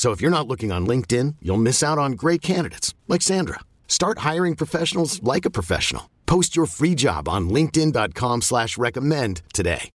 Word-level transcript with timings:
So 0.00 0.12
if 0.12 0.22
you're 0.22 0.30
not 0.30 0.48
looking 0.48 0.72
on 0.72 0.86
LinkedIn, 0.86 1.36
you'll 1.42 1.58
miss 1.58 1.82
out 1.82 1.98
on 1.98 2.12
great 2.12 2.40
candidates 2.40 2.94
like 3.06 3.20
Sandra. 3.20 3.60
Start 3.86 4.20
hiring 4.20 4.56
professionals 4.56 5.22
like 5.22 5.44
a 5.44 5.50
professional. 5.50 6.08
Post 6.24 6.56
your 6.56 6.64
free 6.64 6.94
job 6.94 7.28
on 7.28 7.50
linkedin.com 7.50 8.40
slash 8.40 8.78
recommend 8.78 9.42
today. 9.52 9.90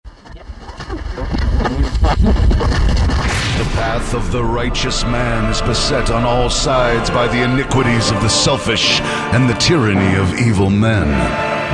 The 3.54 3.68
path 3.78 4.12
of 4.12 4.32
the 4.32 4.42
righteous 4.42 5.04
man 5.04 5.48
is 5.48 5.62
beset 5.62 6.10
on 6.10 6.24
all 6.24 6.50
sides 6.50 7.08
by 7.08 7.28
the 7.28 7.44
iniquities 7.44 8.10
of 8.10 8.20
the 8.22 8.28
selfish 8.28 9.00
and 9.32 9.48
the 9.48 9.54
tyranny 9.54 10.18
of 10.18 10.34
evil 10.40 10.68
men. 10.68 11.06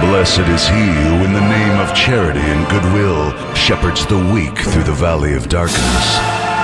Blessed 0.02 0.40
is 0.40 0.68
he 0.68 0.74
who, 0.74 1.24
in 1.24 1.32
the 1.32 1.40
name 1.40 1.80
of 1.80 1.94
charity 1.94 2.40
and 2.40 2.68
goodwill, 2.68 3.32
shepherds 3.54 4.04
the 4.04 4.18
weak 4.34 4.58
through 4.58 4.84
the 4.84 4.92
valley 4.92 5.32
of 5.32 5.48
darkness. 5.48 6.37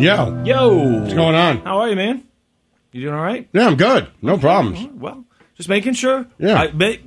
Yo. 0.00 0.42
Yo. 0.44 1.00
What's 1.02 1.12
going 1.12 1.34
on? 1.34 1.58
How 1.58 1.80
are 1.80 1.88
you, 1.90 1.94
man? 1.96 2.24
You 2.90 3.02
doing 3.02 3.14
all 3.14 3.20
right? 3.20 3.46
Yeah, 3.52 3.66
I'm 3.66 3.76
good. 3.76 4.08
No 4.22 4.38
problems. 4.38 4.88
Well, 4.94 5.26
just 5.56 5.68
making 5.68 5.92
sure. 5.92 6.26
Yeah. 6.38 6.58
I, 6.72 7.00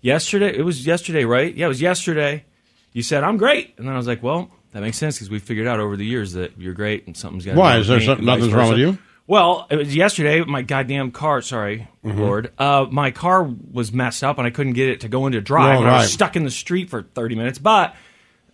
yesterday, 0.00 0.56
it 0.56 0.62
was 0.62 0.86
yesterday, 0.86 1.24
right? 1.26 1.54
Yeah, 1.54 1.66
it 1.66 1.68
was 1.68 1.82
yesterday. 1.82 2.46
You 2.94 3.02
said, 3.02 3.22
I'm 3.22 3.36
great. 3.36 3.74
And 3.76 3.86
then 3.86 3.92
I 3.92 3.98
was 3.98 4.06
like, 4.06 4.22
well, 4.22 4.50
that 4.72 4.80
makes 4.80 4.96
sense 4.96 5.16
because 5.16 5.28
we 5.28 5.40
figured 5.40 5.66
out 5.66 5.78
over 5.78 5.94
the 5.94 6.06
years 6.06 6.32
that 6.32 6.58
you're 6.58 6.72
great 6.72 7.06
and 7.06 7.14
something's 7.14 7.44
got 7.44 7.52
to 7.52 7.58
Why? 7.58 7.76
Is 7.76 7.86
there 7.88 8.00
something, 8.00 8.24
nothing's 8.24 8.54
wrong 8.54 8.70
with 8.70 8.78
you? 8.78 8.96
Well, 9.26 9.66
it 9.68 9.76
was 9.76 9.94
yesterday. 9.94 10.40
My 10.42 10.62
goddamn 10.62 11.10
car. 11.10 11.42
Sorry, 11.42 11.86
Mm-hmm. 12.02 12.18
Lord. 12.18 12.52
Uh, 12.56 12.86
my 12.90 13.10
car 13.10 13.42
was 13.42 13.92
messed 13.92 14.24
up, 14.24 14.38
and 14.38 14.46
I 14.46 14.50
couldn't 14.50 14.72
get 14.72 14.88
it 14.88 15.00
to 15.00 15.08
go 15.08 15.26
into 15.26 15.42
drive. 15.42 15.80
And 15.80 15.88
I 15.88 15.98
was 15.98 16.12
stuck 16.14 16.34
in 16.34 16.44
the 16.44 16.50
street 16.50 16.88
for 16.88 17.02
thirty 17.02 17.34
minutes. 17.34 17.58
But 17.58 17.94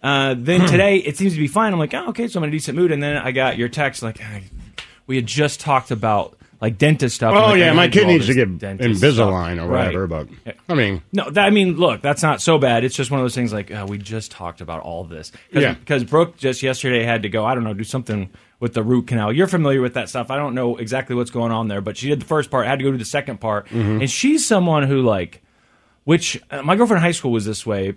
uh, 0.05 0.35
then 0.39 0.67
today, 0.69 0.99
it 0.99 1.17
seems 1.17 1.33
to 1.33 1.39
be 1.41 1.49
fine. 1.49 1.73
I'm 1.73 1.79
like, 1.79 1.95
oh, 1.95 2.09
okay, 2.11 2.29
so 2.29 2.39
I'm 2.39 2.45
in 2.45 2.51
a 2.51 2.53
decent 2.53 2.77
mood. 2.77 2.93
And 2.93 3.03
then 3.03 3.17
I 3.17 3.33
got 3.33 3.57
your 3.59 3.69
text 3.69 4.03
like, 4.03 4.19
"Hey, 4.19 4.45
we 5.07 5.17
had 5.17 5.27
just 5.27 5.59
talked 5.61 5.91
about 5.91 6.37
like 6.61 6.79
dentist 6.79 7.17
stuff. 7.17 7.35
Oh, 7.35 7.51
like, 7.51 7.59
yeah, 7.59 7.73
my 7.73 7.83
had 7.83 7.93
to 7.93 7.99
do 7.99 8.05
kid 8.07 8.09
needs 8.13 8.27
to 8.27 8.35
get 8.35 8.49
Invisalign 8.79 9.55
stuff. 9.55 9.67
or 9.67 9.71
whatever, 9.71 10.07
Right. 10.07 10.29
but 10.45 10.57
I 10.69 10.75
mean, 10.75 11.03
No, 11.13 11.29
that, 11.29 11.45
I 11.47 11.51
mean, 11.51 11.77
look, 11.77 12.01
that's 12.01 12.23
not 12.23 12.41
so 12.41 12.57
bad. 12.59 12.85
It's 12.85 12.95
just 12.97 13.11
one 13.11 13.21
of 13.21 13.25
those 13.25 13.35
things 13.35 13.53
like 13.53 13.71
uh, 13.71 13.85
we 13.89 13.99
just 13.99 14.31
talked 14.31 14.61
about 14.63 14.81
all 14.83 15.05
this. 15.05 15.31
Cause, 15.53 15.63
Yeah. 15.63 15.75
Because 15.75 16.05
Brooke 16.05 16.37
just 16.39 16.63
yesterday 16.63 17.03
had 17.03 17.23
to 17.23 17.29
go. 17.29 17.45
I 17.45 17.55
don't 17.55 17.65
know, 17.65 17.75
do 17.75 17.85
something 17.85 18.31
with 18.61 18.73
the 18.73 18.83
root 18.83 19.09
canal. 19.09 19.31
You're 19.33 19.47
familiar 19.49 19.83
with 19.83 19.95
that 19.95 20.09
stuff. 20.09 20.31
I 20.31 20.37
don't 20.37 20.55
know 20.55 20.77
exactly 20.77 21.15
what's 21.17 21.31
going 21.31 21.53
on 21.53 21.69
there, 21.69 21.83
but 21.83 21.99
she 21.99 22.09
did 22.09 22.21
the 22.21 22.25
first 22.27 22.51
part. 22.51 22.67
Had 22.67 22.79
to 22.79 22.85
go 22.85 22.93
to 22.93 22.99
the 22.99 23.05
second 23.05 23.41
part, 23.41 23.67
Mm-hmm. 23.69 24.01
and 24.03 24.11
she's 24.11 24.47
someone 24.47 24.85
who 24.85 25.03
like, 25.03 25.43
which 26.05 26.41
uh, 26.51 26.63
my 26.63 26.77
girlfriend 26.77 26.99
in 26.99 27.03
high 27.03 27.11
school 27.13 27.33
was 27.33 27.45
this 27.45 27.67
way, 27.67 27.95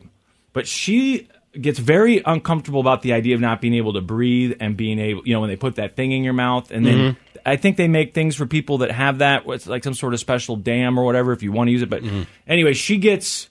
but 0.51 0.67
she 0.67 1.29
gets 1.61 1.79
very 1.79 2.21
uncomfortable 2.25 2.79
about 2.79 3.01
the 3.01 3.13
idea 3.13 3.35
of 3.35 3.41
not 3.41 3.61
being 3.61 3.73
able 3.73 3.93
to 3.93 4.01
breathe 4.01 4.57
and 4.59 4.75
being 4.77 4.99
able, 4.99 5.21
you 5.25 5.33
know, 5.33 5.39
when 5.41 5.49
they 5.49 5.55
put 5.55 5.75
that 5.75 5.95
thing 5.95 6.11
in 6.11 6.23
your 6.23 6.33
mouth, 6.33 6.71
and 6.71 6.85
then 6.85 6.97
Mm-hmm. 6.97 7.21
I 7.45 7.55
think 7.55 7.77
they 7.77 7.87
make 7.87 8.13
things 8.13 8.35
for 8.35 8.45
people 8.45 8.79
that 8.79 8.91
have 8.91 9.19
that, 9.19 9.43
it's 9.47 9.67
like 9.67 9.83
some 9.83 9.93
sort 9.93 10.13
of 10.13 10.19
special 10.19 10.57
dam 10.57 10.99
or 10.99 11.05
whatever 11.05 11.31
if 11.31 11.43
you 11.43 11.53
want 11.53 11.69
to 11.69 11.71
use 11.71 11.81
it. 11.81 11.89
But 11.89 12.03
Mm-hmm. 12.03 12.23
anyway, 12.45 12.73
she 12.73 12.97
gets 12.97 13.49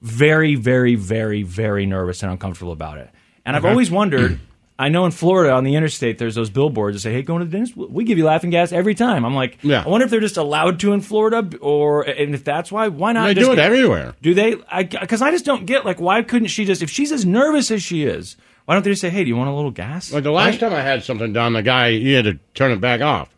very, 0.00 0.54
very, 0.54 0.94
very, 0.94 1.42
very 1.42 1.84
nervous 1.84 2.22
and 2.22 2.32
uncomfortable 2.32 2.72
about 2.72 2.96
it. 2.98 3.10
And 3.44 3.54
I've 3.56 3.64
always 3.64 3.90
wondered. 3.90 4.40
I 4.78 4.90
know 4.90 5.06
in 5.06 5.10
Florida 5.10 5.54
on 5.54 5.64
the 5.64 5.74
interstate, 5.74 6.18
there's 6.18 6.34
those 6.34 6.50
billboards 6.50 6.96
that 6.96 7.00
say, 7.00 7.12
"Hey, 7.12 7.22
going 7.22 7.40
to 7.40 7.46
the 7.46 7.50
dentist, 7.52 7.76
we 7.76 8.04
give 8.04 8.18
you 8.18 8.24
laughing 8.24 8.50
gas 8.50 8.72
every 8.72 8.94
time." 8.94 9.24
I'm 9.24 9.34
like, 9.34 9.56
Yeah. 9.62 9.82
I 9.84 9.88
wonder 9.88 10.04
if 10.04 10.10
they're 10.10 10.20
just 10.20 10.36
allowed 10.36 10.80
to 10.80 10.92
in 10.92 11.00
Florida, 11.00 11.48
or 11.60 12.02
and 12.02 12.34
if 12.34 12.44
that's 12.44 12.70
why, 12.70 12.88
why 12.88 13.12
not? 13.12 13.26
they 13.26 13.34
just 13.34 13.46
do 13.46 13.52
it 13.52 13.56
get- 13.56 13.64
everywhere. 13.64 14.14
Do 14.20 14.34
they? 14.34 14.54
Because 14.54 15.22
I, 15.22 15.30
just 15.30 15.46
don't 15.46 15.64
get 15.64 15.84
like 15.86 15.98
why 16.00 16.22
couldn't 16.22 16.48
she 16.48 16.64
just 16.66 16.82
if 16.82 16.90
she's 16.90 17.10
as 17.10 17.24
nervous 17.24 17.70
as 17.70 17.82
she 17.82 18.04
is, 18.04 18.36
why 18.66 18.74
don't 18.74 18.82
they 18.82 18.90
just 18.90 19.00
say, 19.00 19.08
"Hey, 19.08 19.24
do 19.24 19.28
you 19.28 19.36
want 19.36 19.48
a 19.48 19.54
little 19.54 19.70
gas?" 19.70 20.12
Like 20.12 20.24
the 20.24 20.30
last 20.30 20.60
time 20.60 20.74
I 20.74 20.82
had 20.82 21.02
something 21.04 21.32
done, 21.32 21.54
the 21.54 21.62
guy 21.62 21.92
he 21.92 22.12
had 22.12 22.26
to 22.26 22.38
turn 22.52 22.70
it 22.70 22.80
back 22.80 23.00
off. 23.00 23.30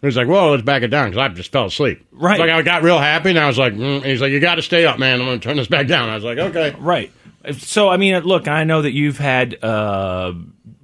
He 0.00 0.06
was 0.06 0.16
like, 0.16 0.26
"Whoa, 0.26 0.50
let's 0.50 0.64
back 0.64 0.82
it 0.82 0.88
down," 0.88 1.10
because 1.10 1.20
I 1.22 1.28
just 1.28 1.52
fell 1.52 1.66
asleep. 1.66 2.04
Right. 2.10 2.40
Like 2.40 2.50
I 2.50 2.60
got 2.62 2.82
real 2.82 2.98
happy, 2.98 3.30
and 3.30 3.38
I 3.38 3.46
was 3.46 3.56
like, 3.56 3.72
mm. 3.74 4.04
"He's 4.04 4.20
like, 4.20 4.32
you 4.32 4.40
got 4.40 4.56
to 4.56 4.62
stay 4.62 4.84
up, 4.84 4.98
man. 4.98 5.20
I'm 5.20 5.26
going 5.26 5.38
to 5.38 5.48
turn 5.48 5.56
this 5.56 5.68
back 5.68 5.86
down." 5.86 6.08
I 6.08 6.16
was 6.16 6.24
like, 6.24 6.38
"Okay." 6.38 6.74
Right. 6.80 7.12
So 7.52 7.88
I 7.88 7.98
mean, 7.98 8.18
look, 8.24 8.48
I 8.48 8.64
know 8.64 8.82
that 8.82 8.92
you've 8.92 9.18
had 9.18 9.62
uh, 9.62 10.32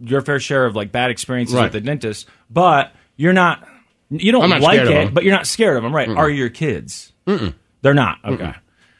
your 0.00 0.20
fair 0.20 0.40
share 0.40 0.64
of 0.66 0.74
like 0.76 0.92
bad 0.92 1.10
experiences 1.10 1.54
Right. 1.54 1.64
with 1.64 1.72
the 1.72 1.80
dentist, 1.80 2.28
but 2.50 2.92
you're 3.16 3.32
not. 3.32 3.66
You 4.10 4.32
don't 4.32 4.48
not 4.48 4.60
like 4.62 4.80
it, 4.80 5.12
but 5.12 5.22
you're 5.24 5.34
not 5.34 5.46
scared 5.46 5.76
of 5.76 5.82
them, 5.82 5.94
right? 5.94 6.08
Are 6.08 6.30
your 6.30 6.48
kids? 6.48 7.12
Mm-mm. 7.26 7.52
They're 7.82 7.92
not. 7.94 8.18
Okay. 8.24 8.54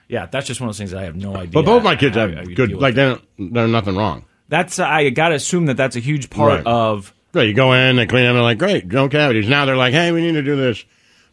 Yeah, 0.08 0.26
that's 0.26 0.46
just 0.46 0.60
one 0.60 0.68
of 0.68 0.74
those 0.74 0.78
things 0.78 0.90
that 0.90 1.00
I 1.00 1.04
have 1.04 1.16
no 1.16 1.34
idea. 1.34 1.52
But 1.52 1.64
both 1.64 1.82
my 1.82 1.96
kids 1.96 2.16
have 2.16 2.32
good, 2.54 2.72
like 2.72 2.94
they 2.94 3.02
don't, 3.04 3.54
they're 3.54 3.68
nothing 3.68 3.96
wrong. 3.96 4.24
that's 4.48 4.78
I 4.78 5.08
got 5.10 5.28
to 5.30 5.34
assume 5.36 5.66
that 5.66 5.76
that's 5.76 5.96
a 5.96 6.00
huge 6.00 6.28
part 6.30 6.64
Right. 6.64 6.66
of. 6.66 7.12
Right, 7.34 7.46
you 7.48 7.54
go 7.54 7.72
in, 7.74 7.96
they 7.96 8.06
clean 8.06 8.24
them, 8.24 8.34
they're 8.34 8.42
like, 8.42 8.58
"Great, 8.58 8.86
no 8.86 9.08
cavities." 9.08 9.48
Now 9.48 9.66
they're 9.66 9.76
like, 9.76 9.92
"Hey, 9.92 10.12
we 10.12 10.22
need 10.22 10.32
to 10.32 10.42
do 10.42 10.56
this." 10.56 10.82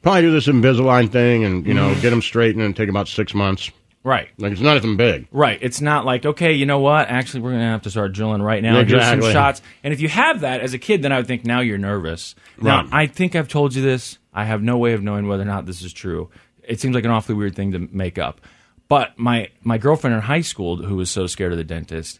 Probably 0.01 0.21
do 0.23 0.31
this 0.31 0.47
Invisalign 0.47 1.09
thing, 1.09 1.43
and 1.45 1.65
you 1.65 1.73
know, 1.73 1.89
Mm-hmm. 1.91 2.01
get 2.01 2.09
them 2.11 2.21
straightened 2.21 2.63
and 2.63 2.75
take 2.75 2.89
about 2.89 3.07
six 3.07 3.33
months. 3.33 3.71
Right. 4.05 4.29
Like 4.38 4.51
it's 4.51 4.61
not 4.61 4.77
even 4.77 4.97
big. 4.97 5.27
Right. 5.31 5.57
It's 5.61 5.81
not 5.81 6.05
like, 6.05 6.27
okay, 6.27 6.53
you 6.53 6.67
know 6.67 6.79
what? 6.79 7.09
Actually, 7.09 7.41
we're 7.41 7.49
going 7.49 7.61
to 7.61 7.67
have 7.69 7.81
to 7.81 7.89
start 7.89 8.13
drilling 8.13 8.41
right 8.41 8.61
now. 8.61 8.75
Here's 8.75 8.91
some 8.91 8.99
Exactly. 9.17 9.31
shots. 9.33 9.61
And 9.83 9.93
if 9.93 9.99
you 9.99 10.07
have 10.09 10.41
that 10.41 10.61
as 10.61 10.75
a 10.75 10.77
kid, 10.77 11.01
then 11.01 11.11
I 11.11 11.17
would 11.17 11.25
think 11.25 11.43
now 11.43 11.61
you're 11.61 11.79
nervous. 11.79 12.35
Now, 12.61 12.83
Right. 12.83 12.89
I 12.91 13.07
think 13.07 13.35
I've 13.35 13.47
told 13.47 13.73
you 13.73 13.81
this. 13.81 14.19
I 14.31 14.43
have 14.43 14.61
no 14.61 14.77
way 14.77 14.93
of 14.93 15.01
knowing 15.01 15.27
whether 15.27 15.41
or 15.41 15.47
not 15.47 15.66
this 15.66 15.81
is 15.81 15.91
true. 15.91 16.29
It 16.63 16.79
seems 16.79 16.93
like 16.93 17.03
an 17.03 17.09
awfully 17.09 17.35
weird 17.35 17.55
thing 17.55 17.72
to 17.72 17.79
make 17.79 18.19
up. 18.19 18.41
But 18.87 19.17
my, 19.17 19.49
my 19.63 19.79
girlfriend 19.79 20.16
in 20.16 20.22
high 20.22 20.41
school, 20.41 20.78
who 20.78 20.97
was 20.97 21.09
so 21.09 21.25
scared 21.25 21.52
of 21.52 21.57
the 21.57 21.63
dentist, 21.63 22.19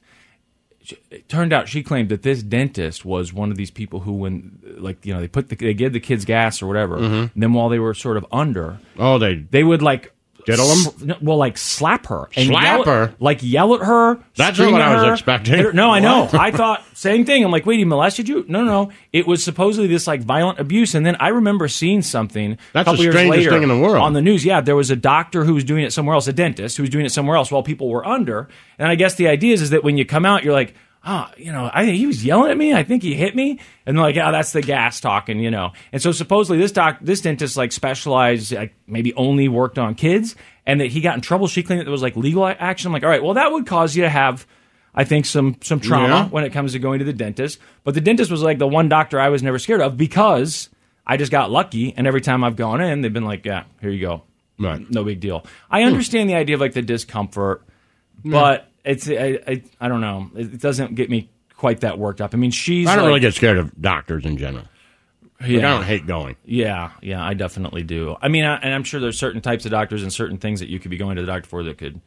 it 1.12 1.30
turned 1.30 1.54
out 1.54 1.68
she 1.68 1.84
claimed 1.84 2.10
that 2.10 2.24
this 2.24 2.42
dentist 2.44 3.06
was 3.06 3.32
one 3.34 3.52
of 3.52 3.58
these 3.58 3.72
people 3.72 4.00
who, 4.02 4.14
when 4.14 4.60
like 4.78 5.06
you 5.06 5.14
know, 5.14 5.20
they 5.20 5.28
put 5.28 5.50
the, 5.50 5.56
they 5.56 5.74
give 5.74 5.94
the 5.94 6.00
kids 6.00 6.26
gas 6.26 6.62
or 6.62 6.68
whatever, 6.68 6.98
and 6.98 7.32
then 7.36 7.54
while 7.54 7.70
they 7.70 7.80
were 7.80 7.94
sort 7.96 8.18
of 8.18 8.26
under, 8.32 8.80
Oh, 8.98 9.18
they 9.18 9.36
they 9.36 9.64
would 9.64 9.82
like 9.82 10.14
Diddle 10.46 10.70
'em? 10.72 10.78
s- 11.12 11.22
well, 11.22 11.38
like 11.38 11.58
slap 11.58 12.06
her, 12.08 12.30
and 12.36 12.48
Slap 12.48 12.64
yell, 12.64 12.84
her? 12.86 13.16
like 13.20 13.40
yell 13.42 13.74
at 13.76 13.82
her. 13.82 14.20
That's 14.36 14.58
scream 14.58 14.72
not 14.72 14.78
what 14.80 14.82
at 14.84 14.88
I 14.92 14.96
was 14.96 15.06
her. 15.08 15.14
expecting. 15.14 15.76
No, 15.76 15.92
I 15.92 16.00
know. 16.00 16.30
I 16.34 16.52
thought 16.52 16.84
same 16.94 17.26
thing. 17.26 17.44
I'm 17.44 17.52
like, 17.52 17.66
wait, 17.66 17.78
he 17.80 17.86
molested 17.86 18.30
you? 18.30 18.46
No, 18.48 18.64
no, 18.64 18.84
no. 18.86 18.92
It 19.12 19.26
was 19.28 19.44
supposedly 19.44 19.88
this 19.88 20.08
like 20.08 20.22
violent 20.22 20.60
abuse, 20.60 20.94
and 20.96 21.06
then 21.06 21.16
I 21.20 21.30
remember 21.30 21.68
seeing 21.68 22.02
something. 22.02 22.58
That's 22.74 22.88
a 22.88 22.92
couple 22.92 22.98
the 22.98 23.04
years 23.04 23.16
strangest 23.16 23.38
later 23.40 23.52
thing 23.52 23.64
in 23.64 23.70
the 23.70 23.78
world. 23.80 23.98
on 24.04 24.14
the 24.14 24.22
news. 24.22 24.46
Yeah, 24.46 24.62
there 24.62 24.76
was 24.76 24.92
a 24.92 24.96
doctor 24.96 25.44
who 25.46 25.54
was 25.56 25.64
doing 25.64 25.84
it 25.84 25.92
somewhere 25.94 26.14
else, 26.14 26.28
a 26.28 26.34
dentist 26.34 26.78
who 26.78 26.84
was 26.84 26.90
doing 26.90 27.06
it 27.06 27.12
somewhere 27.12 27.36
else 27.38 27.52
while 27.52 27.64
people 27.64 27.90
were 27.90 28.06
under. 28.06 28.48
And 28.78 28.88
I 28.88 28.96
guess 28.96 29.16
the 29.16 29.28
idea 29.28 29.54
is, 29.54 29.62
is 29.62 29.70
that 29.72 29.84
when 29.84 29.98
you 29.98 30.06
come 30.06 30.26
out, 30.26 30.44
you're 30.44 30.54
like. 30.54 30.74
Oh, 31.06 31.28
you 31.38 31.52
know, 31.52 31.70
I 31.74 31.86
he 31.86 32.08
was 32.08 32.26
yelling 32.26 32.52
at 32.52 32.58
me. 32.58 32.74
I 32.74 32.84
think 32.84 33.04
he 33.04 33.14
hit 33.14 33.36
me, 33.36 33.60
and 33.86 33.98
like, 33.98 34.18
oh, 34.18 34.32
that's 34.32 34.52
the 34.52 34.62
gas 34.62 35.00
talking, 35.00 35.40
you 35.40 35.52
know. 35.52 35.72
And 35.92 36.02
so 36.02 36.12
supposedly 36.12 36.58
this 36.58 36.72
doc, 36.72 36.98
this 37.02 37.22
dentist 37.22 37.56
like 37.58 37.72
specialized, 37.72 38.52
like 38.54 38.74
maybe 38.88 39.14
only 39.14 39.48
worked 39.48 39.78
on 39.78 39.96
kids, 39.96 40.36
and 40.66 40.82
that 40.82 40.88
he 40.88 41.02
got 41.02 41.16
in 41.16 41.22
trouble. 41.22 41.48
She 41.48 41.64
claimed 41.64 41.80
that 41.82 41.86
there 41.86 41.92
was 41.92 42.02
like 42.02 42.16
legal 42.16 42.46
action. 42.46 42.88
I'm 42.88 42.94
like, 42.94 43.04
all 43.04 43.10
right, 43.10 43.24
well, 43.24 43.36
that 43.36 43.52
would 43.52 43.66
cause 43.68 43.96
you 43.96 44.04
to 44.04 44.10
have. 44.10 44.46
I 44.98 45.04
think 45.04 45.26
some 45.26 45.58
some 45.62 45.80
trauma 45.82 46.08
Yeah. 46.08 46.28
when 46.30 46.44
it 46.46 46.54
comes 46.54 46.72
to 46.72 46.80
going 46.80 47.00
to 47.00 47.06
the 47.06 47.12
dentist. 47.14 47.60
But 47.84 47.96
the 47.96 48.02
dentist 48.02 48.32
was 48.32 48.42
like 48.42 48.60
the 48.60 48.68
one 48.68 48.88
doctor 48.88 49.20
I 49.20 49.28
was 49.30 49.44
never 49.44 49.60
scared 49.60 49.82
of 49.82 49.98
because 49.98 50.70
I 51.06 51.18
just 51.18 51.32
got 51.34 51.52
lucky, 51.52 51.94
and 51.96 52.08
every 52.08 52.22
time 52.22 52.44
I've 52.46 52.56
gone 52.56 52.80
in, 52.82 53.02
they've 53.02 53.12
been 53.14 53.26
like, 53.26 53.46
"Yeah, 53.46 53.66
here 53.82 53.90
you 53.92 54.00
go, 54.02 54.24
Right. 54.58 54.90
no 54.90 55.04
big 55.04 55.20
deal." 55.20 55.46
I 55.70 55.84
understand 55.84 56.30
the 56.30 56.36
idea 56.36 56.56
of 56.56 56.62
like 56.62 56.74
the 56.74 56.82
discomfort, 56.82 57.64
but 58.24 58.72
it's 58.86 59.10
I, 59.10 59.40
I 59.48 59.64
I 59.82 59.88
don't 59.88 60.02
know, 60.02 60.30
it 60.36 60.60
doesn't 60.62 60.96
get 60.96 61.10
me 61.10 61.30
quite 61.58 61.82
that 61.82 61.98
worked 62.00 62.22
up. 62.22 62.34
I 62.34 62.38
mean, 62.38 62.52
she's 62.52 62.88
I 62.88 62.96
don't 62.96 63.04
like- 63.06 63.10
really 63.10 63.20
get 63.22 63.34
scared 63.34 63.58
of 63.58 63.80
doctors 63.82 64.26
in 64.26 64.38
general. 64.38 64.66
Like, 65.42 65.50
yeah. 65.50 65.58
I 65.60 65.62
don't 65.74 65.84
hate 65.84 66.08
going. 66.08 66.38
Yeah, 66.46 66.92
yeah, 67.02 67.22
I 67.24 67.34
definitely 67.34 67.84
do. 67.84 68.16
I 68.22 68.30
mean, 68.30 68.46
I, 68.46 68.56
and 68.56 68.74
I'm 68.74 68.84
sure 68.86 69.02
there's 69.02 69.20
certain 69.20 69.42
types 69.42 69.66
of 69.66 69.72
doctors 69.72 70.02
and 70.02 70.12
certain 70.14 70.38
things 70.38 70.62
that 70.62 70.70
you 70.70 70.80
could 70.80 70.92
be 70.92 70.98
going 70.98 71.18
to 71.18 71.22
the 71.24 71.28
doctor 71.28 71.50
for 71.50 71.64
that 71.64 71.78
could 71.78 72.00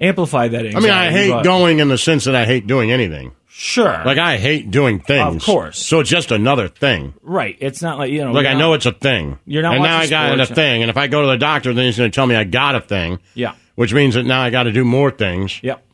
amplify 0.00 0.48
that 0.48 0.60
I 0.74 0.80
mean, 0.80 0.90
I 0.90 1.10
hate 1.10 1.30
but- 1.30 1.42
going 1.44 1.78
in 1.80 1.88
the 1.88 1.98
sense 1.98 2.24
that 2.24 2.34
I 2.36 2.44
hate 2.46 2.66
doing 2.66 2.90
anything. 2.92 3.32
Sure, 3.52 4.00
Like 4.06 4.16
I 4.16 4.38
hate 4.38 4.70
doing 4.70 5.00
things. 5.00 5.36
Of 5.36 5.42
course. 5.44 5.84
So 5.84 5.98
it's 6.00 6.08
just 6.08 6.30
another 6.30 6.68
thing. 6.68 7.14
right. 7.20 7.56
It's 7.60 7.82
not 7.82 7.98
like 7.98 8.10
you 8.12 8.24
know. 8.24 8.30
Like 8.32 8.46
I 8.46 8.52
not- 8.52 8.58
know 8.60 8.72
it's 8.74 8.86
a 8.86 8.92
thing. 8.92 9.38
You're 9.44 9.62
not 9.62 9.74
And 9.74 9.82
now 9.82 9.98
I 9.98 10.06
got 10.08 10.38
a 10.38 10.46
thing, 10.46 10.82
and 10.82 10.88
if 10.90 10.96
I 10.96 11.08
go 11.08 11.22
to 11.22 11.26
the 11.28 11.36
doctor, 11.36 11.74
then 11.74 11.84
he's 11.84 11.98
going 11.98 12.10
to 12.10 12.14
tell 12.14 12.26
me 12.26 12.36
I 12.36 12.44
got 12.44 12.76
a 12.76 12.80
thing. 12.80 13.18
Yeah. 13.34 13.54
Which 13.74 13.92
means 13.92 14.14
that 14.14 14.24
now 14.24 14.40
I 14.40 14.50
got 14.50 14.62
to 14.64 14.72
do 14.72 14.84
more 14.84 15.10
things. 15.10 15.60
Yep. 15.62 15.84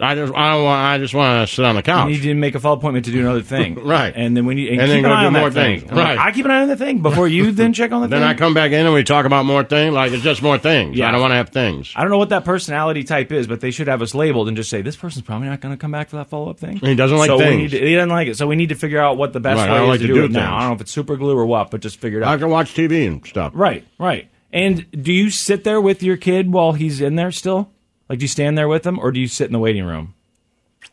I 0.00 0.16
just 0.16 0.34
I 0.34 0.50
don't 0.52 0.64
want. 0.64 0.80
I 0.80 0.98
just 0.98 1.14
want 1.14 1.48
to 1.48 1.54
sit 1.54 1.64
on 1.64 1.76
the 1.76 1.78
You 1.78 1.82
couch. 1.84 2.08
need 2.08 2.22
to 2.22 2.34
make 2.34 2.56
a 2.56 2.60
follow 2.60 2.76
appointment 2.76 3.04
to 3.04 3.12
do 3.12 3.20
another 3.20 3.42
thing, 3.42 3.74
Right. 3.84 4.12
And 4.16 4.36
then 4.36 4.44
when 4.44 4.58
you 4.58 4.70
and, 4.72 4.80
And 4.80 4.90
then 4.90 5.02
go 5.02 5.20
do 5.20 5.30
more 5.30 5.50
that 5.50 5.52
thing. 5.54 5.80
things. 5.80 5.92
Like, 5.92 6.04
Right. 6.04 6.18
I 6.18 6.32
keep 6.32 6.44
an 6.46 6.50
eye 6.50 6.62
on 6.62 6.68
the 6.68 6.76
thing 6.76 7.00
before 7.00 7.28
you 7.28 7.52
then 7.52 7.72
check 7.72 7.92
on 7.92 8.00
the 8.02 8.06
thing. 8.08 8.10
then 8.10 8.20
thing. 8.22 8.28
I 8.28 8.34
come 8.34 8.54
back 8.54 8.72
in 8.72 8.84
and 8.84 8.92
we 8.92 9.04
talk 9.04 9.24
about 9.24 9.44
more 9.46 9.62
things. 9.62 9.94
Like 9.94 10.10
it's 10.10 10.24
just 10.24 10.42
more 10.42 10.58
things. 10.58 10.96
Yeah. 10.96 11.08
I 11.08 11.12
don't 11.12 11.20
want 11.20 11.30
to 11.30 11.36
have 11.36 11.50
things. 11.50 11.92
I 11.94 12.00
don't 12.00 12.10
know 12.10 12.18
what 12.18 12.30
that 12.30 12.44
personality 12.44 13.04
type 13.04 13.30
is, 13.30 13.46
but 13.46 13.60
they 13.60 13.70
should 13.70 13.86
have 13.86 14.02
us 14.02 14.16
labeled 14.16 14.48
and 14.48 14.56
just 14.56 14.68
say 14.68 14.82
this 14.82 14.96
person's 14.96 15.24
probably 15.24 15.46
not 15.48 15.60
going 15.60 15.72
to 15.72 15.78
come 15.78 15.92
back 15.92 16.08
for 16.08 16.16
that 16.16 16.26
follow 16.28 16.50
up 16.50 16.58
thing. 16.58 16.78
He 16.78 16.96
doesn't 16.96 17.16
like 17.16 17.28
so 17.28 17.38
things. 17.38 17.70
to, 17.70 17.78
he 17.78 17.94
doesn't 17.94 18.10
like 18.10 18.26
it, 18.26 18.36
so 18.36 18.48
we 18.48 18.56
need 18.56 18.70
to 18.70 18.74
figure 18.74 18.98
out 18.98 19.16
what 19.16 19.32
the 19.32 19.38
best 19.40 19.58
Right, 19.58 19.70
way 19.70 19.82
is 19.84 19.88
like 19.88 20.00
to 20.00 20.06
do, 20.08 20.14
do 20.14 20.24
it 20.24 20.32
now. 20.32 20.56
I 20.56 20.60
don't 20.62 20.70
know 20.70 20.74
if 20.74 20.80
it's 20.80 20.90
super 20.90 21.16
glue 21.16 21.36
or 21.38 21.46
what, 21.46 21.70
but 21.70 21.80
just 21.80 21.98
figure 22.00 22.18
it 22.18 22.24
out. 22.24 22.32
I 22.34 22.36
can 22.38 22.50
watch 22.50 22.74
TV 22.74 23.06
and 23.06 23.24
stuff. 23.24 23.52
Right, 23.54 23.86
right. 24.00 24.28
And 24.52 24.86
do 24.90 25.12
you 25.12 25.30
sit 25.30 25.62
there 25.64 25.80
with 25.80 26.02
your 26.02 26.16
kid 26.16 26.52
while 26.52 26.72
he's 26.72 27.00
in 27.00 27.14
there 27.14 27.30
still? 27.32 27.70
Like, 28.08 28.18
do 28.18 28.24
you 28.24 28.28
stand 28.28 28.56
there 28.58 28.68
with 28.68 28.82
them, 28.82 28.98
or 28.98 29.12
do 29.12 29.20
you 29.20 29.28
sit 29.28 29.46
in 29.46 29.52
the 29.52 29.58
waiting 29.58 29.84
room? 29.84 30.14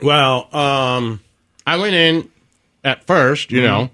Well, 0.01 0.47
um, 0.55 1.19
I 1.67 1.77
went 1.77 1.93
in 1.95 2.29
at 2.83 3.05
first, 3.05 3.51
you 3.51 3.61
Mm-hmm. 3.61 3.67
know, 3.67 3.89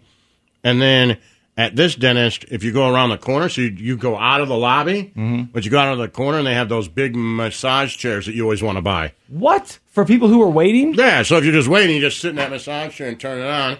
and 0.64 0.82
then 0.82 1.18
at 1.58 1.76
this 1.76 1.96
dentist, 1.96 2.46
if 2.52 2.64
you 2.64 2.72
go 2.72 2.88
around 2.94 3.10
the 3.10 3.18
corner, 3.18 3.50
so 3.50 3.62
you, 3.62 3.70
you 3.70 3.98
go 3.98 4.16
out 4.16 4.42
of 4.42 4.48
the 4.48 4.56
lobby, 4.58 5.12
Mm-hmm. 5.18 5.44
but 5.52 5.66
you 5.66 5.72
go 5.72 5.80
out 5.80 5.92
of 5.92 5.98
the 6.00 6.08
corner 6.08 6.38
and 6.38 6.46
they 6.48 6.54
have 6.54 6.70
those 6.70 6.88
big 6.88 7.16
massage 7.16 7.98
chairs 7.98 8.28
that 8.28 8.36
you 8.36 8.44
always 8.44 8.62
want 8.62 8.78
to 8.78 8.82
buy. 8.82 9.14
What 9.28 9.80
for 9.90 10.06
people 10.06 10.28
who 10.28 10.42
are 10.44 10.50
waiting? 10.50 10.94
Yeah, 10.94 11.24
so 11.24 11.38
if 11.38 11.44
you're 11.44 11.54
just 11.54 11.68
waiting, 11.68 11.96
you 11.96 12.02
just 12.02 12.20
sit 12.22 12.30
in 12.30 12.36
that 12.36 12.52
massage 12.52 12.96
chair 12.96 13.08
and 13.08 13.20
turn 13.20 13.40
it 13.40 13.48
on. 13.50 13.78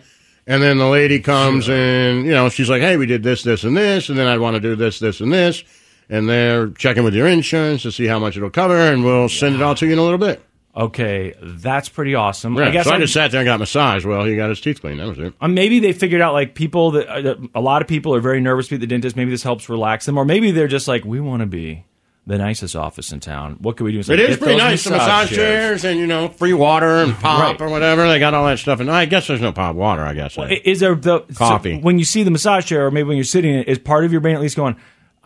And 0.48 0.64
then 0.64 0.78
the 0.78 0.88
lady 0.88 1.20
comes 1.20 1.68
and, 1.70 2.26
you 2.26 2.32
know, 2.32 2.48
she's 2.50 2.70
like, 2.70 2.82
hey, 2.82 2.96
we 2.98 3.06
did 3.06 3.22
this, 3.22 3.44
this, 3.44 3.64
and 3.66 3.76
this. 3.76 4.08
And 4.10 4.18
then 4.18 4.28
I'd 4.28 4.40
want 4.40 4.56
to 4.56 4.62
do 4.62 4.76
this, 4.76 4.98
this, 4.98 5.20
and 5.20 5.32
this. 5.32 5.62
And 6.10 6.30
they're 6.30 6.70
checking 6.70 7.04
with 7.04 7.14
your 7.14 7.28
insurance 7.28 7.82
to 7.82 7.92
see 7.92 8.06
how 8.06 8.18
much 8.20 8.38
it'll 8.38 8.50
cover, 8.50 8.78
and 8.78 9.04
we'll 9.04 9.28
send 9.30 9.56
it 9.56 9.62
all 9.62 9.76
to 9.76 9.86
you 9.86 9.94
in 9.94 10.00
a 10.00 10.04
little 10.04 10.18
bit. 10.18 10.42
Okay, 10.76 11.34
that's 11.42 11.90
pretty 11.90 12.14
awesome. 12.16 12.56
Yeah, 12.56 12.68
I 12.68 12.70
guess 12.72 12.86
so 12.86 12.92
I 12.92 12.94
I'm- 12.94 13.02
just 13.02 13.14
sat 13.14 13.32
there 13.32 13.42
and 13.42 13.46
got 13.48 13.60
massaged. 13.60 14.06
Well, 14.06 14.24
he 14.26 14.36
got 14.36 14.50
his 14.50 14.62
teeth 14.62 14.80
cleaned. 14.80 15.00
That 15.00 15.08
was 15.08 15.20
it. 15.20 15.34
Uh, 15.42 15.48
maybe 15.48 15.80
they 15.80 15.92
figured 15.92 16.22
out 16.22 16.34
like 16.34 16.54
people 16.56 16.92
that 16.92 17.10
uh, 17.10 17.36
a 17.56 17.60
lot 17.62 17.82
of 17.82 17.88
people 17.88 18.14
are 18.16 18.20
very 18.22 18.40
nervous 18.40 18.68
to 18.68 18.72
be 18.72 18.76
at 18.76 18.82
the 18.82 18.88
dentist. 18.88 19.16
Maybe 19.16 19.32
this 19.32 19.44
helps 19.44 19.70
relax 19.70 20.06
them, 20.06 20.18
or 20.18 20.24
maybe 20.24 20.52
they're 20.52 20.68
just 20.68 20.88
like, 20.88 21.04
we 21.04 21.20
want 21.20 21.40
to 21.42 21.46
be 21.48 21.84
the 22.28 22.38
nicest 22.38 22.76
office 22.76 23.12
in 23.12 23.20
town. 23.20 23.58
What 23.60 23.76
can 23.78 23.86
we 23.86 23.92
do? 23.94 24.00
It's 24.00 24.10
It 24.10 24.20
is 24.20 24.30
get 24.30 24.40
pretty 24.40 24.54
those 24.54 24.62
nice. 24.64 24.84
The 24.84 24.92
massage 24.92 25.30
chairs 25.34 25.84
and, 25.86 25.98
you 26.00 26.06
know, 26.08 26.28
free 26.28 26.54
water 26.54 26.98
and 26.98 27.14
pop 27.20 27.42
Right. 27.42 27.62
or 27.62 27.70
whatever. 27.70 28.08
They 28.08 28.20
got 28.20 28.34
all 28.34 28.46
that 28.46 28.60
stuff. 28.60 28.80
And 28.80 28.92
I 28.92 29.06
guess 29.06 29.28
there's 29.28 29.42
no 29.42 29.52
pop 29.54 29.76
water, 29.76 30.04
I 30.04 30.14
guess. 30.14 30.38
I- 30.38 30.62
Is 30.64 30.80
there 30.82 30.94
the 30.94 31.20
so 31.30 31.34
Coffee. 31.36 31.80
when 31.80 31.98
you 32.00 32.06
see 32.06 32.24
the 32.24 32.32
massage 32.32 32.66
chair, 32.66 32.86
or 32.86 32.92
maybe 32.92 33.08
when 33.08 33.18
you're 33.18 33.24
sitting 33.24 33.54
in 33.54 33.60
it, 33.62 33.68
is 33.68 33.80
part 33.80 34.06
of 34.06 34.12
your 34.12 34.22
brain 34.22 34.36
at 34.36 34.42
least 34.42 34.56
going? 34.58 34.76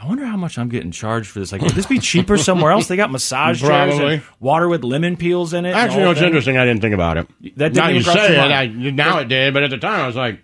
I 0.02 0.08
wonder 0.08 0.26
how 0.26 0.36
much 0.38 0.58
I'm 0.58 0.70
getting 0.70 0.90
charged 0.90 1.30
for 1.30 1.38
this. 1.40 1.52
Like, 1.52 1.62
would 1.62 1.74
this 1.74 1.86
be 1.86 2.00
cheaper 2.00 2.36
somewhere 2.38 2.72
else? 2.72 2.88
They 2.88 2.96
got 2.96 3.12
massage 3.12 3.60
chairs 3.62 3.70
Probably. 3.96 4.14
and 4.16 4.24
water 4.40 4.68
with 4.68 4.84
lemon 4.84 5.16
peels 5.16 5.54
in 5.54 5.66
it. 5.66 5.70
and 5.70 5.78
Actually, 5.78 5.90
the 5.90 5.94
you 5.94 6.00
know, 6.00 6.06
whole 6.06 6.12
it's 6.14 6.20
thing. 6.22 6.28
interesting. 6.28 6.58
I 6.58 6.66
didn't 6.66 6.82
think 6.82 6.94
about 6.96 7.18
it. 7.18 7.28
That 7.58 7.74
didn't 7.74 7.76
now 7.76 7.84
even 7.90 7.96
you 7.98 8.04
cross 8.04 8.16
say 8.16 8.34
your 8.36 8.46
it. 8.46 8.52
I, 8.52 8.68
mind. 8.68 8.96
now 8.96 9.20
it 9.20 9.26
did, 9.28 9.54
but 9.54 9.62
at 9.62 9.70
the 9.70 9.78
time 9.78 10.02
I 10.02 10.08
was 10.08 10.16
like, 10.16 10.40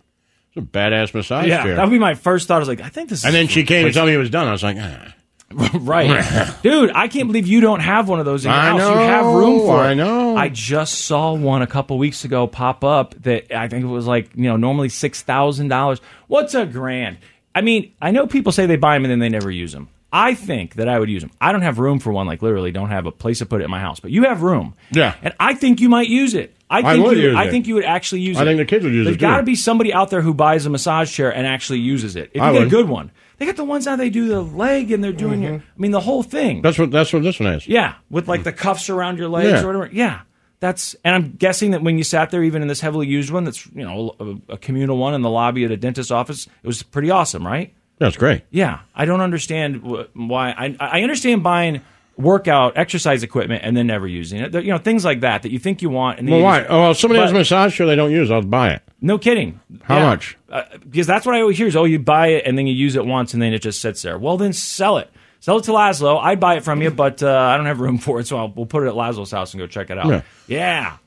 it's 0.49 0.57
a 0.57 0.61
badass 0.61 1.11
massage 1.13 1.47
Yeah, 1.47 1.63
chair. 1.63 1.75
that 1.75 1.83
would 1.83 1.91
be 1.91 1.97
my 1.97 2.13
first 2.13 2.47
thought. 2.47 2.57
I 2.57 2.59
was 2.59 2.67
like, 2.67 2.81
I 2.81 2.89
think 2.89 3.09
this. 3.09 3.25
and 3.25 3.29
is 3.35 3.39
then 3.39 3.47
she 3.47 3.63
came 3.63 3.87
to 3.87 3.91
tell 3.93 4.05
me 4.05 4.13
it 4.13 4.17
was 4.17 4.29
done. 4.29 4.47
I 4.47 4.51
was 4.51 4.61
like, 4.63 4.77
ah. 4.79 5.13
right, 5.79 6.53
dude. 6.61 6.91
I 6.93 7.07
can't 7.07 7.27
believe 7.27 7.47
you 7.47 7.61
don't 7.61 7.79
have 7.79 8.09
one 8.09 8.19
of 8.19 8.25
those 8.25 8.43
in 8.45 8.51
your 8.51 8.59
I 8.59 8.65
house. 8.77 8.79
you 8.81 8.85
have 8.97 9.25
room 9.27 9.61
for 9.61 9.77
it. 9.85 9.87
I 9.87 9.93
know. 9.93 10.35
I 10.35 10.49
just 10.49 11.05
saw 11.05 11.33
one 11.33 11.61
a 11.61 11.67
couple 11.67 11.97
weeks 11.97 12.25
ago 12.25 12.47
pop 12.47 12.83
up 12.83 13.15
that 13.23 13.55
I 13.57 13.69
think 13.69 13.85
it 13.85 13.87
was 13.87 14.05
like 14.05 14.29
you 14.35 14.43
know 14.43 14.57
normally 14.57 14.89
six 14.89 15.21
thousand 15.21 15.69
dollars. 15.69 16.01
What's 16.27 16.53
a 16.53 16.65
grand? 16.65 17.17
I 17.57 17.61
mean, 17.61 17.93
I 18.01 18.11
know 18.11 18.27
people 18.27 18.51
say 18.51 18.65
they 18.67 18.75
buy 18.75 18.95
them 18.95 19.03
and 19.05 19.11
then 19.11 19.19
they 19.19 19.29
never 19.29 19.49
use 19.49 19.71
them. 19.71 19.89
I 20.13 20.35
think 20.35 20.75
that 20.75 20.87
I 20.87 20.99
would 20.99 21.09
use 21.09 21.21
them. 21.21 21.31
I 21.41 21.51
don't 21.51 21.63
have 21.63 21.79
room 21.79 21.99
for 21.99 22.11
one. 22.13 22.27
Like 22.27 22.41
literally, 22.41 22.71
don't 22.71 22.89
have 22.89 23.05
a 23.07 23.11
place 23.11 23.39
to 23.39 23.45
put 23.45 23.61
it 23.61 23.65
in 23.65 23.71
my 23.71 23.79
house. 23.79 23.99
But 23.99 24.11
you 24.11 24.23
have 24.23 24.41
room. 24.41 24.73
Yeah. 24.91 25.15
and 25.21 25.33
I 25.39 25.53
think 25.53 25.81
you 25.81 25.89
might 25.89 26.07
use 26.07 26.33
it. 26.33 26.55
I 26.69 26.79
I 26.79 26.93
think 26.93 27.05
would 27.05 27.17
you, 27.17 27.23
use 27.29 27.35
I 27.35 27.45
it. 27.45 27.51
think 27.51 27.67
you 27.67 27.75
would 27.75 27.85
actually 27.85 28.21
use 28.21 28.37
it. 28.37 28.39
I 28.39 28.43
it. 28.43 28.45
think 28.45 28.57
the 28.59 28.65
kids 28.65 28.83
would 28.85 28.93
use 28.93 29.05
There's 29.05 29.15
it, 29.17 29.19
got 29.19 29.37
to 29.37 29.43
be 29.43 29.55
somebody 29.55 29.93
out 29.93 30.09
there 30.09 30.21
who 30.21 30.33
buys 30.33 30.65
a 30.65 30.69
massage 30.69 31.11
chair 31.11 31.33
and 31.33 31.47
actually 31.47 31.79
uses 31.79 32.15
it. 32.15 32.29
If 32.33 32.35
you 32.35 32.41
I 32.41 32.51
get 32.51 32.57
a 32.57 32.65
would. 32.65 32.69
good 32.69 32.89
one, 32.89 33.11
they 33.37 33.45
got 33.45 33.55
the 33.55 33.63
ones 33.65 33.85
now 33.85 33.95
they 33.95 34.09
do 34.09 34.27
the 34.27 34.41
leg 34.41 34.91
and 34.91 35.03
they're 35.03 35.11
doing 35.13 35.41
your. 35.41 35.53
Mm-hmm. 35.53 35.69
I 35.77 35.81
mean, 35.81 35.91
the 35.91 35.99
whole 36.01 36.23
thing. 36.23 36.61
That's 36.61 36.77
what 36.79 36.91
that's 36.91 37.11
what 37.13 37.23
this 37.23 37.39
one 37.39 37.53
is. 37.53 37.67
Yeah, 37.67 37.95
with 38.09 38.27
like 38.27 38.43
the 38.43 38.51
cuffs 38.53 38.89
around 38.89 39.17
your 39.17 39.29
legs 39.29 39.49
Yeah. 39.49 39.63
or 39.63 39.67
whatever. 39.67 39.89
Yeah, 39.93 40.21
that's. 40.59 40.95
And 41.03 41.15
I'm 41.15 41.31
guessing 41.33 41.71
that 41.71 41.81
when 41.83 41.97
you 41.97 42.03
sat 42.03 42.31
there, 42.31 42.43
even 42.43 42.61
in 42.61 42.67
this 42.67 42.81
heavily 42.81 43.07
used 43.07 43.29
one, 43.31 43.43
that's 43.43 43.65
you 43.67 43.83
know 43.83 44.15
a, 44.49 44.53
a 44.53 44.57
communal 44.57 44.97
one 44.97 45.13
in 45.13 45.21
the 45.21 45.29
lobby 45.29 45.65
at 45.65 45.71
a 45.71 45.77
dentist's 45.77 46.11
office, 46.11 46.47
it 46.63 46.67
was 46.67 46.83
pretty 46.83 47.09
awesome, 47.11 47.45
right? 47.45 47.73
That's 47.99 48.17
great. 48.17 48.43
Yeah, 48.51 48.79
I 48.95 49.05
don't 49.05 49.21
understand 49.21 49.81
wh- 49.83 50.15
why. 50.15 50.51
I 50.51 50.75
I 50.79 51.01
understand 51.01 51.43
buying 51.43 51.81
workout 52.15 52.75
exercise 52.77 53.21
equipment 53.21 53.61
and 53.63 53.77
then 53.77 53.85
never 53.87 54.07
using 54.07 54.39
it. 54.39 54.53
You 54.53 54.71
know 54.71 54.77
things 54.79 55.05
like 55.05 55.19
that 55.21 55.43
that 55.43 55.51
you 55.51 55.59
think 55.59 55.81
you 55.83 55.89
want. 55.89 56.19
And 56.19 56.29
Well, 56.29 56.41
why? 56.41 56.65
Oh, 56.65 56.79
well, 56.81 56.93
somebody 56.95 57.21
has 57.21 57.31
a 57.31 57.35
massage 57.35 57.75
chair 57.75 57.85
they 57.85 57.95
don't 57.95 58.11
use, 58.11 58.31
I'll 58.31 58.41
buy 58.41 58.71
it. 58.71 58.81
no 59.01 59.19
kidding. 59.19 59.59
How 59.83 59.97
Yeah. 59.97 60.05
much? 60.05 60.37
Uh, 60.49 60.63
because 60.89 61.05
that's 61.05 61.25
what 61.27 61.35
I 61.35 61.41
always 61.41 61.57
hear 61.59 61.67
is, 61.67 61.75
oh, 61.75 61.83
you 61.85 61.99
buy 61.99 62.27
it 62.29 62.43
and 62.47 62.57
then 62.57 62.65
you 62.65 62.73
use 62.73 62.95
it 62.95 63.05
once 63.05 63.33
and 63.35 63.41
then 63.43 63.53
it 63.53 63.59
just 63.61 63.79
sits 63.81 64.01
there. 64.01 64.17
Well, 64.17 64.37
then 64.37 64.51
sell 64.53 64.97
it. 64.97 65.11
Sell 65.39 65.57
it 65.59 65.63
to 65.65 65.71
Laszlo. 65.71 66.19
I'd 66.21 66.39
buy 66.39 66.55
it 66.57 66.63
from 66.63 66.81
you, 66.81 66.89
but 66.91 67.21
uh, 67.23 67.29
I 67.31 67.57
don't 67.57 67.67
have 67.67 67.79
room 67.79 67.97
for 67.99 68.19
it, 68.19 68.27
so 68.27 68.37
I'll, 68.37 68.49
we'll 68.49 68.65
put 68.65 68.83
it 68.83 68.87
at 68.87 68.93
Laszlo's 68.95 69.31
house 69.31 69.53
and 69.53 69.59
go 69.59 69.67
check 69.67 69.89
it 69.89 69.97
out. 69.97 70.07
Yeah. 70.07 70.21
Yeah. 70.47 70.97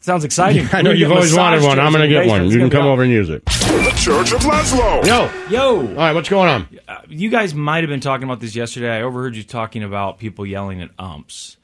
Sounds 0.00 0.24
exciting. 0.24 0.68
I 0.72 0.82
know 0.82 0.90
you've 0.92 1.10
always 1.12 1.34
wanted 1.34 1.62
one. 1.62 1.78
I'm 1.80 1.92
going 1.92 2.02
to 2.02 2.08
get 2.08 2.26
one. 2.26 2.48
You 2.48 2.58
can 2.58 2.70
come 2.70 2.84
be 2.84 2.88
over 2.88 3.02
and 3.02 3.10
use 3.12 3.28
it. 3.28 3.44
The 3.44 3.92
Church 3.98 4.32
of 4.32 4.40
Laszlo. 4.42 5.04
Yo. 5.04 5.30
Yo. 5.50 5.80
All 5.88 5.94
right, 5.94 6.12
what's 6.14 6.28
going 6.28 6.48
on? 6.48 6.68
Uh, 6.88 6.98
you 7.08 7.28
guys 7.28 7.54
might 7.54 7.82
have 7.82 7.90
been 7.90 8.00
talking 8.00 8.24
about 8.24 8.40
this 8.40 8.54
yesterday. 8.56 8.90
I 8.90 9.02
overheard 9.02 9.34
you 9.36 9.42
talking 9.42 9.82
about 9.82 10.18
people 10.18 10.46
yelling 10.46 10.80
at 10.80 10.90
umps, 10.98 11.56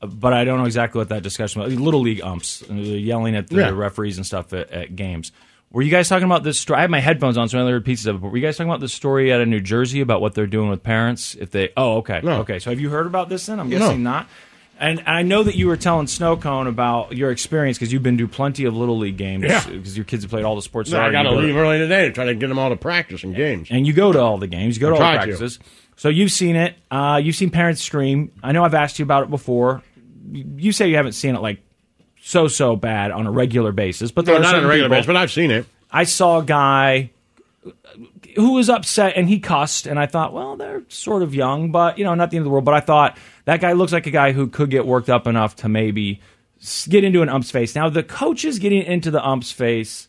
Uh, 0.00 0.06
but 0.06 0.32
I 0.32 0.44
don't 0.44 0.58
know 0.58 0.64
exactly 0.64 0.98
what 0.98 1.10
that 1.10 1.22
discussion 1.22 1.62
was. 1.62 1.78
Little 1.78 2.00
league 2.00 2.22
umps, 2.22 2.62
uh, 2.68 2.74
yelling 2.74 3.36
at 3.36 3.48
the 3.48 3.56
Yeah. 3.56 3.70
referees 3.70 4.16
and 4.16 4.24
stuff 4.26 4.52
at, 4.54 4.70
at 4.70 4.96
games. 4.96 5.30
Were 5.72 5.80
you 5.82 5.90
guys 5.90 6.08
talking 6.08 6.24
about 6.26 6.42
this 6.42 6.58
story? 6.58 6.78
I 6.78 6.82
have 6.82 6.90
my 6.90 7.00
headphones 7.00 7.38
on, 7.38 7.48
so 7.48 7.56
I 7.56 7.62
only 7.62 7.72
heard 7.72 7.84
pieces 7.84 8.04
of 8.06 8.16
it. 8.16 8.18
But 8.20 8.28
were 8.30 8.36
you 8.36 8.42
guys 8.42 8.56
talking 8.58 8.68
about 8.70 8.80
this 8.80 8.92
story 8.92 9.32
out 9.32 9.40
of 9.40 9.48
New 9.48 9.60
Jersey 9.60 10.00
about 10.02 10.20
what 10.20 10.34
they're 10.34 10.46
doing 10.46 10.68
with 10.68 10.82
parents 10.82 11.34
if 11.34 11.50
they? 11.50 11.70
Oh, 11.76 11.96
okay, 11.98 12.20
No. 12.22 12.40
okay. 12.40 12.58
So 12.58 12.70
have 12.70 12.78
you 12.78 12.90
heard 12.90 13.06
about 13.06 13.28
this? 13.30 13.46
Then 13.46 13.58
I'm 13.58 13.70
guessing 13.70 14.02
not. 14.02 14.28
And, 14.78 14.98
and 15.00 15.08
I 15.08 15.22
know 15.22 15.42
that 15.44 15.54
you 15.54 15.68
were 15.68 15.76
telling 15.76 16.06
Snowcone 16.06 16.68
about 16.68 17.16
your 17.16 17.30
experience 17.30 17.78
because 17.78 17.92
you've 17.92 18.02
been 18.02 18.18
to 18.18 18.26
plenty 18.28 18.64
of 18.64 18.76
little 18.76 18.98
league 18.98 19.16
games 19.16 19.44
Yeah. 19.44 19.64
because 19.66 19.96
your 19.96 20.04
kids 20.04 20.24
have 20.24 20.30
played 20.30 20.44
all 20.44 20.56
the 20.56 20.62
sports. 20.62 20.90
No, 20.90 21.00
I 21.00 21.10
got 21.12 21.22
to 21.22 21.30
leave 21.30 21.56
early 21.56 21.78
today 21.78 22.06
to 22.06 22.12
try 22.12 22.24
to 22.26 22.34
get 22.34 22.48
them 22.48 22.58
all 22.58 22.68
to 22.70 22.76
practice 22.76 23.22
and 23.24 23.34
games. 23.34 23.68
and 23.70 23.86
you 23.86 23.92
go 23.94 24.12
to 24.12 24.18
all 24.20 24.38
the 24.38 24.48
games, 24.48 24.76
you 24.76 24.80
go 24.80 24.88
to 24.90 24.94
all 24.96 24.98
the 25.00 25.04
tried 25.04 25.26
to. 25.26 25.36
practices. 25.36 25.58
So 25.96 26.08
you've 26.08 26.32
seen 26.32 26.56
it. 26.56 26.74
Uh, 26.90 27.20
you've 27.22 27.36
seen 27.36 27.50
parents 27.50 27.80
scream. 27.82 28.32
I 28.42 28.52
know 28.52 28.64
I've 28.64 28.74
asked 28.74 28.98
you 28.98 29.04
about 29.04 29.22
it 29.24 29.30
before. 29.30 29.82
You 30.32 30.72
say 30.72 30.88
you 30.88 30.96
haven't 30.96 31.12
seen 31.12 31.34
it 31.36 31.40
like 31.40 31.60
so 32.24 32.46
so 32.48 32.76
bad 32.76 33.10
on 33.10 33.26
a 33.26 33.30
regular 33.30 33.72
basis, 33.72 34.10
but 34.12 34.26
No, 34.26 34.38
not 34.38 34.54
on 34.54 34.64
a 34.64 34.66
regular 34.68 34.88
people- 34.88 34.96
basis, 34.98 35.06
but 35.08 35.16
I've 35.16 35.32
seen 35.32 35.50
it. 35.50 35.66
I 35.90 36.04
saw 36.04 36.38
a 36.38 36.44
guy 36.44 37.10
who 38.36 38.52
was 38.54 38.70
upset 38.70 39.14
and 39.16 39.28
he 39.28 39.38
cussed, 39.40 39.86
and 39.86 39.98
I 39.98 40.06
thought, 40.06 40.32
well, 40.32 40.56
they're 40.56 40.82
sort 40.88 41.22
of 41.22 41.34
young, 41.34 41.70
but 41.70 41.98
you 41.98 42.04
know, 42.04 42.14
not 42.14 42.30
the 42.30 42.36
end 42.36 42.42
of 42.42 42.44
the 42.46 42.50
world. 42.50 42.64
But 42.64 42.74
I 42.74 42.80
thought 42.80 43.18
that 43.44 43.60
guy 43.60 43.72
looks 43.72 43.92
like 43.92 44.06
a 44.06 44.10
guy 44.10 44.32
who 44.32 44.46
could 44.46 44.70
get 44.70 44.86
worked 44.86 45.10
up 45.10 45.26
enough 45.26 45.56
to 45.56 45.68
maybe 45.68 46.20
get 46.88 47.04
into 47.04 47.22
an 47.22 47.28
ump's 47.28 47.50
face. 47.50 47.74
Now, 47.74 47.88
the 47.88 48.02
coaches 48.02 48.58
getting 48.58 48.82
into 48.82 49.10
the 49.10 49.26
ump's 49.26 49.52
face, 49.52 50.08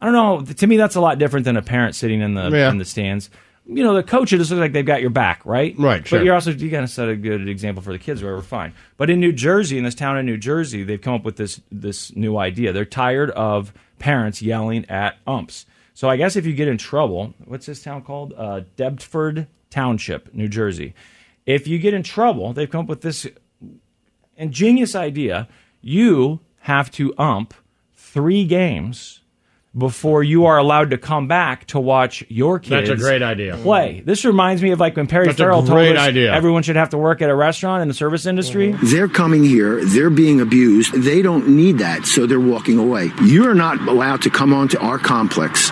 I 0.00 0.06
don't 0.06 0.14
know. 0.14 0.52
To 0.54 0.66
me, 0.66 0.76
that's 0.76 0.96
a 0.96 1.00
lot 1.00 1.18
different 1.18 1.44
than 1.44 1.56
a 1.56 1.62
parent 1.62 1.94
sitting 1.94 2.20
in 2.20 2.34
the 2.34 2.50
Yeah. 2.50 2.70
in 2.70 2.78
the 2.78 2.84
stands. 2.84 3.30
You 3.76 3.82
know, 3.82 3.94
the 3.94 4.02
coaches 4.02 4.38
just 4.38 4.50
looks 4.50 4.60
like 4.60 4.72
they've 4.72 4.84
got 4.84 5.00
your 5.00 5.10
back, 5.10 5.44
right? 5.44 5.74
Right, 5.78 6.06
sure. 6.06 6.18
But 6.18 6.24
you're 6.24 6.34
also 6.34 6.50
you 6.50 6.70
got 6.70 6.82
to 6.82 6.88
set 6.88 7.08
a 7.08 7.16
good 7.16 7.48
example 7.48 7.82
for 7.82 7.92
the 7.92 7.98
kids, 7.98 8.22
whatever. 8.22 8.42
Fine. 8.42 8.74
But 8.96 9.10
in 9.10 9.20
New 9.20 9.32
Jersey, 9.32 9.78
in 9.78 9.84
this 9.84 9.94
town 9.94 10.18
in 10.18 10.26
New 10.26 10.36
Jersey, 10.36 10.84
they've 10.84 11.00
come 11.00 11.14
up 11.14 11.24
with 11.24 11.36
this 11.36 11.60
this 11.70 12.14
new 12.14 12.38
idea. 12.38 12.72
They're 12.72 12.84
tired 12.84 13.30
of 13.30 13.72
parents 13.98 14.42
yelling 14.42 14.88
at 14.88 15.16
umps. 15.26 15.66
So 15.94 16.08
I 16.08 16.16
guess 16.16 16.36
if 16.36 16.46
you 16.46 16.54
get 16.54 16.68
in 16.68 16.78
trouble, 16.78 17.34
what's 17.44 17.66
this 17.66 17.82
town 17.82 18.02
called? 18.02 18.34
Uh, 18.36 18.62
Deptford 18.76 19.46
Township, 19.70 20.34
New 20.34 20.48
Jersey. 20.48 20.94
If 21.44 21.66
you 21.66 21.78
get 21.78 21.94
in 21.94 22.02
trouble, 22.02 22.52
they've 22.52 22.70
come 22.70 22.82
up 22.82 22.88
with 22.88 23.02
this 23.02 23.26
ingenious 24.36 24.94
idea. 24.94 25.48
You 25.80 26.40
have 26.60 26.90
to 26.92 27.14
ump 27.18 27.54
three 27.94 28.44
games 28.44 29.21
before 29.76 30.22
you 30.22 30.44
are 30.44 30.58
allowed 30.58 30.90
to 30.90 30.98
come 30.98 31.28
back 31.28 31.64
to 31.66 31.80
watch 31.80 32.24
your 32.28 32.58
kids. 32.58 32.88
That's 32.88 33.00
a 33.00 33.02
great 33.02 33.22
idea. 33.22 33.56
Play. 33.56 34.02
This 34.04 34.24
reminds 34.24 34.62
me 34.62 34.70
of 34.72 34.80
like 34.80 34.96
when 34.96 35.06
Perry 35.06 35.26
That's 35.26 35.38
a 35.38 35.42
Farrell 35.42 35.60
told 35.62 35.78
great 35.78 35.96
us 35.96 36.08
idea. 36.08 36.32
everyone 36.32 36.62
should 36.62 36.76
have 36.76 36.90
to 36.90 36.98
work 36.98 37.22
at 37.22 37.30
a 37.30 37.34
restaurant 37.34 37.82
in 37.82 37.88
the 37.88 37.94
service 37.94 38.26
industry. 38.26 38.72
Mm-hmm. 38.72 38.86
They're 38.88 39.08
coming 39.08 39.44
here, 39.44 39.84
they're 39.84 40.10
being 40.10 40.40
abused, 40.40 40.92
they 40.92 41.22
don't 41.22 41.48
need 41.48 41.78
that, 41.78 42.04
so 42.04 42.26
they're 42.26 42.40
walking 42.40 42.78
away. 42.78 43.10
You're 43.22 43.54
not 43.54 43.80
allowed 43.88 44.22
to 44.22 44.30
come 44.30 44.52
onto 44.52 44.78
our 44.78 44.98
complex 44.98 45.70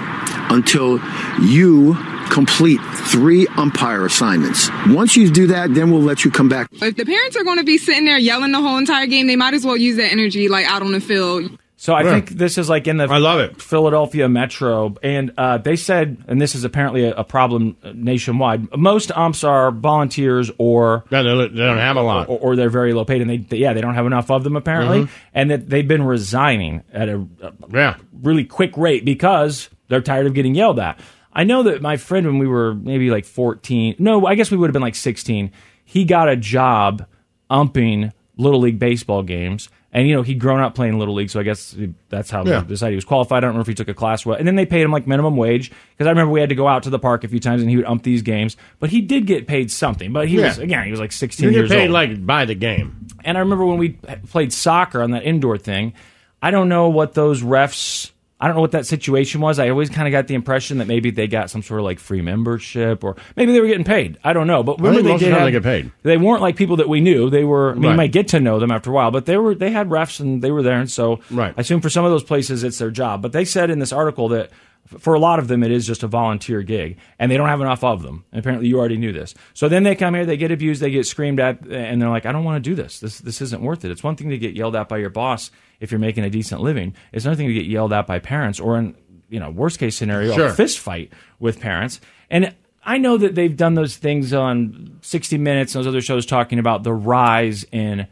until 0.50 0.98
you 1.42 1.94
complete 2.30 2.80
three 3.08 3.46
umpire 3.56 4.06
assignments. 4.06 4.70
Once 4.86 5.16
you 5.16 5.30
do 5.30 5.48
that, 5.48 5.74
then 5.74 5.90
we'll 5.90 6.00
let 6.00 6.24
you 6.24 6.30
come 6.30 6.48
back. 6.48 6.68
If 6.72 6.96
the 6.96 7.04
parents 7.04 7.36
are 7.36 7.44
going 7.44 7.58
to 7.58 7.64
be 7.64 7.76
sitting 7.76 8.04
there 8.04 8.18
yelling 8.18 8.52
the 8.52 8.60
whole 8.62 8.78
entire 8.78 9.06
game, 9.06 9.26
they 9.26 9.36
might 9.36 9.52
as 9.52 9.64
well 9.64 9.76
use 9.76 9.96
that 9.96 10.12
energy 10.12 10.48
like 10.48 10.64
out 10.66 10.82
on 10.82 10.92
the 10.92 11.00
field. 11.00 11.58
So 11.82 11.94
I 11.94 12.02
think 12.02 12.28
this 12.28 12.58
is 12.58 12.68
like 12.68 12.86
in 12.86 12.98
the 12.98 13.04
I 13.04 13.16
love 13.16 13.40
it. 13.40 13.62
Philadelphia 13.62 14.28
metro, 14.28 14.94
and 15.02 15.32
uh, 15.38 15.56
they 15.56 15.76
said, 15.76 16.22
and 16.28 16.38
this 16.38 16.54
is 16.54 16.62
apparently 16.62 17.04
a, 17.04 17.14
a 17.14 17.24
problem 17.24 17.74
nationwide. 17.94 18.76
Most 18.76 19.10
umps 19.16 19.44
are 19.44 19.70
volunteers 19.70 20.50
or 20.58 21.04
Yeah, 21.10 21.22
they, 21.22 21.34
they 21.48 21.56
don't 21.56 21.78
have 21.78 21.96
a 21.96 22.02
lot. 22.02 22.28
or, 22.28 22.38
or 22.38 22.56
they're 22.56 22.68
very 22.68 22.92
low 22.92 23.06
paid, 23.06 23.22
and 23.22 23.30
they, 23.30 23.38
they- 23.38 23.56
yeah 23.56 23.72
they 23.72 23.80
don't 23.80 23.94
have 23.94 24.04
enough 24.04 24.30
of 24.30 24.44
them 24.44 24.56
apparently, 24.56 25.04
Mm-hmm. 25.04 25.12
and 25.32 25.50
that 25.50 25.70
they've 25.70 25.88
been 25.88 26.02
resigning 26.02 26.82
at 26.92 27.08
a, 27.08 27.26
a 27.40 27.52
Yeah. 27.72 27.96
really 28.22 28.44
quick 28.44 28.76
rate 28.76 29.06
because 29.06 29.70
they're 29.88 30.02
tired 30.02 30.26
of 30.26 30.34
getting 30.34 30.54
yelled 30.54 30.78
at. 30.78 31.00
I 31.32 31.44
know 31.44 31.62
that 31.62 31.80
my 31.80 31.96
friend 31.96 32.26
when 32.26 32.38
we 32.38 32.46
were 32.46 32.74
maybe 32.74 33.10
like 33.10 33.24
14, 33.24 33.94
no, 33.98 34.26
I 34.26 34.34
guess 34.34 34.50
we 34.50 34.58
would 34.58 34.68
have 34.68 34.74
been 34.74 34.82
like 34.82 34.96
16, 34.96 35.50
he 35.86 36.04
got 36.04 36.28
a 36.28 36.36
job 36.36 37.06
umping 37.48 38.12
little 38.40 38.60
league 38.60 38.78
baseball 38.78 39.22
games. 39.22 39.68
And 39.92 40.06
you 40.06 40.14
know 40.14 40.22
he'd 40.22 40.38
grown 40.38 40.60
up 40.60 40.76
playing 40.76 41.00
little 41.00 41.14
league, 41.14 41.30
so 41.30 41.40
I 41.40 41.42
guess 41.42 41.76
that's 42.10 42.30
how 42.30 42.44
Yeah. 42.44 42.60
they 42.60 42.68
decided 42.68 42.92
he 42.92 42.96
was 42.96 43.04
qualified. 43.04 43.38
I 43.38 43.40
don't 43.40 43.48
remember 43.48 43.62
if 43.62 43.66
he 43.66 43.74
took 43.74 43.88
a 43.88 43.94
class. 43.94 44.24
What, 44.24 44.38
and 44.38 44.46
then 44.46 44.54
they 44.54 44.64
paid 44.64 44.82
him 44.82 44.92
like 44.92 45.06
minimum 45.08 45.36
wage 45.36 45.72
because 45.96 46.06
I 46.06 46.10
remember 46.10 46.32
we 46.32 46.38
had 46.38 46.48
to 46.50 46.54
go 46.54 46.68
out 46.68 46.84
to 46.84 46.90
the 46.90 46.98
park 47.00 47.24
a 47.24 47.28
few 47.28 47.40
times 47.40 47.60
and 47.60 47.68
he 47.68 47.76
would 47.76 47.86
ump 47.86 48.04
these 48.04 48.22
games. 48.22 48.56
But 48.78 48.90
he 48.90 49.00
did 49.00 49.26
get 49.26 49.48
paid 49.48 49.68
something. 49.70 50.12
But 50.12 50.28
he 50.28 50.38
Yeah. 50.38 50.46
was 50.46 50.58
again 50.58 50.84
he 50.84 50.92
was 50.92 51.00
like 51.00 51.10
16 51.10 51.44
You 51.46 51.50
get 51.50 51.58
years 51.58 51.70
paid 51.70 51.82
old. 51.86 51.90
like 51.90 52.24
by 52.24 52.44
the 52.44 52.54
game. 52.54 53.08
And 53.24 53.36
I 53.36 53.40
remember 53.40 53.66
when 53.66 53.78
we 53.78 53.98
played 54.30 54.52
soccer 54.52 55.02
on 55.02 55.10
that 55.10 55.24
indoor 55.24 55.58
thing, 55.58 55.92
I 56.40 56.52
don't 56.52 56.68
know 56.68 56.88
what 56.88 57.14
those 57.14 57.42
refs. 57.42 58.12
I 58.40 58.46
don't 58.46 58.56
know 58.56 58.62
what 58.62 58.70
that 58.72 58.86
situation 58.86 59.40
was. 59.42 59.58
I 59.58 59.68
always 59.68 59.90
kind 59.90 60.08
of 60.08 60.12
got 60.12 60.26
the 60.26 60.34
impression 60.34 60.78
that 60.78 60.86
maybe 60.88 61.10
they 61.10 61.26
got 61.26 61.50
some 61.50 61.62
sort 61.62 61.80
of 61.80 61.84
like 61.84 61.98
free 61.98 62.22
membership, 62.22 63.04
or 63.04 63.16
maybe 63.36 63.52
they 63.52 63.60
were 63.60 63.66
getting 63.66 63.84
paid. 63.84 64.16
I 64.24 64.32
don't 64.32 64.46
know, 64.46 64.62
but 64.62 64.78
remember 64.80 65.02
they 65.02 65.16
did 65.18 65.32
have- 65.32 65.44
they 65.44 65.50
get 65.50 65.62
paid. 65.62 65.90
They 66.02 66.16
weren't 66.16 66.40
like 66.40 66.56
people 66.56 66.76
that 66.76 66.88
we 66.88 67.00
knew. 67.00 67.28
They 67.28 67.44
were. 67.44 67.72
I 67.72 67.74
mean, 67.74 67.90
you 67.90 67.96
might 67.96 68.12
get 68.12 68.28
to 68.28 68.40
know 68.40 68.58
them 68.58 68.70
after 68.70 68.90
a 68.90 68.94
while, 68.94 69.10
but 69.10 69.26
they 69.26 69.36
were. 69.36 69.54
They 69.54 69.70
had 69.70 69.88
refs 69.90 70.20
and 70.20 70.40
they 70.42 70.50
were 70.50 70.62
there, 70.62 70.78
and 70.80 70.90
so 70.90 71.20
Right. 71.30 71.52
I 71.56 71.60
assume 71.60 71.80
for 71.82 71.90
some 71.90 72.04
of 72.04 72.10
those 72.10 72.24
places 72.24 72.64
it's 72.64 72.78
their 72.78 72.90
job. 72.90 73.20
But 73.20 73.32
they 73.32 73.44
said 73.44 73.68
in 73.68 73.78
this 73.78 73.92
article 73.92 74.28
that 74.30 74.50
for 74.98 75.14
a 75.14 75.20
lot 75.20 75.38
of 75.38 75.46
them 75.46 75.62
it 75.62 75.70
is 75.70 75.86
just 75.86 76.02
a 76.02 76.06
volunteer 76.08 76.62
gig, 76.62 76.96
and 77.18 77.30
they 77.30 77.36
don't 77.36 77.46
have 77.48 77.60
enough 77.60 77.84
of 77.84 78.02
them. 78.02 78.24
And 78.32 78.40
apparently, 78.40 78.68
you 78.68 78.78
already 78.78 78.96
knew 78.96 79.12
this. 79.12 79.34
So 79.54 79.68
then 79.68 79.82
they 79.82 79.94
come 79.94 80.14
here, 80.14 80.24
they 80.26 80.36
get 80.38 80.50
abused, 80.50 80.80
they 80.80 80.90
get 80.90 81.06
screamed 81.06 81.38
at, 81.40 81.60
and 81.66 82.00
they're 82.00 82.08
like, 82.08 82.24
"I 82.26 82.32
don't 82.32 82.44
want 82.44 82.64
to 82.64 82.70
do 82.70 82.74
this. 82.74 83.00
This 83.00 83.18
this 83.20 83.42
isn't 83.42 83.60
worth 83.62 83.84
it." 83.84 83.90
It's 83.90 84.02
one 84.02 84.16
thing 84.16 84.30
to 84.30 84.38
get 84.38 84.54
yelled 84.56 84.74
at 84.76 84.88
by 84.88 84.96
your 84.96 85.10
boss 85.10 85.50
if 85.80 85.90
you're 85.90 85.98
making 85.98 86.24
a 86.24 86.30
decent 86.30 86.60
living. 86.60 86.94
It's 87.12 87.24
another 87.24 87.36
thing 87.38 87.48
to 87.48 87.54
get 87.54 87.66
yelled 87.66 87.92
at 87.92 88.06
by 88.06 88.18
parents, 88.20 88.60
or 88.60 88.76
in 88.78 88.94
you 89.28 89.40
know 89.40 89.50
worst 89.50 89.78
case 89.78 89.96
scenario, 89.96 90.34
Sure. 90.34 90.46
a 90.46 90.52
fist 90.54 90.78
fight 90.78 91.12
with 91.38 91.60
parents. 91.60 92.00
And 92.30 92.54
I 92.84 92.98
know 92.98 93.16
that 93.18 93.34
they've 93.34 93.56
done 93.56 93.74
those 93.74 93.96
things 93.96 94.32
on 94.32 94.98
60 95.02 95.36
Minutes 95.38 95.74
and 95.74 95.80
those 95.84 95.88
other 95.88 96.00
shows 96.00 96.24
talking 96.26 96.58
about 96.58 96.82
the 96.82 96.92
rise 96.94 97.64
in 97.72 98.06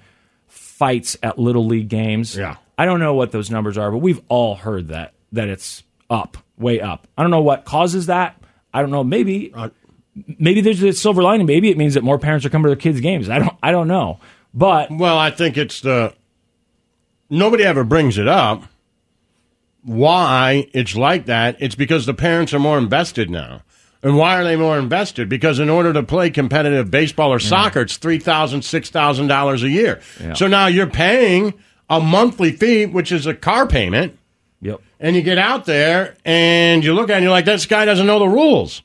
fights 0.47 1.17
at 1.23 1.39
little 1.39 1.67
league 1.67 1.89
games. 1.89 2.37
Yeah. 2.37 2.57
I 2.77 2.85
don't 2.85 3.01
know 3.01 3.15
what 3.15 3.33
those 3.33 3.51
numbers 3.51 3.77
are, 3.79 3.91
but 3.91 3.99
we've 3.99 4.21
all 4.29 4.55
heard 4.55 4.89
that 4.89 5.15
that 5.33 5.49
it's 5.49 5.83
up, 6.11 6.37
way 6.57 6.81
up. 6.81 7.07
I 7.19 7.23
don't 7.23 7.31
know 7.31 7.43
what 7.43 7.65
causes 7.65 8.07
that. 8.07 8.41
I 8.73 8.81
don't 8.81 8.91
know. 8.91 9.05
Maybe 9.05 9.53
Uh, 9.55 9.71
maybe 10.39 10.61
there's 10.61 10.83
a 10.83 10.93
silver 10.93 11.23
lining. 11.23 11.47
Maybe 11.47 11.71
it 11.71 11.77
means 11.77 11.95
that 11.95 12.05
more 12.05 12.19
parents 12.19 12.47
are 12.47 12.51
coming 12.51 12.65
to 12.65 12.69
their 12.71 12.77
kids' 12.77 13.01
games. 13.01 13.29
I 13.29 13.39
don't 13.41 13.57
I 13.63 13.73
don't 13.73 13.89
know. 13.89 14.21
But 14.55 14.91
Well, 14.91 15.19
I 15.19 15.31
think 15.31 15.57
it's 15.57 15.81
the 15.81 16.15
nobody 17.31 17.65
ever 17.65 17.85
brings 17.85 18.19
it 18.19 18.29
up. 18.29 18.65
Why 19.83 20.69
it's 20.73 20.97
like 20.97 21.27
that? 21.27 21.57
It's 21.61 21.75
because 21.75 22.05
the 22.07 22.15
parents 22.15 22.53
are 22.53 22.59
more 22.59 22.79
invested 22.79 23.31
now. 23.31 23.63
And 24.03 24.17
why 24.17 24.41
are 24.41 24.45
they 24.45 24.57
more 24.57 24.79
invested? 24.79 25.29
Because 25.29 25.59
in 25.59 25.69
order 25.69 25.93
to 25.93 26.03
play 26.03 26.31
competitive 26.31 26.91
baseball 26.91 27.33
or 27.33 27.41
soccer, 27.41 27.81
it's 27.81 27.97
three 27.97 28.19
thousand, 28.19 28.63
six 28.63 28.91
thousand 28.91 29.27
dollars 29.27 29.63
$6,000 29.63 29.67
a 29.67 29.71
year. 29.71 30.01
So 30.35 30.47
now 30.47 30.67
you're 30.67 30.87
paying 30.87 31.55
a 31.91 32.01
monthly 32.01 32.53
fee, 32.53 32.87
which 32.87 33.11
is 33.11 33.27
a 33.27 33.35
car 33.35 33.67
payment, 33.67 34.19
yep. 34.61 34.81
and 35.01 35.17
you 35.17 35.23
get 35.23 35.39
out 35.39 35.65
there 35.65 36.17
and 36.25 36.85
you 36.85 36.93
look 36.95 37.11
at 37.11 37.15
it 37.15 37.17
and 37.17 37.23
you're 37.25 37.33
like, 37.33 37.45
this 37.45 37.67
guy 37.67 37.85
doesn't 37.85 38.07
know 38.07 38.19
the 38.19 38.29
rules. 38.29 38.83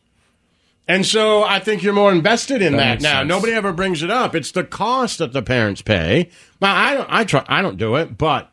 And 0.87 1.05
so 1.05 1.43
I 1.43 1.59
think 1.59 1.81
you're 1.81 1.93
more 1.93 2.11
invested 2.11 2.61
in 2.61 2.73
That 2.73 2.99
that, 2.99 3.01
now. 3.01 3.19
sense. 3.19 3.29
Nobody 3.29 3.53
ever 3.53 3.71
brings 3.71 4.03
it 4.03 4.11
up. 4.11 4.35
It's 4.35 4.51
the 4.51 4.63
cost 4.65 5.19
that 5.19 5.31
the 5.31 5.41
parents 5.41 5.81
pay. 5.81 6.29
Now 6.61 6.75
I 6.75 6.93
don't 6.95 7.07
I 7.09 7.23
try 7.23 7.45
I 7.47 7.61
don't 7.61 7.77
do 7.77 7.95
it, 7.95 8.17
but 8.17 8.51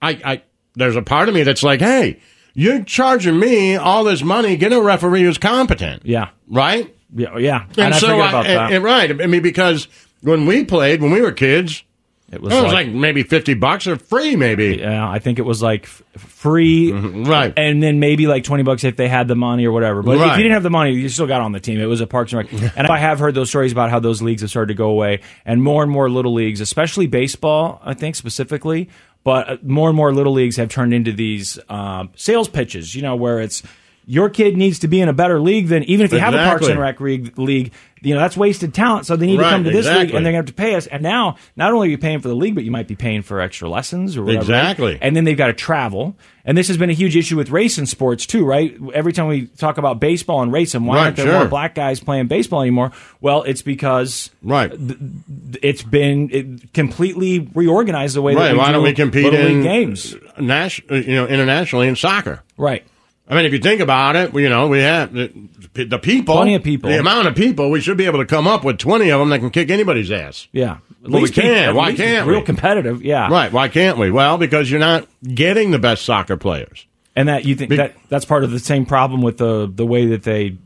I, 0.00 0.10
I 0.24 0.42
there's 0.76 0.96
a 0.96 1.02
part 1.02 1.28
of 1.28 1.34
me 1.34 1.42
that's 1.42 1.62
like, 1.64 1.80
hey, 1.80 2.20
you're 2.54 2.84
charging 2.84 3.38
me 3.40 3.74
all 3.76 4.04
this 4.04 4.22
money, 4.22 4.56
get 4.56 4.72
a 4.72 4.80
referee 4.80 5.22
who's 5.24 5.38
competent. 5.38 6.04
Yeah. 6.06 6.30
Right? 6.48 6.94
Yeah, 7.14 7.38
yeah. 7.38 7.66
And, 7.76 7.94
I 7.94 7.98
so 7.98 8.20
I, 8.20 8.28
about 8.28 8.46
and- 8.46 8.56
that. 8.56 8.72
and 8.72 8.84
right. 8.84 9.22
I 9.22 9.26
mean 9.26 9.42
because 9.42 9.88
when 10.22 10.46
we 10.46 10.64
played, 10.64 11.02
when 11.02 11.10
we 11.10 11.20
were 11.20 11.32
kids, 11.32 11.82
it 12.34 12.38
it 12.38 12.42
was, 12.42 12.52
was, 12.52 12.72
like, 12.72 12.88
maybe 12.88 13.22
fifty 13.22 13.54
bucks 13.54 13.86
or 13.86 13.96
free 13.96 14.36
maybe. 14.36 14.76
Yeah, 14.80 15.08
I 15.08 15.18
think 15.18 15.38
it 15.38 15.42
was 15.42 15.62
like 15.62 15.84
f- 15.84 16.02
free, 16.16 16.92
Right. 16.92 17.52
And 17.56 17.82
then 17.82 18.00
maybe 18.00 18.26
like 18.26 18.44
twenty 18.44 18.62
bucks 18.62 18.84
if 18.84 18.96
they 18.96 19.08
had 19.08 19.28
the 19.28 19.36
money 19.36 19.66
or 19.66 19.72
whatever. 19.72 20.02
But 20.02 20.18
if 20.18 20.36
you 20.36 20.42
didn't 20.42 20.52
have 20.52 20.62
the 20.62 20.70
money, 20.70 20.92
you 20.92 21.08
still 21.08 21.26
got 21.26 21.40
on 21.40 21.52
the 21.52 21.60
team. 21.60 21.80
It 21.80 21.86
was 21.86 22.00
a 22.00 22.06
Parks 22.06 22.32
and 22.32 22.50
Rec. 22.50 22.72
and 22.76 22.86
I 22.86 22.98
have 22.98 23.18
heard 23.18 23.34
those 23.34 23.48
stories 23.48 23.72
about 23.72 23.90
how 23.90 24.00
those 24.00 24.20
leagues 24.22 24.42
have 24.42 24.50
started 24.50 24.68
to 24.68 24.74
go 24.74 24.90
away, 24.90 25.20
and 25.44 25.62
more 25.62 25.82
and 25.82 25.90
more 25.90 26.10
little 26.10 26.34
leagues, 26.34 26.60
especially 26.60 27.06
baseball, 27.06 27.80
I 27.84 27.94
think 27.94 28.16
specifically, 28.16 28.88
but 29.22 29.48
uh, 29.48 29.56
more 29.62 29.88
and 29.88 29.96
more 29.96 30.12
little 30.12 30.32
leagues 30.32 30.56
have 30.56 30.68
turned 30.68 30.92
into 30.92 31.12
these 31.12 31.58
um, 31.68 32.10
sales 32.16 32.48
pitches. 32.48 32.94
You 32.94 33.02
know, 33.02 33.16
where 33.16 33.40
it's 33.40 33.62
your 34.06 34.30
kid 34.30 34.56
needs 34.56 34.80
to 34.80 34.88
be 34.88 35.00
in 35.00 35.08
a 35.08 35.12
better 35.12 35.40
league 35.40 35.68
than 35.68 35.82
even 35.84 36.04
if 36.06 36.12
you 36.12 36.18
have 36.18 36.34
a 36.34 36.38
Parks 36.38 36.68
and 36.68 36.78
Rec 36.80 37.00
league, 37.00 37.38
league. 37.38 37.72
You 38.02 38.12
know, 38.14 38.20
that's 38.20 38.36
wasted 38.36 38.74
talent. 38.74 39.06
So 39.06 39.16
they 39.16 39.24
need 39.24 39.38
to 39.38 39.44
come 39.44 39.64
to 39.64 39.70
this 39.70 39.86
league, 39.86 40.14
and 40.14 40.26
they're 40.26 40.32
going 40.32 40.34
to 40.34 40.36
have 40.36 40.44
to 40.46 40.52
pay 40.52 40.74
us. 40.74 40.86
And 40.86 41.02
now, 41.02 41.36
not 41.56 41.72
only 41.72 41.88
are 41.88 41.90
you 41.92 41.96
paying 41.96 42.20
for 42.20 42.28
the 42.28 42.36
league, 42.36 42.54
but 42.54 42.62
you 42.62 42.70
might 42.70 42.86
be 42.86 42.96
paying 42.96 43.22
for 43.22 43.40
extra 43.40 43.66
lessons 43.66 44.14
or 44.18 44.22
whatever. 44.24 44.40
right? 44.52 44.58
Exactly. 44.58 44.98
And 45.00 45.16
then 45.16 45.24
they've 45.24 45.38
got 45.38 45.46
to 45.46 45.54
travel. 45.54 46.14
And 46.44 46.58
this 46.58 46.68
has 46.68 46.76
been 46.76 46.90
a 46.90 46.94
huge 46.94 47.16
issue 47.16 47.34
with 47.38 47.48
race 47.48 47.64
racing 47.64 47.86
sports 47.86 48.26
too, 48.26 48.44
right? 48.44 48.76
Every 48.92 49.14
time 49.14 49.26
we 49.28 49.46
talk 49.46 49.78
about 49.78 50.00
baseball 50.00 50.42
and 50.42 50.52
racing, 50.52 50.84
why 50.84 50.96
Right, 50.96 51.04
aren't 51.04 51.16
there 51.16 51.24
sure. 51.28 51.38
more 51.38 51.48
black 51.48 51.74
guys 51.74 51.98
playing 52.00 52.26
baseball 52.26 52.60
anymore? 52.60 52.92
Well, 53.22 53.42
it's 53.44 53.62
because 53.62 54.28
Right. 54.42 54.70
it's 55.62 55.82
been 55.82 56.28
it 56.30 56.74
completely 56.74 57.48
reorganized 57.54 58.16
the 58.16 58.20
way 58.22 58.34
that 58.34 58.52
we 58.52 58.58
Why 58.58 58.66
do 58.66 58.72
don't 58.74 58.82
we 58.82 58.92
compete 58.92 59.32
in 59.32 59.62
games? 59.62 60.14
nas- 60.38 60.78
you 60.90 61.14
know, 61.14 61.26
internationally 61.26 61.88
in 61.88 61.96
soccer? 61.96 62.42
Right. 62.58 62.84
I 63.26 63.34
mean, 63.34 63.46
if 63.46 63.52
you 63.54 63.58
think 63.58 63.80
about 63.80 64.16
it, 64.16 64.34
you 64.34 64.50
know, 64.50 64.68
we 64.68 64.80
have 64.80 65.12
the, 65.12 65.32
the 65.72 65.98
people, 65.98 66.34
Plenty 66.34 66.56
of 66.56 66.62
people. 66.62 66.90
the 66.90 66.98
amount 67.00 67.26
of 67.26 67.34
people. 67.34 67.70
We 67.70 67.80
should 67.80 67.96
be 67.96 68.04
able 68.04 68.18
to 68.18 68.26
come 68.26 68.46
up 68.46 68.64
with 68.64 68.76
twenty 68.78 69.10
of 69.10 69.18
them 69.18 69.30
that 69.30 69.38
can 69.38 69.48
kick 69.50 69.70
anybody's 69.70 70.10
ass. 70.10 70.46
Yeah. 70.52 70.78
At 71.04 71.10
Well, 71.10 71.22
we 71.22 71.30
can't. 71.30 71.68
at 71.68 71.74
Why 71.74 71.94
can't 71.94 72.26
we? 72.26 72.32
real 72.32 72.40
we? 72.40 72.46
competitive? 72.46 73.02
Yeah. 73.02 73.28
Right? 73.30 73.50
Why 73.50 73.68
can't 73.68 73.96
we? 73.96 74.10
Well, 74.10 74.36
because 74.36 74.70
you're 74.70 74.78
not 74.80 75.06
getting 75.22 75.70
the 75.70 75.78
best 75.78 76.04
soccer 76.04 76.36
players. 76.36 76.86
And 77.16 77.28
that 77.28 77.44
you 77.46 77.54
think 77.56 77.70
Be- 77.70 77.76
that 77.76 77.94
that's 78.10 78.24
part 78.26 78.44
of 78.44 78.50
the 78.50 78.58
same 78.58 78.84
problem 78.84 79.22
with 79.22 79.38
the 79.38 79.70
the 79.74 79.86
way 79.86 80.06
that 80.06 80.22
they 80.24 80.58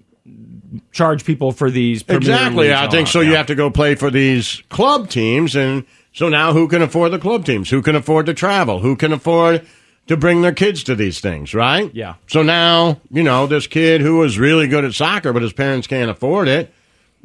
charge 0.92 1.24
people 1.24 1.52
for 1.52 1.70
these 1.70 2.02
Exactly. 2.08 2.72
I 2.72 2.88
think 2.88 3.08
so. 3.08 3.20
that. 3.20 3.26
You 3.26 3.34
have 3.36 3.46
to 3.46 3.54
go 3.54 3.70
play 3.70 3.94
for 3.94 4.10
these 4.10 4.62
club 4.68 5.08
teams, 5.08 5.54
and 5.56 5.84
so 6.12 6.28
now 6.28 6.52
who 6.52 6.66
can 6.68 6.82
afford 6.82 7.12
the 7.12 7.18
club 7.18 7.44
teams? 7.44 7.70
Who 7.70 7.82
can 7.82 7.94
afford 7.94 8.26
to 8.26 8.34
travel? 8.34 8.80
Who 8.80 8.96
can 8.96 9.12
afford 9.12 9.66
to 10.08 10.16
bring 10.16 10.42
their 10.42 10.52
kids 10.52 10.82
to 10.84 10.94
these 10.94 11.20
things? 11.20 11.54
Right? 11.54 11.90
Yeah. 11.94 12.14
So 12.26 12.42
now 12.42 13.00
you 13.10 13.22
know 13.22 13.46
this 13.46 13.66
kid 13.66 14.00
who 14.00 14.18
was 14.18 14.38
really 14.38 14.66
good 14.68 14.84
at 14.84 14.92
soccer, 14.94 15.32
but 15.32 15.42
his 15.42 15.52
parents 15.52 15.86
can't 15.86 16.10
afford 16.10 16.48
it. 16.48 16.72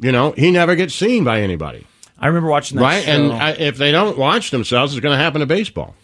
You 0.00 0.12
know, 0.12 0.32
he 0.32 0.50
never 0.50 0.74
gets 0.76 0.94
seen 0.94 1.24
by 1.24 1.40
anybody. 1.40 1.86
I 2.18 2.28
remember 2.28 2.48
watching 2.48 2.78
that 2.78 2.82
right? 2.84 3.04
show. 3.04 3.10
And 3.10 3.32
I, 3.32 3.50
if 3.50 3.76
they 3.76 3.92
don't 3.92 4.16
watch 4.16 4.50
themselves, 4.50 4.92
it's 4.94 5.00
going 5.02 5.16
to 5.16 5.22
happen 5.22 5.40
to 5.40 5.46
baseball. 5.46 5.94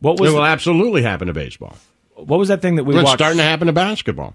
what 0.00 0.18
was 0.18 0.30
It 0.30 0.32
was 0.32 0.34
will 0.34 0.44
absolutely 0.46 1.02
happen 1.02 1.28
to 1.28 1.32
baseball. 1.34 1.76
what 2.14 2.38
was 2.38 2.48
that 2.48 2.60
thing 2.62 2.76
that 2.76 2.84
we 2.84 2.94
It's 2.96 3.04
watched? 3.04 3.18
starting 3.18 3.38
to 3.38 3.44
happen 3.44 3.66
to 3.68 3.72
basketball. 3.72 4.34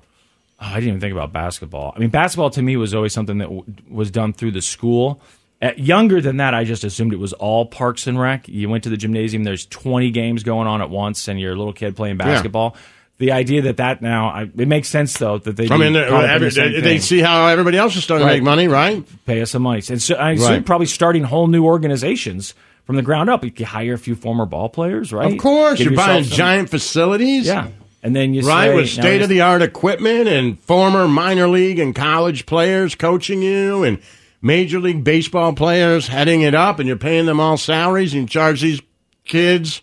Oh, 0.62 0.66
I 0.68 0.76
didn't 0.76 0.90
even 0.90 1.00
think 1.02 1.12
about 1.14 1.34
basketball. 1.34 1.94
I 1.96 2.00
mean, 2.00 2.10
basketball 2.10 2.50
to 2.52 2.62
me 2.62 2.78
was 2.78 2.94
always 2.94 3.14
something 3.14 3.40
that 3.40 3.46
w- 3.46 3.64
was 3.90 4.10
done 4.12 4.32
through 4.34 4.52
the 4.52 4.62
school. 4.62 5.20
At 5.64 5.80
younger 5.80 6.20
than 6.20 6.38
that, 6.38 6.54
I 6.54 6.66
just 6.66 6.84
assumed 6.84 7.14
it 7.14 7.20
was 7.20 7.32
all 7.32 7.66
Parks 7.66 8.06
and 8.06 8.20
Rec. 8.20 8.50
You 8.50 8.68
went 8.68 8.84
to 8.84 8.90
the 8.90 8.98
gymnasium. 8.98 9.46
There's 9.46 9.66
20 9.68 10.12
games 10.12 10.44
going 10.44 10.68
on 10.68 10.82
at 10.82 10.90
once, 10.90 11.30
and 11.30 11.40
you're 11.40 11.54
a 11.54 11.56
little 11.56 11.72
kid 11.72 11.96
playing 11.96 12.18
basketball. 12.18 12.76
The 13.20 13.32
idea 13.32 13.62
that 13.62 13.78
that 13.78 14.02
now 14.02 14.28
I, 14.28 14.42
it 14.44 14.68
makes 14.68 14.90
sense 14.90 15.18
though 15.18 15.38
that 15.38 15.56
they 15.56 15.70
I 15.70 15.78
mean, 15.78 15.94
they, 15.94 16.10
caught 16.10 16.26
up 16.26 16.42
in 16.42 16.48
every, 16.48 16.50
the 16.50 16.82
they, 16.82 17.00
see 17.00 17.20
how 17.22 17.46
everybody 17.48 17.78
else 17.78 17.96
is 17.96 18.04
starting 18.04 18.28
to 18.28 18.34
make 18.34 18.44
money, 18.44 18.68
right? 18.68 19.06
pay 19.26 19.42
us 19.42 19.52
some 19.52 19.62
money. 19.62 19.82
And 19.90 20.02
so 20.02 20.16
I 20.16 20.32
assume 20.32 20.50
Right. 20.50 20.66
probably 20.66 20.88
starting 20.88 21.24
whole 21.24 21.48
new 21.48 21.64
organizations 21.64 22.54
from 22.86 22.98
the 22.98 23.02
ground 23.02 23.30
up. 23.30 23.46
You 23.46 23.52
can 23.52 23.66
hire 23.68 23.94
a 23.94 23.98
few 23.98 24.16
former 24.16 24.46
ball 24.46 24.68
players, 24.68 25.14
right? 25.14 25.32
Of 25.32 25.38
course, 25.38 25.78
Give 25.78 25.92
you're 25.92 25.96
buying 25.96 26.26
some- 26.26 26.36
giant 26.36 26.70
facilities. 26.72 27.46
Yeah, 27.46 27.68
and 28.02 28.14
then 28.14 28.34
you 28.34 28.42
right 28.42 28.72
say, 28.72 28.76
with 28.76 28.90
state 28.90 29.22
of 29.22 29.30
the 29.30 29.40
art 29.40 29.62
equipment 29.62 30.28
and 30.28 30.60
former 30.60 31.08
minor 31.08 31.48
league 31.48 31.80
and 31.80 31.96
college 31.96 32.46
players 32.46 32.96
coaching 32.96 33.42
you 33.42 33.84
and 33.84 34.00
major 34.44 34.80
league 34.80 35.04
baseball 35.04 35.54
players 35.54 36.08
heading 36.08 36.42
it 36.42 36.54
up 36.54 36.78
and 36.78 36.88
you're 36.88 36.98
paying 36.98 37.26
them 37.26 37.40
all 37.40 37.58
salaries 37.58 38.14
and 38.14 38.24
you 38.24 38.28
charge 38.28 38.62
these 38.62 38.82
kids 39.24 39.82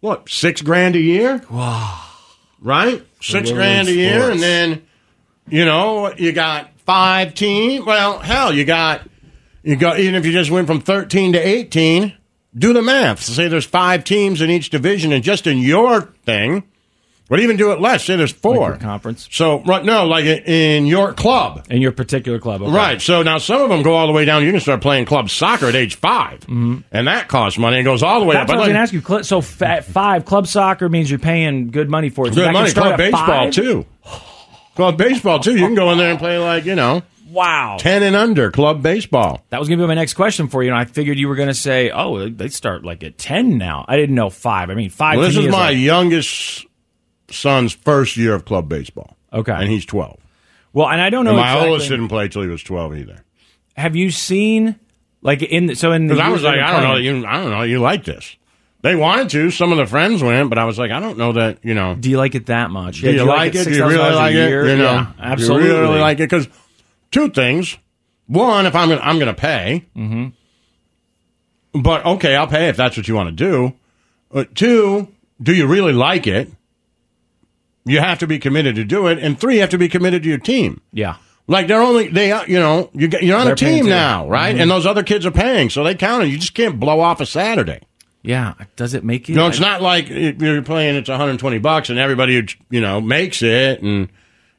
what 0.00 0.28
six 0.28 0.62
grand 0.62 0.96
a 0.96 1.00
year? 1.00 1.42
Wow. 1.50 2.04
Right? 2.60 3.04
Six 3.20 3.52
grand 3.52 3.88
a 3.88 3.92
year 3.92 4.30
and 4.30 4.40
then 4.40 4.86
you 5.48 5.64
know 5.64 6.12
you 6.14 6.32
got 6.32 6.70
five 6.78 7.34
team 7.34 7.84
well 7.84 8.18
hell 8.18 8.52
you 8.52 8.64
got 8.64 9.02
you 9.62 9.76
got 9.76 9.98
even 10.00 10.14
if 10.14 10.24
you 10.24 10.32
just 10.32 10.50
went 10.50 10.66
from 10.66 10.80
13 10.80 11.34
to 11.34 11.38
18 11.38 12.14
do 12.56 12.72
the 12.72 12.82
math. 12.82 13.22
Say 13.22 13.48
there's 13.48 13.66
five 13.66 14.04
teams 14.04 14.40
in 14.40 14.50
each 14.50 14.70
division 14.70 15.12
and 15.12 15.22
just 15.22 15.46
in 15.46 15.58
your 15.58 16.02
thing 16.24 16.64
but 17.28 17.40
even 17.40 17.56
do 17.56 17.72
it 17.72 17.80
less 17.80 18.06
there's 18.06 18.32
four 18.32 18.68
your 18.70 18.76
conference? 18.76 19.28
so 19.30 19.60
right 19.64 19.84
no 19.84 20.06
like 20.06 20.24
in 20.24 20.86
your 20.86 21.12
club 21.12 21.66
in 21.70 21.82
your 21.82 21.92
particular 21.92 22.38
club, 22.38 22.62
okay. 22.62 22.72
Right. 22.72 23.00
So 23.02 23.22
now 23.22 23.38
some 23.38 23.60
of 23.60 23.68
them 23.68 23.82
go 23.82 23.94
all 23.94 24.06
the 24.06 24.12
way 24.12 24.24
down. 24.24 24.44
You 24.44 24.50
can 24.50 24.60
start 24.60 24.80
playing 24.80 25.04
club 25.04 25.30
soccer 25.30 25.66
at 25.66 25.74
age 25.74 25.96
5 25.96 26.40
mm-hmm. 26.40 26.78
and 26.90 27.06
that 27.06 27.28
costs 27.28 27.58
money. 27.58 27.78
It 27.78 27.82
goes 27.82 28.02
all 28.02 28.20
the 28.20 28.26
way 28.26 28.34
That's 28.34 28.50
up. 28.50 28.56
what 28.56 28.56
I 28.56 28.60
was 28.60 28.68
But 28.68 28.72
going 28.72 29.22
to 29.22 29.24
ask 29.24 29.32
you. 29.32 29.42
So 29.42 29.64
at 29.64 29.84
five 29.84 30.24
club 30.24 30.46
soccer 30.46 30.88
means 30.88 31.10
you're 31.10 31.18
paying 31.18 31.70
good 31.70 31.88
money 31.90 32.08
for 32.08 32.26
it. 32.26 32.34
So 32.34 32.44
good 32.44 32.52
money. 32.52 32.72
Club 32.72 32.96
baseball 32.96 33.26
five? 33.26 33.52
too. 33.52 33.86
Club 34.74 34.96
baseball 34.96 35.40
too. 35.40 35.52
You 35.56 35.66
can 35.66 35.74
go 35.74 35.90
in 35.90 35.98
there 35.98 36.10
and 36.10 36.18
play 36.18 36.38
like 36.38 36.64
you 36.64 36.76
know 36.76 37.02
Wow. 37.30 37.76
ten 37.78 38.02
and 38.02 38.16
under 38.16 38.50
club 38.50 38.82
baseball. 38.82 39.44
That 39.50 39.58
was 39.58 39.68
going 39.68 39.78
to 39.78 39.84
be 39.84 39.88
my 39.88 39.94
next 39.94 40.14
question 40.14 40.48
for 40.48 40.62
you, 40.62 40.70
and 40.70 40.78
I 40.78 40.84
figured 40.84 41.18
you 41.18 41.28
were 41.28 41.34
going 41.34 41.48
to 41.48 41.54
say, 41.54 41.90
"Oh, 41.90 42.28
they 42.28 42.48
start 42.48 42.84
like 42.84 43.02
at 43.02 43.18
ten 43.18 43.58
now." 43.58 43.84
I 43.86 43.96
didn't 43.96 44.14
know 44.14 44.30
five. 44.30 44.70
I 44.70 44.74
mean, 44.74 44.88
five. 44.90 45.18
Well, 45.18 45.26
this 45.26 45.36
me 45.36 45.46
is 45.46 45.52
my 45.52 45.70
like- 45.70 45.78
youngest 45.78 46.64
son's 47.30 47.72
first 47.72 48.16
year 48.16 48.34
of 48.34 48.44
club 48.44 48.68
baseball. 48.68 49.16
Okay. 49.32 49.52
and 49.52 49.68
he's 49.68 49.84
twelve. 49.84 50.18
well, 50.72 50.88
and 50.88 51.00
I 51.00 51.10
don't 51.10 51.24
know. 51.24 51.30
And 51.32 51.38
my 51.38 51.50
exactly- 51.52 51.70
oldest 51.70 51.88
didn't 51.90 52.08
play 52.08 52.28
till 52.28 52.42
he 52.42 52.48
was 52.48 52.62
twelve 52.62 52.96
either. 52.96 53.24
Have 53.76 53.94
you 53.94 54.10
seen 54.10 54.76
like 55.22 55.42
in 55.42 55.66
the, 55.66 55.74
so 55.74 55.92
in 55.92 56.06
the 56.06 56.14
Because 56.14 56.26
I 56.26 56.30
was 56.30 56.42
like, 56.42 56.60
I 56.60 56.72
don't 56.72 56.82
know, 56.82 56.96
you, 56.96 57.26
I 57.26 57.42
don't 57.42 57.50
know, 57.50 57.62
you 57.62 57.80
like 57.80 58.04
this. 58.04 58.36
They 58.80 58.94
wanted 58.94 59.30
to. 59.30 59.50
Some 59.50 59.72
of 59.72 59.78
the 59.78 59.86
friends 59.86 60.22
went, 60.22 60.50
but 60.50 60.58
I 60.58 60.64
was 60.64 60.78
like, 60.78 60.92
I 60.92 61.00
don't 61.00 61.18
know 61.18 61.32
that. 61.32 61.58
You 61.64 61.74
know, 61.74 61.96
Do 61.96 62.08
you 62.10 62.16
like 62.16 62.36
it 62.36 62.46
that 62.46 62.70
much? 62.70 63.00
Do 63.00 63.12
you, 63.12 63.24
like 63.24 63.54
it? 63.54 63.64
Do 63.64 63.74
you 63.74 63.84
really 63.84 64.14
like 64.14 64.34
it? 64.34 64.50
You 64.50 64.76
know, 64.76 64.92
yeah, 64.92 65.12
absolutely. 65.18 65.68
Do 65.68 65.74
you 65.74 65.80
really, 65.80 65.98
like 65.98 66.18
it? 66.20 66.30
Because 66.30 66.48
two 67.10 67.30
things. 67.30 67.76
One, 68.28 68.66
if 68.66 68.76
I'm 68.76 68.88
gonna, 68.90 69.00
I'm 69.00 69.18
going 69.18 69.34
to 69.34 69.40
pay. 69.40 69.84
Mm-hmm. 69.96 71.80
But 71.80 72.04
okay, 72.06 72.36
I'll 72.36 72.46
pay 72.46 72.68
if 72.68 72.76
that's 72.76 72.96
what 72.96 73.08
you 73.08 73.14
want 73.14 73.30
to 73.30 73.34
do. 73.34 73.72
Uh, 74.32 74.44
two, 74.54 75.08
do 75.42 75.54
you 75.54 75.66
really 75.66 75.92
like 75.92 76.26
it? 76.26 76.50
You 77.88 78.00
have 78.00 78.18
to 78.20 78.26
be 78.26 78.38
committed 78.38 78.76
to 78.76 78.84
do 78.84 79.06
it, 79.08 79.18
and 79.18 79.38
three, 79.38 79.54
you 79.56 79.60
have 79.62 79.70
to 79.70 79.78
be 79.78 79.88
committed 79.88 80.22
to 80.22 80.28
your 80.28 80.38
team. 80.38 80.80
Yeah. 80.92 81.16
Like 81.46 81.66
they're 81.66 81.80
only 81.80 82.08
they, 82.08 82.30
uh, 82.30 82.44
you 82.46 82.58
know, 82.58 82.90
you 82.92 83.08
get, 83.08 83.22
you're 83.22 83.36
on 83.38 83.46
They're 83.46 83.54
a 83.54 83.56
team 83.56 83.86
now, 83.86 84.28
right? 84.28 84.54
And 84.58 84.70
those 84.70 84.84
other 84.84 85.02
kids 85.02 85.24
are 85.24 85.30
paying, 85.30 85.70
so 85.70 85.82
they 85.82 85.94
count 85.94 86.24
it. 86.24 86.26
You 86.28 86.36
just 86.38 86.52
can't 86.54 86.78
blow 86.78 87.00
off 87.00 87.20
a 87.22 87.26
Saturday. 87.26 87.80
Yeah. 88.22 88.52
Does 88.76 88.92
it 88.92 89.02
make 89.02 89.28
you? 89.30 89.34
No, 89.36 89.46
it's 89.48 89.60
not 89.60 89.80
like 89.80 90.08
you're 90.10 90.60
playing 90.62 90.96
it's 90.96 91.08
120 91.08 91.58
bucks 91.58 91.88
and 91.88 91.98
everybody 91.98 92.46
you 92.68 92.80
know 92.82 93.00
makes 93.00 93.40
it 93.42 93.80
and 93.80 94.10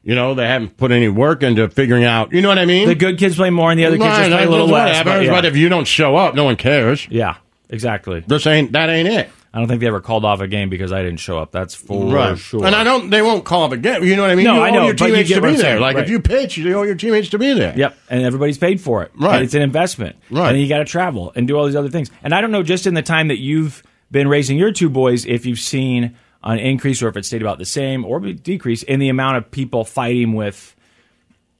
you 0.02 0.16
know 0.16 0.34
they 0.34 0.46
haven't 0.48 0.76
put 0.78 0.90
any 0.90 1.08
work 1.08 1.44
into 1.44 1.68
figuring 1.68 2.02
out. 2.04 2.32
You 2.32 2.40
know 2.42 2.48
what 2.48 2.58
I 2.58 2.64
mean? 2.64 2.88
The 2.88 2.96
good 2.96 3.18
kids 3.18 3.36
play 3.36 3.50
more, 3.50 3.70
and 3.70 3.78
the 3.78 3.84
other 3.84 3.96
kids 3.98 4.08
just 4.08 4.20
Right, 4.22 4.30
play 4.38 4.44
a 4.46 4.50
little 4.50 4.66
less. 4.66 5.04
but 5.04 5.24
yeah. 5.24 5.30
But 5.30 5.44
if 5.44 5.56
you 5.56 5.68
don't 5.68 5.86
show 5.86 6.16
up, 6.16 6.34
no 6.34 6.42
one 6.44 6.56
cares. 6.56 7.06
yeah, 7.08 7.36
exactly. 7.68 8.24
This 8.26 8.46
ain't 8.48 8.72
that 8.72 8.88
ain't 8.90 9.06
it. 9.08 9.30
I 9.52 9.58
don't 9.58 9.66
think 9.66 9.80
they 9.80 9.88
ever 9.88 10.00
called 10.00 10.24
off 10.24 10.40
a 10.40 10.46
game 10.46 10.70
because 10.70 10.92
I 10.92 11.02
didn't 11.02 11.18
show 11.18 11.38
up. 11.38 11.50
That's 11.50 11.74
for 11.74 12.12
right. 12.12 12.38
sure. 12.38 12.64
And 12.64 12.74
I 12.74 12.84
don't. 12.84 13.10
They 13.10 13.20
won't 13.20 13.44
call 13.44 13.64
up 13.64 13.72
a 13.72 13.76
game. 13.76 14.04
You 14.04 14.14
know 14.14 14.22
what 14.22 14.30
I 14.30 14.36
mean? 14.36 14.44
No, 14.44 14.54
you 14.54 14.60
I 14.60 14.70
know, 14.70 14.82
your 14.82 14.90
you 14.90 14.94
teammates 14.94 15.28
get 15.28 15.36
to 15.36 15.42
be 15.42 15.56
there. 15.56 15.80
Like 15.80 15.96
right. 15.96 16.04
if 16.04 16.10
you 16.10 16.20
pitch, 16.20 16.56
you 16.56 16.72
owe 16.78 16.84
your 16.84 16.94
teammates 16.94 17.30
to 17.30 17.38
be 17.38 17.52
there. 17.52 17.76
Yep, 17.76 17.98
and 18.08 18.22
everybody's 18.22 18.58
paid 18.58 18.80
for 18.80 19.02
it. 19.02 19.10
Right. 19.16 19.36
And 19.36 19.44
it's 19.44 19.54
an 19.54 19.62
investment. 19.62 20.16
Right. 20.30 20.50
And 20.50 20.60
you 20.60 20.68
got 20.68 20.78
to 20.78 20.84
travel 20.84 21.32
and 21.34 21.48
do 21.48 21.56
all 21.56 21.66
these 21.66 21.74
other 21.74 21.90
things. 21.90 22.10
And 22.22 22.32
I 22.32 22.40
don't 22.40 22.52
know, 22.52 22.62
just 22.62 22.86
in 22.86 22.94
the 22.94 23.02
time 23.02 23.28
that 23.28 23.38
you've 23.38 23.82
been 24.10 24.28
raising 24.28 24.56
your 24.56 24.70
two 24.70 24.88
boys, 24.88 25.26
if 25.26 25.46
you've 25.46 25.58
seen 25.58 26.16
an 26.44 26.58
increase 26.58 27.02
or 27.02 27.08
if 27.08 27.16
it 27.16 27.24
stayed 27.24 27.42
about 27.42 27.58
the 27.58 27.64
same 27.64 28.04
or 28.04 28.20
decrease 28.20 28.84
in 28.84 29.00
the 29.00 29.08
amount 29.08 29.36
of 29.36 29.50
people 29.50 29.84
fighting 29.84 30.34
with 30.34 30.76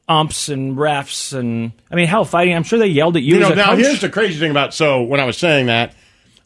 umps 0.09 0.49
and 0.49 0.77
refs 0.77 1.37
and 1.37 1.73
I 1.91 1.95
mean, 1.95 2.07
hell, 2.07 2.25
fighting. 2.25 2.55
I'm 2.55 2.63
sure 2.63 2.79
they 2.79 2.87
yelled 2.87 3.17
at 3.17 3.23
you. 3.23 3.35
You 3.35 3.41
know, 3.41 3.51
now 3.51 3.71
coach. 3.71 3.79
here's 3.79 4.01
the 4.01 4.09
crazy 4.09 4.39
thing 4.39 4.51
about. 4.51 4.75
So 4.75 5.03
when 5.03 5.21
I 5.21 5.25
was 5.25 5.37
saying 5.39 5.67
that, 5.67 5.95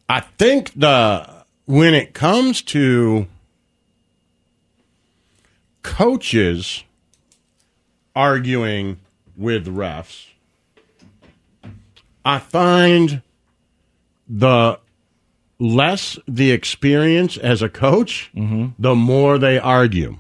I 0.09 0.21
think 0.21 0.73
the 0.75 1.34
when 1.67 1.95
it 1.95 2.15
comes 2.15 2.63
to 2.63 3.27
coaches 5.83 6.85
arguing 8.15 9.01
with 9.37 9.67
refs, 9.67 10.29
I 12.25 12.39
find 12.39 13.23
the 14.29 14.79
less 15.59 16.19
the 16.27 16.51
experience 16.51 17.37
as 17.37 17.63
a 17.63 17.69
coach, 17.69 18.31
mm-hmm. 18.35 18.69
the 18.79 18.95
more 18.95 19.39
they 19.39 19.59
argue. 19.59 20.19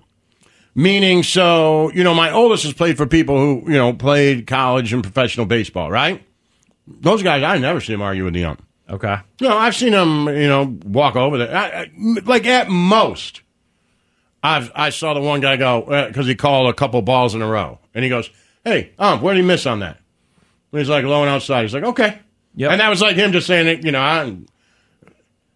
Meaning, 0.75 1.23
so, 1.23 1.91
you 1.93 2.03
know, 2.03 2.15
my 2.15 2.33
oldest 2.33 2.65
has 2.65 2.73
played 2.73 2.97
for 2.97 3.07
people 3.07 3.39
who, 3.39 3.71
you 3.71 3.79
know, 3.79 3.93
played 3.93 4.47
college 4.47 4.93
and 4.93 5.03
professional 5.03 5.47
baseball, 5.47 5.91
right? 5.91 6.23
Those 6.87 7.23
guys, 7.23 7.43
I 7.45 7.59
never 7.59 7.81
see 7.81 7.93
them 7.93 8.03
argue 8.03 8.25
with 8.25 8.35
the 8.35 8.45
ump. 8.45 8.63
Okay. 8.89 9.17
No, 9.41 9.57
I've 9.57 9.75
seen 9.75 9.93
them, 9.93 10.29
you 10.29 10.49
know, 10.49 10.79
walk 10.85 11.17
over 11.17 11.39
there. 11.39 11.55
I, 11.55 11.83
I, 11.83 11.91
like 12.25 12.47
at 12.47 12.69
most, 12.69 13.43
I've 14.43 14.71
I 14.75 14.91
saw 14.91 15.15
the 15.15 15.21
one 15.21 15.41
guy 15.41 15.57
go 15.57 16.07
because 16.09 16.27
he 16.27 16.35
called 16.35 16.69
a 16.69 16.75
couple 16.75 17.01
balls 17.03 17.35
in 17.35 17.43
a 17.43 17.47
row, 17.47 17.79
and 17.95 18.05
he 18.05 18.11
goes, 18.11 18.31
"Hey, 18.65 18.93
um, 18.99 19.21
where 19.23 19.35
did 19.35 19.41
he 19.41 19.47
miss 19.47 19.67
on 19.67 19.81
that?" 19.81 19.99
And 20.73 20.81
he's 20.81 20.89
like 20.89 21.05
low 21.05 21.23
and 21.23 21.31
outside. 21.31 21.63
He's 21.63 21.75
like, 21.75 21.85
"Okay," 21.85 22.19
Yep. 22.57 22.71
and 22.73 22.81
that 22.81 22.91
was 22.91 23.01
like 23.01 23.17
him 23.17 23.33
just 23.33 23.47
saying, 23.47 23.67
it, 23.67 23.85
you 23.85 23.93
know, 23.93 24.01
I 24.01 24.37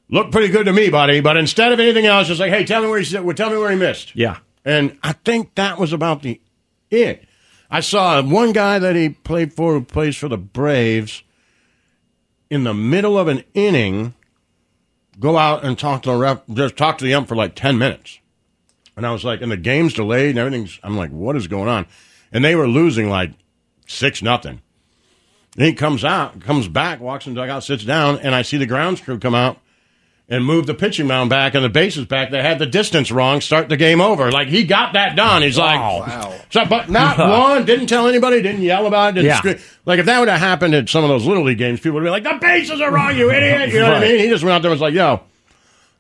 looked 0.09 0.33
pretty 0.33 0.49
good 0.49 0.65
to 0.65 0.73
me, 0.73 0.91
buddy. 0.91 1.21
But 1.21 1.37
instead 1.37 1.73
of 1.73 1.81
anything 1.81 2.07
else, 2.07 2.29
just 2.29 2.41
like, 2.41 2.51
"Hey, 2.51 2.65
tell 2.65 2.83
me 2.83 2.89
where 2.89 3.01
he 3.01 3.35
tell 3.35 3.51
me 3.51 3.59
where 3.59 3.71
he 3.71 3.77
missed." 3.77 4.17
Yeah. 4.17 4.39
And 4.65 4.99
I 5.03 5.13
think 5.13 5.55
that 5.55 5.79
was 5.79 5.93
about 5.93 6.23
the 6.23 6.41
it. 6.91 7.25
I 7.71 7.81
saw 7.81 8.23
one 8.23 8.53
guy 8.53 8.79
that 8.79 8.97
he 8.97 9.11
played 9.11 9.53
for 9.53 9.75
who 9.75 9.85
plays 9.85 10.17
for 10.17 10.29
the 10.29 10.39
Braves 10.39 11.23
in 12.51 12.65
the 12.65 12.75
middle 12.75 13.19
of 13.19 13.29
an 13.29 13.45
inning 13.55 14.15
go 15.19 15.37
out 15.37 15.65
and 15.65 15.79
talk 15.79 16.03
to 16.03 16.11
the 16.11 16.17
ref, 16.17 16.43
just 16.53 16.77
talk 16.77 16.99
to 16.99 17.05
the 17.05 17.15
ump 17.15 17.29
for 17.29 17.37
like 17.37 17.55
10 17.55 17.79
minutes. 17.79 18.19
And 18.97 19.07
I 19.07 19.13
was 19.13 19.25
like, 19.25 19.43
and 19.43 19.51
the 19.51 19.57
game's 19.57 19.95
delayed 19.95 20.31
and 20.31 20.39
everything's, 20.39 20.81
I'm 20.83 20.97
like, 20.97 21.11
what 21.11 21.37
is 21.37 21.47
going 21.47 21.69
on? 21.69 21.87
And 22.33 22.45
they 22.45 22.55
were 22.55 22.69
losing 22.69 23.09
like 23.09 23.33
six 23.87 24.23
nothing. 24.23 24.61
And 25.57 25.67
he 25.67 25.73
comes 25.73 26.05
out, 26.05 26.41
comes 26.41 26.69
back, 26.69 27.01
walks 27.01 27.27
in 27.27 27.35
the 27.35 27.41
dugout, 27.41 27.65
sits 27.65 27.85
down, 27.85 28.19
and 28.19 28.35
I 28.35 28.43
see 28.43 28.57
the 28.57 28.67
grounds 28.67 29.01
crew 29.01 29.19
come 29.19 29.35
out 29.35 29.59
and 30.31 30.45
move 30.45 30.67
the 30.67 30.75
pitching 30.75 31.07
mound 31.07 31.31
back 31.31 31.55
and 31.55 31.65
the 31.65 31.69
bases 31.71 32.05
back. 32.05 32.31
They 32.31 32.43
had 32.43 32.59
the 32.59 32.67
distance 32.67 33.11
wrong, 33.11 33.41
start 33.41 33.69
the 33.71 33.77
game 33.79 34.01
over. 34.01 34.31
Like 34.31 34.49
he 34.49 34.65
got 34.65 34.93
that 34.93 35.17
done. 35.17 35.43
He's 35.43 35.57
like, 35.59 36.43
so, 36.51 36.65
but 36.67 36.91
not 36.91 37.19
one, 37.19 37.65
didn't 37.65 37.87
tell 37.87 38.07
anybody, 38.09 38.43
didn't 38.43 38.61
yell 38.63 38.87
about 38.87 39.11
it, 39.11 39.13
didn't 39.15 39.27
Yeah. 39.29 39.39
scream. 39.39 39.59
Like 39.87 40.01
if 40.01 40.07
that 40.07 40.19
would 40.21 40.29
have 40.29 40.39
happened 40.41 40.75
at 40.75 40.89
some 40.89 41.03
of 41.03 41.09
those 41.09 41.25
little 41.25 41.45
league 41.45 41.57
games, 41.59 41.81
people 41.81 41.95
would 41.95 42.05
be 42.05 42.11
like, 42.11 42.25
the 42.25 42.39
bases 42.41 42.81
are 42.81 42.93
wrong, 42.93 43.17
you 43.17 43.31
idiot. 43.33 43.71
You 43.73 43.81
know 43.81 43.89
what 43.93 43.97
I 43.99 44.01
mean? 44.01 44.19
He 44.19 44.29
just 44.29 44.45
went 44.45 44.55
out 44.55 44.63
there 44.63 44.71
and 44.71 44.79
was 44.79 44.83
like, 44.83 44.93
yo, 44.95 45.23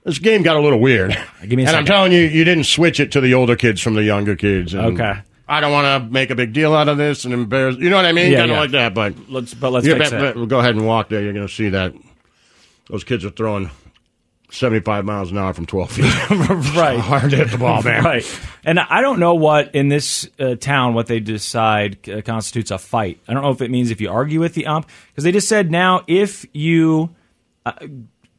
this 0.04 0.18
game 0.18 0.42
got 0.42 0.56
a 0.56 0.60
little 0.60 0.78
weird. 0.80 1.16
Give 1.42 1.56
me 1.56 1.64
a 1.64 1.68
and 1.68 1.76
I'm 1.76 1.86
telling 1.86 2.12
you, 2.12 2.20
you 2.20 2.44
didn't 2.44 2.64
switch 2.64 3.00
it 3.00 3.12
to 3.12 3.20
the 3.22 3.32
older 3.34 3.56
kids 3.56 3.80
from 3.80 3.94
the 3.94 4.02
younger 4.02 4.36
kids. 4.36 4.74
And 4.74 4.98
Okay. 5.00 5.20
I 5.50 5.60
don't 5.62 5.72
want 5.72 6.04
to 6.04 6.12
make 6.12 6.28
a 6.28 6.34
big 6.34 6.52
deal 6.52 6.74
out 6.74 6.88
of 6.90 6.98
this 6.98 7.24
and 7.24 7.32
embarrass. 7.32 7.76
You 7.78 7.88
know 7.88 7.96
what 7.96 8.04
I 8.04 8.12
mean? 8.12 8.32
Yeah, 8.32 8.40
kind 8.40 8.50
of 8.50 8.56
yeah. 8.56 8.60
like 8.60 8.70
that. 8.72 8.92
But 8.94 9.14
Let's 9.30 9.54
but 9.54 9.70
let's 9.70 9.86
fix 9.86 10.12
it. 10.12 10.34
but 10.34 10.44
go 10.44 10.58
ahead 10.58 10.74
and 10.74 10.86
walk 10.86 11.08
there. 11.08 11.22
You're 11.22 11.32
going 11.32 11.48
to 11.48 11.52
see 11.52 11.70
that 11.70 11.94
those 12.90 13.02
kids 13.02 13.24
are 13.24 13.30
throwing 13.30 13.70
75 14.50 15.04
miles 15.04 15.30
an 15.30 15.38
hour 15.38 15.52
from 15.52 15.66
12 15.66 15.90
feet. 15.90 16.04
right. 16.76 16.98
Hard 16.98 17.30
to 17.30 17.36
hit 17.36 17.50
the 17.50 17.58
ball, 17.58 17.82
man. 17.82 18.02
Right. 18.02 18.40
And 18.64 18.80
I 18.80 19.00
don't 19.00 19.20
know 19.20 19.34
what 19.34 19.74
in 19.74 19.88
this 19.88 20.28
uh, 20.38 20.54
town 20.54 20.94
what 20.94 21.06
they 21.06 21.20
decide 21.20 22.08
uh, 22.08 22.22
constitutes 22.22 22.70
a 22.70 22.78
fight. 22.78 23.20
I 23.28 23.34
don't 23.34 23.42
know 23.42 23.50
if 23.50 23.60
it 23.60 23.70
means 23.70 23.90
if 23.90 24.00
you 24.00 24.10
argue 24.10 24.40
with 24.40 24.54
the 24.54 24.66
ump 24.66 24.88
because 25.10 25.24
they 25.24 25.32
just 25.32 25.48
said 25.48 25.70
now 25.70 26.02
if 26.06 26.46
you 26.52 27.14
uh, 27.66 27.72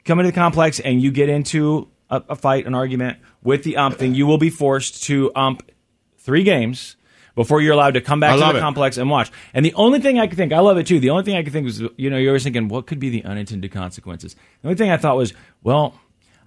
come 0.04 0.20
into 0.20 0.32
the 0.32 0.36
complex 0.36 0.80
and 0.80 1.02
you 1.02 1.12
get 1.12 1.30
into 1.30 1.88
a, 2.10 2.24
a 2.30 2.36
fight, 2.36 2.66
an 2.66 2.74
argument 2.74 3.20
with 3.44 3.64
the 3.64 3.78
ump, 3.78 4.00
then 4.00 4.16
you 4.16 4.26
will 4.26 4.40
be 4.40 4.50
forced 4.50 5.04
to 5.04 5.32
ump 5.36 5.72
three 6.18 6.44
games 6.44 6.96
before 7.40 7.62
you're 7.62 7.72
allowed 7.74 7.94
to 7.94 8.02
come 8.02 8.20
back 8.20 8.34
to 8.34 8.40
the 8.40 8.58
it. 8.58 8.60
complex 8.60 8.98
and 8.98 9.10
watch. 9.10 9.32
And 9.54 9.64
the 9.66 9.74
only 9.76 10.02
thing 10.02 10.20
I 10.20 10.28
could 10.28 10.36
think, 10.36 10.52
I 10.52 10.60
love 10.60 10.78
it 10.78 10.86
too. 10.88 11.00
The 11.00 11.12
only 11.12 11.24
thing 11.24 11.38
I 11.38 11.44
could 11.44 11.54
think 11.54 11.64
was, 11.64 11.82
you 11.96 12.10
know, 12.10 12.18
you're 12.18 12.32
always 12.32 12.44
thinking, 12.44 12.68
what 12.68 12.86
could 12.86 13.00
be 13.00 13.10
the 13.10 13.24
unintended 13.24 13.72
consequences? 13.72 14.36
The 14.62 14.68
only 14.68 14.76
thing 14.78 14.92
I 14.92 14.98
thought 14.98 15.16
was, 15.16 15.34
well, 15.64 15.96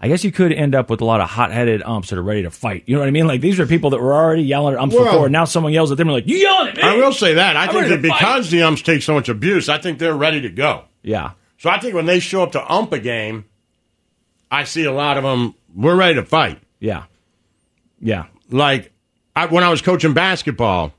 I 0.03 0.09
guess 0.09 0.23
you 0.23 0.33
could 0.33 0.53
end 0.53 0.75
up 0.75 0.91
with 0.91 1.01
a 1.01 1.05
lot 1.07 1.23
of 1.23 1.31
hot-headed 1.31 1.83
umps 1.83 2.11
that 2.11 2.19
are 2.19 2.23
ready 2.23 2.43
to 2.43 2.51
fight. 2.51 2.83
You 2.87 2.95
know 2.97 3.01
what 3.01 3.09
I 3.09 3.11
mean? 3.13 3.27
Like 3.27 3.41
these 3.41 3.59
are 3.59 3.67
people 3.67 3.89
that 3.91 4.01
were 4.03 4.13
already 4.13 4.43
yelling 4.43 4.75
at 4.75 4.81
umps 4.81 4.95
Well- 4.95 5.05
before, 5.07 5.29
now 5.31 5.47
someone 5.47 5.73
yells 5.73 5.91
at 5.93 5.97
them 5.97 6.09
and 6.09 6.15
like, 6.15 6.29
"You 6.29 6.37
yelling 6.37 6.69
at 6.69 6.77
me?" 6.77 6.83
I 6.83 6.97
will 6.97 7.13
say 7.15 7.35
that. 7.35 7.57
I 7.57 7.65
I'm 7.65 7.71
think 7.71 7.89
that 7.89 8.03
to 8.03 8.09
fight. 8.09 8.19
because 8.21 8.51
the 8.51 8.63
umps 8.63 8.83
take 8.83 9.01
so 9.01 9.15
much 9.15 9.31
abuse, 9.31 9.71
I 9.71 9.79
think 9.79 9.99
they're 9.99 10.15
ready 10.15 10.43
to 10.43 10.51
go. 10.51 10.83
Yeah. 11.03 11.31
So 11.57 11.71
I 11.71 11.79
think 11.79 11.95
when 11.95 12.05
they 12.07 12.19
show 12.21 12.43
up 12.43 12.53
to 12.53 12.71
ump 12.73 12.93
a 12.93 12.99
game, 12.99 13.45
I 14.51 14.65
see 14.65 14.85
a 14.85 14.93
lot 14.93 15.17
of 15.17 15.23
them. 15.23 15.55
We're 15.75 15.97
ready 15.97 16.17
to 16.17 16.25
fight. 16.25 16.59
Yeah. 16.81 17.05
Yeah. 18.01 18.25
Like 18.51 18.93
I, 19.35 19.47
when 19.47 19.65
I 19.65 19.71
was 19.71 19.81
coaching 19.83 20.13
basketball, 20.15 20.93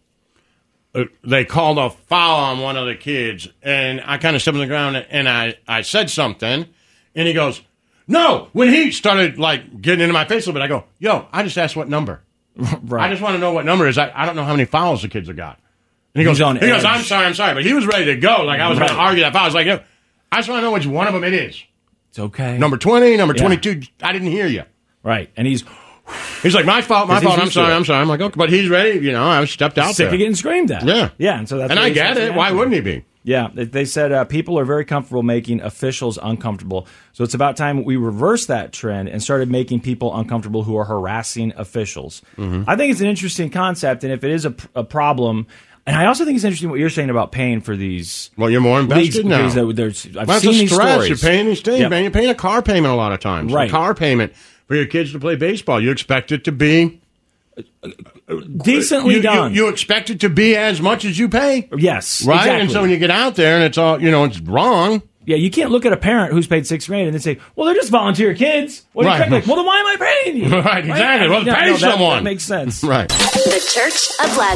uh, 0.96 1.06
they 1.24 1.46
called 1.46 1.78
a 1.78 1.90
foul 1.90 2.40
on 2.40 2.60
one 2.60 2.78
of 2.78 2.86
the 2.86 2.96
kids, 2.96 3.48
and 3.62 4.02
I 4.06 4.18
kind 4.18 4.36
of 4.36 4.42
stepped 4.42 4.56
on 4.56 4.62
the 4.62 4.68
ground 4.68 4.96
and 5.10 5.28
I, 5.30 5.56
I 5.68 5.82
said 5.82 6.10
something, 6.10 6.68
and 7.16 7.28
he 7.28 7.34
goes, 7.34 7.62
"No!" 8.08 8.50
When 8.54 8.70
he 8.70 8.92
started 8.92 9.38
like 9.40 9.82
getting 9.82 10.02
into 10.02 10.14
my 10.14 10.26
face 10.26 10.46
a 10.46 10.50
little 10.52 10.54
bit, 10.62 10.64
I 10.66 10.68
go, 10.68 10.86
"Yo, 11.00 11.28
I 11.32 11.44
just 11.44 11.58
asked 11.58 11.76
what 11.76 11.90
number. 11.90 12.22
right. 12.56 13.08
I 13.08 13.10
just 13.10 13.22
want 13.22 13.34
to 13.36 13.40
know 13.40 13.52
what 13.54 13.66
number 13.66 13.88
is. 13.88 13.98
I, 13.98 14.12
I 14.14 14.26
don't 14.26 14.36
know 14.36 14.44
how 14.44 14.52
many 14.54 14.66
fouls 14.66 15.02
the 15.02 15.08
kids 15.08 15.28
have 15.28 15.38
got." 15.38 15.60
And 16.14 16.22
he 16.22 16.26
goes, 16.26 16.40
on 16.42 16.58
"He 16.58 16.68
goes. 16.68 16.86
I'm 16.86 17.02
sorry, 17.04 17.26
I'm 17.26 17.34
sorry," 17.34 17.56
but 17.56 17.66
he 17.66 17.74
was 17.74 17.88
ready 17.88 18.06
to 18.06 18.16
go. 18.18 18.44
Like 18.44 18.60
I 18.60 18.70
was 18.70 18.78
going 18.78 18.90
to 18.92 18.96
argue 18.96 19.24
that 19.24 19.34
foul. 19.34 19.44
I 19.44 19.46
was 19.46 19.56
like, 19.56 19.66
Yo, 19.68 19.80
"I 20.32 20.38
just 20.38 20.50
want 20.50 20.60
to 20.60 20.64
know 20.68 20.72
which 20.74 20.86
one 20.86 21.08
of 21.08 21.14
them 21.14 21.24
it 21.24 21.34
is. 21.34 21.64
It's 22.10 22.20
okay. 22.20 22.58
Number 22.60 22.78
twenty, 22.78 23.18
number 23.18 23.34
Yeah. 23.36 23.42
twenty-two. 23.42 23.82
I 24.02 24.12
didn't 24.14 24.30
hear 24.30 24.46
you." 24.48 24.64
Right. 25.02 25.30
And 25.36 25.48
he's 25.48 25.64
He's 26.42 26.54
like, 26.54 26.66
"My 26.66 26.82
fault, 26.82 27.08
my 27.08 27.22
fault. 27.22 27.40
I'm 27.40 27.50
sorry. 27.50 27.74
I'm 27.74 27.86
sorry." 27.86 28.02
I'm 28.02 28.10
like, 28.10 28.20
"Okay," 28.22 28.36
but 28.38 28.50
he's 28.50 28.68
ready. 28.70 29.00
You 29.00 29.14
know, 29.14 29.24
I 29.26 29.46
stepped 29.46 29.78
out 29.78 29.96
sick 29.96 30.06
there. 30.06 30.14
of 30.14 30.18
getting 30.20 30.36
screamed 30.36 30.72
at. 30.72 30.84
Yeah. 30.86 31.10
Yeah. 31.18 31.40
And 31.40 31.48
so 31.48 31.58
that's 31.58 31.72
and 31.72 31.80
I 31.80 31.90
get 31.90 32.18
it. 32.18 32.34
Why 32.36 32.52
wouldn't 32.52 32.76
he 32.76 32.82
be? 32.82 33.06
Yeah, 33.26 33.48
they- 33.54 33.86
said 33.86 34.12
uh, 34.12 34.26
people 34.26 34.60
are 34.60 34.66
very 34.66 34.84
comfortable 34.84 35.24
making 35.24 35.62
officials 35.62 36.20
uncomfortable. 36.22 36.88
So 37.14 37.24
it's 37.24 37.34
about 37.34 37.56
time 37.56 37.86
we 37.86 37.96
reverse 37.96 38.48
that 38.48 38.74
trend 38.74 39.08
and 39.08 39.24
started 39.24 39.50
making 39.50 39.80
people 39.80 40.14
uncomfortable 40.14 40.64
who 40.64 40.76
are 40.76 40.84
harassing 40.84 41.54
officials. 41.56 42.22
Mm-hmm. 42.38 42.70
I 42.70 42.76
think 42.76 42.92
it's 42.92 43.00
an 43.00 43.08
interesting 43.08 43.50
concept, 43.50 44.04
and 44.04 44.12
if 44.12 44.26
it 44.26 44.32
is 44.32 44.44
a, 44.44 44.52
pr- 44.52 44.68
a 44.76 44.84
problem, 44.84 45.48
and 45.88 45.96
I 45.96 46.08
also 46.08 46.26
think 46.26 46.36
it's 46.36 46.44
interesting 46.44 46.70
what 46.70 46.80
you're 46.80 46.90
saying 46.90 47.10
about 47.10 47.32
paying 47.32 47.62
for 47.62 47.78
these. 47.78 48.30
Well, 48.36 48.50
you're 48.50 48.60
more 48.60 48.82
leagues 48.82 49.16
invested 49.16 49.26
now. 49.26 49.38
because 49.38 49.56
there- 49.56 49.72
there's, 49.74 50.18
I've 50.18 50.28
That's 50.28 50.42
seen 50.42 50.56
a 50.56 50.58
these 50.58 50.74
stress. 50.74 50.92
stories. 50.92 51.10
You're 51.10 51.32
paying 51.32 51.46
these 51.46 51.62
things, 51.62 51.80
Yep. 51.80 51.90
man. 51.92 52.02
You're 52.04 52.12
paying 52.12 52.30
a 52.30 52.36
car 52.36 52.62
payment 52.62 52.92
a 52.94 52.98
lot 52.98 53.14
of 53.14 53.22
times. 53.22 53.54
Right. 53.54 53.70
A 53.70 53.72
car 53.72 53.96
payment 53.96 54.34
for 54.68 54.76
your 54.76 54.86
kids 54.86 55.12
to 55.14 55.20
play 55.20 55.36
baseball. 55.36 55.82
You 55.82 55.92
expect 55.92 56.32
it 56.32 56.44
to 56.46 56.52
be 56.52 57.00
uh, 57.58 57.62
decently 58.64 59.12
you, 59.12 59.18
you- 59.18 59.24
done. 59.24 59.54
You, 59.54 59.68
expect 59.70 60.10
it 60.10 60.20
to 60.22 60.30
be 60.30 60.56
as 60.56 60.82
much 60.82 61.06
as 61.06 61.18
you 61.20 61.30
pay, 61.30 61.70
yes, 61.78 62.26
right? 62.26 62.38
exactly. 62.38 62.62
And 62.62 62.72
so 62.72 62.82
when 62.82 62.90
you 62.90 62.98
get 62.98 63.12
out 63.12 63.36
there 63.36 63.56
and 63.56 63.64
it's 63.64 63.78
all 63.78 64.02
you 64.02 64.12
know, 64.12 64.24
it's 64.24 64.40
wrong. 64.40 65.02
Yeah, 65.26 65.38
you 65.38 65.50
can't 65.50 65.72
look 65.72 65.86
at 65.86 65.94
a 65.94 65.98
parent 65.98 66.34
who's 66.34 66.48
paid 66.48 66.68
six 66.68 66.86
grand 66.88 67.06
and 67.06 67.14
then 67.14 67.22
say, 67.22 67.40
"Well, 67.56 67.66
they're 67.66 67.76
just 67.76 67.90
volunteer 67.92 68.34
kids." 68.34 68.84
What 68.92 69.06
Right. 69.06 69.22
expect? 69.22 69.32
Like, 69.32 69.48
well, 69.48 69.56
then 69.56 69.66
why 69.66 69.80
am 69.80 69.86
I 69.88 69.96
paying 70.24 70.36
you? 70.36 70.50
Right, 70.62 70.84
exactly. 70.86 71.30
Well, 71.30 71.46
Yeah, 71.46 71.56
pay 71.56 71.66
no, 71.68 71.72
that- 71.74 71.80
someone. 71.80 72.18
That 72.18 72.24
makes 72.24 72.44
sense. 72.44 72.84
Right. 72.84 73.08
The 73.08 73.72
Church 73.74 74.10
of 74.20 74.36
Laszlo. 74.38 74.56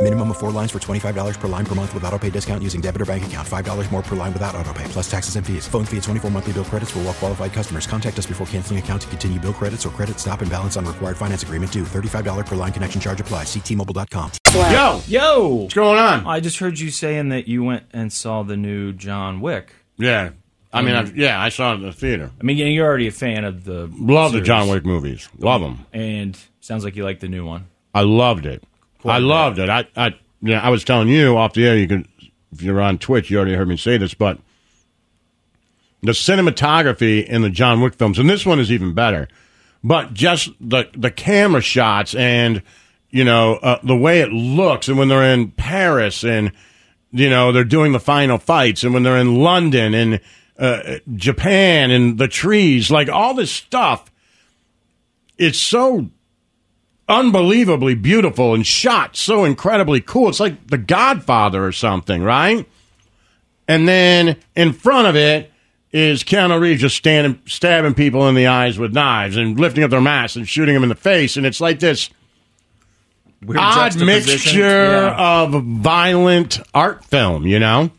Minimum 0.00 0.30
of 0.30 0.36
four 0.38 0.52
lines 0.52 0.70
for 0.70 0.78
$25 0.78 1.38
per 1.40 1.48
line 1.48 1.66
per 1.66 1.74
month 1.74 1.92
with 1.92 2.04
auto 2.04 2.18
pay 2.20 2.30
discount 2.30 2.62
using 2.62 2.80
debit 2.80 3.02
or 3.02 3.04
bank 3.04 3.26
account. 3.26 3.46
$5 3.46 3.90
more 3.92 4.00
per 4.00 4.14
line 4.14 4.32
without 4.32 4.54
auto 4.54 4.72
pay, 4.72 4.84
plus 4.84 5.10
taxes 5.10 5.34
and 5.34 5.44
fees. 5.44 5.66
Phone 5.66 5.84
fee 5.84 5.96
at 5.96 6.04
24 6.04 6.30
monthly 6.30 6.52
bill 6.52 6.64
credits 6.64 6.92
for 6.92 7.00
all 7.00 7.06
well 7.06 7.14
qualified 7.14 7.52
customers. 7.52 7.84
Contact 7.88 8.16
us 8.16 8.24
before 8.24 8.46
canceling 8.46 8.78
account 8.78 9.02
to 9.02 9.08
continue 9.08 9.40
bill 9.40 9.52
credits 9.52 9.84
or 9.84 9.88
credit 9.90 10.20
stop 10.20 10.40
and 10.40 10.48
balance 10.50 10.76
on 10.76 10.84
required 10.84 11.16
finance 11.16 11.42
agreement 11.42 11.72
due. 11.72 11.82
$35 11.82 12.46
per 12.46 12.54
line 12.54 12.70
connection 12.72 13.00
charge 13.00 13.20
apply. 13.20 13.42
Ctmobile.com. 13.42 14.30
Yo, 14.54 15.00
Yo, 15.08 15.46
what's 15.62 15.74
going 15.74 15.98
on? 15.98 16.24
I 16.28 16.38
just 16.38 16.58
heard 16.58 16.78
you 16.78 16.90
saying 16.92 17.30
that 17.30 17.48
you 17.48 17.64
went 17.64 17.82
and 17.92 18.12
saw 18.12 18.44
the 18.44 18.56
new 18.56 18.92
John 18.92 19.40
Wick. 19.40 19.72
Yeah, 19.96 20.30
I 20.72 20.82
mean, 20.82 20.94
Mhm. 20.94 20.98
I've, 20.98 21.16
yeah, 21.16 21.42
I 21.42 21.48
saw 21.48 21.72
it 21.72 21.76
in 21.76 21.82
the 21.82 21.92
theater. 21.92 22.30
I 22.40 22.44
mean, 22.44 22.56
you're 22.56 22.86
already 22.86 23.08
a 23.08 23.12
fan 23.12 23.44
of 23.44 23.64
the 23.64 23.90
Love 23.98 24.30
the. 24.32 24.42
John 24.42 24.68
Wick 24.68 24.84
movies. 24.86 25.28
Love 25.40 25.60
them. 25.60 25.86
and 25.92 26.38
sounds 26.60 26.84
like 26.84 26.94
you 26.94 27.02
like 27.02 27.18
the 27.18 27.28
new 27.28 27.44
one. 27.44 27.66
I 27.94 28.02
loved 28.02 28.46
it. 28.46 28.62
I 29.08 29.18
loved 29.18 29.58
it. 29.58 29.68
I, 29.68 29.86
I, 29.96 30.14
yeah, 30.42 30.60
I 30.60 30.70
was 30.70 30.84
telling 30.84 31.08
you 31.08 31.36
off 31.36 31.54
the 31.54 31.66
air. 31.66 31.76
You 31.76 31.88
could, 31.88 32.08
if 32.52 32.62
you're 32.62 32.80
on 32.80 32.98
Twitch, 32.98 33.30
you 33.30 33.36
already 33.38 33.54
heard 33.54 33.68
me 33.68 33.76
say 33.76 33.96
this, 33.96 34.14
but 34.14 34.38
the 36.02 36.12
cinematography 36.12 37.24
in 37.24 37.42
the 37.42 37.50
John 37.50 37.80
Wick 37.80 37.94
films, 37.94 38.18
and 38.18 38.30
this 38.30 38.46
one 38.46 38.60
is 38.60 38.70
even 38.70 38.94
better. 38.94 39.28
But 39.82 40.14
just 40.14 40.50
the 40.60 40.86
the 40.96 41.10
camera 41.10 41.60
shots 41.60 42.14
and 42.14 42.62
you 43.10 43.24
know 43.24 43.54
uh, 43.56 43.78
the 43.82 43.96
way 43.96 44.20
it 44.20 44.30
looks, 44.30 44.88
and 44.88 44.98
when 44.98 45.08
they're 45.08 45.32
in 45.32 45.52
Paris 45.52 46.24
and 46.24 46.52
you 47.10 47.30
know 47.30 47.52
they're 47.52 47.64
doing 47.64 47.92
the 47.92 48.00
final 48.00 48.38
fights, 48.38 48.84
and 48.84 48.92
when 48.92 49.02
they're 49.02 49.18
in 49.18 49.36
London 49.36 49.94
and 49.94 50.20
uh, 50.58 50.98
Japan 51.14 51.90
and 51.90 52.18
the 52.18 52.28
trees, 52.28 52.90
like 52.90 53.08
all 53.08 53.34
this 53.34 53.52
stuff, 53.52 54.10
it's 55.36 55.58
so 55.58 56.10
unbelievably 57.08 57.94
beautiful 57.96 58.54
and 58.54 58.66
shot 58.66 59.16
so 59.16 59.44
incredibly 59.44 60.00
cool. 60.00 60.28
It's 60.28 60.40
like 60.40 60.66
The 60.68 60.78
Godfather 60.78 61.64
or 61.64 61.72
something, 61.72 62.22
right? 62.22 62.68
And 63.66 63.86
then 63.88 64.36
in 64.56 64.72
front 64.72 65.06
of 65.08 65.16
it 65.16 65.52
is 65.92 66.22
Keanu 66.22 66.60
Reeves 66.60 66.80
just 66.82 66.96
standing, 66.96 67.40
stabbing 67.46 67.94
people 67.94 68.28
in 68.28 68.34
the 68.34 68.46
eyes 68.46 68.78
with 68.78 68.92
knives 68.92 69.36
and 69.36 69.58
lifting 69.58 69.84
up 69.84 69.90
their 69.90 70.00
masks 70.00 70.36
and 70.36 70.46
shooting 70.48 70.74
them 70.74 70.82
in 70.82 70.88
the 70.90 70.94
face. 70.94 71.36
And 71.36 71.46
it's 71.46 71.60
like 71.60 71.78
this 71.80 72.10
Weird 73.42 73.58
odd 73.60 73.96
mixture 74.00 74.58
Yeah. 74.58 75.42
of 75.42 75.62
violent 75.62 76.58
art 76.74 77.04
film, 77.04 77.46
you 77.46 77.58
know? 77.60 77.90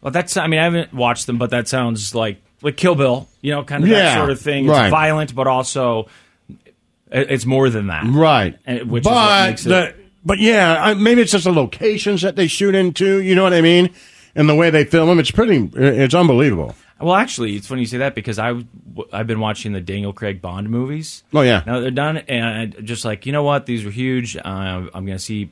Well, 0.00 0.10
that's. 0.10 0.36
I 0.36 0.46
mean, 0.46 0.58
I 0.60 0.64
haven't 0.64 0.94
watched 0.94 1.26
them, 1.26 1.36
but 1.36 1.50
that 1.50 1.68
sounds 1.68 2.14
like 2.14 2.40
like 2.62 2.76
Kill 2.76 2.94
Bill. 2.94 3.28
You 3.42 3.52
know, 3.52 3.62
kind 3.64 3.84
of 3.84 3.90
Yeah, 3.90 4.02
that 4.04 4.16
sort 4.16 4.30
of 4.30 4.40
thing. 4.40 4.64
It's 4.64 4.70
right. 4.72 4.90
violent, 4.90 5.34
but 5.34 5.46
also 5.46 6.00
it- 6.02 6.08
it's 7.10 7.46
more 7.46 7.70
than 7.70 7.86
that, 7.88 8.04
Right. 8.06 8.56
Which 8.86 9.04
but 9.04 9.56
the, 9.58 9.94
but 10.24 10.38
yeah, 10.38 10.82
I, 10.82 10.94
maybe 10.94 11.22
it's 11.22 11.32
just 11.32 11.44
the 11.44 11.52
locations 11.52 12.22
that 12.22 12.36
they 12.36 12.46
shoot 12.48 12.74
into. 12.74 13.20
You 13.22 13.34
know 13.34 13.42
what 13.44 13.54
I 13.54 13.60
mean? 13.60 13.90
And 14.34 14.48
the 14.48 14.54
way 14.54 14.70
they 14.70 14.84
film 14.84 15.08
them, 15.08 15.18
it's 15.18 15.30
pretty. 15.30 15.70
It's 15.74 16.14
unbelievable. 16.14 16.74
Well, 17.00 17.14
actually, 17.14 17.56
it's 17.56 17.66
funny 17.66 17.82
you 17.82 17.86
say 17.86 17.98
that 17.98 18.14
because 18.14 18.38
I 18.38 18.54
I've 19.12 19.26
been 19.26 19.40
watching 19.40 19.72
the 19.72 19.80
Daniel 19.80 20.12
Craig 20.12 20.40
Bond 20.40 20.70
movies. 20.70 21.24
Oh 21.32 21.42
yeah. 21.42 21.62
Now 21.66 21.80
they're 21.80 21.90
done, 21.90 22.16
and 22.18 22.74
just 22.84 23.04
like 23.04 23.26
you 23.26 23.32
know 23.32 23.42
what, 23.42 23.66
these 23.66 23.84
were 23.84 23.90
huge. 23.90 24.36
Uh, 24.36 24.40
I'm 24.44 25.04
going 25.06 25.08
to 25.08 25.18
see. 25.18 25.50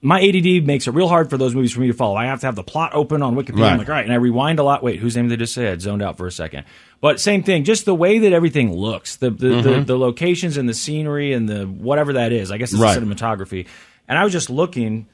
my 0.00 0.20
ADD 0.20 0.66
makes 0.66 0.86
it 0.86 0.92
real 0.92 1.08
hard 1.08 1.30
for 1.30 1.36
those 1.36 1.54
movies 1.54 1.72
for 1.72 1.80
me 1.80 1.88
to 1.88 1.94
follow. 1.94 2.16
I 2.16 2.26
have 2.26 2.40
to 2.40 2.46
have 2.46 2.54
the 2.56 2.62
plot 2.62 2.94
open 2.94 3.22
on 3.22 3.34
Wikipedia. 3.34 3.60
Right. 3.60 3.72
I'm 3.72 3.78
like, 3.78 3.88
all 3.88 3.94
right, 3.94 4.04
and 4.04 4.12
I 4.12 4.16
rewind 4.16 4.58
a 4.58 4.62
lot. 4.62 4.82
Wait, 4.82 4.98
whose 4.98 5.14
name 5.16 5.28
did 5.28 5.38
they 5.38 5.42
just 5.42 5.54
say? 5.54 5.70
I 5.70 5.76
zoned 5.78 6.02
out 6.02 6.16
for 6.16 6.26
a 6.26 6.32
second. 6.32 6.64
But 7.04 7.20
same 7.20 7.42
thing, 7.42 7.64
just 7.64 7.84
the 7.84 7.94
way 7.94 8.20
that 8.20 8.32
everything 8.32 8.72
looks, 8.72 9.16
the 9.16 9.28
the, 9.28 9.48
the, 9.60 9.68
Mhm. 9.68 9.86
the 9.86 9.98
locations 9.98 10.56
and 10.56 10.66
the 10.66 10.72
scenery 10.72 11.34
and 11.34 11.46
the 11.46 11.64
whatever 11.66 12.14
that 12.14 12.32
is. 12.32 12.50
I 12.50 12.56
guess 12.56 12.72
it's 12.72 12.80
Right. 12.80 12.98
the 12.98 13.04
cinematography. 13.04 13.66
And 14.08 14.16
I 14.18 14.24
was 14.24 14.32
just 14.32 14.48
looking, 14.48 15.04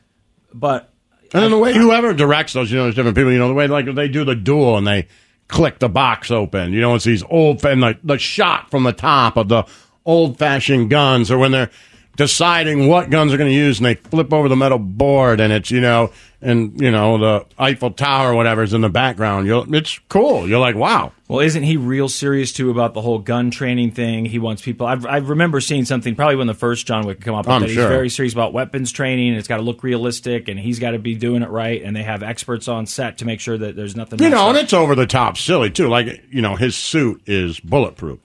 but 0.54 0.88
And 1.34 1.42
then 1.42 1.50
the 1.50 1.58
way 1.58 1.74
whoever 1.74 2.14
directs 2.14 2.52
those, 2.52 2.70
you 2.70 2.76
know, 2.76 2.84
there's 2.84 2.94
different 2.94 3.16
people. 3.16 3.32
You 3.32 3.40
know, 3.40 3.48
the 3.48 3.54
way 3.54 3.66
like 3.66 3.92
they 3.92 4.06
do 4.06 4.24
the 4.24 4.36
duel 4.36 4.78
and 4.78 4.86
they 4.86 5.08
click 5.48 5.80
the 5.80 5.88
box 5.88 6.30
open. 6.30 6.72
You 6.72 6.80
know, 6.80 6.94
it's 6.94 7.04
these 7.06 7.24
old 7.28 7.64
and 7.64 7.82
the 7.82 7.98
the 8.04 8.18
shot 8.18 8.70
from 8.70 8.84
the 8.84 8.92
top 8.92 9.36
of 9.36 9.48
the 9.48 9.64
old 10.06 10.38
fashioned 10.38 10.90
guns, 10.90 11.28
or 11.28 11.38
when 11.38 11.50
they're 11.50 11.70
deciding 12.16 12.88
what 12.88 13.10
guns 13.10 13.32
are 13.32 13.36
going 13.36 13.50
to 13.50 13.56
use, 13.56 13.78
and 13.78 13.86
they 13.86 13.94
flip 13.94 14.32
over 14.32 14.48
the 14.48 14.56
metal 14.56 14.78
board, 14.78 15.40
and 15.40 15.52
it's 15.52 15.70
you 15.70 15.80
know, 15.80 16.12
and 16.42 16.80
you 16.80 16.90
know 16.90 17.18
the 17.18 17.46
Eiffel 17.58 17.92
Tower 17.92 18.32
or 18.32 18.34
whatever 18.34 18.62
is 18.62 18.74
in 18.74 18.80
the 18.80 18.88
background. 18.88 19.46
You'll, 19.46 19.72
it's 19.74 19.98
cool. 20.08 20.48
You're 20.48 20.60
like, 20.60 20.74
wow. 20.74 21.12
Well, 21.28 21.40
isn't 21.40 21.62
he 21.62 21.76
real 21.76 22.08
serious 22.08 22.52
too 22.52 22.70
about 22.70 22.92
the 22.92 23.00
whole 23.00 23.18
gun 23.18 23.50
training 23.50 23.92
thing? 23.92 24.24
He 24.24 24.38
wants 24.38 24.62
people. 24.62 24.86
I've, 24.86 25.06
I 25.06 25.18
remember 25.18 25.60
seeing 25.60 25.84
something 25.84 26.16
probably 26.16 26.36
when 26.36 26.46
the 26.46 26.54
first 26.54 26.86
John 26.86 27.06
Wick 27.06 27.20
come 27.20 27.34
up. 27.34 27.48
I'm 27.48 27.62
that 27.62 27.68
sure. 27.68 27.82
He's 27.82 27.88
very 27.88 28.08
serious 28.08 28.32
about 28.32 28.52
weapons 28.52 28.90
training. 28.92 29.34
It's 29.34 29.48
got 29.48 29.58
to 29.58 29.62
look 29.62 29.82
realistic, 29.82 30.48
and 30.48 30.58
he's 30.58 30.78
got 30.78 30.90
to 30.90 30.98
be 30.98 31.14
doing 31.14 31.42
it 31.42 31.50
right. 31.50 31.82
And 31.82 31.94
they 31.94 32.02
have 32.02 32.22
experts 32.22 32.68
on 32.68 32.86
set 32.86 33.18
to 33.18 33.24
make 33.24 33.40
sure 33.40 33.56
that 33.56 33.76
there's 33.76 33.96
nothing. 33.96 34.18
You 34.18 34.30
know, 34.30 34.42
up. 34.42 34.48
and 34.50 34.58
it's 34.58 34.72
over 34.72 34.94
the 34.94 35.06
top 35.06 35.38
silly 35.38 35.70
too. 35.70 35.88
Like 35.88 36.22
you 36.30 36.42
know, 36.42 36.56
his 36.56 36.76
suit 36.76 37.22
is 37.26 37.60
bulletproof. 37.60 38.18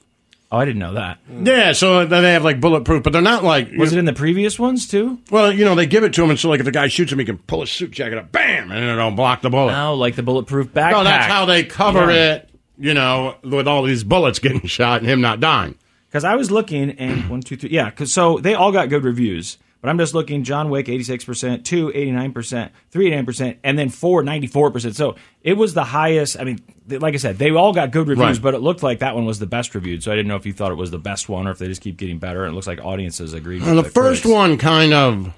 Oh, 0.51 0.57
I 0.57 0.65
didn't 0.65 0.79
know 0.79 0.93
that. 0.93 1.17
Mm. 1.29 1.47
Yeah, 1.47 1.71
so 1.73 2.05
they 2.05 2.33
have 2.33 2.43
like 2.43 2.61
bulletproof, 2.61 3.03
but 3.03 3.11
they're 3.13 3.21
not 3.21 3.43
like. 3.43 3.71
Was 3.77 3.91
it 3.93 3.99
in 3.99 4.05
the 4.05 4.13
previous 4.13 4.57
ones 4.59 4.87
too? 4.87 5.19
Well, 5.31 5.51
you 5.51 5.65
know, 5.65 5.75
they 5.75 5.85
give 5.87 6.03
it 6.03 6.13
to 6.13 6.23
him, 6.23 6.29
and 6.29 6.39
so 6.39 6.49
like 6.49 6.59
if 6.59 6.65
the 6.65 6.71
guy 6.71 6.87
shoots 6.87 7.11
him, 7.11 7.19
he 7.19 7.25
can 7.25 7.37
pull 7.39 7.61
his 7.61 7.71
suit 7.71 7.91
jacket 7.91 8.17
up, 8.17 8.31
bam, 8.31 8.71
and 8.71 8.83
it'll 8.85 9.11
block 9.11 9.41
the 9.41 9.49
bullet. 9.49 9.73
Oh, 9.77 9.95
like 9.95 10.15
the 10.15 10.23
bulletproof 10.23 10.67
backpack. 10.71 10.91
No, 10.91 11.03
that's 11.03 11.25
how 11.25 11.45
they 11.45 11.63
cover 11.63 12.11
Yeah. 12.11 12.33
it. 12.35 12.49
You 12.77 12.93
know, 12.93 13.35
with 13.43 13.67
all 13.67 13.83
these 13.83 14.03
bullets 14.03 14.39
getting 14.39 14.61
shot 14.67 14.99
and 15.01 15.09
him 15.09 15.21
not 15.21 15.39
dying. 15.39 15.75
Because 16.07 16.23
I 16.23 16.35
was 16.35 16.51
looking, 16.51 16.91
and 16.91 17.29
one, 17.29 17.41
two, 17.41 17.55
three, 17.57 17.71
yeah. 17.71 17.89
Because 17.89 18.13
so 18.13 18.37
they 18.37 18.53
all 18.53 18.71
got 18.71 18.89
good 18.89 19.03
reviews, 19.03 19.57
but 19.85 19.91
I'm 19.91 19.99
just 19.99 20.15
looking. 20.15 20.43
John 20.43 20.71
Wick, 20.71 20.89
86 20.89 21.23
percent, 21.25 21.63
two, 21.65 21.91
89 21.93 22.31
percent, 22.33 22.71
three, 22.89 23.05
89 23.07 23.25
percent, 23.25 23.57
and 23.63 23.77
then 23.77 23.89
four, 23.89 24.23
94 24.23 24.71
percent. 24.71 24.95
So 24.95 25.15
it 25.43 25.53
was 25.53 25.75
the 25.75 25.83
highest. 25.83 26.39
I 26.39 26.43
mean, 26.43 26.59
like 26.89 27.13
I 27.13 27.17
said, 27.17 27.37
they 27.37 27.51
all 27.51 27.71
got 27.71 27.91
good 27.91 28.07
reviews, 28.07 28.37
Right. 28.37 28.41
but 28.41 28.53
it 28.55 28.61
looked 28.61 28.81
like 28.81 28.99
that 28.99 29.13
one 29.13 29.25
was 29.25 29.37
the 29.37 29.45
best 29.45 29.75
reviewed. 29.75 30.01
So 30.01 30.11
I 30.11 30.15
didn't 30.15 30.27
know 30.27 30.37
if 30.37 30.45
you 30.47 30.53
thought 30.53 30.71
it 30.71 30.75
was 30.75 30.89
the 30.89 30.97
best 30.97 31.29
one 31.29 31.45
or 31.47 31.51
if 31.51 31.59
they 31.59 31.67
just 31.67 31.81
keep 31.81 31.97
getting 31.97 32.17
better. 32.17 32.43
And 32.45 32.51
it 32.53 32.55
looks 32.55 32.65
like 32.65 32.83
audiences 32.83 33.33
agreed. 33.35 33.61
Well, 33.61 33.75
with 33.75 33.85
the 33.85 33.91
first 33.91 34.23
critics. 34.23 34.35
one 34.35 34.57
kind 34.57 34.93
of. 34.93 35.33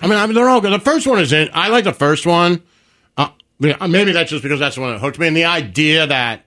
I 0.00 0.06
mean, 0.06 0.16
I 0.18 0.24
mean, 0.26 0.34
they're 0.34 0.48
all 0.48 0.60
good. 0.60 0.72
The 0.72 0.78
first 0.78 1.06
one 1.06 1.18
is 1.18 1.32
in. 1.32 1.50
I 1.52 1.68
like 1.68 1.84
the 1.84 1.92
first 1.92 2.24
one. 2.24 2.62
Uh, 3.16 3.30
maybe 3.58 4.12
that's 4.12 4.30
just 4.30 4.42
because 4.42 4.60
that's 4.60 4.76
the 4.76 4.80
one 4.80 4.92
that 4.92 5.00
hooked 5.00 5.18
me. 5.18 5.26
And 5.26 5.36
the 5.36 5.44
idea 5.44 6.06
that, 6.06 6.44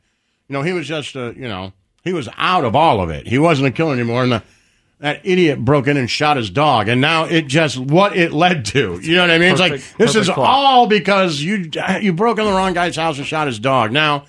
you 0.48 0.54
know, 0.54 0.62
he 0.62 0.72
was 0.74 0.88
just, 0.88 1.16
a, 1.16 1.34
you 1.36 1.48
know, 1.48 1.74
he 2.04 2.14
was 2.14 2.30
out 2.38 2.64
of 2.64 2.76
all 2.76 3.02
of 3.02 3.10
it. 3.10 3.28
He 3.28 3.38
wasn't 3.38 3.68
a 3.68 3.72
killer 3.72 3.94
anymore. 3.94 4.24
And 4.24 4.32
the, 4.32 4.44
that 5.02 5.22
idiot 5.24 5.64
broke 5.64 5.88
in 5.88 5.98
and 5.98 6.10
shot 6.10 6.38
his 6.38 6.50
dog. 6.50 6.88
And 6.88 7.02
now 7.02 7.26
it 7.26 7.48
just, 7.48 7.78
what 7.78 8.16
it 8.16 8.32
led 8.32 8.66
to. 8.66 9.00
You 9.02 9.16
know 9.16 9.22
what 9.22 9.32
I 9.32 9.38
mean? 9.40 9.52
it's 9.52 9.60
like, 9.60 9.82
this 9.98 10.16
is 10.16 10.30
plot. 10.30 10.48
all 10.48 10.88
because 10.88 11.42
you, 11.42 11.70
you 12.00 12.14
broke 12.14 12.40
in 12.40 12.46
the 12.46 12.52
wrong 12.52 12.74
guy's 12.74 12.96
house 12.96 13.18
and 13.18 13.26
shot 13.28 13.48
his 13.48 13.60
dog. 13.60 13.92
Now, 13.92 14.26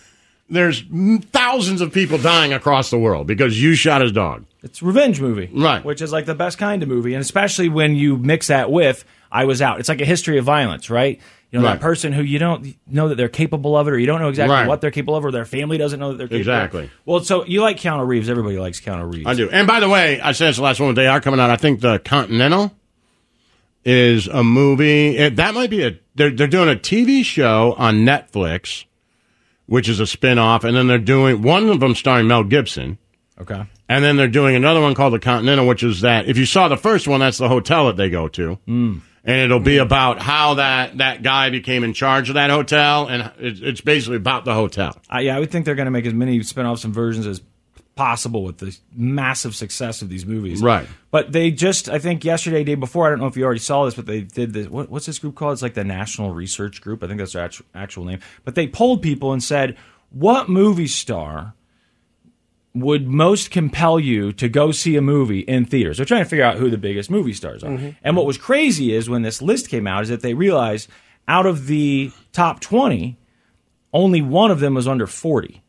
there's 0.49 0.83
thousands 1.31 1.81
of 1.81 1.93
people 1.93 2.19
dying 2.19 2.53
across 2.53 2.91
the 2.91 2.99
world 2.99 3.27
because 3.27 3.61
you 3.63 3.75
shot 3.75 4.01
his 4.03 4.13
dog. 4.13 4.45
It's 4.63 4.83
a 4.83 4.85
revenge 4.85 5.21
movie, 5.21 5.51
Right. 5.53 5.85
Which 5.85 6.01
is 6.03 6.13
like 6.13 6.27
the 6.27 6.35
best 6.35 6.57
kind 6.59 6.83
of 6.83 6.89
movie, 6.89 7.15
and 7.15 7.21
especially 7.23 7.69
when 7.69 7.95
you 7.97 8.17
mix 8.17 8.47
that 8.49 8.71
with 8.71 9.05
"I 9.31 9.45
Was 9.45 9.61
Out." 9.61 9.81
It's 9.81 9.89
like 9.89 10.01
a 10.01 10.05
history 10.05 10.39
of 10.39 10.45
violence, 10.45 10.89
right? 10.89 11.21
You 11.53 11.59
know 11.61 11.67
Right. 11.67 11.75
that 11.75 11.81
person 11.83 12.13
who 12.15 12.23
you 12.23 12.39
don't 12.39 12.75
know 12.87 13.09
that 13.11 13.17
they're 13.17 13.29
capable 13.29 13.77
of 13.77 13.87
it, 13.87 13.93
or 13.93 13.99
you 13.99 14.07
don't 14.07 14.21
know 14.21 14.31
exactly 14.31 14.55
Right. 14.55 14.67
what 14.67 14.81
they're 14.81 14.91
capable 14.91 15.17
of, 15.17 15.25
or 15.25 15.31
their 15.31 15.45
family 15.45 15.77
doesn't 15.79 16.01
know 16.01 16.09
that 16.13 16.17
they're 16.17 16.27
capable. 16.27 16.41
Exactly. 16.41 16.85
Of. 16.85 16.91
Well, 17.05 17.21
so 17.21 17.45
you 17.45 17.61
like 17.61 17.77
Keanu 17.79 18.07
Reeves? 18.07 18.31
Everybody 18.31 18.59
likes 18.59 18.81
Keanu 18.81 19.13
Reeves. 19.13 19.27
I 19.27 19.35
do. 19.35 19.51
And 19.51 19.67
by 19.69 19.79
the 19.79 19.89
way, 19.89 20.19
I 20.21 20.33
said 20.33 20.49
it's 20.49 20.57
the 20.59 20.65
last 20.65 20.81
one. 20.81 20.95
They 20.95 21.07
are 21.07 21.21
coming 21.21 21.39
out. 21.41 21.51
I 21.51 21.57
think 21.57 21.81
the 21.81 21.99
Continental 21.99 22.73
is 23.85 24.29
a 24.29 24.43
movie. 24.43 25.17
It, 25.17 25.37
that 25.37 25.55
might 25.55 25.71
be 25.71 25.83
a. 25.85 25.99
They're 26.15 26.31
they're 26.31 26.47
doing 26.47 26.69
a 26.69 26.75
TV 26.79 27.25
show 27.25 27.75
on 27.79 28.05
Netflix, 28.07 28.85
which 29.67 29.89
is 29.89 30.01
a 30.01 30.07
spin 30.07 30.39
off, 30.39 30.65
and 30.65 30.77
then 30.77 30.87
they're 30.87 30.99
doing 30.99 31.43
one 31.43 31.69
of 31.69 31.81
them 31.81 31.95
starring 31.95 32.27
Mel 32.29 32.45
Gibson. 32.45 32.99
Okay. 33.41 33.63
And 33.89 34.05
then 34.05 34.17
they're 34.17 34.29
doing 34.29 34.55
another 34.57 34.81
one 34.81 34.95
called 34.95 35.13
the 35.15 35.19
Continental, 35.19 35.67
which 35.67 35.83
is 35.83 36.01
that 36.03 36.27
if 36.29 36.39
you 36.39 36.47
saw 36.47 36.69
the 36.69 36.77
first 36.77 37.07
one, 37.09 37.21
that's 37.21 37.39
the 37.39 37.49
hotel 37.49 37.87
that 37.87 37.97
they 37.97 38.09
go 38.09 38.29
to. 38.29 38.59
Mm. 38.69 39.01
And 39.25 39.37
it'll 39.41 39.61
be 39.61 39.77
about 39.77 40.21
how 40.21 40.55
that, 40.55 40.99
that 40.99 41.23
guy 41.23 41.51
became 41.51 41.85
in 41.85 41.93
charge 41.93 42.29
of 42.29 42.35
that 42.35 42.51
hotel, 42.51 43.07
and 43.07 43.31
it's, 43.39 43.61
it's 43.61 43.81
basically 43.81 44.17
about 44.17 44.45
the 44.45 44.53
hotel. 44.53 45.01
Uh, 45.13 45.19
yeah, 45.19 45.37
I 45.37 45.39
would 45.39 45.51
think 45.51 45.65
they're 45.65 45.77
going 45.77 45.87
to 45.87 45.93
make 45.93 46.07
as 46.07 46.13
many 46.13 46.43
spin-offs 46.43 46.83
and 46.85 46.93
versions 46.93 47.27
as 47.27 47.41
possible 47.95 48.43
with 48.43 48.59
the 48.59 48.77
massive 48.95 49.55
success 49.55 50.03
of 50.03 50.09
these 50.09 50.27
movies. 50.27 50.61
Right. 50.61 50.89
But 51.11 51.31
they 51.31 51.53
just, 51.53 51.89
I 51.89 52.01
think 52.01 52.25
yesterday, 52.25 52.65
day 52.65 52.75
before, 52.75 53.07
I 53.07 53.11
don't 53.11 53.21
know 53.21 53.27
if 53.27 53.37
you 53.37 53.45
already 53.45 53.61
saw 53.61 53.85
this, 53.85 53.95
but 53.95 54.07
they 54.07 54.23
did 54.23 54.55
this. 54.55 54.67
What, 54.67 54.91
what's 54.91 55.07
this 55.07 55.19
group 55.19 55.37
called? 55.37 55.53
It's 55.53 55.63
like 55.63 55.75
the 55.75 55.85
National 55.85 56.33
Research 56.33 56.81
Group. 56.81 57.05
I 57.05 57.07
think 57.07 57.19
that's 57.19 57.35
their 57.35 57.45
actu- 57.45 57.65
actual 57.75 58.05
name. 58.05 58.21
But 58.45 58.55
they 58.55 58.67
polled 58.67 59.03
people 59.03 59.33
and 59.33 59.43
said, 59.43 59.77
what 60.11 60.49
movie 60.49 60.89
star 60.89 61.55
would 62.75 63.07
most 63.07 63.51
compel 63.51 64.01
you 64.01 64.33
to 64.33 64.49
go 64.49 64.73
see 64.73 64.97
a 64.97 65.03
movie 65.03 65.41
in 65.41 65.65
theaters? 65.67 65.97
They're 65.99 66.07
trying 66.07 66.25
to 66.25 66.29
figure 66.29 66.45
out 66.45 66.57
who 66.57 66.71
the 66.71 66.79
biggest 66.79 67.11
movie 67.11 67.35
stars 67.35 67.63
are. 67.63 67.71
Mhm. 67.71 67.97
And 68.03 68.17
what 68.17 68.25
was 68.27 68.39
crazy 68.39 68.95
is 68.95 69.11
when 69.11 69.23
this 69.23 69.43
list 69.43 69.69
came 69.69 69.87
out, 69.87 70.03
is 70.05 70.09
that 70.09 70.23
they 70.23 70.35
realized 70.35 70.89
out 71.29 71.45
of 71.47 71.67
the 71.67 72.11
top 72.33 72.61
20, 72.61 73.19
only 73.93 74.23
one 74.23 74.51
of 74.51 74.61
them 74.61 74.75
was 74.75 74.89
under 74.89 75.07
40 75.07 75.63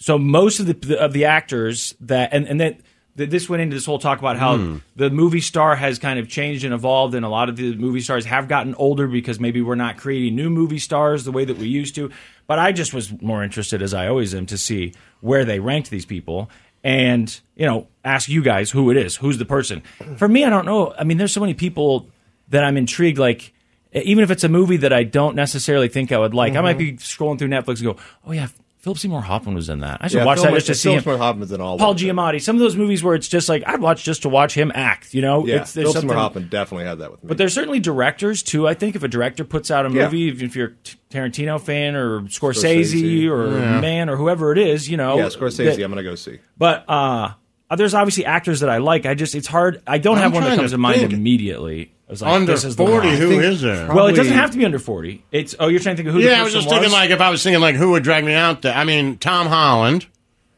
so 0.00 0.18
most 0.18 0.58
of 0.60 0.66
the 0.66 0.98
of 0.98 1.12
the 1.12 1.24
actors 1.26 1.94
that 2.00 2.30
and 2.32 2.48
and 2.48 2.58
then 2.60 2.72
th- 2.72 2.84
this 3.26 3.48
went 3.48 3.62
into 3.62 3.74
this 3.76 3.84
whole 3.86 3.98
talk 3.98 4.18
about 4.18 4.36
how 4.38 4.56
Hmm. 4.56 4.76
the 4.96 5.10
movie 5.10 5.40
star 5.40 5.76
has 5.76 5.98
kind 5.98 6.18
of 6.18 6.28
changed 6.28 6.64
and 6.64 6.72
evolved, 6.72 7.14
and 7.14 7.24
a 7.24 7.28
lot 7.28 7.48
of 7.48 7.56
the 7.56 7.74
movie 7.76 8.00
stars 8.00 8.24
have 8.26 8.48
gotten 8.48 8.74
older 8.76 9.06
because 9.06 9.38
maybe 9.40 9.60
we're 9.60 9.74
not 9.74 9.96
creating 9.96 10.34
new 10.36 10.48
movie 10.50 10.78
stars 10.78 11.24
the 11.24 11.32
way 11.32 11.44
that 11.44 11.58
we 11.58 11.66
used 11.68 11.94
to. 11.96 12.10
But 12.46 12.58
I 12.58 12.72
just 12.72 12.94
was 12.94 13.12
more 13.20 13.44
interested, 13.44 13.82
as 13.82 13.92
I 13.94 14.08
always 14.08 14.34
am, 14.34 14.46
to 14.46 14.56
see 14.58 14.92
where 15.20 15.44
they 15.44 15.60
ranked 15.60 15.90
these 15.90 16.06
people 16.06 16.50
and 16.82 17.40
you 17.56 17.66
know 17.66 17.86
ask 18.04 18.28
you 18.28 18.42
guys 18.42 18.70
who 18.70 18.90
it 18.90 18.96
is, 18.96 19.16
who's 19.16 19.38
the 19.38 19.44
person. 19.44 19.82
For 20.16 20.26
me, 20.28 20.44
I 20.44 20.50
don't 20.50 20.64
know. 20.66 20.94
I 20.98 21.04
mean, 21.04 21.18
there's 21.18 21.32
so 21.32 21.40
many 21.40 21.54
people 21.54 22.08
that 22.48 22.64
I'm 22.64 22.76
intrigued. 22.76 23.18
Like 23.18 23.52
even 23.92 24.22
if 24.24 24.30
it's 24.30 24.44
a 24.44 24.48
movie 24.48 24.78
that 24.78 24.92
I 24.92 25.02
don't 25.02 25.34
necessarily 25.36 25.88
think 25.88 26.10
I 26.12 26.18
would 26.18 26.32
like, 26.34 26.54
I 26.56 26.60
might 26.60 26.78
be 26.78 26.92
scrolling 26.94 27.38
through 27.38 27.48
Netflix 27.48 27.76
and 27.80 27.84
go, 27.84 27.96
"Oh 28.26 28.32
yeah, 28.32 28.48
Philip 28.80 28.96
Seymour 28.98 29.20
Hoffman 29.20 29.54
was 29.54 29.68
in 29.68 29.80
that. 29.80 29.98
I 30.00 30.08
should 30.08 30.18
Yeah, 30.18 30.24
watch 30.24 30.38
Phil- 30.38 30.46
that 30.50 30.54
just 30.54 30.66
to 30.68 30.74
see 30.74 30.88
Philip 30.88 30.96
him." 30.98 31.02
Seymour 31.04 31.18
Hoffman's 31.18 31.52
in 31.52 31.60
all 31.60 31.76
Paul 31.78 31.90
of. 31.90 31.96
Giamatti. 31.98 32.40
Some 32.40 32.56
of 32.56 32.60
those 32.60 32.76
movies 32.76 33.04
where 33.04 33.14
it's 33.14 33.28
just 33.28 33.46
like 33.48 33.62
I'd 33.66 33.80
watch 33.82 34.02
just 34.04 34.22
to 34.22 34.30
watch 34.30 34.54
him 34.54 34.72
act. 34.74 35.12
You 35.12 35.20
know, 35.20 35.46
Yeah, 35.46 35.56
It's- 35.56 35.74
Philip 35.74 35.96
Seymour 35.98 36.16
Hoffman 36.16 36.48
definitely 36.48 36.86
had 36.86 36.98
that 37.00 37.10
with 37.10 37.22
me. 37.22 37.28
But 37.28 37.36
there's 37.36 37.52
certainly 37.52 37.78
directors 37.78 38.42
too. 38.42 38.66
I 38.66 38.72
think 38.74 38.96
if 38.96 39.02
a 39.02 39.08
director 39.08 39.44
puts 39.44 39.70
out 39.70 39.84
a 39.84 39.90
Yeah. 39.90 40.04
movie, 40.04 40.28
if 40.30 40.56
you're 40.56 40.68
a 40.68 40.72
T- 40.82 40.96
Tarantino 41.12 41.60
fan 41.60 41.94
or 41.94 42.22
Scorsese, 42.22 42.84
Scorsese. 42.84 43.28
or 43.30 43.58
Yeah. 43.58 43.80
Man 43.82 44.08
or 44.08 44.16
whoever 44.16 44.50
it 44.52 44.58
is, 44.58 44.88
you 44.88 44.96
know, 44.96 45.18
yeah, 45.18 45.26
Scorsese, 45.26 45.56
that- 45.64 45.72
I'm 45.74 45.90
going 45.92 45.96
to 45.96 46.02
go 46.02 46.14
see. 46.14 46.38
but 46.56 46.84
uh, 46.88 47.30
there's 47.76 47.92
obviously 47.94 48.24
actors 48.24 48.60
that 48.60 48.70
I 48.70 48.78
like. 48.78 49.04
I 49.04 49.12
just 49.14 49.34
it's 49.34 49.46
hard. 49.46 49.82
I 49.86 49.98
don't 49.98 50.16
I'm 50.16 50.22
have 50.22 50.32
one 50.32 50.44
that 50.44 50.56
comes 50.56 50.70
to 50.70 50.76
to 50.76 50.78
mind 50.78 51.00
think. 51.00 51.12
immediately. 51.12 51.92
I 52.10 52.12
was 52.12 52.22
like, 52.22 52.32
Under 52.32 52.52
this 52.52 52.64
is 52.64 52.74
the 52.74 52.84
40, 52.84 53.06
one. 53.06 53.16
who 53.18 53.38
is 53.38 53.60
there? 53.60 53.86
Well, 53.86 54.08
it 54.08 54.14
doesn't 54.16 54.32
have 54.32 54.50
to 54.50 54.58
be 54.58 54.64
under 54.64 54.80
40. 54.80 55.22
It's 55.30 55.54
oh, 55.60 55.68
you're 55.68 55.78
trying 55.78 55.94
to 55.94 56.02
think 56.02 56.08
of 56.08 56.14
who? 56.14 56.20
the 56.20 56.26
yeah, 56.28 56.40
I 56.40 56.42
was 56.42 56.52
person 56.52 56.62
just 56.68 56.74
thinking 56.74 56.90
like 56.90 57.10
if 57.10 57.20
I 57.20 57.30
was 57.30 57.40
thinking 57.40 57.60
like 57.60 57.76
who 57.76 57.92
would 57.92 58.02
drag 58.02 58.24
me 58.24 58.34
out 58.34 58.62
there. 58.62 58.74
I 58.74 58.82
mean, 58.82 59.16
Tom 59.16 59.46
Holland. 59.46 60.06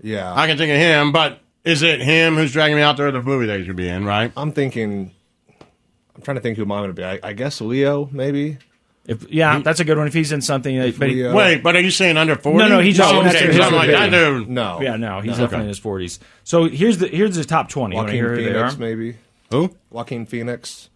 Yeah, 0.01 0.33
I 0.35 0.47
can 0.47 0.57
think 0.57 0.71
of 0.71 0.79
him, 0.79 1.13
but 1.13 1.41
is 1.63 1.83
it 1.83 2.01
him 2.01 2.37
who's 2.37 2.55
dragging 2.55 2.77
me 2.77 2.83
out 2.83 2.97
there 2.97 3.09
or 3.09 3.13
the 3.13 3.21
movie 3.23 3.45
that 3.49 3.61
he 3.61 3.67
should 3.67 3.77
be 3.77 3.87
in? 3.87 4.07
Right? 4.07 4.33
I'm 4.35 4.53
thinking. 4.53 5.11
I'm 6.17 6.23
trying 6.23 6.37
to 6.37 6.41
think 6.41 6.57
who 6.57 6.65
mine 6.65 6.87
would 6.87 6.95
be. 6.95 7.05
I, 7.05 7.21
I 7.23 7.33
guess 7.35 7.61
Leo, 7.61 8.09
maybe. 8.11 8.57
If, 9.05 9.29
yeah, 9.31 9.59
that's 9.59 9.81
a 9.81 9.85
good 9.85 9.99
one. 9.99 10.07
If 10.07 10.15
he's 10.15 10.33
in 10.33 10.41
something, 10.41 10.79
that- 10.79 10.99
but 10.99 11.11
he, 11.11 11.17
Leo- 11.17 11.35
Wait, 11.35 11.63
but 11.63 11.77
are 11.77 11.81
you 11.81 11.91
saying 11.91 12.17
under 12.17 12.35
forty? 12.37 12.57
No, 12.61 12.69
no, 12.69 12.79
he's 12.81 12.97
just 12.97 13.13
no, 13.13 13.21
in 13.21 13.27
his- 13.27 13.35
okay, 13.35 13.47
I'm 13.61 13.75
like, 13.75 13.91
forties. 13.91 13.95
I 13.97 14.09
do. 14.09 14.47
No. 14.47 14.81
Yeah, 14.81 14.97
no, 14.97 15.21
he's 15.21 15.33
No. 15.33 15.45
definitely 15.45 15.65
in 15.65 15.69
his 15.69 15.79
forties. 15.79 16.19
So 16.45 16.65
here's 16.65 16.97
the 16.97 17.09
here's 17.09 17.37
the 17.37 17.45
top 17.45 17.69
twenty. 17.69 17.95
You 17.95 17.99
wanna 17.99 18.13
Joaquin 18.13 18.25
hear 18.25 18.31
who 18.31 18.43
they 18.43 18.53
Phoenix, 18.55 18.75
are? 18.75 18.79
maybe. 18.79 19.17
Who? 19.51 19.77
Joaquin 19.91 20.25
Phoenix. 20.27 20.89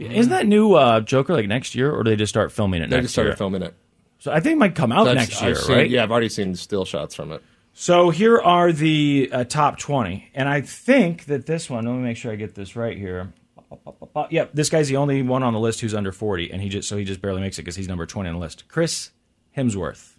Isn't 0.00 0.30
that 0.30 0.46
new 0.46 0.74
uh, 0.74 1.00
Joker 1.00 1.34
like 1.34 1.46
next 1.46 1.74
year, 1.74 1.92
or 1.92 2.02
do 2.02 2.10
they 2.10 2.16
just 2.16 2.30
start 2.30 2.52
filming 2.52 2.82
it 2.82 2.90
They 2.90 2.96
next 2.96 3.06
just 3.06 3.14
started 3.14 3.30
year? 3.30 3.36
filming 3.36 3.62
it. 3.62 3.74
So 4.18 4.32
I 4.32 4.40
think 4.40 4.54
it 4.54 4.58
might 4.58 4.74
come 4.74 4.92
out 4.92 5.04
That's- 5.04 5.28
next 5.28 5.40
year, 5.42 5.50
I've 5.52 5.58
seen- 5.58 5.76
right? 5.76 5.90
Yeah, 5.90 6.02
I've 6.02 6.10
already 6.10 6.28
seen 6.28 6.54
still 6.54 6.84
shots 6.84 7.14
from 7.14 7.32
it. 7.32 7.42
So 7.72 8.10
here 8.10 8.38
are 8.38 8.72
the 8.72 9.30
uh, 9.32 9.44
top 9.44 9.78
20. 9.78 10.30
And 10.34 10.48
I 10.48 10.60
think 10.60 11.26
that 11.26 11.46
this 11.46 11.70
one, 11.70 11.86
let 11.86 11.92
me 11.94 12.00
make 12.02 12.16
sure 12.16 12.32
I 12.32 12.36
get 12.36 12.54
this 12.54 12.76
right 12.76 12.96
here. 12.98 13.32
Uh, 14.16 14.26
Yep, 14.30 14.50
this 14.54 14.68
guy's 14.68 14.88
the 14.88 14.96
only 14.96 15.22
one 15.22 15.42
on 15.44 15.52
the 15.52 15.60
list 15.60 15.80
who's 15.80 15.94
under 15.94 16.10
40 16.10 16.50
and 16.52 16.60
he 16.60 16.68
just 16.68 16.88
so 16.88 16.96
he 16.96 17.04
just 17.04 17.22
barely 17.22 17.40
makes 17.40 17.56
it 17.58 17.62
cuz 17.62 17.76
he's 17.76 17.86
number 17.86 18.04
20 18.06 18.28
on 18.28 18.34
the 18.34 18.40
list. 18.40 18.64
Chris 18.68 19.10
Hemsworth. 19.56 20.14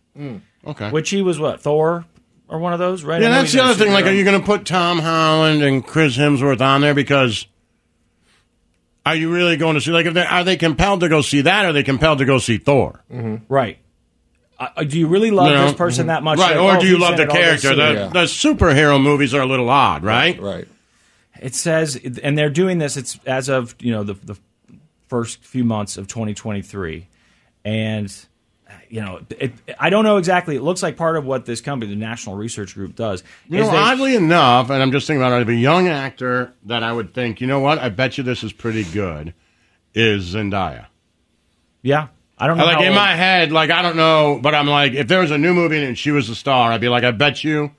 Okay. 0.66 0.90
Which 0.90 1.10
he 1.10 1.22
was 1.22 1.38
what? 1.40 1.60
Thor 1.62 2.06
or 2.48 2.60
one 2.60 2.72
of 2.74 2.80
those, 2.80 3.04
right? 3.04 3.20
I 3.22 3.24
Yeah, 3.24 3.28
know 3.30 3.34
that's 3.42 3.52
he's 3.52 3.54
the 3.54 3.60
in 3.60 3.66
a 3.66 3.70
other 3.72 3.84
thing. 3.84 3.94
Like, 3.94 4.06
superhero. 4.06 4.10
are 4.10 4.14
you 4.14 4.24
going 4.24 4.40
to 4.40 4.46
put 4.46 4.66
Tom 4.66 5.00
Holland 5.00 5.62
and 5.64 5.86
Chris 5.86 6.18
Hemsworth 6.18 6.62
on 6.62 6.80
there 6.82 6.94
because 6.94 7.46
are 9.06 9.16
you 9.16 9.34
really 9.34 9.58
going 9.58 9.76
to 9.76 9.82
see? 9.82 9.92
Like, 9.92 10.06
if 10.06 10.14
they, 10.14 10.26
are 10.26 10.44
they 10.44 10.58
compelled 10.58 11.02
to 11.02 11.10
go 11.10 11.22
see 11.22 11.42
that? 11.42 11.66
Or 11.66 11.70
are 11.70 11.74
they 11.74 11.84
compelled 11.84 12.20
to 12.20 12.26
go 12.26 12.38
see 12.38 12.58
Thor? 12.58 13.04
Right. 13.50 13.80
Uh, 14.60 14.84
do 14.84 15.00
you 15.00 15.08
really 15.08 15.32
love 15.32 15.48
You 15.48 15.56
know? 15.56 15.66
this 15.66 15.74
person 15.74 16.08
that 16.08 16.22
much? 16.22 16.38
Right, 16.38 16.54
that, 16.54 16.60
or 16.60 16.78
oh, 16.78 16.80
do 16.80 16.86
you 16.86 17.00
love 17.00 17.18
the 17.18 17.24
it, 17.24 17.30
I'll 17.30 17.36
go 17.36 17.42
character? 17.42 17.76
The, 17.76 18.06
it? 18.06 18.14
the 18.14 18.24
superhero 18.26 19.02
movies 19.02 19.34
are 19.34 19.42
a 19.42 19.46
little 19.46 19.70
odd, 19.70 20.04
right? 20.04 20.40
Right. 20.40 20.68
It 21.42 21.56
says, 21.56 22.00
and 22.22 22.38
they're 22.38 22.52
doing 22.52 22.78
this. 22.78 22.96
It's 22.96 23.20
as 23.26 23.50
of 23.50 23.76
you 23.80 23.92
know 23.92 24.04
the 24.04 24.14
the 24.14 24.38
first 25.08 25.44
few 25.44 25.64
months 25.64 25.98
of 25.98 26.08
2023, 26.08 27.08
and 27.66 28.16
you 28.92 29.02
know, 29.02 29.22
it, 29.40 29.54
I 29.80 29.90
don't 29.90 30.04
know 30.04 30.18
exactly. 30.18 30.56
It 30.56 30.62
looks 30.62 30.84
like 30.84 30.98
part 30.98 31.16
of 31.18 31.26
what 31.26 31.46
this 31.46 31.62
company, 31.62 31.90
the 31.94 32.00
National 32.00 32.36
Research 32.36 32.74
Group, 32.76 32.96
does. 32.96 33.24
You 33.50 33.60
is 33.60 33.66
know, 33.68 33.72
they- 33.72 33.78
oddly 33.78 34.16
enough, 34.16 34.70
and 34.70 34.82
I'm 34.84 34.92
just 34.92 35.08
thinking 35.08 35.22
about 35.24 35.42
it, 35.42 35.50
a 35.50 35.56
young 35.56 35.88
actor 35.88 36.54
that 36.66 36.84
I 36.84 36.92
would 36.94 37.14
think, 37.14 37.42
you 37.42 37.48
know 37.48 37.60
what, 37.60 37.80
I 37.80 37.90
bet 37.90 38.18
you 38.18 38.24
this 38.24 38.44
is 38.44 38.52
pretty 38.54 38.84
good, 38.84 39.34
is 39.96 40.36
Zendaya. 40.36 40.88
yeah, 41.82 42.08
I 42.38 42.48
don't 42.48 42.58
know. 42.58 42.66
like 42.66 42.82
in 42.82 42.88
old- 42.88 42.96
my 42.96 43.16
head, 43.16 43.52
like 43.52 43.70
I 43.72 43.82
don't 43.82 43.96
know, 43.98 44.40
but 44.42 44.54
I'm 44.56 44.68
like, 44.68 44.94
if 44.94 45.08
there 45.08 45.22
was 45.22 45.32
a 45.32 45.38
new 45.38 45.54
movie 45.54 45.84
and 45.84 45.98
she 45.98 46.12
was 46.12 46.30
a 46.30 46.36
star, 46.36 46.72
I'd 46.72 46.82
be 46.82 46.90
like, 46.90 47.04
I 47.04 47.12
bet 47.12 47.44
you 47.44 47.72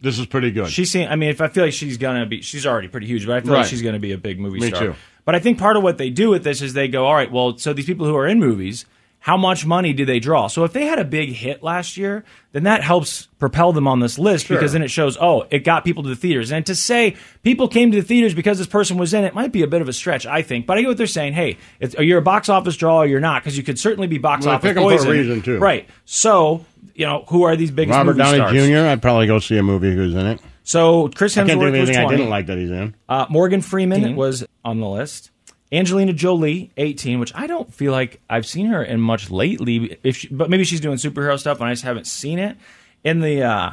this 0.00 0.18
is 0.18 0.26
pretty 0.26 0.50
good. 0.50 0.68
She 0.70 0.84
seems. 0.84 1.08
I 1.10 1.16
mean, 1.16 1.28
if 1.30 1.40
I 1.40 1.48
feel 1.48 1.64
like 1.64 1.72
she's 1.72 1.96
gonna 1.98 2.26
be, 2.26 2.40
she's 2.42 2.66
already 2.66 2.88
pretty 2.88 3.06
huge, 3.06 3.26
but 3.26 3.36
I 3.36 3.40
feel 3.40 3.52
like 3.52 3.66
she's 3.66 3.82
gonna 3.82 4.00
be 4.00 4.12
a 4.12 4.18
big 4.18 4.40
movie 4.40 4.58
Me 4.60 4.68
star. 4.68 4.80
too. 4.80 4.94
But 5.24 5.36
I 5.36 5.38
think 5.38 5.58
part 5.58 5.76
of 5.76 5.84
what 5.84 5.98
they 5.98 6.10
do 6.10 6.30
with 6.30 6.42
this 6.42 6.60
is 6.62 6.72
they 6.72 6.88
go, 6.88 7.06
all 7.06 7.14
right, 7.14 7.30
well, 7.30 7.56
so 7.56 7.72
these 7.72 7.86
people 7.86 8.06
who 8.06 8.16
are 8.16 8.26
in 8.26 8.40
movies, 8.40 8.84
how 9.22 9.36
much 9.36 9.64
money 9.64 9.92
do 9.92 10.04
they 10.04 10.18
draw? 10.18 10.48
So 10.48 10.64
if 10.64 10.72
they 10.72 10.84
had 10.84 10.98
a 10.98 11.04
big 11.04 11.30
hit 11.30 11.62
last 11.62 11.96
year, 11.96 12.24
then 12.50 12.64
that 12.64 12.82
helps 12.82 13.28
propel 13.38 13.72
them 13.72 13.86
on 13.86 14.00
this 14.00 14.18
list 14.18 14.46
Sure. 14.46 14.56
because 14.56 14.72
then 14.72 14.82
it 14.82 14.90
shows, 14.90 15.16
oh, 15.20 15.46
it 15.50 15.60
got 15.60 15.84
people 15.84 16.02
to 16.02 16.08
the 16.08 16.16
theaters. 16.16 16.50
And 16.50 16.66
to 16.66 16.74
say 16.74 17.16
people 17.44 17.68
came 17.68 17.92
to 17.92 18.00
the 18.00 18.06
theaters 18.06 18.34
because 18.34 18.58
this 18.58 18.66
person 18.66 18.98
was 18.98 19.14
in 19.14 19.22
it 19.24 19.32
might 19.32 19.52
be 19.52 19.62
a 19.62 19.66
bit 19.68 19.80
of 19.80 19.88
a 19.88 19.92
stretch, 19.92 20.26
I 20.26 20.42
think. 20.42 20.66
But 20.66 20.76
I 20.76 20.80
get 20.82 20.88
what 20.88 20.96
they're 20.96 21.06
saying. 21.06 21.34
Hey, 21.34 21.56
it's, 21.80 21.94
you're 21.98 22.18
a 22.18 22.22
box 22.22 22.48
office 22.48 22.76
draw 22.76 22.98
or 22.98 23.06
you're 23.06 23.20
not 23.20 23.42
because 23.42 23.56
you 23.56 23.62
could 23.62 23.78
certainly 23.78 24.08
be 24.08 24.18
box 24.18 24.44
Well, 24.44 24.52
I 24.52 24.56
office 24.56 24.70
pick 24.70 24.76
'em 24.76 24.98
for 24.98 25.06
a 25.06 25.10
reason, 25.10 25.40
too. 25.40 25.58
Right. 25.58 25.88
So 26.04 26.64
you 26.94 27.06
know 27.06 27.24
who 27.28 27.44
are 27.44 27.56
these 27.56 27.70
biggest 27.70 27.96
Robert 27.96 28.16
Downey 28.18 28.38
stars? 28.38 28.52
Jr., 28.52 28.86
I'd 28.88 29.00
probably 29.02 29.26
go 29.26 29.38
see 29.38 29.56
a 29.56 29.62
movie 29.62 29.94
who's 29.94 30.14
in 30.14 30.26
it. 30.26 30.40
So 30.64 31.08
Chris 31.08 31.36
I 31.36 31.40
can't 31.44 31.58
Hemsworth 31.60 31.62
think 31.72 31.74
of 31.76 31.80
was 31.80 31.88
anything 31.90 32.02
20. 32.04 32.14
I 32.14 32.16
didn't 32.18 32.30
like 32.30 32.46
that 32.46 32.58
he's 32.58 32.70
in. 32.70 32.94
Uh, 33.08 33.26
Morgan 33.30 33.62
Freeman 33.62 34.14
was 34.14 34.44
on 34.64 34.78
the 34.78 34.88
list. 34.88 35.30
Angelina 35.72 36.12
Jolie, 36.12 36.70
18, 36.76 37.18
which 37.18 37.32
I 37.34 37.46
don't 37.46 37.72
feel 37.72 37.92
like 37.92 38.20
I've 38.28 38.44
seen 38.46 38.66
her 38.66 38.82
in 38.84 39.00
much 39.00 39.30
lately. 39.30 39.96
If 40.02 40.18
she, 40.18 40.28
but 40.28 40.50
maybe 40.50 40.64
she's 40.64 40.80
doing 40.80 40.98
superhero 40.98 41.38
stuff 41.38 41.60
and 41.60 41.68
I 41.68 41.72
just 41.72 41.84
haven't 41.84 42.06
seen 42.06 42.38
it. 42.38 42.56
In 43.04 43.20
the 43.20 43.42
uh, 43.42 43.72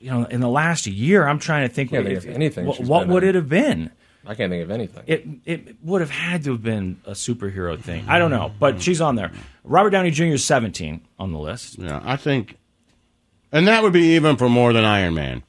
you 0.00 0.10
know, 0.10 0.24
in 0.24 0.40
the 0.40 0.48
last 0.48 0.86
year, 0.86 1.26
I'm 1.28 1.38
trying 1.38 1.68
to 1.68 1.74
think. 1.74 1.90
Can't 1.90 2.04
think 2.06 2.18
if- 2.18 2.24
of 2.26 2.34
anything 2.34 2.66
What, 2.66 2.80
what 2.80 3.08
would 3.08 3.22
in. 3.22 3.28
it 3.30 3.34
have 3.36 3.48
been? 3.48 3.90
I 4.26 4.34
can't 4.34 4.50
think 4.50 4.62
of 4.64 4.70
anything. 4.70 5.02
It 5.06 5.26
it 5.44 5.76
would 5.82 6.00
have 6.00 6.10
had 6.10 6.44
to 6.44 6.52
have 6.52 6.62
been 6.62 6.98
a 7.04 7.10
superhero 7.12 7.78
thing. 7.78 8.06
I 8.08 8.18
don't 8.18 8.30
know, 8.30 8.50
but 8.58 8.80
she's 8.80 9.00
on 9.02 9.16
there. 9.16 9.30
Robert 9.64 9.90
Downey 9.90 10.10
Jr. 10.10 10.24
is 10.24 10.44
17 10.44 11.02
on 11.18 11.32
the 11.32 11.38
list. 11.38 11.78
Yeah, 11.78 12.00
I 12.02 12.16
think, 12.16 12.56
and 13.52 13.68
that 13.68 13.82
would 13.82 13.92
be 13.92 14.14
even 14.14 14.36
for 14.36 14.48
more 14.48 14.72
than 14.72 14.82
Iron 14.84 15.12
Man. 15.14 15.42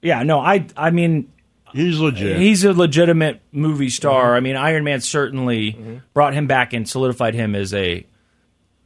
Yeah, 0.00 0.22
no, 0.22 0.40
I 0.40 0.66
I 0.74 0.90
mean 0.90 1.30
he's 1.76 1.98
legit. 1.98 2.38
He's 2.38 2.64
a 2.64 2.72
legitimate 2.72 3.40
movie 3.52 3.90
star. 3.90 4.34
I 4.34 4.40
mean, 4.40 4.56
Iron 4.56 4.82
Man 4.84 5.00
certainly 5.00 6.00
brought 6.14 6.34
him 6.34 6.46
back 6.46 6.72
and 6.72 6.88
solidified 6.88 7.34
him 7.34 7.54
as 7.54 7.72
a 7.74 8.06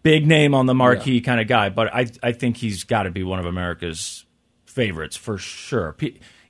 big 0.03 0.27
name 0.27 0.55
on 0.55 0.67
the 0.67 0.75
marquee 0.75 1.21
kind 1.21 1.41
of 1.41 1.47
guy. 1.49 1.69
But 1.71 1.95
I 1.95 2.07
I 2.23 2.33
think 2.33 2.57
he's 2.59 2.85
got 2.85 3.05
to 3.05 3.11
be 3.11 3.23
one 3.23 3.39
of 3.39 3.47
America's 3.47 4.25
favorites 4.67 5.17
for 5.17 5.39
sure. 5.39 5.97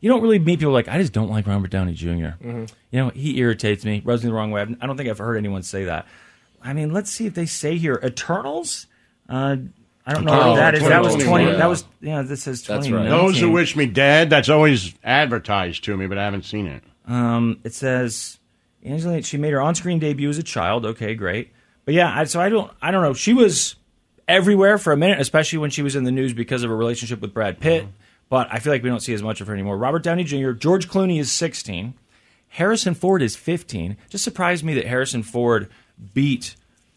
You 0.02 0.08
don't 0.08 0.22
really 0.22 0.38
meet 0.38 0.58
people 0.58 0.72
like 0.72 0.88
I 0.88 0.98
just 0.98 1.12
don't 1.12 1.30
like 1.30 1.46
Robert 1.46 1.70
Downey 1.70 1.92
junior 1.94 2.36
Mhm. 2.42 2.70
You 2.90 2.98
know, 3.00 3.08
he 3.10 3.38
irritates 3.38 3.84
me, 3.84 4.00
rubs 4.04 4.22
me 4.24 4.30
the 4.30 4.34
wrong 4.34 4.50
way. 4.50 4.62
I 4.80 4.86
don't 4.86 4.96
think 4.96 5.08
I've 5.10 5.18
heard 5.18 5.36
anyone 5.36 5.62
say 5.62 5.84
that. 5.84 6.06
I 6.62 6.72
mean, 6.72 6.92
let's 6.92 7.10
see 7.10 7.26
if 7.26 7.34
they 7.34 7.46
say 7.46 7.76
here 7.78 8.00
Eternals. 8.04 8.86
Uh, 9.28 9.56
I 10.06 10.14
don't 10.14 10.24
know 10.24 10.32
Oh, 10.32 10.50
what 10.50 10.56
that 10.56 10.74
is. 10.74 10.82
That 10.82 11.02
was 11.02 11.14
twenty. 11.22 11.46
yeah. 11.50 11.56
That 11.56 11.66
was 11.68 11.84
yeah. 12.00 12.22
This 12.22 12.42
says 12.42 12.62
twenty. 12.62 12.92
right. 12.92 13.08
Those 13.08 13.38
who 13.38 13.50
wish 13.50 13.76
me 13.76 13.86
dead. 13.86 14.30
That's 14.30 14.48
always 14.48 14.94
advertised 15.04 15.84
to 15.84 15.96
me, 15.96 16.06
but 16.06 16.18
I 16.18 16.24
haven't 16.24 16.44
seen 16.44 16.66
it. 16.66 16.82
Um, 17.06 17.60
it 17.64 17.74
says 17.74 18.38
Angelina. 18.84 19.22
She 19.22 19.36
made 19.36 19.52
her 19.52 19.60
on-screen 19.60 19.98
debut 19.98 20.28
as 20.28 20.38
a 20.38 20.42
child. 20.42 20.86
Okay, 20.86 21.14
great. 21.14 21.52
But 21.84 21.94
yeah, 21.94 22.12
I, 22.18 22.24
so 22.24 22.40
I 22.40 22.48
don't. 22.48 22.70
I 22.80 22.90
don't 22.90 23.02
know. 23.02 23.14
She 23.14 23.34
was 23.34 23.76
everywhere 24.26 24.78
for 24.78 24.92
a 24.92 24.96
minute, 24.96 25.20
especially 25.20 25.58
when 25.58 25.70
she 25.70 25.82
was 25.82 25.96
in 25.96 26.04
the 26.04 26.12
news 26.12 26.32
because 26.32 26.62
of 26.62 26.70
her 26.70 26.76
relationship 26.76 27.20
with 27.20 27.34
Brad 27.34 27.60
Pitt. 27.60 27.86
But 28.28 28.48
I 28.50 28.60
feel 28.60 28.72
like 28.72 28.82
we 28.82 28.88
don't 28.88 29.00
see 29.00 29.12
as 29.14 29.22
much 29.24 29.40
of 29.40 29.48
her 29.48 29.52
anymore. 29.54 29.76
Robert 29.76 30.02
Downey 30.04 30.22
Jr. 30.24 30.52
George 30.52 30.88
Clooney 30.88 31.18
is 31.18 31.32
16. 31.32 31.94
Harrison 32.48 32.94
Ford 32.94 33.22
is 33.22 33.34
15. 33.36 33.96
Just 34.08 34.22
surprised 34.24 34.62
me 34.64 34.74
that 34.74 34.86
Harrison 34.86 35.22
Ford 35.24 35.68
beat 36.14 36.54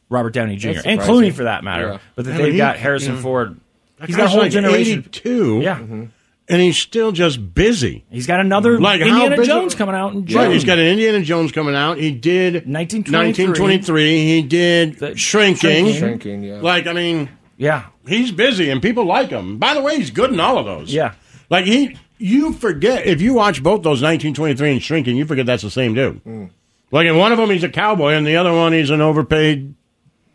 Robert 0.10 0.34
Downey 0.34 0.56
Jr. 0.58 0.70
And. 0.86 1.00
Clooney 1.02 1.34
for 1.34 1.44
that 1.44 1.64
matter. 1.64 1.88
Yeah. 1.94 1.98
But 2.16 2.26
that 2.26 2.32
Yeah, 2.32 2.38
they've 2.38 2.52
he- 2.54 2.58
got 2.58 2.78
Harrison 2.78 3.16
yeah. 3.16 3.22
Ford. 3.22 3.60
That 4.00 4.08
He's 4.08 4.16
got 4.16 4.26
a 4.26 4.30
whole 4.30 4.40
like 4.40 4.52
generation. 4.52 5.00
82. 5.00 5.62
Yeah. 5.62 5.80
and 5.80 6.62
he's 6.62 6.78
still 6.78 7.12
just 7.14 7.54
busy. 7.56 8.04
He's 8.10 8.28
got 8.28 8.40
another 8.42 8.80
Like 8.80 9.00
Indiana 9.02 9.44
Jones 9.46 9.76
coming 9.76 9.96
out 9.96 10.14
in 10.14 10.26
June. 10.26 10.38
Right, 10.38 10.52
he's 10.52 10.66
got 10.66 10.78
an 10.78 10.86
Indiana 10.86 11.22
Jones 11.22 11.52
coming 11.54 11.74
out. 11.76 11.98
He 11.98 12.12
did 12.12 12.68
1923. 12.68 13.48
1923. 13.48 14.26
He 14.26 14.42
did 14.42 15.18
Shrinking. 15.20 15.58
Shrinking. 15.58 15.94
Shrinking, 15.94 16.44
yeah. 16.44 16.60
Like, 16.62 16.86
I 16.88 16.94
mean, 16.94 17.30
yeah, 17.58 17.86
he's 18.08 18.32
busy 18.32 18.70
and 18.70 18.82
people 18.82 19.06
like 19.06 19.30
him. 19.30 19.58
By 19.58 19.74
the 19.74 19.82
way, 19.82 19.96
he's 19.98 20.12
good 20.12 20.32
in 20.34 20.40
all 20.40 20.58
of 20.58 20.66
those. 20.66 20.94
Yeah. 20.94 21.14
Like 21.50 21.66
he, 21.66 21.98
you 22.18 22.52
forget 22.54 23.06
if 23.06 23.22
you 23.22 23.34
watch 23.34 23.64
both 23.64 23.84
those 23.84 24.02
1923 24.02 24.72
and 24.72 24.82
Shrinking, 24.84 25.16
you 25.16 25.26
forget 25.26 25.46
that's 25.46 25.64
the 25.64 25.70
same 25.72 25.94
dude. 25.94 26.24
Mm. 26.26 26.50
Like 26.92 27.08
in 27.08 27.18
one 27.18 27.32
of 27.32 27.38
them, 27.38 27.50
he's 27.50 27.64
a 27.64 27.70
cowboy, 27.70 28.14
and 28.14 28.28
the 28.28 28.36
other 28.36 28.54
one, 28.54 28.74
he's 28.74 28.90
an 28.90 29.02
overpaid 29.02 29.76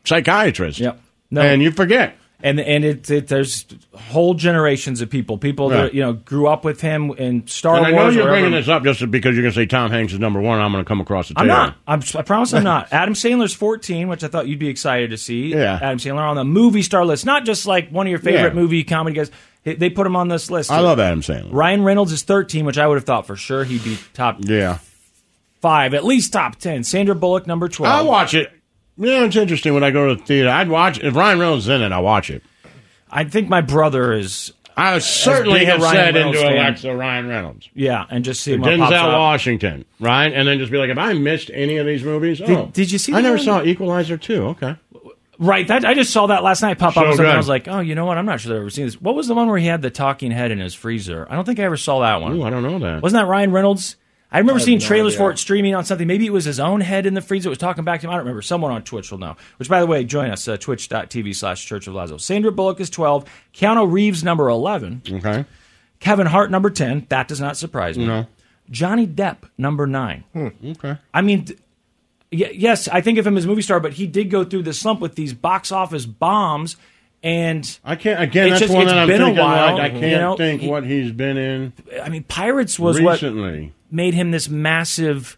psychiatrist. 0.09 0.81
Yep. 0.81 1.01
No. 1.31 1.41
And 1.43 1.63
you 1.63 1.71
forget. 1.71 2.17
and 2.43 2.59
and 2.61 2.85
it, 2.85 3.11
it 3.11 3.29
there's 3.29 3.67
whole 3.95 4.33
generations 4.35 5.01
of 5.01 5.11
people, 5.11 5.37
people 5.39 5.69
that 5.71 5.93
you 5.93 6.01
know 6.01 6.13
grew 6.13 6.47
up 6.47 6.65
with 6.65 6.81
him 6.81 7.11
in 7.19 7.47
Star 7.49 7.77
and 7.77 7.87
I 7.87 7.93
Wars. 7.93 8.15
know 8.15 8.21
you're 8.23 8.29
or 8.31 8.33
bringing 8.33 8.53
this 8.53 8.69
up 8.69 8.85
just 8.85 9.11
because 9.11 9.35
you're 9.35 9.43
going 9.43 9.53
to 9.53 9.59
say 9.61 9.67
Tom 9.67 9.91
Hanks 9.91 10.13
is 10.13 10.19
number 10.21 10.41
one. 10.41 10.59
I'm 10.61 10.71
going 10.73 10.83
to 10.85 10.89
come 10.89 11.01
across 11.01 11.29
the 11.29 11.35
I'm 11.37 11.47
tail. 11.47 11.57
not. 11.57 11.77
I'm, 11.87 12.03
I 12.15 12.23
promise 12.23 12.55
I'm 12.55 12.63
not. 12.75 12.93
Adam 12.93 13.15
Sandler's 13.15 13.55
14, 13.55 14.09
which 14.09 14.23
I 14.25 14.29
thought 14.29 14.47
you'd 14.49 14.59
be 14.61 14.69
excited 14.69 15.11
to 15.11 15.17
see. 15.19 15.49
Yeah. 15.53 15.79
Adam 15.83 15.99
Sandler 15.99 16.21
on 16.29 16.37
the 16.37 16.45
movie 16.45 16.83
star 16.83 17.05
list, 17.05 17.27
not 17.27 17.45
just 17.45 17.67
like 17.67 17.91
one 17.91 18.07
of 18.07 18.11
your 18.11 18.21
favorite 18.21 18.55
Yeah. 18.55 18.61
movie 18.61 18.85
comedy 18.85 19.17
guys. 19.17 19.31
They- 19.65 19.91
put 19.91 20.07
him 20.07 20.17
on 20.17 20.29
this 20.29 20.51
list. 20.51 20.71
I 20.71 20.79
love 20.81 20.99
Adam 21.01 21.21
Sandler. 21.21 21.49
Ryan 21.53 21.83
Reynolds 21.83 22.13
is 22.13 22.23
13, 22.23 22.65
which 22.65 22.79
I 22.79 22.87
would 22.87 22.95
have 22.95 23.05
thought 23.05 23.27
for 23.27 23.37
sure 23.37 23.65
he'd 23.65 23.85
be 23.85 23.99
top 24.15 24.39
Yeah. 24.41 24.79
five, 25.61 25.93
at 25.93 26.05
least 26.05 26.33
top 26.33 26.57
10. 26.57 26.85
Sandra 26.85 27.15
Bullock, 27.15 27.47
number 27.47 27.69
12. 27.69 27.93
I'll 27.95 28.07
watch 28.07 28.33
it. 28.33 28.51
Yeah, 28.99 29.25
it's 29.25 29.37
interesting 29.37 29.75
when 29.75 29.85
I 29.85 29.91
go 29.91 30.09
to 30.09 30.15
the 30.17 30.23
theater. 30.25 30.49
I'd 30.51 30.69
watch 30.69 30.99
if 31.01 31.15
Ryan 31.15 31.39
Reynolds 31.39 31.65
is 31.65 31.69
in 31.71 31.83
it. 31.83 31.93
I'll 31.93 32.03
watch 32.03 32.31
it. 32.31 32.43
I 33.11 33.25
think 33.25 33.49
my 33.49 33.61
brother 33.61 34.13
is. 34.13 34.53
I 34.77 34.99
certainly 34.99 35.65
have 35.65 35.81
Ryan 35.81 35.95
said 35.97 36.15
Reynolds 36.15 36.39
into 36.39 36.49
fan. 36.51 36.59
Alexa 36.59 36.97
Ryan 36.97 37.27
Reynolds. 37.29 37.69
Yeah, 37.75 38.05
and 38.11 38.25
just 38.25 38.43
see 38.43 38.53
him 38.53 38.61
what 38.61 38.79
pops 38.79 38.93
Denzel 38.93 39.03
up. 39.09 39.19
Washington, 39.19 39.85
right? 39.99 40.33
And 40.33 40.47
then 40.47 40.59
just 40.59 40.71
be 40.71 40.79
like, 40.79 40.91
if 40.91 40.99
I 40.99 41.15
missed 41.15 41.51
any 41.53 41.79
of 41.79 41.87
these 41.87 42.05
movies? 42.05 42.41
oh, 42.41 42.67
did 42.73 42.93
you 42.93 42.99
see 42.99 43.13
I 43.15 43.21
never 43.21 43.37
one- 43.37 43.45
saw 43.45 43.63
Equalizer 43.63 44.17
2. 44.17 44.43
Okay. 44.49 44.77
Right. 45.41 45.67
That 45.69 45.85
I 45.85 45.95
just 45.95 46.13
saw 46.13 46.27
that 46.27 46.43
last 46.43 46.63
night 46.63 46.79
pop 46.81 46.95
So 46.95 47.01
up. 47.01 47.07
something. 47.07 47.25
good. 47.25 47.33
I 47.33 47.37
was 47.37 47.49
like, 47.49 47.69
oh, 47.69 47.79
you 47.81 47.95
know 47.95 48.05
what? 48.07 48.19
I'm 48.19 48.27
not 48.27 48.41
sure 48.41 48.53
I've 48.55 48.61
ever 48.61 48.71
seen 48.71 48.87
this. 48.87 49.01
What 49.01 49.15
was 49.15 49.29
the 49.29 49.35
one 49.35 49.47
where 49.49 49.59
he 49.59 49.67
had 49.67 49.83
the 49.83 49.91
talking 49.91 50.33
head 50.33 50.51
in 50.51 50.59
his 50.59 50.75
freezer? 50.75 51.27
I 51.31 51.37
don't 51.37 51.45
think 51.45 51.61
I 51.61 51.63
ever 51.63 51.77
saw 51.77 52.01
that 52.01 52.21
one. 52.21 52.33
Ooh, 52.37 52.43
I 52.43 52.51
don't 52.51 52.65
know 52.65 52.79
that. 52.81 53.03
Wasn't 53.03 53.21
that 53.21 53.27
Ryan 53.29 53.53
Reynolds? 53.53 53.97
I 54.31 54.39
remember 54.39 54.61
I 54.61 54.65
seeing 54.65 54.79
no 54.79 54.85
trailers 54.87 55.15
idea. 55.15 55.19
for 55.25 55.31
it 55.31 55.39
streaming 55.39 55.75
on 55.75 55.85
something. 55.87 56.07
Maybe 56.07 56.27
it 56.27 56.33
was 56.33 56.45
his 56.45 56.61
own 56.61 56.83
head 56.83 57.07
in 57.07 57.15
the 57.15 57.23
freezer 57.23 57.45
that 57.45 57.51
was 57.51 57.59
talking 57.59 57.83
back 57.85 58.01
to 58.01 58.07
him. 58.07 58.11
I 58.11 58.15
don't 58.15 58.21
remember. 58.27 58.43
Someone 58.43 58.73
on 58.73 58.83
Twitch 58.83 59.11
will 59.11 59.19
know. 59.19 59.37
Which, 59.57 59.69
by 59.71 59.81
the 59.81 59.87
way, 59.87 60.05
join 60.05 60.31
us, 60.31 60.47
uh, 60.47 60.57
twitch.tv 60.59 61.35
slash 61.35 61.65
Church 61.65 61.87
of 61.87 61.95
Lazlo. 61.95 62.21
Sandra 62.21 62.53
Bullock 62.53 62.79
is 62.81 62.91
12. 62.91 63.25
Keanu 63.55 63.91
Reeves, 63.91 64.23
number 64.23 64.49
11. 64.51 65.03
Okay. 65.11 65.45
Kevin 66.01 66.27
Hart, 66.27 66.51
number 66.51 66.69
10. 66.71 67.07
That 67.09 67.27
does 67.27 67.41
not 67.41 67.57
surprise 67.57 67.97
me. 67.97 68.07
No. 68.07 68.27
Johnny 68.71 69.07
Depp, 69.07 69.39
number 69.57 69.87
9. 69.87 70.25
Okay. 70.63 70.99
I 71.15 71.23
mean, 71.23 71.47
th- 71.47 71.59
yes, 72.31 72.87
I 72.89 73.01
think 73.01 73.19
of 73.19 73.27
him 73.27 73.39
as 73.39 73.47
a 73.47 73.49
movie 73.49 73.63
star, 73.63 73.81
but 73.81 73.95
he 73.95 74.07
did 74.07 74.29
go 74.31 74.45
through 74.45 74.65
the 74.65 74.75
slump 74.75 75.01
with 75.01 75.15
these 75.15 75.33
box 75.33 75.73
office 75.73 76.05
bombs. 76.05 76.77
And 77.23 77.79
I 77.85 77.97
can't. 77.97 78.23
Again, 78.23 78.51
that's 78.51 78.61
just- 78.61 78.75
one 78.75 78.87
that 78.87 78.97
I'm 78.99 79.09
been 79.09 79.21
a 79.23 79.25
thinking. 79.25 79.43
while, 79.43 79.75
like, 79.75 79.83
I 79.83 79.99
can't 79.99 80.21
know, 80.21 80.37
think 80.37 80.61
he- 80.61 80.69
what 80.69 80.85
he's 80.85 81.11
been 81.13 81.37
in 81.37 81.73
I 82.01 82.11
mean, 82.11 82.23
Pirates 82.25 82.79
was 82.79 83.01
what 83.01 83.13
recently. 83.15 83.73
Made 83.91 84.15
him 84.15 84.31
this 84.31 84.49
massive, 84.49 85.37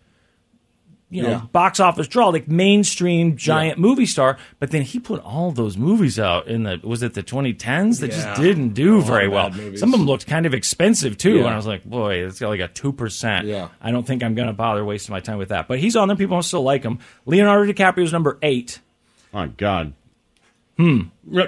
you 1.08 1.22
know, 1.22 1.30
Yeah. 1.30 1.40
box 1.52 1.80
office 1.80 2.06
draw, 2.08 2.28
like 2.28 2.46
mainstream 2.48 3.36
giant 3.36 3.78
movie 3.78 4.06
star. 4.06 4.36
But 4.58 4.70
then 4.70 4.82
he 4.82 4.98
put 5.00 5.20
all 5.22 5.50
those 5.50 5.76
movies 5.76 6.18
out 6.18 6.46
in 6.46 6.62
the 6.64 6.80
was 6.84 7.02
it 7.02 7.14
the 7.14 7.22
2010s 7.22 7.98
that 8.00 8.10
Yeah. 8.10 8.16
just 8.16 8.40
didn't 8.40 8.70
do 8.74 8.98
A 8.98 9.02
very 9.02 9.28
well. 9.28 9.50
movies. 9.50 9.80
Some 9.80 9.92
of 9.92 9.98
them 10.00 10.06
looked 10.06 10.26
kind 10.26 10.46
of 10.46 10.54
expensive 10.54 11.18
too, 11.18 11.36
Yeah. 11.38 11.44
and 11.46 11.48
I 11.50 11.56
was 11.56 11.66
like, 11.66 11.84
boy, 11.84 12.24
it's 12.24 12.38
got 12.38 12.48
like 12.48 12.60
a 12.60 12.68
two 12.68 12.92
percent. 12.92 13.46
Yeah. 13.46 13.68
I 13.82 13.90
don't 13.90 14.06
think 14.06 14.22
I'm 14.22 14.34
going 14.34 14.48
to 14.48 14.52
bother 14.54 14.84
wasting 14.84 15.12
my 15.12 15.20
time 15.20 15.38
with 15.38 15.48
that. 15.48 15.66
But 15.68 15.78
he's 15.80 15.96
on 15.96 16.08
there. 16.08 16.16
People 16.16 16.40
still 16.42 16.62
like 16.62 16.84
him. 16.84 16.98
Leonardo 17.26 17.72
DiCaprio's 17.72 18.12
number 18.12 18.38
eight. 18.42 18.78
My 19.32 19.46
God. 19.48 19.92
Hmm. 20.76 21.00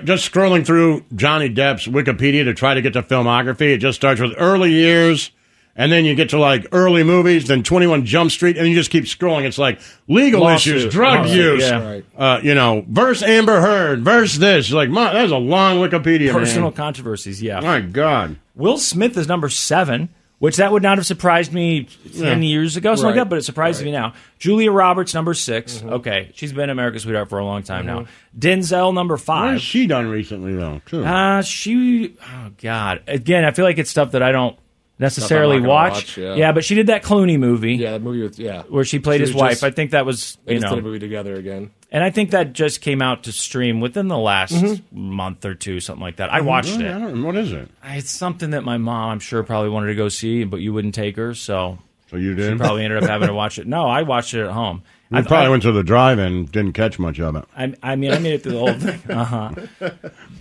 Just 0.04 0.30
scrolling 0.30 0.66
through 0.66 1.04
Johnny 1.16 1.48
Depp's 1.48 1.86
Wikipedia 1.86 2.44
to 2.44 2.52
try 2.52 2.74
to 2.74 2.82
get 2.82 2.92
to 2.92 3.02
filmography, 3.02 3.72
it 3.72 3.78
just 3.78 3.96
starts 3.96 4.20
with 4.20 4.34
early 4.36 4.72
years 4.72 5.30
And 5.74 5.90
then 5.90 6.04
you 6.04 6.14
get 6.14 6.30
to 6.30 6.38
like 6.38 6.66
early 6.72 7.02
movies, 7.02 7.48
then 7.48 7.62
21 7.62 8.04
Jump 8.04 8.30
Street, 8.30 8.58
and 8.58 8.68
you 8.68 8.74
just 8.74 8.90
keep 8.90 9.04
scrolling. 9.04 9.44
It's 9.44 9.56
like 9.56 9.80
legal 10.06 10.42
Lawsuit. 10.42 10.76
issues, 10.76 10.92
drug 10.92 11.20
Lawsuit, 11.20 11.34
use, 11.36 11.62
yeah. 11.62 11.82
Right. 11.90 12.04
uh, 12.16 12.40
you 12.42 12.54
know, 12.54 12.84
verse 12.88 13.22
Amber 13.22 13.60
Heard, 13.62 14.04
verse 14.04 14.36
this. 14.36 14.70
Like, 14.70 14.90
my, 14.90 15.12
that's 15.14 15.32
a 15.32 15.36
long 15.38 15.78
Wikipedia, 15.78 16.30
Personal 16.32 16.64
man. 16.68 16.72
controversies, 16.74 17.42
yeah. 17.42 17.60
My 17.60 17.80
God. 17.80 18.36
Will 18.54 18.76
Smith 18.76 19.16
is 19.16 19.28
number 19.28 19.48
seven, 19.48 20.10
which 20.40 20.58
that 20.58 20.72
would 20.72 20.82
not 20.82 20.98
have 20.98 21.06
surprised 21.06 21.54
me 21.54 21.84
ten 22.18 22.42
Yeah. 22.42 22.48
years 22.48 22.76
ago, 22.76 22.90
something 22.94 23.04
like 23.06 23.14
Right. 23.16 23.20
that, 23.24 23.28
but 23.30 23.38
it 23.38 23.42
surprises 23.44 23.82
me 23.82 23.92
now. 23.92 24.12
Julia 24.38 24.70
Roberts, 24.72 25.14
number 25.14 25.32
6 25.32 25.78
Mm-hmm. 25.78 25.88
Okay, 25.94 26.30
she's 26.34 26.52
been 26.52 26.68
America's 26.68 27.04
sweetheart 27.04 27.30
for 27.30 27.38
a 27.38 27.44
long 27.46 27.62
time 27.62 27.86
now. 27.86 28.04
Denzel, 28.38 28.92
number 28.92 29.16
five. 29.16 29.26
What 29.36 29.44
five. 29.46 29.52
has 29.54 29.62
she 29.62 29.86
done 29.86 30.08
recently, 30.08 30.54
though, 30.54 30.82
too? 30.84 31.02
Uh, 31.02 31.40
she, 31.40 32.14
oh 32.22 32.50
God. 32.60 33.02
Again, 33.06 33.46
I 33.46 33.52
feel 33.52 33.64
like 33.64 33.78
it's 33.78 33.88
stuff 33.90 34.12
that 34.12 34.22
I 34.22 34.32
don't 34.32 34.56
necessarily 34.98 35.56
Stuff 35.56 35.62
I'm 35.62 35.68
not 35.68 35.68
watch. 35.92 36.16
gonna 36.16 36.28
watch, 36.28 36.38
yeah. 36.38 36.52
but 36.52 36.64
she 36.64 36.74
did 36.74 36.86
that 36.88 37.02
Clooney 37.02 37.38
movie 37.38 37.74
Yeah, 37.74 37.92
that 37.92 38.02
movie 38.02 38.22
with 38.22 38.38
yeah, 38.38 38.62
where 38.68 38.84
she 38.84 38.98
played 38.98 39.18
She 39.18 39.22
his 39.26 39.34
was 39.34 39.40
wife. 39.40 39.50
just- 39.52 39.64
I 39.64 39.70
think 39.70 39.90
that 39.92 40.06
was, 40.06 40.38
They 40.44 40.54
you 40.54 40.60
just 40.60 40.70
did 40.70 40.78
a 40.78 40.82
know, 40.82 40.86
movie 40.88 40.98
together 40.98 41.34
again. 41.34 41.70
and 41.90 42.04
I 42.04 42.10
think 42.10 42.30
that 42.30 42.52
just 42.52 42.80
came 42.80 43.02
out 43.02 43.24
to 43.24 43.32
stream 43.32 43.80
within 43.80 44.08
the 44.08 44.18
last 44.18 44.54
mm-hmm. 44.54 44.82
month 45.14 45.44
or 45.44 45.54
two, 45.54 45.80
something 45.80 46.02
like 46.02 46.16
that. 46.16 46.32
I 46.32 46.40
watched 46.40 46.72
Really? 46.76 46.84
it. 46.86 46.94
I 46.94 46.98
don't, 47.00 47.22
what 47.24 47.36
is 47.36 47.52
it? 47.52 47.68
It's 47.84 48.10
something 48.10 48.50
that 48.50 48.62
my 48.64 48.78
mom, 48.78 49.10
I'm 49.10 49.20
sure, 49.20 49.42
probably 49.42 49.70
wanted 49.70 49.88
to 49.88 49.94
go 49.94 50.08
see, 50.08 50.44
but 50.44 50.60
you 50.60 50.72
wouldn't 50.72 50.94
take 50.94 51.16
her, 51.16 51.34
so 51.34 51.78
So 52.10 52.16
you 52.16 52.32
she 52.32 52.36
did? 52.36 52.58
probably 52.58 52.84
ended 52.84 53.02
up 53.02 53.08
having 53.08 53.28
to 53.28 53.34
watch 53.34 53.58
it. 53.58 53.66
No, 53.66 53.86
I 53.86 54.02
watched 54.02 54.34
it 54.34 54.44
at 54.44 54.50
home. 54.52 54.82
You 55.12 55.18
I 55.18 55.22
probably 55.22 55.46
I, 55.46 55.48
went 55.50 55.62
to 55.64 55.72
the 55.72 55.82
drive-in, 55.82 56.46
didn't 56.46 56.72
catch 56.72 56.98
much 56.98 57.20
of 57.20 57.36
it. 57.36 57.44
I, 57.56 57.74
I 57.82 57.96
mean, 57.96 58.10
I 58.12 58.18
made 58.18 58.34
it 58.34 58.42
through 58.42 58.52
the 58.52 58.58
whole 58.58 58.72
thing. 58.74 59.00
Uh 59.10 59.24
huh. 59.24 59.90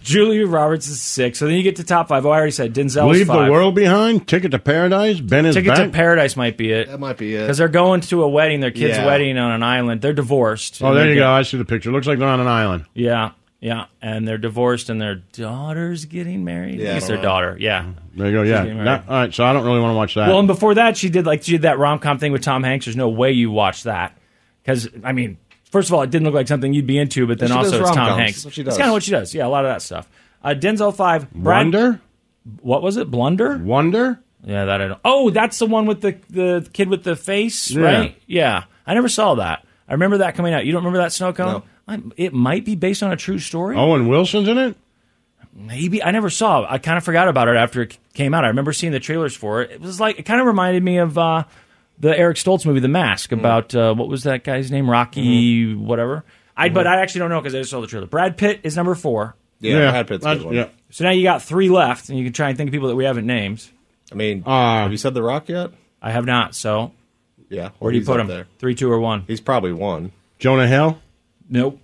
Julia 0.03 0.47
Roberts 0.47 0.87
is 0.87 1.01
six. 1.01 1.37
So 1.39 1.45
then 1.45 1.55
you 1.55 1.63
get 1.63 1.75
to 1.77 1.83
top 1.83 2.07
five. 2.07 2.25
Oh, 2.25 2.29
I 2.31 2.37
already 2.37 2.51
said 2.51 2.73
Denzel. 2.73 3.11
Leave 3.11 3.27
five. 3.27 3.45
the 3.45 3.51
world 3.51 3.75
behind. 3.75 4.27
Ticket 4.27 4.51
to 4.51 4.59
Paradise. 4.59 5.19
Ben 5.19 5.45
is 5.45 5.55
Ticket 5.55 5.73
back. 5.75 5.85
to 5.85 5.89
Paradise 5.91 6.35
might 6.35 6.57
be 6.57 6.71
it. 6.71 6.87
That 6.87 6.99
might 6.99 7.17
be 7.17 7.35
it. 7.35 7.41
Because 7.41 7.57
they're 7.57 7.67
going 7.67 8.01
to 8.01 8.23
a 8.23 8.27
wedding, 8.27 8.59
their 8.61 8.71
kid's 8.71 8.97
Yeah. 8.97 9.05
wedding 9.05 9.37
on 9.37 9.51
an 9.51 9.61
island. 9.63 10.01
They're 10.01 10.13
divorced. 10.13 10.81
oh, 10.81 10.93
there 10.93 11.07
you 11.07 11.13
get- 11.15 11.19
go. 11.21 11.31
I 11.31 11.41
see 11.43 11.57
the 11.57 11.65
picture. 11.65 11.91
Looks 11.91 12.07
like 12.07 12.17
they're 12.17 12.27
on 12.27 12.39
an 12.39 12.47
island. 12.47 12.85
Yeah, 12.95 13.31
yeah. 13.59 13.85
And 14.01 14.27
they're 14.27 14.37
divorced, 14.39 14.89
and 14.89 14.99
their 14.99 15.15
daughter's 15.15 16.05
getting 16.05 16.43
married. 16.43 16.79
Yeah, 16.79 16.87
I 16.87 16.91
I 16.91 16.93
guess 16.95 17.07
their 17.07 17.17
know. 17.17 17.23
daughter. 17.23 17.57
Yeah. 17.59 17.91
There 18.15 18.27
you 18.27 18.33
go. 18.33 18.41
Yeah. 18.43 18.61
getting 18.63 18.73
married. 18.83 18.87
That- 18.87 19.03
all 19.09 19.15
right. 19.15 19.33
So 19.33 19.43
I 19.43 19.53
don't 19.53 19.65
really 19.65 19.81
want 19.81 19.91
to 19.91 19.97
watch 19.97 20.15
that. 20.15 20.29
Well, 20.29 20.39
and 20.39 20.47
before 20.47 20.73
that, 20.75 20.97
she 20.97 21.09
did 21.09 21.25
like 21.27 21.43
she 21.43 21.51
did 21.53 21.61
that 21.63 21.77
rom 21.77 21.99
com 21.99 22.17
thing 22.17 22.31
with 22.31 22.41
Tom 22.41 22.63
Hanks. 22.63 22.85
There's 22.85 22.95
no 22.97 23.09
way 23.09 23.31
you 23.33 23.51
watch 23.51 23.83
that 23.83 24.17
because 24.63 24.87
I 25.03 25.11
mean, 25.11 25.37
first 25.71 25.89
of 25.89 25.93
all, 25.93 26.01
it 26.01 26.09
didn't 26.09 26.25
look 26.25 26.33
like 26.35 26.47
something 26.47 26.73
you'd 26.73 26.87
be 26.87 26.97
into, 26.97 27.27
but 27.27 27.39
then 27.39 27.49
She 27.49 27.53
also 27.55 27.71
does 27.71 27.79
it's 27.81 27.89
Tom 27.89 27.97
rom-coms. 27.97 28.19
Hanks. 28.19 28.33
That's 28.37 28.45
what 28.45 28.53
she 28.53 28.61
It's 28.61 28.69
does. 28.69 28.77
kind 28.77 28.89
of 28.89 28.93
what 28.93 29.03
she 29.03 29.11
does. 29.11 29.33
Yeah, 29.33 29.45
a 29.45 29.49
lot 29.49 29.65
of 29.65 29.71
that 29.71 29.81
stuff. 29.81 30.07
Uh, 30.43 30.49
Denzel 30.57 30.95
five. 30.95 31.31
Brad, 31.31 31.57
Wonder. 31.65 32.01
What 32.61 32.81
was 32.81 32.97
it? 32.97 33.11
Blunder. 33.11 33.57
Wonder. 33.57 34.19
Yeah, 34.43 34.65
that 34.65 34.81
I 34.81 34.87
don't. 34.87 34.99
Oh, 35.05 35.29
that's 35.29 35.59
the 35.59 35.67
one 35.67 35.85
with 35.85 36.01
the 36.01 36.17
the 36.29 36.67
kid 36.73 36.89
with 36.89 37.03
the 37.03 37.15
face, 37.15 37.69
Yeah. 37.71 37.81
right? 37.83 38.21
Yeah, 38.25 38.63
I 38.87 38.95
never 38.95 39.07
saw 39.09 39.35
that. 39.35 39.63
I 39.87 39.93
remember 39.93 40.17
that 40.19 40.33
coming 40.35 40.53
out. 40.53 40.65
You 40.65 40.71
don't 40.71 40.81
remember 40.83 40.99
that 41.03 41.11
snow 41.13 41.31
cone? 41.33 41.61
I, 41.87 42.01
it 42.17 42.33
might 42.33 42.65
be 42.65 42.75
based 42.75 43.03
on 43.03 43.11
a 43.11 43.17
true 43.17 43.37
story. 43.39 43.75
Owen 43.75 44.07
Wilson's 44.07 44.47
in 44.47 44.57
it. 44.57 44.75
Maybe 45.53 46.01
I 46.01 46.11
never 46.11 46.29
saw. 46.29 46.63
it. 46.63 46.67
I 46.69 46.77
kind 46.77 46.97
of 46.97 47.03
forgot 47.03 47.27
about 47.27 47.49
it 47.49 47.57
after 47.57 47.81
it 47.81 47.97
came 48.13 48.33
out. 48.33 48.45
I 48.45 48.47
remember 48.47 48.71
seeing 48.73 48.93
the 48.93 48.99
trailers 49.01 49.35
for 49.35 49.61
it. 49.61 49.71
It 49.71 49.81
was 49.81 49.99
like 49.99 50.17
it 50.17 50.23
kind 50.23 50.39
of 50.39 50.47
reminded 50.47 50.81
me 50.81 50.97
of 50.97 51.17
uh, 51.17 51.43
the 52.01 52.17
Eric 52.17 52.35
Stoltz 52.37 52.65
movie, 52.65 52.81
The 52.81 52.87
Mask, 52.89 53.31
about 53.31 53.73
uh, 53.73 53.93
what 53.93 54.09
was 54.09 54.23
that 54.23 54.43
guy's 54.43 54.69
name? 54.71 54.89
Rocky, 54.89 55.73
whatever. 55.75 56.23
I 56.57 56.67
but 56.69 56.85
I 56.85 57.01
actually 57.01 57.19
don't 57.19 57.29
know 57.29 57.39
because 57.39 57.55
I 57.55 57.59
just 57.59 57.71
saw 57.71 57.79
the 57.79 57.87
trailer. 57.87 58.07
Brad 58.07 58.35
Pitt 58.37 58.59
is 58.63 58.75
number 58.75 58.93
four. 58.95 59.35
Yeah, 59.61 59.91
Brad 59.91 60.07
Pitt's 60.07 60.25
a 60.25 60.35
good 60.35 60.45
one. 60.45 60.55
yeah. 60.55 60.67
So 60.89 61.05
now 61.05 61.11
you 61.11 61.23
got 61.23 61.41
three 61.41 61.69
left, 61.69 62.09
and 62.09 62.17
you 62.17 62.25
can 62.25 62.33
try 62.33 62.49
and 62.49 62.57
think 62.57 62.67
of 62.67 62.71
people 62.73 62.89
that 62.89 62.95
we 62.95 63.05
haven't 63.05 63.25
named. 63.25 63.65
I 64.11 64.15
mean, 64.15 64.43
Uh, 64.45 64.81
have 64.83 64.91
you 64.91 64.97
said 64.97 65.13
The 65.13 65.23
Rock 65.23 65.47
yet? 65.47 65.71
I 66.01 66.11
have 66.11 66.25
not. 66.25 66.53
So 66.55 66.91
Yeah. 67.49 67.69
where 67.79 67.91
do 67.91 67.95
you 67.97 68.01
he's 68.01 68.07
put 68.07 68.19
up 68.19 68.23
him? 68.23 68.27
There. 68.27 68.47
Three, 68.59 68.75
two, 68.75 68.91
or 68.91 68.99
one? 68.99 69.23
He's 69.27 69.39
probably 69.39 69.71
one. 69.71 70.11
Jonah 70.39 70.67
Hill. 70.67 70.99
Nope. 71.49 71.79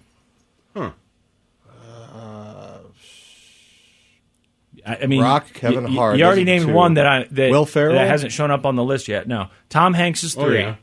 I, 4.88 5.00
I 5.04 5.06
mean, 5.08 5.22
Rock, 5.22 5.52
Kevin 5.54 5.84
y- 5.84 5.90
y- 5.90 5.96
Hart, 5.96 6.18
You 6.18 6.24
already 6.26 6.44
those 6.44 6.50
are 6.50 6.54
the 6.54 6.60
named 6.60 6.66
two. 6.68 6.74
one 6.74 6.94
that 6.96 7.06
I 7.06 7.28
that, 7.32 7.52
Will 7.52 7.66
Ferrell? 7.66 7.96
that 7.96 8.08
hasn't 8.08 8.32
shown 8.32 8.52
up 8.52 8.66
on 8.66 8.76
the 8.76 8.84
list 8.84 9.08
yet. 9.08 9.28
No, 9.28 9.50
Tom 9.70 9.94
Hanks 9.94 10.24
is 10.24 10.38
Oh, 10.38 10.46
three. 10.46 10.60
yeah. 10.60 10.76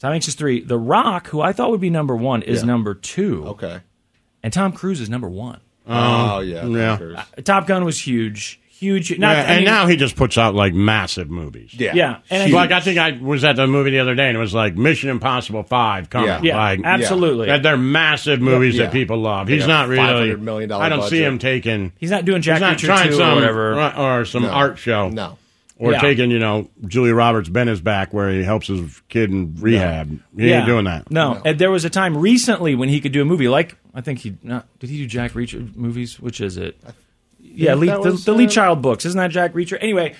Tom 0.00 0.12
Hanks 0.12 0.28
is 0.28 0.34
three. 0.34 0.60
The 0.62 0.78
Rock, 0.78 1.28
who 1.28 1.40
I 1.40 1.52
thought 1.52 1.70
would 1.70 1.80
be 1.80 1.90
number 1.90 2.14
one, 2.16 2.42
is 2.42 2.60
Yeah. 2.60 2.66
number 2.66 2.94
two. 2.94 3.44
Okay. 3.48 3.80
And 4.42 4.52
Tom 4.52 4.72
Cruise 4.72 5.00
is 5.00 5.08
number 5.10 5.28
one. 5.28 5.60
oh 5.86 6.40
yeah. 6.40 6.60
Um, 6.60 6.76
yeah. 6.76 6.96
Cruise. 6.96 7.16
Uh, 7.16 7.42
Top 7.42 7.66
Gun 7.66 7.84
was 7.84 8.00
huge, 8.06 8.60
huge. 8.78 9.18
Not, 9.18 9.36
yeah, 9.36 9.42
I 9.42 9.44
and 9.44 9.56
mean, 9.56 9.64
now 9.64 9.86
he 9.86 9.96
just 9.96 10.16
puts 10.16 10.36
out 10.38 10.54
like 10.54 10.74
massive 10.74 11.30
movies. 11.30 11.74
Yeah. 11.74 11.94
yeah, 11.94 12.18
and 12.30 12.52
I, 12.52 12.56
like 12.56 12.72
I 12.72 12.80
think 12.80 12.98
I 12.98 13.12
was 13.12 13.44
at 13.44 13.56
the 13.56 13.66
movie 13.66 13.90
the 13.90 14.00
other 14.00 14.14
day, 14.14 14.28
and 14.28 14.36
it 14.36 14.40
was 14.40 14.54
like 14.54 14.76
Mission 14.76 15.10
Impossible 15.10 15.62
Five 15.62 16.10
coming. 16.10 16.28
Yeah. 16.28 16.40
yeah, 16.42 16.56
like, 16.56 16.80
absolutely. 16.84 17.46
that 17.46 17.62
they're 17.62 17.76
massive 17.76 18.40
movies 18.40 18.76
Yeah. 18.76 18.84
that 18.84 18.92
people 18.92 19.18
love. 19.18 19.48
He's 19.48 19.60
Yeah, 19.60 19.66
not 19.66 19.88
really. 19.88 20.36
million 20.36 20.68
dollar. 20.68 20.84
I 20.84 20.88
don't 20.88 21.08
see 21.08 21.22
him 21.22 21.38
taking. 21.38 21.92
He's 21.98 22.10
not 22.10 22.24
doing 22.24 22.42
Jack 22.42 22.56
he's 22.56 22.60
not 22.60 22.76
Reacher 22.76 22.86
trying 22.86 23.08
two 23.08 23.16
some 23.16 23.32
or 23.32 23.34
whatever. 23.36 23.92
or 23.96 24.24
some 24.24 24.42
No. 24.42 24.50
art 24.50 24.78
show. 24.78 25.08
No. 25.08 25.38
Or 25.78 25.92
Yeah. 25.92 26.00
taking, 26.00 26.30
you 26.30 26.38
know, 26.38 26.70
Julia 26.86 27.14
Roberts 27.14 27.50
Ben 27.50 27.68
is 27.68 27.82
back 27.82 28.14
where 28.14 28.30
he 28.30 28.42
helps 28.42 28.68
his 28.68 29.02
kid 29.10 29.30
in 29.30 29.56
rehab. 29.60 30.08
He 30.34 30.48
yeah. 30.48 30.58
ain't 30.58 30.66
doing 30.66 30.86
that. 30.86 31.10
No. 31.10 31.40
And 31.44 31.58
there 31.58 31.70
was 31.70 31.84
a 31.84 31.90
time 31.90 32.16
recently 32.16 32.74
when 32.74 32.88
he 32.88 32.98
could 33.00 33.12
do 33.12 33.20
a 33.20 33.26
movie 33.26 33.48
like 33.48 33.76
I 33.94 34.00
think 34.00 34.20
he 34.20 34.36
not 34.42 34.66
did 34.78 34.88
he 34.90 34.98
do 34.98 35.06
Jack 35.06 35.32
Reacher 35.32 35.74
movies? 35.76 36.18
Which 36.18 36.40
is 36.40 36.56
it? 36.56 36.78
Yeah, 37.40 37.74
that 37.74 38.02
the, 38.02 38.10
was, 38.10 38.24
the 38.24 38.32
Lee 38.32 38.46
uh, 38.46 38.50
Child 38.50 38.82
books. 38.82 39.04
Isn't 39.06 39.18
that 39.18 39.30
Jack 39.30 39.54
Reacher? 39.54 39.78
Anyway, 39.80 40.14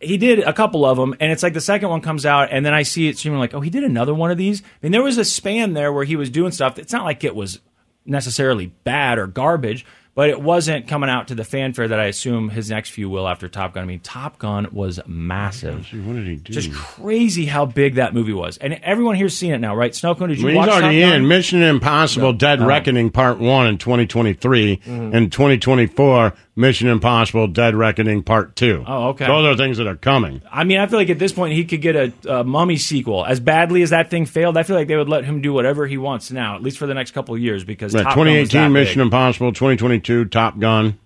he 0.00 0.16
did 0.16 0.40
a 0.40 0.52
couple 0.52 0.84
of 0.84 0.96
them, 0.96 1.14
and 1.20 1.30
it's 1.30 1.42
like 1.42 1.52
the 1.54 1.60
second 1.60 1.88
one 1.88 2.00
comes 2.00 2.24
out, 2.26 2.48
and 2.50 2.64
then 2.66 2.74
I 2.74 2.82
see 2.82 3.08
it 3.08 3.18
streaming 3.18 3.38
like, 3.40 3.54
oh, 3.54 3.60
he 3.60 3.70
did 3.70 3.84
another 3.84 4.14
one 4.14 4.30
of 4.30 4.38
these. 4.38 4.62
I 4.62 4.66
mean, 4.82 4.92
there 4.92 5.02
was 5.02 5.18
a 5.18 5.24
span 5.24 5.74
there 5.74 5.92
where 5.92 6.04
he 6.04 6.16
was 6.16 6.30
doing 6.30 6.52
stuff. 6.52 6.78
It's 6.78 6.92
not 6.92 7.04
like 7.04 7.22
it 7.22 7.34
was 7.36 7.60
necessarily 8.06 8.66
bad 8.84 9.18
or 9.18 9.26
garbage, 9.26 9.84
but 10.14 10.28
it 10.28 10.40
wasn't 10.40 10.88
coming 10.88 11.08
out 11.08 11.28
to 11.28 11.34
the 11.34 11.44
fanfare 11.44 11.86
that 11.86 12.00
I 12.00 12.06
assume 12.06 12.48
his 12.48 12.68
next 12.68 12.90
few 12.90 13.08
will 13.08 13.28
after 13.28 13.48
Top 13.48 13.74
Gun. 13.74 13.84
I 13.84 13.86
mean, 13.86 14.00
Top 14.00 14.38
Gun 14.38 14.66
was 14.72 14.98
massive. 15.06 15.86
See, 15.90 16.00
what 16.00 16.14
did 16.14 16.26
he 16.26 16.36
do? 16.36 16.52
Just 16.52 16.72
crazy 16.72 17.44
how 17.46 17.64
big 17.66 17.94
that 17.94 18.12
movie 18.12 18.32
was, 18.32 18.56
and 18.58 18.74
everyone 18.82 19.14
here's 19.14 19.36
seen 19.36 19.52
it 19.52 19.58
now, 19.58 19.76
right? 19.76 19.92
Snowcone, 19.92 20.28
did 20.28 20.38
you 20.40 20.46
mean, 20.46 20.56
watch 20.56 20.68
he's 20.70 20.80
already 20.82 21.00
Top 21.02 21.10
Gun? 21.10 21.20
in 21.22 21.28
Mission 21.28 21.62
Impossible: 21.62 22.32
Dead 22.32 22.60
Reckoning 22.60 23.10
Part 23.10 23.38
One 23.38 23.66
in 23.68 23.78
2023, 23.78 24.78
Mm-hmm. 24.78 25.14
and 25.14 25.30
2024 25.30 26.34
Mission 26.56 26.88
Impossible: 26.88 27.46
Dead 27.46 27.74
Reckoning 27.74 28.22
Part 28.22 28.56
Two. 28.56 28.84
Oh, 28.86 29.08
okay. 29.10 29.26
Those 29.26 29.46
are 29.46 29.56
things 29.56 29.78
that 29.78 29.86
are 29.86 29.96
coming. 29.96 30.42
I 30.50 30.64
mean, 30.64 30.78
I 30.78 30.86
feel 30.86 30.98
like 30.98 31.08
at 31.10 31.18
this 31.18 31.32
point 31.32 31.54
he 31.54 31.64
could 31.64 31.80
get 31.80 31.96
a, 31.96 32.12
a 32.28 32.44
Mummy 32.44 32.76
sequel. 32.76 33.24
As 33.24 33.40
badly 33.40 33.82
as 33.82 33.90
that 33.90 34.10
thing 34.10 34.26
failed, 34.26 34.56
I 34.56 34.62
feel 34.64 34.76
like 34.76 34.88
they 34.88 34.96
would 34.96 35.08
let 35.08 35.24
him 35.24 35.40
do 35.40 35.52
whatever 35.52 35.86
he 35.86 35.96
wants 35.96 36.30
now, 36.30 36.56
at 36.56 36.62
least 36.62 36.76
for 36.78 36.86
the 36.86 36.94
next 36.94 37.12
couple 37.12 37.34
of 37.34 37.40
years, 37.40 37.64
because 37.64 37.94
Right, 37.94 38.02
Top 38.02 38.16
Gun 38.16 38.26
was 38.26 38.48
2018 38.50 38.60
that 38.62 38.68
Mission 38.80 38.98
big. 38.98 39.06
Impossible, 39.06 39.52
2022 39.52 40.24
Top 40.26 40.58
Gun. 40.58 40.98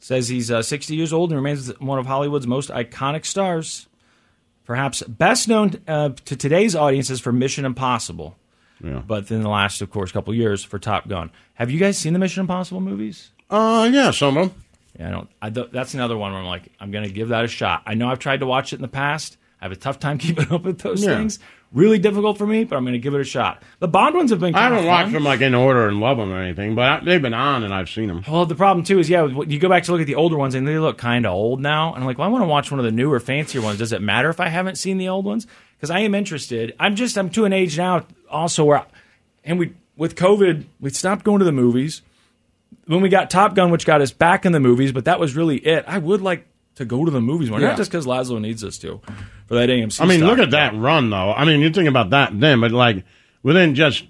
says 0.00 0.28
he's 0.28 0.50
uh, 0.50 0.62
60 0.62 0.94
years 0.96 1.12
old 1.12 1.30
and 1.30 1.36
remains 1.38 1.68
one 1.80 1.98
of 1.98 2.06
Hollywood's 2.06 2.46
most 2.46 2.68
iconic 2.70 3.24
stars. 3.24 3.86
Perhaps 4.64 5.02
best 5.04 5.48
known 5.48 5.72
uh, 5.88 6.10
to 6.26 6.36
today's 6.36 6.76
audiences 6.76 7.20
for 7.20 7.32
Mission 7.32 7.64
Impossible, 7.64 8.36
Yeah. 8.84 9.00
but 9.06 9.30
in 9.30 9.42
the 9.42 9.48
last, 9.48 9.80
of 9.80 9.90
course, 9.90 10.12
couple 10.12 10.32
of 10.32 10.36
years 10.38 10.62
for 10.62 10.78
Top 10.78 11.08
Gun. 11.08 11.30
Have 11.54 11.70
you 11.70 11.78
guys 11.78 11.96
seen 11.96 12.12
the 12.12 12.18
Mission 12.18 12.42
Impossible 12.42 12.80
movies? 12.82 13.30
Uh, 13.48 13.88
yeah, 13.90 14.10
some 14.10 14.36
of 14.36 14.50
them. 14.52 14.62
Yeah, 14.98 15.08
I 15.08 15.10
don't. 15.10 15.28
I 15.42 15.50
don't 15.50 15.72
that's 15.72 15.94
another 15.94 16.16
one 16.16 16.32
where 16.32 16.40
I'm 16.40 16.46
like, 16.46 16.72
I'm 16.80 16.90
going 16.90 17.04
to 17.04 17.10
give 17.10 17.28
that 17.28 17.44
a 17.44 17.48
shot. 17.48 17.82
I 17.86 17.94
know 17.94 18.08
I've 18.08 18.18
tried 18.18 18.40
to 18.40 18.46
watch 18.46 18.72
it 18.72 18.76
in 18.76 18.82
the 18.82 18.88
past. 18.88 19.36
I 19.60 19.64
have 19.64 19.72
a 19.72 19.76
tough 19.76 19.98
time 19.98 20.18
keeping 20.24 20.50
up 20.52 20.62
with 20.62 20.80
those 20.80 21.02
Yeah. 21.04 21.16
things. 21.16 21.38
Really 21.70 21.98
difficult 21.98 22.38
for 22.38 22.46
me, 22.46 22.64
but 22.64 22.76
I'm 22.76 22.84
going 22.84 22.94
to 22.94 22.98
give 22.98 23.14
it 23.14 23.20
a 23.20 23.24
shot. 23.24 23.62
The 23.78 23.88
Bond 23.88 24.14
ones 24.14 24.30
have 24.30 24.40
been. 24.40 24.54
I 24.54 24.62
haven't 24.62 24.78
of 24.78 24.84
watched 24.86 25.12
them 25.12 25.22
like 25.24 25.42
in 25.42 25.54
order 25.54 25.86
and 25.86 26.00
love 26.00 26.16
them 26.16 26.32
or 26.32 26.40
anything, 26.40 26.74
but 26.74 26.84
I, 26.84 27.04
they've 27.04 27.20
been 27.20 27.34
on 27.34 27.62
and 27.62 27.74
I've 27.74 27.90
seen 27.90 28.08
them. 28.08 28.24
Well, 28.26 28.46
the 28.46 28.54
problem 28.54 28.86
too 28.86 28.98
is, 28.98 29.10
yeah, 29.10 29.26
you 29.26 29.58
go 29.58 29.68
back 29.68 29.82
to 29.82 29.92
look 29.92 30.00
at 30.00 30.06
the 30.06 30.14
older 30.14 30.38
ones 30.38 30.54
and 30.54 30.66
they 30.66 30.78
look 30.78 30.96
kind 30.96 31.26
of 31.26 31.32
old 31.34 31.60
now. 31.60 31.92
And 31.92 32.02
I'm 32.02 32.06
like, 32.06 32.16
well, 32.16 32.26
I 32.26 32.30
want 32.30 32.42
to 32.42 32.48
watch 32.48 32.70
one 32.70 32.80
of 32.80 32.84
the 32.86 32.90
newer, 32.92 33.20
fancier 33.20 33.60
ones. 33.60 33.78
Does 33.80 33.92
it 33.92 34.00
matter 34.00 34.30
if 34.30 34.40
I 34.40 34.48
haven't 34.48 34.76
seen 34.76 34.96
the 34.96 35.10
old 35.10 35.26
ones? 35.26 35.46
Because 35.76 35.90
I 35.90 35.98
am 36.00 36.14
interested. 36.14 36.74
I'm 36.80 36.96
just, 36.96 37.18
I'm 37.18 37.28
to 37.30 37.44
an 37.44 37.52
age 37.52 37.76
now 37.76 38.06
also 38.30 38.64
where, 38.64 38.86
and 39.44 39.58
we, 39.58 39.74
with 39.94 40.14
COVID, 40.16 40.64
we 40.80 40.88
stopped 40.88 41.22
going 41.22 41.40
to 41.40 41.44
the 41.44 41.52
movies. 41.52 42.00
When 42.88 43.00
we 43.02 43.08
got 43.08 43.30
Top 43.30 43.54
Gun, 43.54 43.70
which 43.70 43.86
got 43.86 44.00
us 44.00 44.10
back 44.12 44.44
in 44.44 44.52
the 44.52 44.60
movies, 44.60 44.92
but 44.92 45.04
that 45.04 45.20
was 45.20 45.36
really 45.36 45.58
it. 45.58 45.84
I 45.86 45.98
would 45.98 46.20
like 46.22 46.46
to 46.76 46.84
go 46.84 47.04
to 47.04 47.10
the 47.10 47.20
movies 47.20 47.50
more, 47.50 47.60
Yeah. 47.60 47.68
not 47.68 47.76
just 47.76 47.90
because 47.90 48.06
Lazlo 48.06 48.40
needs 48.40 48.64
us 48.64 48.78
to 48.78 49.00
for 49.46 49.54
that 49.54 49.68
AMC. 49.68 50.00
I 50.00 50.06
mean, 50.06 50.18
stock. 50.20 50.30
look 50.30 50.38
at 50.38 50.50
that 50.52 50.74
run, 50.74 51.10
though. 51.10 51.32
I 51.32 51.44
mean, 51.44 51.60
you 51.60 51.70
think 51.70 51.88
about 51.88 52.10
that 52.10 52.38
then, 52.40 52.60
but 52.60 52.72
like 52.72 53.04
within 53.42 53.74
just 53.74 54.04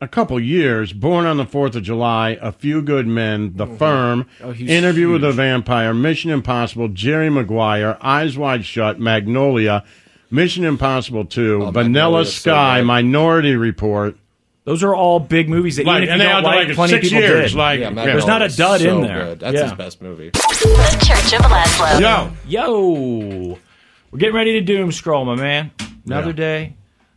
a 0.00 0.08
couple 0.08 0.38
years, 0.40 0.92
Born 0.92 1.26
on 1.26 1.36
the 1.36 1.46
Fourth 1.46 1.76
of 1.76 1.84
July, 1.84 2.36
A 2.42 2.50
Few 2.52 2.82
Good 2.82 3.06
Men, 3.06 3.52
The 3.56 3.66
mm-hmm. 3.66 3.76
Firm, 3.76 4.26
Oh, 4.42 4.52
Interview 4.52 5.10
with 5.12 5.22
a. 5.24 5.32
Vampire, 5.32 5.94
Mission 5.94 6.30
Impossible, 6.32 6.88
Jerry 6.88 7.30
Maguire, 7.30 7.96
Eyes 8.02 8.36
Wide 8.36 8.64
Shut, 8.64 8.98
Magnolia, 8.98 9.84
Mission 10.30 10.64
Impossible 10.64 11.24
Two, 11.24 11.62
Oh, 11.64 11.70
Vanilla 11.70 12.24
so 12.24 12.30
Sky, 12.32 12.80
good. 12.80 12.86
Minority 12.86 13.54
Report. 13.54 14.16
Those 14.64 14.84
are 14.84 14.94
all 14.94 15.18
big 15.18 15.48
movies 15.48 15.76
that 15.76 15.86
Like, 15.86 16.02
even 16.02 16.08
if 16.08 16.12
and 16.12 16.22
you 16.22 16.26
they 16.28 16.32
don't 16.32 16.44
had, 16.44 16.48
like, 16.56 16.66
like, 16.68 16.76
plenty 16.76 16.92
of 16.94 17.00
six 17.02 17.08
people 17.12 17.22
years, 17.28 17.50
did. 17.50 17.58
like- 17.58 17.80
Yeah, 17.80 17.90
Yeah. 17.90 18.04
There's 18.06 18.26
not 18.26 18.42
a 18.42 18.48
dud 18.48 18.80
so 18.80 18.96
in 18.96 19.02
there. 19.06 19.24
Good. 19.26 19.40
That's 19.40 19.54
Yeah. 19.56 19.62
his 19.64 19.72
best 19.72 20.00
movie. 20.02 20.30
The 20.30 21.04
Church 21.04 21.32
of 21.40 21.50
Lazlo. 21.50 22.00
Yo, 22.00 22.32
Yo. 22.46 23.58
We're 24.12 24.18
getting 24.18 24.34
ready 24.36 24.52
to 24.52 24.60
doom 24.60 24.92
scroll, 24.92 25.24
my 25.24 25.34
man. 25.34 25.70
Another 26.06 26.28
Yeah. 26.30 26.32
day, 26.36 26.74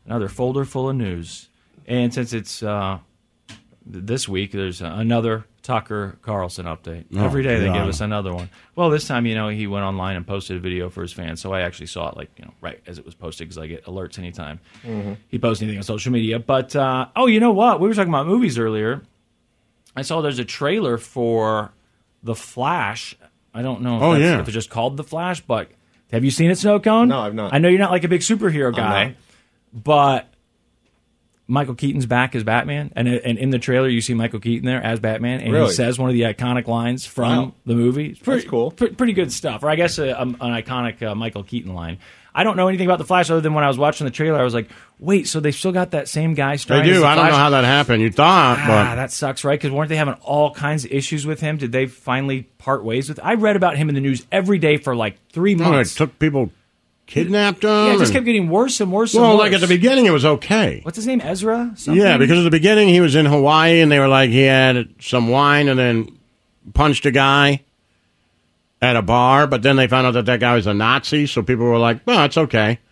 another 0.07 0.27
folder 0.27 0.65
full 0.65 0.89
of 0.89 0.95
news. 0.95 1.49
And 1.87 2.11
since 2.13 2.33
it's 2.33 2.63
uh, 2.63 2.97
th- 3.47 3.59
this 3.85 4.27
week, 4.27 4.51
there's 4.51 4.81
another 4.81 5.45
Tucker 5.65 6.17
Carlson 6.21 6.65
update. 6.67 7.05
Oh, 7.15 7.25
Every 7.25 7.41
day 7.41 7.59
they 7.59 7.65
give 7.65 7.87
us 7.87 7.99
another 7.99 8.33
one. 8.33 8.49
Well, 8.75 8.89
this 8.91 9.07
time, 9.07 9.25
you 9.25 9.33
know, 9.33 9.49
he 9.49 9.65
went 9.65 9.83
online 9.83 10.15
and 10.15 10.25
posted 10.25 10.57
a 10.57 10.59
video 10.59 10.89
for 10.91 11.01
his 11.01 11.11
fans, 11.11 11.41
so 11.41 11.53
I 11.53 11.61
actually 11.61 11.87
saw 11.87 12.09
it 12.09 12.15
like 12.17 12.29
you 12.37 12.45
know 12.45 12.51
right 12.61 12.79
as 12.85 12.99
it 12.99 13.05
was 13.05 13.15
posted 13.15 13.47
because 13.47 13.57
I 13.57 13.65
get 13.67 13.83
alerts 13.85 14.19
anytime 14.19 14.59
Mhm. 14.85 15.17
he 15.27 15.39
posts 15.39 15.63
anything 15.63 15.77
on 15.79 15.83
social 15.83 16.11
media. 16.11 16.37
But 16.39 16.75
uh, 16.75 17.07
oh, 17.15 17.25
you 17.25 17.39
know 17.39 17.51
what? 17.51 17.79
We 17.79 17.87
were 17.87 17.95
talking 17.95 18.09
about 18.13 18.27
movies 18.27 18.57
earlier. 18.59 19.01
I 19.95 20.03
saw 20.03 20.21
there's 20.21 20.39
a 20.39 20.45
trailer 20.45 20.97
for 20.97 21.71
The 22.21 22.35
Flash. 22.35 23.15
I 23.53 23.61
don't 23.61 23.81
know 23.81 23.97
if, 23.97 24.03
Oh, 24.03 24.11
that's, 24.11 24.21
yeah. 24.23 24.39
if 24.41 24.47
it's 24.47 24.53
just 24.53 24.69
called 24.69 24.97
The 24.97 25.03
Flash, 25.03 25.41
but 25.41 25.69
have 26.11 26.23
you 26.23 26.29
seen 26.31 26.51
it, 26.51 26.57
Snow 26.59 26.79
Cone? 26.79 27.07
No, 27.07 27.21
I've 27.21 27.33
not. 27.33 27.53
I 27.53 27.57
know 27.57 27.69
you're 27.69 27.79
not 27.79 27.91
like 27.91 28.03
a 28.03 28.07
big 28.07 28.21
superhero 28.21 28.75
guy, 28.75 29.15
but 29.73 30.27
Michael 31.47 31.75
Keaton's 31.75 32.05
back 32.07 32.33
as 32.35 32.43
Batman, 32.43 32.91
and 32.95 33.07
and 33.07 33.37
in 33.37 33.51
the 33.51 33.59
trailer 33.59 33.87
you 33.87 34.01
see 34.01 34.13
Michael 34.15 34.39
Keaton 34.39 34.65
there 34.65 34.81
as 34.83 34.99
Batman, 34.99 35.41
and 35.41 35.53
Really? 35.53 35.67
he 35.67 35.73
says 35.73 35.99
one 35.99 36.09
of 36.09 36.13
the 36.15 36.23
iconic 36.23 36.65
lines 36.67 37.05
from 37.05 37.37
Wow. 37.37 37.53
the 37.65 37.75
movie. 37.75 38.07
It's 38.09 38.19
pretty, 38.19 38.41
That's 38.41 38.49
cool. 38.49 38.71
pre- 38.71 38.89
pretty 38.89 39.13
good 39.13 39.31
stuff, 39.31 39.61
or 39.63 39.69
I 39.69 39.75
guess 39.75 39.99
a, 39.99 40.19
um, 40.19 40.37
an 40.41 40.51
iconic 40.59 41.03
uh, 41.03 41.13
Michael 41.13 41.43
Keaton 41.43 41.73
line. 41.75 41.99
I 42.37 42.43
don't 42.43 42.57
know 42.57 42.67
anything 42.67 42.87
about 42.87 42.97
the 42.97 43.05
Flash 43.05 43.29
other 43.29 43.39
than 43.39 43.53
when 43.53 43.63
I 43.63 43.67
was 43.69 43.77
watching 43.77 44.03
the 44.05 44.11
trailer, 44.11 44.37
I 44.39 44.43
was 44.43 44.53
like, 44.53 44.69
"Wait, 44.99 45.25
so 45.27 45.39
they 45.39 45.51
still 45.51 45.71
got 45.71 45.91
that 45.91 46.09
same 46.09 46.33
guy?" 46.33 46.53
They 46.53 46.57
starring 46.57 46.83
do. 46.85 46.99
the 46.99 47.05
I 47.05 47.15
don't 47.15 47.27
know 47.27 47.35
how 47.35 47.51
that 47.51 47.63
happened. 47.63 48.01
You 48.01 48.11
thought, 48.11 48.57
Ah, 48.59 48.65
but 48.67 48.95
that 48.95 49.11
sucks, 49.11 49.43
right? 49.45 49.57
Because 49.57 49.71
weren't 49.71 49.87
they 49.89 49.95
having 49.95 50.15
all 50.15 50.51
kinds 50.53 50.83
of 50.83 50.91
issues 50.91 51.25
with 51.25 51.39
him? 51.39 51.55
Did 51.57 51.71
they 51.71 51.85
finally 51.85 52.43
part 52.57 52.83
ways 52.83 53.07
with? 53.07 53.19
I 53.23 53.35
read 53.35 53.55
about 53.55 53.77
him 53.77 53.87
in 53.87 53.95
the 53.95 54.01
news 54.01 54.25
every 54.33 54.57
day 54.57 54.75
for 54.77 54.95
like 54.97 55.17
three 55.31 55.55
no, 55.55 55.65
it 55.67 55.71
months. 55.71 55.95
took 55.95 56.19
people 56.19 56.49
kidnapped 57.07 57.63
him. 57.63 57.69
yeah, 57.69 57.93
it 57.93 57.99
just 57.99 58.05
and- 58.05 58.13
kept 58.13 58.25
getting 58.25 58.49
worse 58.49 58.81
and 58.81 58.91
worse. 58.91 59.13
well, 59.13 59.31
and 59.31 59.39
like 59.39 59.53
at 59.53 59.61
the 59.61 59.67
beginning, 59.67 60.05
it 60.05 60.11
was 60.11 60.25
okay. 60.25 60.79
What's 60.83 60.95
his 60.95 61.07
name? 61.07 61.21
Ezra. 61.21 61.71
Something? 61.75 62.01
Yeah, 62.01 62.17
because 62.17 62.39
at 62.39 62.43
the 62.43 62.49
beginning 62.51 62.89
he 62.89 63.01
was 63.01 63.15
in 63.15 63.25
Hawaii 63.25 63.81
and 63.81 63.91
they 63.91 63.99
were 63.99 64.07
like 64.07 64.29
he 64.29 64.41
had 64.41 64.89
some 64.99 65.29
wine 65.29 65.67
and 65.67 65.77
then 65.79 66.17
punched 66.73 67.05
a 67.05 67.11
guy 67.11 67.61
at 68.81 68.95
a 68.95 69.01
bar, 69.01 69.47
but 69.47 69.61
then 69.63 69.75
they 69.77 69.87
found 69.87 70.05
out 70.07 70.11
that 70.11 70.25
that 70.25 70.39
guy 70.39 70.55
was 70.55 70.67
a 70.67 70.73
Nazi, 70.73 71.25
so 71.27 71.41
people 71.41 71.65
were 71.65 71.77
like, 71.77 71.99
"Oh, 72.07 72.23
it's 72.23 72.37
okay." 72.37 72.79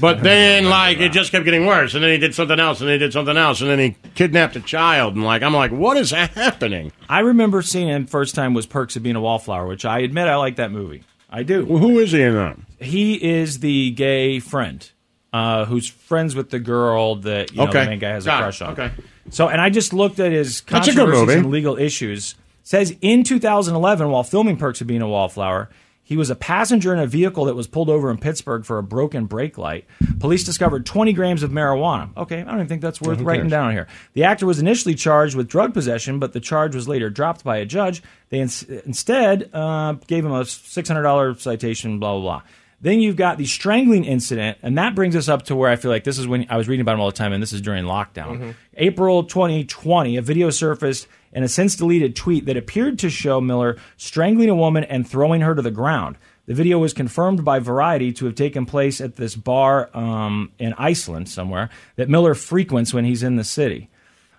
But 0.00 0.22
then, 0.22 0.66
like, 0.66 0.98
it 1.00 1.10
just 1.10 1.32
kept 1.32 1.44
getting 1.44 1.66
worse, 1.66 1.94
and 1.94 2.04
then 2.04 2.12
he 2.12 2.18
did 2.18 2.32
something 2.32 2.60
else, 2.60 2.80
and 2.80 2.88
then 2.88 2.94
he 2.94 2.98
did 2.98 3.12
something 3.12 3.36
else, 3.36 3.60
and 3.60 3.68
then 3.68 3.78
he 3.80 3.96
kidnapped 4.14 4.54
a 4.54 4.60
child, 4.60 5.16
and 5.16 5.24
like, 5.24 5.42
I'm 5.42 5.54
like, 5.54 5.72
what 5.72 5.96
is 5.96 6.10
happening? 6.12 6.92
I 7.08 7.20
remember 7.20 7.60
seeing 7.62 7.88
him 7.88 8.06
first 8.06 8.36
time 8.36 8.54
was 8.54 8.66
Perks 8.66 8.94
of 8.94 9.02
Being 9.02 9.16
a 9.16 9.20
Wallflower, 9.20 9.66
which 9.66 9.84
I 9.84 10.00
admit 10.00 10.28
I 10.28 10.36
like 10.36 10.56
that 10.56 10.70
movie. 10.70 11.02
I 11.30 11.42
do. 11.44 11.64
Well, 11.64 11.78
who 11.78 11.98
is 11.98 12.12
he 12.12 12.22
in 12.22 12.34
that? 12.34 12.56
He 12.80 13.14
is 13.14 13.60
the 13.60 13.90
gay 13.92 14.40
friend 14.40 14.90
uh, 15.32 15.64
who's 15.66 15.86
friends 15.88 16.34
with 16.34 16.50
the 16.50 16.58
girl 16.58 17.16
that 17.16 17.52
you 17.52 17.58
know, 17.58 17.68
Okay. 17.68 17.84
the 17.84 17.90
main 17.90 17.98
guy 18.00 18.10
has 18.10 18.24
Got 18.24 18.36
a 18.36 18.38
it. 18.38 18.42
crush 18.42 18.62
on. 18.62 18.72
Okay. 18.72 18.90
So, 19.30 19.48
and 19.48 19.60
I 19.60 19.70
just 19.70 19.92
looked 19.92 20.18
at 20.18 20.32
his 20.32 20.60
That's 20.62 20.88
a 20.88 20.90
good 20.90 20.96
controversies 20.96 21.26
movie. 21.28 21.38
and 21.38 21.50
legal 21.50 21.76
issues. 21.78 22.34
Says 22.64 22.94
in 23.00 23.22
2011, 23.24 24.10
while 24.10 24.22
filming 24.24 24.56
Perks 24.56 24.80
of 24.80 24.86
Being 24.86 25.02
a 25.02 25.08
Wallflower, 25.08 25.70
he 26.10 26.16
was 26.16 26.28
a 26.28 26.34
passenger 26.34 26.92
in 26.92 26.98
a 26.98 27.06
vehicle 27.06 27.44
that 27.44 27.54
was 27.54 27.68
pulled 27.68 27.88
over 27.88 28.10
in 28.10 28.18
Pittsburgh 28.18 28.64
for 28.64 28.78
a 28.78 28.82
broken 28.82 29.26
brake 29.26 29.56
light. 29.56 29.84
Police 30.18 30.42
discovered 30.42 30.84
20 30.84 31.12
grams 31.12 31.44
of 31.44 31.52
marijuana. 31.52 32.10
Okay, 32.16 32.40
I 32.40 32.42
don't 32.42 32.54
even 32.56 32.66
think 32.66 32.82
that's 32.82 33.00
worth 33.00 33.20
who 33.20 33.24
writing 33.24 33.42
cares? 33.42 33.52
down 33.52 33.70
here. 33.70 33.86
The 34.14 34.24
actor 34.24 34.44
was 34.44 34.58
initially 34.58 34.96
charged 34.96 35.36
with 35.36 35.46
drug 35.46 35.72
possession, 35.72 36.18
but 36.18 36.32
the 36.32 36.40
charge 36.40 36.74
was 36.74 36.88
later 36.88 37.10
dropped 37.10 37.44
by 37.44 37.58
a 37.58 37.64
judge. 37.64 38.02
They 38.30 38.40
ins- 38.40 38.64
instead 38.64 39.50
uh, 39.54 39.92
gave 40.08 40.24
him 40.24 40.32
a 40.32 40.40
$600 40.40 41.38
citation, 41.40 42.00
blah, 42.00 42.14
blah, 42.14 42.20
blah. 42.20 42.42
Then 42.80 42.98
you've 42.98 43.14
got 43.14 43.38
the 43.38 43.46
strangling 43.46 44.04
incident, 44.04 44.58
and 44.62 44.78
that 44.78 44.96
brings 44.96 45.14
us 45.14 45.28
up 45.28 45.44
to 45.44 45.54
where 45.54 45.70
I 45.70 45.76
feel 45.76 45.92
like 45.92 46.02
this 46.02 46.18
is 46.18 46.26
when 46.26 46.44
I 46.50 46.56
was 46.56 46.66
reading 46.66 46.80
about 46.80 46.94
him 46.94 47.02
all 47.02 47.10
the 47.12 47.16
time, 47.16 47.32
and 47.32 47.40
this 47.40 47.52
is 47.52 47.60
during 47.60 47.84
lockdown. 47.84 48.56
April 48.74 49.22
2020, 49.22 50.16
a 50.16 50.22
video 50.22 50.50
surfaced 50.50 51.06
in 51.32 51.42
a 51.42 51.48
since 51.48 51.76
deleted 51.76 52.16
tweet 52.16 52.46
that 52.46 52.56
appeared 52.56 52.98
to 53.00 53.10
show 53.10 53.40
Miller 53.40 53.76
strangling 53.96 54.48
a 54.48 54.54
woman 54.54 54.84
and 54.84 55.08
throwing 55.08 55.40
her 55.40 55.54
to 55.54 55.62
the 55.62 55.70
ground. 55.70 56.16
The 56.46 56.54
video 56.54 56.78
was 56.78 56.92
confirmed 56.92 57.44
by 57.44 57.60
Variety 57.60 58.12
to 58.14 58.26
have 58.26 58.34
taken 58.34 58.66
place 58.66 59.00
at 59.00 59.16
this 59.16 59.36
bar 59.36 59.88
um, 59.96 60.50
in 60.58 60.74
Iceland 60.74 61.28
somewhere 61.28 61.70
that 61.96 62.08
Miller 62.08 62.34
frequents 62.34 62.92
when 62.92 63.04
he's 63.04 63.22
in 63.22 63.36
the 63.36 63.44
city. 63.44 63.88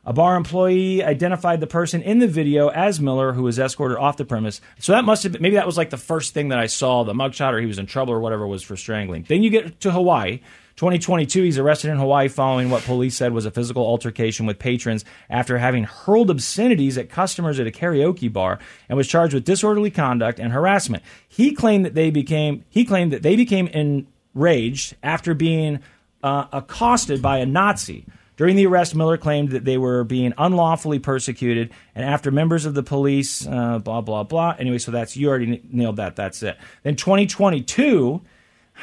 A 0.04 0.14
bar 0.14 0.36
employee 0.36 1.04
identified 1.04 1.60
the 1.60 1.68
person 1.68 2.02
in 2.02 2.18
the 2.18 2.28
video 2.28 2.70
as 2.70 3.00
Miller, 3.00 3.34
who 3.34 3.44
was 3.44 3.60
escorted 3.60 3.98
off 3.98 4.18
the 4.18 4.26
premise. 4.26 4.60
So 4.80 4.94
that 4.94 5.06
must 5.06 5.22
have 5.24 5.34
been, 5.34 5.44
maybe 5.44 5.56
that 5.56 5.68
was 5.68 5.78
like 5.78 5.92
the 5.92 5.98
first 5.98 6.34
thing 6.34 6.50
that 6.50 6.58
I 6.58 6.66
saw, 6.66 7.04
the 7.04 7.14
mugshot, 7.14 7.54
or 7.54 7.60
he 7.60 7.68
was 7.68 7.78
in 7.78 7.86
trouble 7.86 8.14
or 8.14 8.20
whatever 8.20 8.48
was 8.48 8.64
for 8.64 8.76
strangling. 8.76 9.26
Then 9.30 9.44
you 9.44 9.52
get 9.52 9.80
to 9.82 9.92
Hawaii. 9.92 10.42
2022, 10.76 11.43
he's 11.43 11.57
arrested 11.57 11.91
in 11.91 11.97
Hawaii 11.97 12.28
following 12.28 12.69
what 12.69 12.84
police 12.84 13.15
said 13.15 13.34
was 13.34 13.45
a 13.45 13.51
physical 13.51 13.86
altercation 13.86 14.45
with 14.45 14.59
patrons 14.59 15.05
after 15.30 15.57
having 15.57 15.84
hurled 15.84 16.30
obscenities 16.30 16.97
at 16.97 17.09
customers 17.09 17.59
at 17.59 17.67
a 17.67 17.72
karaoke 17.72 18.32
bar 18.32 18.59
and 18.89 18.97
was 18.97 19.07
charged 19.07 19.34
with 19.34 19.45
disorderly 19.45 19.91
conduct 19.91 20.39
and 20.39 20.51
harassment. 20.53 21.03
He 21.28 21.53
claimed 21.53 21.86
that 21.86 21.93
they 21.93 22.09
became 22.09 22.65
he 22.69 22.86
claimed 22.86 23.11
that 23.13 23.22
they 23.22 23.36
became 23.36 23.67
enraged 23.67 24.95
after 25.03 25.34
being 25.34 25.80
uh, 26.24 26.45
accosted 26.51 27.22
by 27.22 27.39
a 27.39 27.45
Nazi. 27.45 28.05
During 28.38 28.55
the 28.55 28.65
arrest, 28.65 28.95
Miller 28.95 29.17
claimed 29.17 29.49
that 29.49 29.65
they 29.65 29.78
were 29.78 30.03
being 30.03 30.34
unlawfully 30.36 30.97
persecuted, 30.97 31.69
and 31.93 32.03
after 32.03 32.32
members 32.32 32.65
of 32.65 32.74
the 32.74 32.82
police, 32.82 33.45
uh, 33.45 33.78
blah 33.78 34.01
blah 34.01 34.24
blah. 34.24 34.55
Anyway, 34.57 34.80
so 34.80 34.89
that's 34.89 35.15
you 35.15 35.30
already 35.30 35.61
nailed 35.69 35.97
that. 35.97 36.15
That's 36.15 36.41
it. 36.41 36.57
Then 36.82 36.95
2022, 36.95 38.22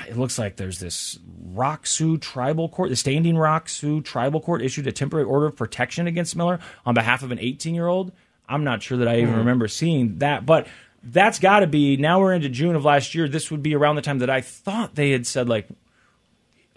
it 0.07 0.17
looks 0.17 0.39
like 0.39 0.57
there's 0.57 0.79
this 0.81 1.19
Rock 1.47 1.87
Sioux 1.87 2.19
Tribal 2.19 2.69
Court, 2.69 2.91
the 2.91 2.97
Standing 2.97 3.37
Rock 3.37 3.69
Sioux 3.69 4.01
Tribal 4.01 4.41
Court 4.41 4.63
issued 4.63 4.87
a 4.87 4.93
temporary 4.93 5.25
order 5.27 5.47
of 5.47 5.57
protection 5.57 6.07
against 6.07 6.37
Miller 6.37 6.59
on 6.87 6.95
behalf 6.95 7.23
of 7.23 7.33
an 7.33 7.39
18 7.39 7.75
year 7.75 7.87
old. 7.87 8.13
I'm 8.49 8.65
not 8.65 8.83
sure 8.83 8.99
that 8.99 9.09
I 9.09 9.19
even 9.19 9.33
Hmm. 9.35 9.39
remember 9.41 9.69
seeing 9.69 10.19
that, 10.19 10.47
but 10.47 10.67
that's 11.03 11.39
got 11.39 11.61
to 11.61 11.67
be 11.67 11.97
now 11.97 12.21
we're 12.21 12.33
into 12.33 12.49
June 12.49 12.77
of 12.77 12.85
last 12.85 13.15
year. 13.15 13.29
This 13.29 13.51
would 13.51 13.63
be 13.63 13.75
around 13.75 13.97
the 13.97 14.03
time 14.03 14.19
that 14.19 14.31
I 14.31 14.41
thought 14.41 14.95
they 14.95 15.11
had 15.11 15.27
said 15.27 15.49
like 15.49 15.69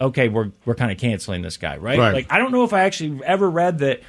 okay, 0.00 0.28
we're 0.28 0.50
we're 0.64 0.74
kind 0.74 0.90
of 0.90 0.98
canceling 0.98 1.42
this 1.42 1.56
guy, 1.56 1.76
right? 1.76 1.98
Right. 1.98 2.12
Like 2.14 2.26
I 2.30 2.38
don't 2.38 2.50
know 2.52 2.64
if 2.64 2.72
I 2.72 2.80
actually 2.82 3.20
ever 3.24 3.48
read 3.48 3.78
that 3.78 4.00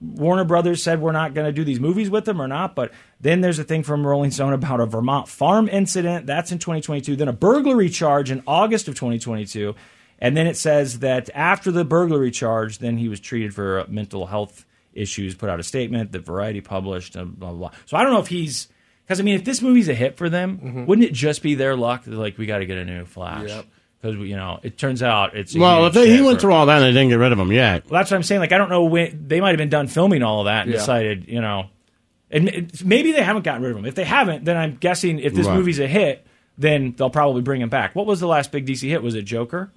Warner 0.00 0.44
Brothers 0.44 0.82
said 0.82 1.00
we're 1.00 1.12
not 1.12 1.34
going 1.34 1.46
to 1.46 1.52
do 1.52 1.62
these 1.62 1.78
movies 1.80 2.08
with 2.08 2.26
him 2.26 2.40
or 2.40 2.48
not, 2.48 2.74
but 2.74 2.90
then 3.20 3.42
there's 3.42 3.58
a 3.58 3.64
thing 3.64 3.82
from 3.82 4.06
Rolling 4.06 4.30
Stone 4.30 4.54
about 4.54 4.80
a 4.80 4.86
Vermont 4.86 5.28
farm 5.28 5.68
incident 5.68 6.26
that's 6.26 6.50
in 6.50 6.58
2022, 6.58 7.16
then 7.16 7.28
a 7.28 7.32
burglary 7.32 7.90
charge 7.90 8.30
in 8.30 8.42
August 8.46 8.88
of 8.88 8.94
2022, 8.94 9.74
and 10.18 10.36
then 10.36 10.46
it 10.46 10.56
says 10.56 11.00
that 11.00 11.28
after 11.34 11.70
the 11.70 11.84
burglary 11.84 12.30
charge, 12.30 12.78
then 12.78 12.96
he 12.96 13.08
was 13.08 13.20
treated 13.20 13.54
for 13.54 13.80
uh, 13.80 13.84
mental 13.88 14.26
health 14.26 14.64
issues, 14.94 15.34
put 15.34 15.48
out 15.50 15.60
a 15.60 15.62
statement 15.62 16.12
that 16.12 16.20
Variety 16.24 16.60
published, 16.60 17.14
and 17.16 17.38
blah 17.38 17.50
blah. 17.50 17.68
blah. 17.68 17.78
So 17.86 17.96
I 17.96 18.02
don't 18.02 18.12
know 18.12 18.20
if 18.20 18.28
he's 18.28 18.68
because 19.04 19.20
I 19.20 19.22
mean, 19.22 19.34
if 19.34 19.44
this 19.44 19.60
movie's 19.60 19.88
a 19.88 19.94
hit 19.94 20.16
for 20.16 20.28
them, 20.28 20.86
wouldn't 20.86 21.06
it 21.06 21.12
just 21.12 21.42
be 21.42 21.54
their 21.56 21.76
luck? 21.76 22.04
Like, 22.06 22.38
we 22.38 22.46
got 22.46 22.58
to 22.58 22.66
get 22.66 22.78
a 22.78 22.84
new 22.84 23.04
Flash. 23.04 23.48
Yep. 23.48 23.66
Because 24.00 24.16
you 24.16 24.36
know, 24.36 24.60
it 24.62 24.78
turns 24.78 25.02
out 25.02 25.36
it's 25.36 25.54
a 25.54 25.58
Well, 25.58 25.86
if 25.86 25.92
they, 25.92 26.10
he 26.10 26.22
went 26.22 26.40
through 26.40 26.52
all 26.54 26.66
that 26.66 26.76
and 26.80 26.84
they 26.84 26.98
didn't 26.98 27.10
get 27.10 27.16
rid 27.16 27.32
of 27.32 27.38
him 27.38 27.52
yet. 27.52 27.84
well, 27.90 28.00
that's 28.00 28.10
what 28.10 28.16
I'm 28.16 28.22
saying. 28.22 28.40
Like, 28.40 28.52
I 28.52 28.56
don't 28.58 28.70
know 28.70 28.84
when 28.84 29.26
they 29.28 29.40
might 29.42 29.50
have 29.50 29.58
been 29.58 29.68
done 29.68 29.88
filming 29.88 30.22
all 30.22 30.40
of 30.40 30.44
that 30.46 30.62
and 30.62 30.70
Yeah. 30.72 30.78
decided, 30.78 31.28
you 31.28 31.40
know, 31.42 31.66
and 32.30 32.48
it- 32.48 32.82
maybe 32.84 33.12
they 33.12 33.22
haven't 33.22 33.42
gotten 33.42 33.62
rid 33.62 33.72
of 33.72 33.76
him. 33.78 33.84
If 33.84 33.94
they 33.96 34.04
haven't, 34.04 34.46
then 34.46 34.56
I'm 34.56 34.76
guessing 34.80 35.18
if 35.18 35.34
this 35.34 35.46
Right. 35.46 35.56
movie's 35.56 35.78
a 35.80 35.86
hit, 35.86 36.26
then 36.56 36.94
they'll 36.96 37.10
probably 37.10 37.42
bring 37.42 37.60
him 37.60 37.68
back. 37.68 37.94
What 37.94 38.06
was 38.06 38.20
the 38.20 38.26
last 38.26 38.52
big 38.52 38.64
DC 38.64 38.88
hit? 38.88 39.02
Was 39.02 39.14
it 39.14 39.22
Joker? 39.22 39.70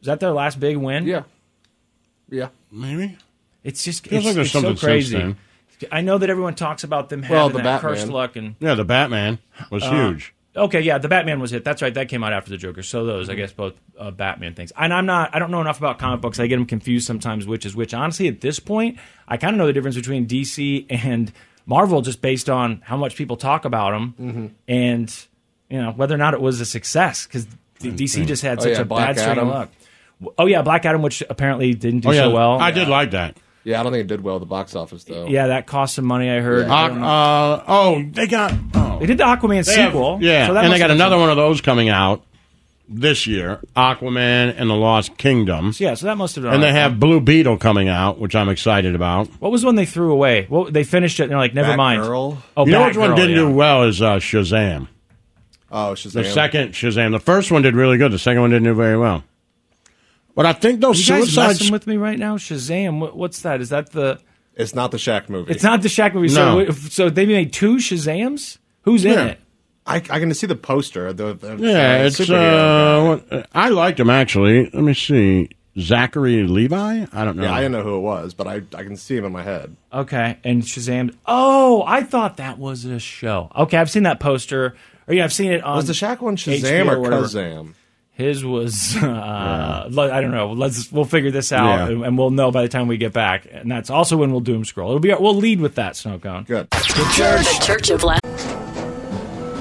Was 0.00 0.06
that 0.06 0.20
their 0.20 0.30
last 0.32 0.58
big 0.58 0.76
win? 0.78 1.06
Yeah. 1.06 1.22
Yeah. 2.30 2.48
Maybe. 2.72 3.16
It's 3.64 3.84
just 3.84 4.06
Feels 4.06 4.20
it's, 4.20 4.26
like 4.26 4.34
there's 4.36 4.46
it's 4.46 4.52
so 4.52 4.60
something 4.60 4.76
since 4.76 4.84
crazy. 4.84 5.18
then. 5.18 5.36
I 5.92 6.00
know 6.00 6.16
that 6.16 6.30
everyone 6.30 6.54
talks 6.54 6.84
about 6.84 7.10
them 7.10 7.24
Well, 7.28 7.48
the 7.50 7.58
that 7.58 7.64
Batman. 7.64 7.80
cursed 7.80 8.08
luck 8.08 8.36
and 8.36 8.54
Yeah, 8.60 8.74
the 8.74 8.84
Batman 8.84 9.38
was 9.70 9.82
Uh, 9.82 9.90
huge. 9.90 10.32
Okay, 10.56 10.80
yeah, 10.80 10.98
the 10.98 11.08
Batman 11.08 11.38
was 11.38 11.50
hit. 11.50 11.64
That's 11.64 11.82
right. 11.82 11.92
That 11.92 12.08
came 12.08 12.24
out 12.24 12.32
after 12.32 12.50
the 12.50 12.56
Joker. 12.56 12.82
So 12.82 13.04
those, 13.04 13.28
I 13.28 13.34
guess, 13.34 13.52
both 13.52 13.74
uh, 13.98 14.10
Batman 14.10 14.54
things. 14.54 14.72
And 14.76 14.92
I'm 14.94 15.04
not. 15.06 15.34
I 15.34 15.38
don't 15.38 15.50
know 15.50 15.60
enough 15.60 15.78
about 15.78 15.98
comic 15.98 16.20
books. 16.22 16.40
I 16.40 16.46
get 16.46 16.56
them 16.56 16.64
confused 16.66 17.06
sometimes. 17.06 17.46
Which 17.46 17.66
is 17.66 17.76
which? 17.76 17.92
Honestly, 17.92 18.26
at 18.28 18.40
this 18.40 18.58
point, 18.58 18.98
I 19.28 19.36
kind 19.36 19.54
of 19.54 19.58
know 19.58 19.66
the 19.66 19.72
difference 19.74 19.96
between 19.96 20.26
DC 20.26 20.86
and 20.88 21.30
Marvel 21.66 22.00
just 22.00 22.22
based 22.22 22.48
on 22.48 22.80
how 22.84 22.96
much 22.96 23.16
people 23.16 23.36
talk 23.36 23.64
about 23.64 23.90
them 23.90 24.14
Mm-hmm. 24.20 24.46
and 24.68 25.26
you 25.68 25.82
know 25.82 25.90
whether 25.92 26.14
or 26.14 26.18
not 26.18 26.32
it 26.32 26.40
was 26.40 26.60
a 26.60 26.64
success 26.66 27.26
because 27.26 27.46
DC 27.80 28.24
just 28.26 28.42
had 28.42 28.58
Oh, 28.58 28.62
such 28.62 28.72
yeah, 28.74 28.80
a 28.80 28.84
Black 28.84 29.16
bad 29.16 29.18
string 29.20 29.38
of 29.38 29.48
luck. 29.48 29.70
Oh 30.38 30.46
yeah, 30.46 30.62
Black 30.62 30.84
Adam, 30.86 31.02
which 31.02 31.22
apparently 31.28 31.74
didn't 31.74 32.00
do 32.00 32.08
Oh, 32.08 32.12
yeah. 32.12 32.20
so 32.22 32.30
well. 32.30 32.58
I 32.60 32.70
did 32.70 32.88
like 32.88 33.10
that. 33.10 33.36
Yeah, 33.64 33.80
I 33.80 33.82
don't 33.82 33.90
think 33.92 34.02
it 34.04 34.06
did 34.06 34.22
well 34.22 34.36
at 34.36 34.40
the 34.40 34.46
box 34.46 34.76
office 34.76 35.02
though. 35.04 35.26
yeah, 35.26 35.48
that 35.48 35.66
cost 35.66 35.96
some 35.96 36.04
money. 36.06 36.30
I 36.30 36.38
heard. 36.40 36.66
I 36.68 36.84
Uh, 36.84 36.88
don't 36.88 37.02
uh, 37.02 37.64
oh, 37.66 38.02
they 38.12 38.26
got. 38.28 38.52
Oh. 38.74 38.85
They 38.98 39.06
did 39.06 39.18
the 39.18 39.24
Aquaman 39.24 39.64
They 39.64 39.74
have- 39.80 39.92
sequel. 39.92 40.18
yeah, 40.20 40.46
so 40.46 40.54
that 40.54 40.64
and 40.64 40.68
must 40.70 40.74
they 40.74 40.78
got 40.78 40.90
have 40.90 40.96
been 40.98 41.06
another 41.06 41.18
one 41.18 41.30
of 41.30 41.36
those 41.36 41.60
coming 41.60 41.88
out 41.88 42.22
this 42.88 43.26
year 43.26 43.60
Aquaman 43.76 44.54
and 44.56 44.70
the 44.70 44.74
Lost 44.74 45.16
Kingdom. 45.16 45.72
Yeah, 45.76 45.94
so 45.94 46.06
that 46.06 46.16
must 46.16 46.36
have 46.36 46.44
been. 46.44 46.54
And 46.54 46.62
they 46.62 46.68
alright. 46.68 46.82
have 46.82 47.00
Blue 47.00 47.20
Beetle 47.20 47.56
coming 47.58 47.88
out, 47.88 48.18
which 48.18 48.34
I'm 48.36 48.48
excited 48.48 48.94
about. 48.94 49.28
What 49.40 49.50
was 49.50 49.62
the 49.62 49.66
one 49.66 49.74
they 49.74 49.86
threw 49.86 50.12
away? 50.12 50.46
Well, 50.48 50.64
they 50.70 50.84
finished 50.84 51.18
it 51.20 51.24
and 51.24 51.32
they're 51.32 51.38
like, 51.38 51.54
never 51.54 51.76
mind. 51.76 52.02
Batgirl? 52.02 52.38
Oh, 52.56 52.66
you 52.66 52.72
know 52.72 52.86
which 52.86 52.96
one 52.96 53.10
Batgirl, 53.10 53.16
didn't 53.16 53.30
yeah. 53.30 53.36
do 53.36 53.50
well 53.50 53.82
is 53.84 54.00
uh, 54.00 54.16
Shazam. 54.16 54.88
Oh, 55.70 55.94
Shazam. 55.94 56.12
The 56.12 56.24
second 56.24 56.72
Shazam. 56.72 57.10
The 57.10 57.18
first 57.18 57.50
one 57.50 57.62
did 57.62 57.74
really 57.74 57.98
good. 57.98 58.12
The 58.12 58.18
second 58.20 58.40
one 58.40 58.50
didn't 58.50 58.64
do 58.64 58.74
very 58.74 58.96
well. 58.96 59.24
But 60.36 60.46
I 60.46 60.52
think 60.52 60.80
those 60.80 61.00
you 61.00 61.14
guys 61.14 61.24
Suicide 61.24 61.46
messing 61.48 61.72
with 61.72 61.86
me 61.86 61.96
right 61.96 62.18
now? 62.18 62.36
Shazam. 62.36 63.00
What, 63.00 63.16
what's 63.16 63.40
that? 63.42 63.60
Is 63.60 63.70
that 63.70 63.90
the? 63.90 64.20
It's 64.54 64.74
not 64.74 64.90
the 64.90 64.96
Shaq 64.96 65.28
movie. 65.28 65.50
It's 65.50 65.62
not 65.62 65.82
the 65.82 65.88
Shaq 65.88 66.14
movie. 66.14 66.32
No. 66.32 66.66
So, 66.66 66.72
so 66.72 67.10
they 67.10 67.26
made 67.26 67.52
two 67.52 67.76
Shazams. 67.76 68.58
Who's 68.86 69.04
in 69.04 69.18
it? 69.18 69.38
I, 69.86 69.96
I 69.96 70.18
can 70.18 70.32
see 70.34 70.46
the 70.46 70.56
poster. 70.56 71.12
The, 71.12 71.34
the 71.34 71.56
Yeah, 71.56 72.00
uh, 72.00 72.06
it's 72.06 72.18
uh, 72.30 73.18
what- 73.28 73.48
I 73.54 73.68
liked 73.68 74.00
him 74.00 74.08
actually. 74.10 74.64
Let 74.70 74.82
me 74.82 74.94
see, 74.94 75.50
Zachary 75.78 76.42
Levi. 76.44 77.06
I 77.12 77.24
don't 77.24 77.36
know. 77.36 77.44
Yeah, 77.44 77.52
I 77.52 77.58
didn't 77.58 77.72
know 77.72 77.82
who 77.82 77.96
it 77.96 78.00
was, 78.00 78.32
but 78.34 78.46
I, 78.48 78.62
I 78.74 78.82
can 78.82 78.96
see 78.96 79.16
him 79.16 79.24
in 79.24 79.32
my 79.32 79.42
head. 79.42 79.76
Okay, 79.92 80.38
and 80.42 80.62
Shazam. 80.62 81.14
Oh, 81.26 81.84
I 81.86 82.02
thought 82.02 82.38
that 82.38 82.58
was 82.58 82.84
a 82.84 82.98
show. 82.98 83.50
Okay, 83.54 83.76
I've 83.76 83.90
seen 83.90 84.04
that 84.04 84.18
poster. 84.18 84.74
Or 85.06 85.14
yeah, 85.14 85.22
I've 85.24 85.32
seen 85.32 85.52
it 85.52 85.62
on. 85.62 85.76
Was 85.76 85.86
the 85.86 85.92
Shaq 85.92 86.20
one 86.20 86.36
Shazam 86.36 86.86
HBO 86.86 86.96
or 86.96 87.00
whatever. 87.00 87.24
Kazam? 87.26 87.74
His 88.12 88.44
was. 88.44 88.96
Uh, 89.02 89.88
le- 89.90 90.10
I 90.12 90.20
don't 90.20 90.30
know. 90.32 90.52
Let's 90.52 90.90
we'll 90.90 91.04
figure 91.04 91.30
this 91.30 91.52
out, 91.52 91.66
Yeah. 91.66 91.88
and, 91.88 92.04
and 92.04 92.18
we'll 92.18 92.30
know 92.30 92.50
by 92.50 92.62
the 92.62 92.68
time 92.68 92.88
we 92.88 92.96
get 92.96 93.12
back. 93.12 93.46
And 93.50 93.70
that's 93.70 93.90
also 93.90 94.16
when 94.16 94.30
we'll 94.32 94.40
doom 94.40 94.64
scroll. 94.64 94.88
It'll 94.90 95.00
be. 95.00 95.12
We'll 95.14 95.34
lead 95.36 95.60
with 95.60 95.74
that 95.76 95.94
snow 95.96 96.18
cone. 96.18 96.44
Good. 96.44 96.70
The 96.70 97.58
Church 97.62 97.90
of 97.90 98.00
Lazlo. 98.00 98.65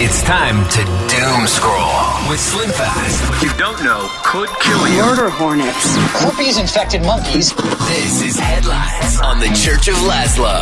It's 0.00 0.22
time 0.22 0.62
to 0.70 0.84
doom 0.84 1.46
scroll 1.48 2.30
with 2.30 2.38
Slim 2.38 2.70
Fast. 2.70 3.28
What 3.28 3.42
you 3.42 3.48
don't 3.58 3.82
know 3.82 4.08
could 4.24 4.48
kill 4.60 4.86
you. 4.88 5.02
Murder 5.02 5.30
hornets. 5.30 5.96
Herpes 6.22 6.56
infected 6.56 7.02
monkeys. 7.02 7.52
This 7.52 8.22
is 8.22 8.38
headlines 8.38 9.18
on 9.20 9.40
the 9.40 9.46
Church 9.48 9.88
of 9.88 9.96
Lazlo. 9.96 10.60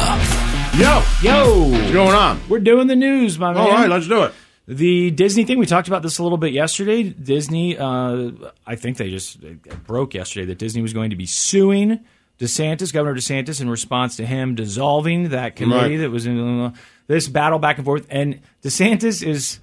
Yo, 0.78 1.02
yo, 1.20 1.68
what's 1.68 1.92
going 1.92 2.14
on? 2.14 2.40
We're 2.48 2.60
doing 2.60 2.86
the 2.86 2.96
news, 2.96 3.38
my 3.38 3.52
man. 3.52 3.62
All 3.62 3.70
right, 3.70 3.90
let's 3.90 4.08
do 4.08 4.22
it. 4.22 4.32
The 4.66 5.10
Disney 5.10 5.44
thing, 5.44 5.58
we 5.58 5.66
talked 5.66 5.88
about 5.88 6.02
this 6.02 6.16
a 6.18 6.22
little 6.22 6.38
bit 6.38 6.54
yesterday. 6.54 7.02
Disney, 7.02 7.76
uh, 7.76 8.30
I 8.66 8.76
think 8.76 8.96
they 8.96 9.10
just 9.10 9.42
it 9.44 9.84
broke 9.84 10.14
yesterday 10.14 10.46
that 10.46 10.56
Disney 10.58 10.80
was 10.80 10.94
going 10.94 11.10
to 11.10 11.16
be 11.16 11.26
suing 11.26 12.00
DeSantis, 12.38 12.94
Governor 12.94 13.14
DeSantis, 13.16 13.60
in 13.60 13.68
response 13.68 14.16
to 14.16 14.24
him 14.24 14.54
dissolving 14.54 15.30
that 15.30 15.54
committee 15.54 15.96
Right. 15.96 16.00
that 16.02 16.10
was 16.10 16.26
in 16.26 16.60
uh, 16.60 16.72
this 17.08 17.26
battle 17.26 17.58
back 17.58 17.78
and 17.78 17.84
forth. 17.84 18.06
And 18.08 18.40
DeSantis 18.62 19.26
is 19.26 19.58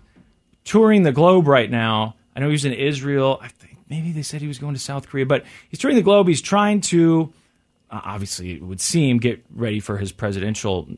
touring 0.65 1.03
the 1.03 1.13
globe 1.13 1.47
right 1.47 1.71
now. 1.71 2.15
I 2.35 2.41
know 2.41 2.47
he 2.47 2.51
was 2.51 2.65
in 2.65 2.73
Israel. 2.73 3.39
I 3.41 3.47
think 3.47 3.77
maybe 3.89 4.11
they 4.11 4.23
said 4.23 4.41
he 4.41 4.47
was 4.47 4.59
going 4.59 4.73
to 4.73 4.79
South 4.79 5.07
Korea, 5.07 5.25
but 5.25 5.45
he's 5.69 5.79
touring 5.79 5.95
the 5.95 6.03
globe. 6.03 6.27
He's 6.27 6.41
trying 6.41 6.81
to, 6.81 7.31
uh, 7.89 8.01
obviously, 8.03 8.51
it 8.51 8.63
would 8.63 8.81
seem, 8.81 9.19
get 9.19 9.45
ready 9.55 9.79
for 9.79 9.97
his 9.97 10.11
presidential 10.11 10.89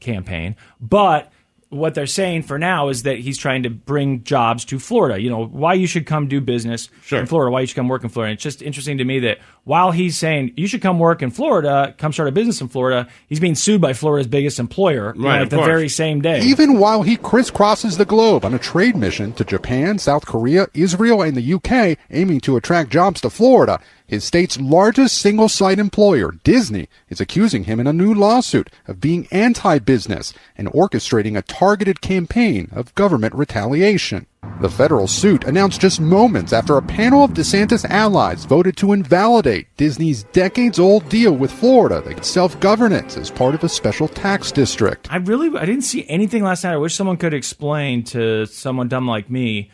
campaign. 0.00 0.56
But 0.80 1.30
what 1.72 1.94
they're 1.94 2.06
saying 2.06 2.42
for 2.42 2.58
now 2.58 2.88
is 2.88 3.04
that 3.04 3.18
he's 3.18 3.38
trying 3.38 3.62
to 3.62 3.70
bring 3.70 4.22
jobs 4.24 4.64
to 4.66 4.78
Florida. 4.78 5.20
You 5.20 5.30
know, 5.30 5.46
why 5.46 5.72
you 5.74 5.86
should 5.86 6.04
come 6.04 6.28
do 6.28 6.40
business 6.40 6.88
in 7.20 7.26
Florida, 7.26 7.50
why 7.50 7.62
you 7.62 7.66
should 7.66 7.76
come 7.76 7.88
work 7.88 8.04
in 8.04 8.10
Florida. 8.10 8.30
And 8.30 8.36
it's 8.36 8.42
just 8.42 8.60
interesting 8.60 8.98
to 8.98 9.04
me 9.04 9.20
that 9.20 9.38
while 9.64 9.90
he's 9.90 10.18
saying 10.18 10.52
you 10.56 10.66
should 10.66 10.82
come 10.82 10.98
work 10.98 11.22
in 11.22 11.30
Florida, 11.30 11.94
come 11.96 12.12
start 12.12 12.28
a 12.28 12.32
business 12.32 12.60
in 12.60 12.68
Florida, 12.68 13.08
he's 13.26 13.40
being 13.40 13.54
sued 13.54 13.80
by 13.80 13.94
Florida's 13.94 14.26
biggest 14.26 14.58
employer 14.58 15.14
you 15.16 15.22
know, 15.22 15.28
Right, 15.28 15.40
at 15.42 15.50
the 15.50 15.56
course. 15.56 15.66
very 15.66 15.88
same 15.88 16.20
day. 16.20 16.40
Even 16.42 16.78
while 16.78 17.02
he 17.02 17.16
crisscrosses 17.16 17.96
the 17.96 18.04
globe 18.04 18.44
on 18.44 18.52
a 18.52 18.58
trade 18.58 18.94
mission 18.96 19.32
to 19.34 19.44
Japan, 19.44 19.98
South 19.98 20.26
Korea, 20.26 20.66
Israel, 20.74 21.22
and 21.22 21.36
the 21.36 21.54
UK, 21.54 21.96
aiming 22.10 22.40
to 22.42 22.56
attract 22.56 22.90
jobs 22.90 23.20
to 23.22 23.30
Florida, 23.30 23.80
his 24.12 24.24
state's 24.24 24.60
largest 24.60 25.16
single 25.16 25.48
site 25.48 25.78
employer, 25.78 26.32
Disney, 26.44 26.90
is 27.08 27.18
accusing 27.18 27.64
him 27.64 27.80
in 27.80 27.86
a 27.86 27.94
new 27.94 28.12
lawsuit 28.12 28.68
of 28.86 29.00
being 29.00 29.26
anti 29.30 29.78
business 29.78 30.34
and 30.54 30.68
orchestrating 30.68 31.38
a 31.38 31.40
targeted 31.40 32.02
campaign 32.02 32.68
of 32.72 32.94
government 32.94 33.34
retaliation. 33.34 34.26
The 34.60 34.68
federal 34.68 35.06
suit 35.06 35.44
announced 35.44 35.80
just 35.80 35.98
moments 35.98 36.52
after 36.52 36.76
a 36.76 36.82
panel 36.82 37.24
of 37.24 37.30
DeSantis 37.30 37.86
allies 37.86 38.44
voted 38.44 38.76
to 38.76 38.92
invalidate 38.92 39.74
Disney's 39.78 40.24
decades 40.24 40.78
old 40.78 41.08
deal 41.08 41.32
with 41.32 41.50
Florida 41.50 42.02
that 42.02 42.26
self 42.26 42.60
governance 42.60 43.16
as 43.16 43.30
part 43.30 43.54
of 43.54 43.64
a 43.64 43.68
special 43.70 44.08
tax 44.08 44.52
district. 44.52 45.10
I 45.10 45.16
really 45.16 45.58
I 45.58 45.64
didn't 45.64 45.84
see 45.84 46.06
anything 46.06 46.44
last 46.44 46.64
night. 46.64 46.74
I 46.74 46.76
wish 46.76 46.94
someone 46.94 47.16
could 47.16 47.32
explain 47.32 48.04
to 48.12 48.44
someone 48.44 48.88
dumb 48.88 49.08
like 49.08 49.30
me. 49.30 49.70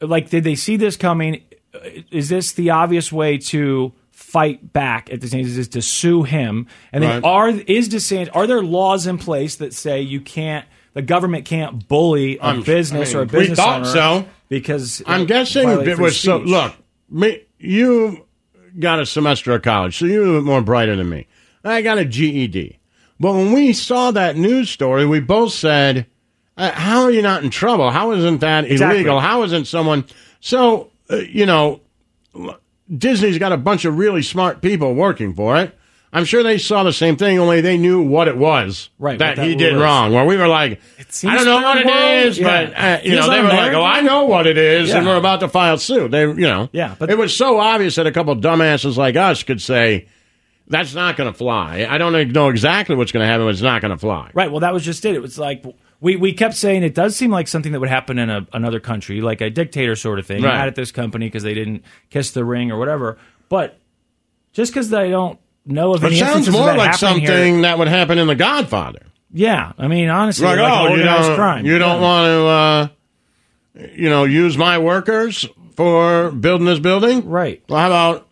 Like, 0.00 0.30
did 0.30 0.44
they 0.44 0.54
see 0.54 0.76
this 0.76 0.96
coming? 0.96 1.42
Is 2.10 2.28
this 2.28 2.52
the 2.52 2.70
obvious 2.70 3.10
way 3.12 3.38
to 3.38 3.92
fight 4.12 4.72
back 4.72 5.10
at 5.12 5.20
DeSantis? 5.20 5.56
Is 5.58 5.68
to 5.68 5.82
sue 5.82 6.22
him? 6.22 6.66
And 6.92 7.02
then 7.02 7.22
Right. 7.22 7.24
are 7.24 7.48
is 7.50 7.88
DeSantis? 7.88 8.30
Are 8.34 8.46
there 8.46 8.62
laws 8.62 9.06
in 9.06 9.18
place 9.18 9.56
that 9.56 9.74
say 9.74 10.00
you 10.00 10.20
can't? 10.20 10.64
The 10.94 11.02
government 11.02 11.44
can't 11.44 11.86
bully 11.88 12.38
a 12.38 12.42
I'm- 12.42 12.62
business 12.62 13.14
I 13.14 13.18
or 13.18 13.22
a 13.22 13.26
mean, 13.26 13.32
we 13.34 13.38
business 13.40 13.58
thought 13.58 13.80
one 13.82 13.90
so. 13.92 14.24
because 14.48 15.02
I'm 15.06 15.26
guessing 15.26 15.68
it 15.68 15.98
was 15.98 16.18
so. 16.18 16.38
Look, 16.38 16.72
me, 17.10 17.40
you 17.58 18.24
got 18.78 18.98
a 19.00 19.06
semester 19.06 19.52
of 19.52 19.62
college, 19.62 19.98
so 19.98 20.06
you're 20.06 20.38
a 20.38 20.42
more 20.42 20.62
brighter 20.62 20.96
than 20.96 21.08
me. 21.10 21.26
I 21.64 21.82
got 21.82 21.98
a 21.98 22.04
GED. 22.04 22.78
But 23.20 23.32
when 23.34 23.52
we 23.52 23.72
saw 23.72 24.10
that 24.12 24.36
news 24.36 24.70
story, 24.70 25.04
we 25.06 25.20
both 25.20 25.52
said, 25.52 26.06
uh, 26.56 26.70
"How 26.72 27.02
are 27.02 27.10
you 27.10 27.22
not 27.22 27.42
in 27.44 27.50
trouble? 27.50 27.90
How 27.90 28.12
isn't 28.12 28.38
that 28.40 28.64
Exactly. 28.64 28.98
illegal? 29.00 29.20
How 29.20 29.42
isn't 29.42 29.66
someone?" 29.66 30.04
So 30.40 30.88
uh, 31.10 31.16
you 31.16 31.46
know, 31.46 31.80
Disney's 32.94 33.38
got 33.38 33.52
a 33.52 33.56
bunch 33.56 33.84
of 33.84 33.98
really 33.98 34.22
smart 34.22 34.62
people 34.62 34.94
working 34.94 35.34
for 35.34 35.56
it. 35.58 35.76
I'm 36.12 36.24
sure 36.24 36.42
they 36.42 36.56
saw 36.56 36.82
the 36.82 36.92
same 36.92 37.16
thing, 37.16 37.38
only 37.38 37.60
they 37.60 37.76
knew 37.76 38.00
what 38.02 38.26
it 38.28 38.36
was 38.38 38.88
Right, 38.98 39.18
that, 39.18 39.36
that 39.36 39.46
he 39.46 39.54
did 39.54 39.74
was. 39.74 39.82
wrong. 39.82 40.12
Where 40.14 40.24
we 40.24 40.36
were 40.36 40.46
like, 40.48 40.80
I 41.24 41.34
don't 41.34 41.44
know 41.44 41.60
what 41.60 41.78
it 41.78 41.86
world. 41.86 42.26
is, 42.26 42.38
Yeah. 42.38 42.64
but 42.66 42.74
uh, 42.78 43.00
you 43.04 43.16
know, 43.16 43.28
they 43.28 43.42
were 43.42 43.48
like, 43.48 43.72
"Oh, 43.74 43.82
I 43.82 44.00
know 44.00 44.24
what 44.24 44.46
it 44.46 44.56
is," 44.56 44.92
and 44.94 45.04
we're 45.04 45.16
about 45.16 45.40
to 45.40 45.48
file 45.48 45.76
suit. 45.78 46.12
They, 46.12 46.22
you 46.22 46.34
know, 46.36 46.70
Yeah, 46.72 46.94
but- 46.98 47.10
it 47.10 47.18
was 47.18 47.36
so 47.36 47.58
obvious 47.58 47.96
that 47.96 48.06
a 48.06 48.12
couple 48.12 48.34
dumbasses 48.36 48.96
like 48.96 49.16
us 49.16 49.42
could 49.42 49.60
say, 49.60 50.06
"That's 50.68 50.94
not 50.94 51.16
going 51.16 51.30
to 51.30 51.36
fly." 51.36 51.86
I 51.90 51.98
don't 51.98 52.32
know 52.32 52.48
exactly 52.48 52.94
what's 52.96 53.12
going 53.12 53.22
to 53.24 53.26
happen, 53.26 53.44
but 53.44 53.50
it's 53.50 53.60
not 53.60 53.82
going 53.82 53.90
to 53.92 53.98
fly. 53.98 54.30
Right. 54.32 54.50
Well, 54.50 54.60
that 54.60 54.72
was 54.72 54.84
just 54.84 55.04
it. 55.04 55.14
It 55.16 55.22
was 55.22 55.38
like 55.38 55.64
we, 56.00 56.16
we 56.16 56.32
kept 56.32 56.54
saying 56.54 56.82
it 56.82 56.94
does 56.94 57.16
seem 57.16 57.30
like 57.30 57.48
something 57.48 57.72
that 57.72 57.80
would 57.80 57.88
happen 57.88 58.18
in 58.18 58.28
a, 58.30 58.46
another 58.52 58.80
country, 58.80 59.20
like 59.20 59.40
a 59.40 59.50
dictator 59.50 59.96
sort 59.96 60.18
of 60.18 60.26
thing. 60.26 60.42
Right. 60.42 60.52
Mad 60.54 60.68
at 60.68 60.74
this 60.74 60.92
company 60.92 61.26
because 61.26 61.42
they 61.42 61.54
didn't 61.54 61.82
kiss 62.10 62.30
the 62.32 62.44
ring 62.44 62.70
or 62.70 62.78
whatever. 62.78 63.18
But 63.48 63.78
just 64.52 64.72
because 64.72 64.90
they 64.90 65.10
don't 65.10 65.38
know 65.64 65.94
of 65.94 66.04
It 66.04 66.08
any 66.08 66.16
sounds 66.16 66.50
more 66.50 66.74
like 66.74 66.94
something 66.94 67.22
here- 67.24 67.62
that 67.62 67.78
would 67.78 67.88
happen 67.88 68.18
in 68.18 68.26
The 68.26 68.34
Godfather. 68.34 69.02
yeah. 69.32 69.72
I 69.78 69.88
mean, 69.88 70.08
honestly, 70.08 70.46
like, 70.46 70.58
like, 70.58 70.72
oh, 70.90 70.94
you 70.94 71.02
don't, 71.02 71.34
crime. 71.36 71.64
you 71.66 71.78
don't 71.78 72.00
Yeah. 72.00 72.08
want 72.08 72.24
to, 73.76 73.82
uh, 73.82 73.88
you 73.94 74.08
know, 74.10 74.24
use 74.24 74.56
my 74.56 74.78
workers 74.78 75.46
for 75.76 76.30
building 76.30 76.66
this 76.66 76.78
building, 76.78 77.28
right? 77.28 77.62
Well, 77.68 77.78
how 77.80 77.86
about 77.88 78.25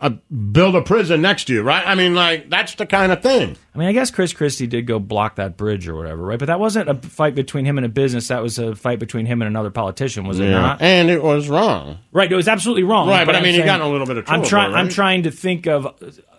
uh, 0.00 0.10
build 0.52 0.76
a 0.76 0.82
prison 0.82 1.20
next 1.22 1.44
to 1.46 1.54
you, 1.54 1.62
right? 1.62 1.84
I 1.86 1.94
mean, 1.96 2.14
like 2.14 2.48
that's 2.48 2.74
the 2.76 2.86
kind 2.86 3.10
of 3.10 3.20
thing. 3.22 3.56
I 3.74 3.78
mean, 3.78 3.88
I 3.88 3.92
guess 3.92 4.10
Chris 4.12 4.32
Christie 4.32 4.66
did 4.68 4.86
go 4.86 4.98
block 5.00 5.36
that 5.36 5.56
bridge 5.56 5.88
or 5.88 5.96
whatever, 5.96 6.22
right? 6.22 6.38
But 6.38 6.46
that 6.46 6.60
wasn't 6.60 6.88
a 6.88 6.94
fight 6.94 7.34
between 7.34 7.64
him 7.64 7.78
and 7.78 7.84
a 7.84 7.88
business. 7.88 8.28
That 8.28 8.40
was 8.42 8.58
a 8.60 8.76
fight 8.76 9.00
between 9.00 9.26
him 9.26 9.42
and 9.42 9.48
another 9.48 9.70
politician, 9.70 10.24
was 10.26 10.38
it 10.38 10.44
Yeah. 10.44 10.60
not? 10.60 10.82
And 10.82 11.10
it 11.10 11.22
was 11.22 11.48
wrong. 11.48 11.98
Right, 12.12 12.30
it 12.30 12.36
was 12.36 12.46
absolutely 12.48 12.84
wrong. 12.84 13.08
Right, 13.08 13.26
but 13.26 13.34
I 13.34 13.38
I'm 13.38 13.44
mean, 13.44 13.52
he 13.54 13.58
saying- 13.58 13.66
got 13.66 13.80
in 13.80 13.86
a 13.86 13.90
little 13.90 14.06
bit 14.06 14.18
of 14.18 14.24
trouble 14.24 14.42
I'm 14.44 14.48
trying. 14.48 14.70
it, 14.72 14.74
I'm 14.76 14.88
trying 14.88 15.22
to 15.24 15.30
think 15.32 15.66
of 15.66 15.88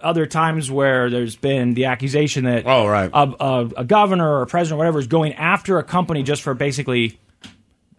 other 0.01 0.25
times 0.25 0.71
where 0.71 1.09
there's 1.09 1.35
been 1.35 1.73
the 1.73 1.85
accusation 1.85 2.45
that 2.45 2.63
oh 2.65 2.87
right, 2.87 3.09
a, 3.13 3.33
a, 3.43 3.65
a 3.77 3.83
governor 3.83 4.29
or 4.37 4.41
a 4.43 4.47
president 4.47 4.77
or 4.77 4.79
whatever 4.79 4.99
is 4.99 5.07
going 5.07 5.33
after 5.33 5.77
a 5.79 5.83
company 5.83 6.23
just 6.23 6.41
for 6.41 6.53
basically 6.53 7.19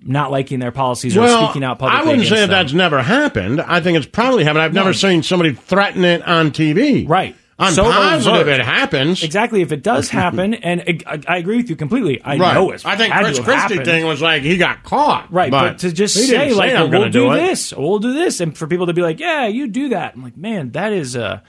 not 0.02 0.30
liking 0.30 0.58
their 0.60 0.72
policies 0.72 1.16
or 1.16 1.28
speaking 1.28 1.64
out 1.64 1.78
publicly. 1.78 2.06
I 2.06 2.10
wouldn't 2.10 2.28
say 2.28 2.36
that 2.40 2.50
that's 2.50 2.72
never 2.72 3.02
happened. 3.02 3.60
I 3.60 3.80
think 3.80 3.98
it's 3.98 4.06
probably 4.06 4.44
happened. 4.44 4.62
I've 4.62 4.74
never 4.74 4.92
seen 4.92 5.22
somebody 5.22 5.52
threaten 5.52 6.04
it 6.04 6.22
on 6.22 6.50
TV. 6.50 7.08
Right. 7.08 7.36
I'm 7.60 7.74
So 7.74 7.84
positive 7.84 8.48
it 8.48 8.62
happens. 8.62 9.22
Exactly. 9.22 9.60
If 9.60 9.70
it 9.70 9.82
does 9.82 10.08
happen, 10.10 10.54
and 10.54 11.02
I, 11.06 11.20
I 11.28 11.36
agree 11.36 11.58
with 11.58 11.68
you 11.68 11.76
completely. 11.76 12.20
I 12.22 12.38
right. 12.38 12.54
know 12.54 12.70
it's. 12.70 12.86
I 12.86 12.96
think 12.96 13.12
Chris 13.12 13.38
Christie 13.38 13.52
happened. 13.52 13.84
thing 13.84 14.06
was 14.06 14.22
like 14.22 14.42
he 14.42 14.56
got 14.56 14.82
caught. 14.82 15.30
Right, 15.30 15.50
but, 15.50 15.78
to 15.80 15.92
just 15.92 16.14
say 16.14 16.54
like, 16.54 16.72
we'll 16.90 17.10
do, 17.10 17.32
it. 17.32 17.36
this, 17.36 17.74
we'll 17.74 17.98
do 17.98 18.14
this, 18.14 18.40
and 18.40 18.56
for 18.56 18.66
people 18.66 18.86
to 18.86 18.94
be 18.94 19.02
like, 19.02 19.20
yeah, 19.20 19.46
you 19.46 19.68
do 19.68 19.90
that. 19.90 20.14
I'm 20.14 20.22
like, 20.22 20.38
man, 20.38 20.70
that 20.70 20.94
is 20.94 21.16
a 21.16 21.42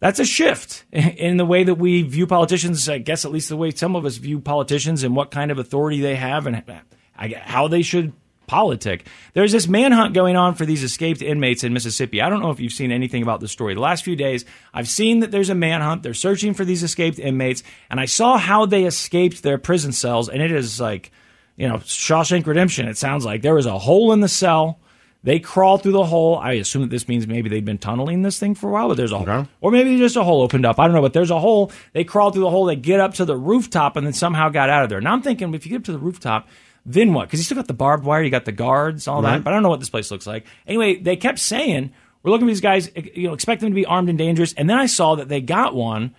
that's 0.00 0.18
a 0.18 0.24
shift 0.24 0.84
in 0.92 1.36
the 1.36 1.44
way 1.44 1.62
that 1.64 1.74
we 1.74 2.02
view 2.02 2.26
politicians. 2.26 2.88
I 2.88 2.98
guess 2.98 3.26
at 3.26 3.30
least 3.30 3.50
the 3.50 3.56
way 3.56 3.70
some 3.70 3.96
of 3.96 4.06
us 4.06 4.16
view 4.16 4.40
politicians 4.40 5.02
and 5.02 5.14
what 5.14 5.30
kind 5.30 5.50
of 5.50 5.58
authority 5.58 6.00
they 6.00 6.16
have 6.16 6.46
and 6.46 6.56
I- 7.18 7.40
how 7.44 7.68
they 7.68 7.82
should 7.82 8.12
politic. 8.46 9.06
There's 9.32 9.52
this 9.52 9.66
manhunt 9.66 10.12
going 10.14 10.36
on 10.36 10.54
for 10.54 10.66
these 10.66 10.82
escaped 10.82 11.22
inmates 11.22 11.64
in 11.64 11.72
Mississippi. 11.72 12.20
I 12.20 12.28
don't 12.28 12.42
know 12.42 12.50
if 12.50 12.60
you've 12.60 12.72
seen 12.72 12.92
anything 12.92 13.22
about 13.22 13.40
the 13.40 13.48
story. 13.48 13.74
The 13.74 13.80
last 13.80 14.04
few 14.04 14.16
days, 14.16 14.44
I've 14.72 14.88
seen 14.88 15.20
that 15.20 15.30
there's 15.30 15.48
a 15.48 15.54
manhunt. 15.54 16.02
They're 16.02 16.14
searching 16.14 16.52
for 16.54 16.64
these 16.64 16.82
escaped 16.82 17.18
inmates, 17.18 17.62
and 17.90 17.98
I 17.98 18.04
saw 18.04 18.36
how 18.36 18.66
they 18.66 18.84
escaped 18.84 19.42
their 19.42 19.58
prison 19.58 19.92
cells, 19.92 20.28
and 20.28 20.42
it 20.42 20.52
is 20.52 20.80
like, 20.80 21.10
you 21.56 21.68
know, 21.68 21.76
Shawshank 21.76 22.46
Redemption. 22.46 22.86
It 22.86 22.98
sounds 22.98 23.24
like 23.24 23.42
there 23.42 23.54
was 23.54 23.66
a 23.66 23.78
hole 23.78 24.12
in 24.12 24.20
the 24.20 24.28
cell. 24.28 24.78
They 25.22 25.38
crawled 25.38 25.82
through 25.82 25.92
the 25.92 26.04
hole. 26.04 26.36
I 26.36 26.52
assume 26.52 26.82
that 26.82 26.90
this 26.90 27.08
means 27.08 27.26
maybe 27.26 27.48
they've 27.48 27.64
been 27.64 27.78
tunneling 27.78 28.20
this 28.20 28.38
thing 28.38 28.54
for 28.54 28.68
a 28.68 28.72
while, 28.72 28.88
but 28.88 28.98
there's 28.98 29.10
a 29.12 29.16
hole. 29.16 29.24
Or 29.62 29.70
maybe 29.70 29.96
just 29.96 30.16
a 30.16 30.22
hole 30.22 30.42
opened 30.42 30.66
up. 30.66 30.78
I 30.78 30.84
don't 30.84 30.94
know, 30.94 31.00
but 31.00 31.14
there's 31.14 31.30
a 31.30 31.40
hole. 31.40 31.72
They 31.94 32.04
crawled 32.04 32.34
through 32.34 32.42
the 32.42 32.50
hole. 32.50 32.66
They 32.66 32.76
get 32.76 33.00
up 33.00 33.14
to 33.14 33.24
the 33.24 33.36
rooftop 33.36 33.96
and 33.96 34.06
then 34.06 34.12
somehow 34.12 34.50
got 34.50 34.68
out 34.68 34.82
of 34.82 34.90
there. 34.90 35.00
Now 35.00 35.14
I'm 35.14 35.22
thinking, 35.22 35.54
if 35.54 35.64
you 35.64 35.70
get 35.70 35.78
up 35.78 35.84
to 35.84 35.92
the 35.92 35.98
rooftop, 35.98 36.46
then 36.86 37.14
what? 37.14 37.26
Because 37.28 37.40
you 37.40 37.44
still 37.44 37.56
got 37.56 37.66
the 37.66 37.74
barbed 37.74 38.04
wire, 38.04 38.22
you 38.22 38.30
got 38.30 38.44
the 38.44 38.52
guards, 38.52 39.08
all 39.08 39.22
Right. 39.22 39.32
that. 39.36 39.44
But 39.44 39.52
I 39.52 39.56
don't 39.56 39.62
know 39.62 39.68
what 39.70 39.80
this 39.80 39.90
place 39.90 40.10
looks 40.10 40.26
like. 40.26 40.44
Anyway, 40.66 40.96
they 40.96 41.16
kept 41.16 41.38
saying, 41.38 41.92
we're 42.22 42.30
looking 42.30 42.46
for 42.46 42.50
these 42.50 42.60
guys, 42.60 42.90
you 43.14 43.28
know, 43.28 43.34
expect 43.34 43.60
them 43.60 43.70
to 43.70 43.74
be 43.74 43.86
armed 43.86 44.08
and 44.08 44.18
dangerous. 44.18 44.52
And 44.54 44.68
then 44.68 44.78
I 44.78 44.86
saw 44.86 45.14
that 45.16 45.28
they 45.28 45.40
got 45.40 45.74
one, 45.74 46.14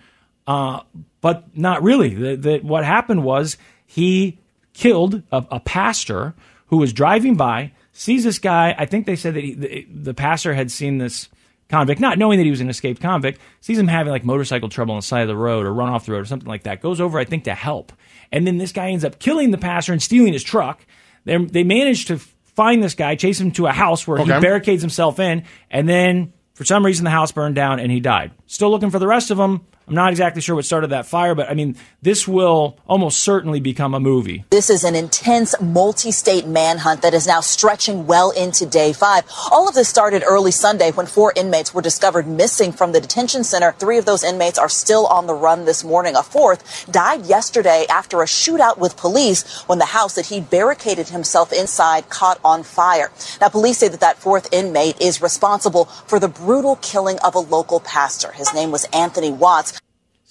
uh, 0.46 0.80
but 1.20 1.56
not 1.56 1.82
really. 1.82 2.14
The, 2.14 2.36
the, 2.36 2.58
what 2.60 2.84
happened 2.84 3.24
was 3.24 3.56
he 3.86 4.38
killed 4.72 5.22
a, 5.32 5.44
a 5.50 5.60
pastor 5.60 6.34
who 6.68 6.76
was 6.78 6.92
driving 6.92 7.36
by, 7.36 7.72
sees 7.92 8.24
this 8.24 8.38
guy. 8.38 8.74
I 8.76 8.86
think 8.86 9.06
they 9.06 9.16
said 9.16 9.34
that 9.34 9.42
he, 9.44 9.54
the, 9.54 9.86
the 9.92 10.14
pastor 10.14 10.54
had 10.54 10.70
seen 10.70 10.98
this 10.98 11.28
convict, 11.68 12.00
not 12.00 12.18
knowing 12.18 12.38
that 12.38 12.44
he 12.44 12.50
was 12.50 12.60
an 12.60 12.68
escaped 12.68 13.00
convict, 13.00 13.40
sees 13.60 13.78
him 13.78 13.88
having 13.88 14.12
like 14.12 14.24
motorcycle 14.24 14.68
trouble 14.68 14.92
on 14.94 14.98
the 14.98 15.06
side 15.06 15.22
of 15.22 15.28
the 15.28 15.36
road 15.36 15.66
or 15.66 15.72
run 15.72 15.88
off 15.88 16.06
the 16.06 16.12
road 16.12 16.22
or 16.22 16.24
something 16.26 16.48
like 16.48 16.64
that, 16.64 16.80
goes 16.80 17.00
over, 17.00 17.18
I 17.18 17.24
think, 17.24 17.44
to 17.44 17.54
help. 17.54 17.92
And 18.32 18.46
then 18.46 18.58
this 18.58 18.72
guy 18.72 18.90
ends 18.90 19.04
up 19.04 19.18
killing 19.18 19.50
the 19.50 19.58
pastor 19.58 19.92
and 19.92 20.02
stealing 20.02 20.32
his 20.32 20.44
truck. 20.44 20.86
They 21.24 21.36
they 21.36 21.64
manage 21.64 22.06
to 22.06 22.18
find 22.18 22.82
this 22.82 22.94
guy, 22.94 23.14
chase 23.16 23.40
him 23.40 23.50
to 23.52 23.66
a 23.66 23.72
house 23.72 24.06
where 24.06 24.18
he 24.18 24.24
barricades 24.40 24.82
himself 24.82 25.18
in, 25.20 25.44
and 25.70 25.88
then 25.88 26.32
for 26.54 26.64
some 26.64 26.84
reason 26.84 27.04
the 27.04 27.10
house 27.10 27.32
burned 27.32 27.54
down 27.54 27.80
and 27.80 27.92
he 27.92 28.00
died. 28.00 28.32
Still 28.46 28.70
looking 28.70 28.90
for 28.90 28.98
the 28.98 29.06
rest 29.06 29.30
of 29.30 29.36
them. 29.36 29.66
I'm 29.88 29.94
not 29.94 30.10
exactly 30.10 30.42
sure 30.42 30.56
what 30.56 30.64
started 30.64 30.90
that 30.90 31.06
fire, 31.06 31.36
but 31.36 31.48
I 31.48 31.54
mean, 31.54 31.76
this 32.02 32.26
will 32.26 32.76
almost 32.88 33.20
certainly 33.20 33.60
become 33.60 33.94
a 33.94 34.00
movie. 34.00 34.44
This 34.50 34.68
is 34.68 34.82
an 34.82 34.96
intense 34.96 35.54
multi 35.60 36.10
state 36.10 36.44
manhunt 36.44 37.02
that 37.02 37.14
is 37.14 37.28
now 37.28 37.40
stretching 37.40 38.04
well 38.04 38.32
into 38.32 38.66
day 38.66 38.92
five. 38.92 39.22
All 39.52 39.68
of 39.68 39.76
this 39.76 39.88
started 39.88 40.24
early 40.26 40.50
Sunday 40.50 40.90
when 40.90 41.06
four 41.06 41.32
inmates 41.36 41.72
were 41.72 41.82
discovered 41.82 42.26
missing 42.26 42.72
from 42.72 42.90
the 42.90 43.00
detention 43.00 43.44
center. 43.44 43.76
Three 43.78 43.96
of 43.96 44.06
those 44.06 44.24
inmates 44.24 44.58
are 44.58 44.68
still 44.68 45.06
on 45.06 45.28
the 45.28 45.34
run 45.34 45.66
this 45.66 45.84
morning. 45.84 46.16
A 46.16 46.22
fourth 46.24 46.90
died 46.90 47.24
yesterday 47.24 47.86
after 47.88 48.22
a 48.22 48.26
shootout 48.26 48.78
with 48.78 48.96
police 48.96 49.62
when 49.68 49.78
the 49.78 49.84
house 49.84 50.16
that 50.16 50.26
he 50.26 50.40
barricaded 50.40 51.10
himself 51.10 51.52
inside 51.52 52.08
caught 52.08 52.40
on 52.44 52.64
fire. 52.64 53.12
Now, 53.40 53.50
police 53.50 53.78
say 53.78 53.86
that 53.86 54.00
that 54.00 54.18
fourth 54.18 54.52
inmate 54.52 55.00
is 55.00 55.22
responsible 55.22 55.84
for 55.84 56.18
the 56.18 56.28
brutal 56.28 56.74
killing 56.82 57.20
of 57.20 57.36
a 57.36 57.38
local 57.38 57.78
pastor. 57.78 58.32
His 58.32 58.52
name 58.52 58.72
was 58.72 58.84
Anthony 58.92 59.30
Watts. 59.30 59.75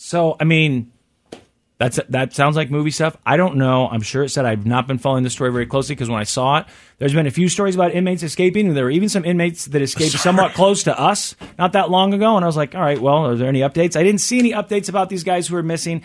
So, 0.05 0.37
I 0.39 0.43
mean, 0.43 0.91
that's 1.79 1.99
that 2.09 2.31
sounds 2.31 2.55
like 2.55 2.69
movie 2.69 2.91
stuff. 2.91 3.17
I 3.25 3.37
don't 3.37 3.55
know. 3.55 3.87
I'm 3.87 4.03
sure 4.03 4.23
it 4.23 4.29
said 4.29 4.45
I've 4.45 4.63
not 4.63 4.85
been 4.85 4.99
following 4.99 5.23
the 5.23 5.31
story 5.31 5.51
very 5.51 5.65
closely 5.65 5.95
because 5.95 6.11
when 6.11 6.19
I 6.19 6.25
saw 6.25 6.59
it, 6.59 6.67
there's 6.99 7.15
been 7.15 7.25
a 7.25 7.31
few 7.31 7.49
stories 7.49 7.73
about 7.73 7.91
inmates 7.91 8.21
escaping, 8.21 8.67
and 8.67 8.77
there 8.77 8.83
were 8.83 8.91
even 8.91 9.09
some 9.09 9.25
inmates 9.25 9.65
that 9.65 9.81
escaped 9.81 10.11
somewhat 10.19 10.53
close 10.53 10.83
to 10.83 10.97
us 10.97 11.35
not 11.57 11.73
that 11.73 11.89
long 11.89 12.13
ago. 12.13 12.35
And 12.35 12.45
I 12.45 12.47
was 12.47 12.55
like, 12.55 12.75
all 12.75 12.81
right, 12.81 13.01
well, 13.01 13.25
are 13.25 13.35
there 13.35 13.47
any 13.47 13.61
updates? 13.61 13.95
I 13.95 14.03
didn't 14.03 14.21
see 14.21 14.37
any 14.37 14.51
updates 14.51 14.89
about 14.89 15.09
these 15.09 15.23
guys 15.23 15.47
who 15.47 15.55
are 15.55 15.63
missing. 15.63 16.03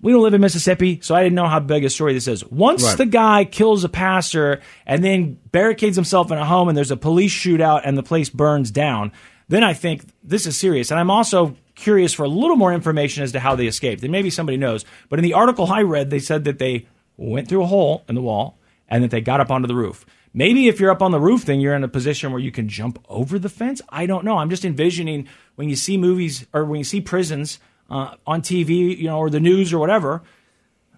We 0.00 0.10
don't 0.10 0.24
live 0.24 0.34
in 0.34 0.40
Mississippi, 0.40 0.98
so 1.00 1.14
I 1.14 1.22
didn't 1.22 1.36
know 1.36 1.46
how 1.46 1.60
big 1.60 1.84
a 1.84 1.88
story 1.88 2.14
this 2.14 2.26
is. 2.26 2.44
Once 2.46 2.82
Right. 2.82 2.98
the 2.98 3.06
guy 3.06 3.44
kills 3.44 3.84
a 3.84 3.88
pastor 3.88 4.60
and 4.86 5.04
then 5.04 5.38
barricades 5.52 5.94
himself 5.94 6.32
in 6.32 6.38
a 6.38 6.44
home 6.44 6.66
and 6.68 6.76
there's 6.76 6.90
a 6.90 6.96
police 6.96 7.32
shootout 7.32 7.82
and 7.84 7.96
the 7.96 8.02
place 8.02 8.28
burns 8.28 8.72
down, 8.72 9.12
then 9.48 9.62
I 9.62 9.72
think 9.72 10.02
this 10.24 10.48
is 10.48 10.56
serious. 10.56 10.90
And 10.90 10.98
I'm 10.98 11.12
also 11.12 11.54
curious 11.76 12.12
for 12.12 12.24
a 12.24 12.28
little 12.28 12.56
more 12.56 12.72
information 12.72 13.22
as 13.22 13.30
to 13.32 13.40
how 13.40 13.54
they 13.54 13.66
escaped. 13.68 14.02
And 14.02 14.10
maybe 14.10 14.30
somebody 14.30 14.56
knows. 14.56 14.84
But 15.08 15.18
in 15.20 15.22
the 15.22 15.34
article 15.34 15.70
I 15.70 15.82
read, 15.82 16.10
they 16.10 16.18
said 16.18 16.42
that 16.44 16.58
they 16.58 16.88
went 17.16 17.48
through 17.48 17.62
a 17.62 17.66
hole 17.66 18.04
in 18.08 18.14
the 18.16 18.22
wall 18.22 18.58
and 18.88 19.04
that 19.04 19.10
they 19.10 19.20
got 19.20 19.40
up 19.40 19.50
onto 19.50 19.68
the 19.68 19.74
roof. 19.76 20.04
Maybe 20.34 20.68
if 20.68 20.80
you're 20.80 20.90
up 20.90 21.00
on 21.02 21.12
the 21.12 21.20
roof, 21.20 21.44
then 21.46 21.60
you're 21.60 21.74
in 21.74 21.84
a 21.84 21.88
position 21.88 22.30
where 22.32 22.40
you 22.40 22.50
can 22.50 22.68
jump 22.68 23.02
over 23.08 23.38
the 23.38 23.48
fence. 23.48 23.80
I 23.88 24.04
don't 24.06 24.24
know. 24.24 24.36
I'm 24.38 24.50
just 24.50 24.64
envisioning 24.64 25.28
when 25.54 25.68
you 25.68 25.76
see 25.76 25.96
movies 25.96 26.46
or 26.52 26.64
when 26.64 26.78
you 26.78 26.84
see 26.84 27.00
prisons 27.00 27.58
uh, 27.88 28.16
on 28.26 28.42
TV, 28.42 28.96
you 28.98 29.04
know, 29.04 29.18
or 29.18 29.30
the 29.30 29.40
news 29.40 29.72
or 29.72 29.78
whatever, 29.78 30.22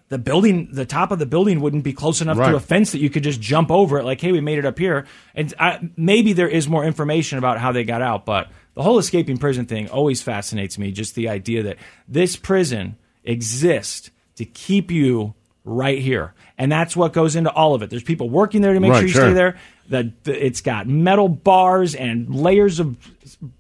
the 0.09 0.19
building, 0.19 0.71
the 0.73 0.87
top 0.87 1.11
of 1.13 1.19
the 1.19 1.27
building 1.27 1.61
wouldn't 1.61 1.85
be 1.85 1.93
close 1.93 2.21
enough 2.21 2.39
Right. 2.39 2.51
to 2.51 2.57
a 2.57 2.61
fence 2.61 2.93
that 2.93 2.99
you 2.99 3.11
could 3.11 3.23
just 3.23 3.41
jump 3.41 3.71
over 3.71 3.99
it. 3.99 4.05
Like, 4.05 4.21
hey, 4.21 4.33
we 4.33 4.41
made 4.41 4.59
it 4.59 4.65
up 4.65 4.79
here. 4.79 5.07
And 5.35 5.53
I, 5.59 5.89
maybe 5.97 6.33
there 6.33 6.49
is 6.49 6.67
more 6.67 6.85
information 6.85 7.37
about 7.39 7.59
how 7.59 7.73
they 7.73 7.85
got 7.85 8.01
out, 8.03 8.25
but 8.25 8.51
the 8.79 8.85
whole 8.85 8.99
escaping 9.01 9.39
prison 9.39 9.67
thing 9.67 9.89
always 9.91 10.23
fascinates 10.23 10.79
me. 10.79 10.93
Just 10.93 11.17
the 11.17 11.29
idea 11.29 11.65
that 11.65 11.79
this 12.07 12.37
prison 12.37 12.97
exists 13.25 14.13
to 14.37 14.45
keep 14.45 14.93
you 14.93 15.35
right 15.65 15.99
here, 15.99 16.33
and 16.57 16.71
that's 16.71 16.95
what 16.97 17.13
goes 17.13 17.35
into 17.35 17.51
all 17.51 17.75
of 17.75 17.83
it. 17.83 17.91
There's 17.91 18.05
people 18.05 18.31
working 18.31 18.61
there 18.63 18.75
to 18.75 18.79
make 18.79 18.93
Right, 18.93 18.99
sure 19.01 19.07
you 19.09 19.13
sure. 19.13 19.23
stay 19.23 19.33
there. 19.33 19.59
The, 19.89 20.13
the, 20.23 20.47
it's 20.47 20.61
got 20.61 20.87
metal 20.87 21.29
bars 21.29 21.97
and 21.97 22.33
layers 22.33 22.79
of 22.79 22.97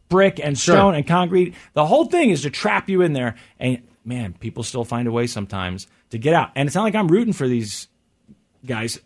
brick 0.08 0.38
and 0.40 0.56
Sure. 0.56 0.76
stone 0.76 0.94
and 0.94 1.04
concrete. 1.04 1.56
The 1.72 1.84
whole 1.84 2.04
thing 2.04 2.30
is 2.30 2.42
to 2.42 2.50
trap 2.50 2.88
you 2.88 3.02
in 3.02 3.12
there. 3.12 3.34
And 3.58 3.82
man, 4.04 4.34
people 4.34 4.62
still 4.62 4.84
find 4.84 5.08
a 5.08 5.10
way 5.10 5.26
sometimes 5.26 5.88
to 6.10 6.18
get 6.18 6.32
out. 6.32 6.50
And 6.54 6.68
it's 6.68 6.76
not 6.76 6.84
like 6.84 6.94
I'm 6.94 7.08
rooting 7.08 7.32
for 7.32 7.48
these 7.48 7.88
guys. 8.64 9.00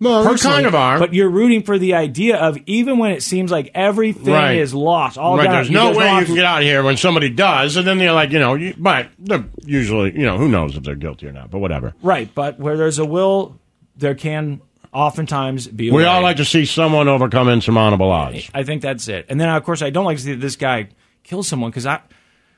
Well, 0.00 0.22
you 0.22 0.28
personally, 0.30 0.54
kind 0.56 0.66
of 0.66 0.74
are. 0.76 0.98
But 0.98 1.12
you're 1.14 1.28
rooting 1.28 1.62
for 1.64 1.76
the 1.78 1.94
idea 1.94 2.36
of 2.36 2.56
even 2.66 2.98
when 2.98 3.10
it 3.10 3.22
seems 3.22 3.50
like 3.50 3.70
everything 3.74 4.32
Right. 4.32 4.56
is 4.58 4.72
lost, 4.72 5.18
all 5.18 5.36
right, 5.36 5.44
down, 5.44 5.54
there's 5.54 5.70
no 5.70 5.90
way 5.90 6.04
know 6.06 6.18
you 6.20 6.26
can 6.26 6.34
get 6.36 6.44
out 6.44 6.58
of 6.58 6.64
here 6.64 6.82
when 6.84 6.96
somebody 6.96 7.30
does, 7.30 7.76
and 7.76 7.86
then 7.86 7.98
they're 7.98 8.12
like, 8.12 8.30
you 8.30 8.38
know, 8.38 8.54
you, 8.54 8.74
but 8.78 9.08
they're 9.18 9.44
usually, 9.64 10.12
you 10.12 10.24
know, 10.24 10.38
who 10.38 10.48
knows 10.48 10.76
if 10.76 10.84
they're 10.84 10.94
guilty 10.94 11.26
or 11.26 11.32
not, 11.32 11.50
but 11.50 11.58
whatever. 11.58 11.94
Right, 12.02 12.32
but 12.34 12.60
where 12.60 12.76
there's 12.76 12.98
a 13.00 13.04
will, 13.04 13.58
there 13.96 14.14
can 14.14 14.60
oftentimes 14.92 15.66
be 15.66 15.88
a 15.88 15.92
We 15.92 16.02
way. 16.02 16.08
all 16.08 16.22
like 16.22 16.36
to 16.36 16.44
see 16.44 16.64
someone 16.64 17.08
overcome 17.08 17.48
insurmountable 17.48 18.10
odds. 18.10 18.48
I 18.54 18.62
think 18.62 18.82
that's 18.82 19.08
it. 19.08 19.26
And 19.28 19.40
then, 19.40 19.48
of 19.48 19.64
course, 19.64 19.82
I 19.82 19.90
don't 19.90 20.04
like 20.04 20.16
to 20.18 20.22
see 20.22 20.34
this 20.34 20.56
guy 20.56 20.88
kill 21.24 21.42
someone 21.42 21.70
because 21.70 21.86
I, 21.86 22.00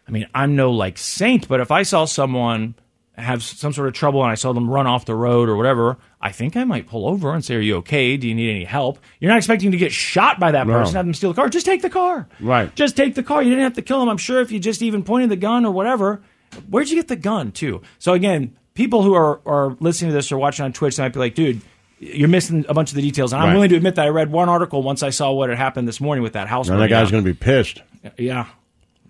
I 0.07 0.11
mean, 0.11 0.26
I'm 0.34 0.57
no 0.57 0.72
like 0.72 0.99
saint, 0.99 1.49
but 1.49 1.61
if 1.61 1.70
I 1.70 1.82
saw 1.84 2.05
someone 2.05 2.74
have 3.16 3.43
some 3.43 3.72
sort 3.72 3.88
of 3.88 3.95
trouble 3.95 4.22
and 4.22 4.30
I 4.30 4.34
saw 4.34 4.53
them 4.53 4.68
run 4.70 4.86
off 4.86 5.05
the 5.07 5.14
road 5.14 5.49
or 5.49 5.57
whatever, 5.57 5.99
I 6.21 6.33
think 6.33 6.57
I 6.57 6.64
might 6.64 6.87
pull 6.87 7.07
over 7.09 7.33
and 7.35 7.43
say, 7.45 7.55
"Are 7.57 7.61
you 7.61 7.77
okay? 7.77 8.16
Do 8.18 8.29
you 8.29 8.35
need 8.35 8.51
any 8.51 8.64
help?" 8.64 8.99
You're 9.21 9.31
not 9.31 9.39
expecting 9.39 9.71
to 9.71 9.77
get 9.79 9.91
shot 9.93 10.39
by 10.39 10.51
that 10.53 10.66
No. 10.66 10.75
person, 10.75 10.97
have 10.97 11.07
them 11.07 11.14
steal 11.14 11.31
the 11.33 11.37
car. 11.41 11.49
Just 11.49 11.64
take 11.66 11.81
the 11.83 11.89
car. 11.91 12.29
Right. 12.41 12.75
Just 12.75 12.97
take 12.97 13.14
the 13.14 13.23
car. 13.23 13.43
You 13.43 13.49
didn't 13.51 13.64
have 13.64 13.75
to 13.75 13.83
kill 13.83 14.03
him. 14.03 14.09
I'm 14.09 14.18
sure 14.18 14.41
if 14.41 14.53
you 14.53 14.59
just 14.61 14.83
even 14.83 15.03
pointed 15.03 15.31
the 15.31 15.37
gun 15.37 15.64
or 15.64 15.73
whatever. 15.73 16.21
Where'd 16.68 16.91
you 16.91 16.97
get 16.97 17.09
the 17.09 17.16
gun 17.16 17.53
too? 17.53 17.81
So 17.99 18.12
again, 18.12 18.53
people 18.75 19.03
who 19.03 19.14
are 19.14 19.41
are 19.47 19.77
listening 19.81 20.11
to 20.11 20.14
this 20.14 20.31
or 20.31 20.37
watching 20.39 20.64
on 20.64 20.73
Twitch 20.73 20.99
might 20.99 21.12
be 21.12 21.18
like, 21.21 21.35
dude. 21.35 21.61
You're 22.03 22.29
missing 22.29 22.64
a 22.66 22.73
bunch 22.73 22.89
of 22.93 22.97
the 22.97 23.03
details, 23.03 23.35
and 23.35 23.43
I'm 23.43 23.53
willing 23.53 23.68
to 23.68 23.77
admit 23.77 23.97
that 23.97 24.07
I 24.07 24.09
read 24.09 24.33
one 24.33 24.49
article 24.49 24.83
once 24.83 25.03
I 25.03 25.11
saw 25.11 25.33
what 25.33 25.51
had 25.51 25.59
happened 25.59 25.87
this 25.87 26.01
morning 26.01 26.23
with 26.23 26.33
that 26.33 26.49
house. 26.49 26.71
And 26.71 26.81
that 26.81 26.89
guy's 26.89 27.11
going 27.11 27.23
to 27.23 27.31
be 27.31 27.35
pissed. 27.39 27.83
Yeah, 28.16 28.47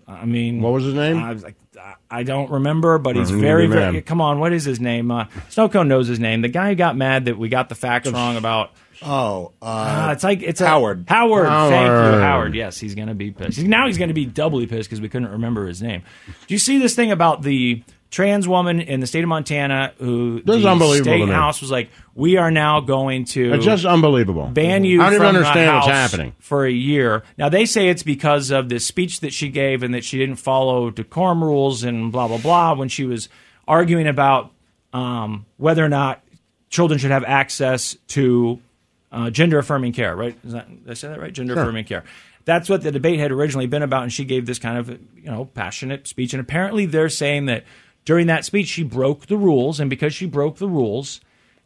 I 0.05 0.25
mean, 0.25 0.59
What 0.61 0.73
was 0.73 0.83
his 0.83 0.93
name? 0.93 1.15
I 1.23 1.31
was 1.31 1.41
like, 1.41 1.55
I 2.09 2.23
don't 2.23 2.51
remember, 2.51 2.97
but 2.97 3.15
he's 3.15 3.31
very, 3.31 3.67
very. 3.67 3.93
mad. 3.93 4.05
Come 4.05 4.21
on, 4.21 4.39
what 4.39 4.53
is 4.53 4.63
his 4.65 4.79
name? 4.79 5.11
Uh, 5.11 5.25
Snowcone 5.49 5.87
knows 5.87 6.07
his 6.07 6.19
name. 6.19 6.41
The 6.41 6.49
guy 6.49 6.69
who 6.69 6.75
got 6.75 6.95
mad 6.97 7.25
that 7.25 7.37
we 7.37 7.47
got 7.49 7.69
the 7.69 7.75
facts 7.75 8.09
wrong 8.11 8.35
about. 8.37 8.71
Oh, 9.03 9.47
uh, 9.61 9.65
Ah, 9.65 10.11
it's 10.11 10.23
like 10.23 10.43
it's 10.43 10.61
a- 10.61 10.67
Howard. 10.67 11.05
Howard. 11.07 11.47
Thank 11.47 11.87
you, 11.87 11.87
Howard. 11.89 12.21
Howard. 12.21 12.55
Yes, 12.55 12.77
he's 12.79 12.93
going 12.93 13.07
to 13.07 13.15
be 13.15 13.31
pissed. 13.31 13.59
Now 13.59 13.87
he's 13.87 13.97
going 13.97 14.09
to 14.09 14.13
be 14.13 14.25
doubly 14.25 14.67
pissed 14.67 14.89
because 14.89 15.01
we 15.01 15.09
couldn't 15.09 15.31
remember 15.31 15.65
his 15.65 15.81
name. 15.81 16.03
Do 16.47 16.53
you 16.53 16.59
see 16.59 16.77
this 16.77 16.93
thing 16.95 17.11
about 17.11 17.41
the 17.41 17.81
trans 18.11 18.47
woman 18.47 18.79
in 18.81 18.99
the 18.99 19.07
state 19.07 19.23
of 19.23 19.29
Montana 19.29 19.93
who 19.97 20.41
This 20.43 20.57
is 20.57 20.63
the 20.63 20.69
unbelievable 20.69 21.03
state 21.11 21.19
to 21.19 21.25
me. 21.25 21.31
house 21.31 21.61
was 21.61 21.71
like, 21.71 21.89
we 22.13 22.35
are 22.37 22.51
now 22.51 22.81
going 22.81 23.23
to 23.25 23.53
It's 23.53 23.65
just 23.65 23.85
unbelievable. 23.85 24.47
ban 24.47 24.83
you 24.83 25.01
I 25.01 25.05
don't 25.05 25.13
even 25.15 25.25
from 25.27 25.33
the 25.33 25.39
understand 25.39 25.75
what's 25.75 25.87
house 25.87 26.11
happening. 26.11 26.35
for 26.39 26.65
a 26.65 26.71
year. 26.71 27.23
Now 27.37 27.47
they 27.49 27.65
say 27.65 27.87
it's 27.87 28.03
because 28.03 28.51
of 28.51 28.67
this 28.69 28.85
speech 28.85 29.21
that 29.21 29.33
she 29.33 29.47
gave 29.49 29.81
and 29.81 29.93
that 29.93 30.03
she 30.03 30.17
didn't 30.17 30.35
follow 30.35 30.91
decorum 30.91 31.43
rules 31.43 31.83
and 31.83 32.11
blah 32.11 32.27
blah 32.27 32.37
blah 32.37 32.73
when 32.75 32.89
she 32.89 33.05
was 33.05 33.29
arguing 33.67 34.07
about 34.07 34.51
um, 34.93 35.45
whether 35.57 35.83
or 35.83 35.89
not 35.89 36.21
children 36.69 36.99
should 36.99 37.11
have 37.11 37.23
access 37.23 37.95
to 38.09 38.59
uh, 39.13 39.29
gender 39.29 39.57
affirming 39.59 39.93
care, 39.93 40.15
right? 40.15 40.37
Is 40.45 40.53
that, 40.53 40.67
did 40.83 40.89
I 40.91 40.93
say 40.95 41.07
that 41.09 41.19
right? 41.19 41.31
Gender 41.33 41.53
affirming 41.53 41.85
care. 41.85 42.03
That's 42.43 42.69
what 42.69 42.81
the 42.81 42.91
debate 42.91 43.19
had 43.19 43.31
originally 43.31 43.67
been 43.67 43.83
about, 43.83 44.03
and 44.03 44.11
she 44.11 44.25
gave 44.25 44.45
this 44.45 44.57
kind 44.59 44.77
of 44.77 44.89
you 44.89 45.25
know 45.31 45.45
passionate 45.45 46.07
speech. 46.07 46.33
And 46.33 46.41
apparently, 46.41 46.85
they're 46.85 47.07
saying 47.09 47.45
that 47.45 47.63
during 48.05 48.27
that 48.27 48.45
speech 48.45 48.67
she 48.67 48.83
broke 48.83 49.27
the 49.27 49.37
rules, 49.37 49.79
and 49.79 49.89
because 49.89 50.13
she 50.13 50.25
broke 50.25 50.57
the 50.57 50.67
rules, 50.67 51.21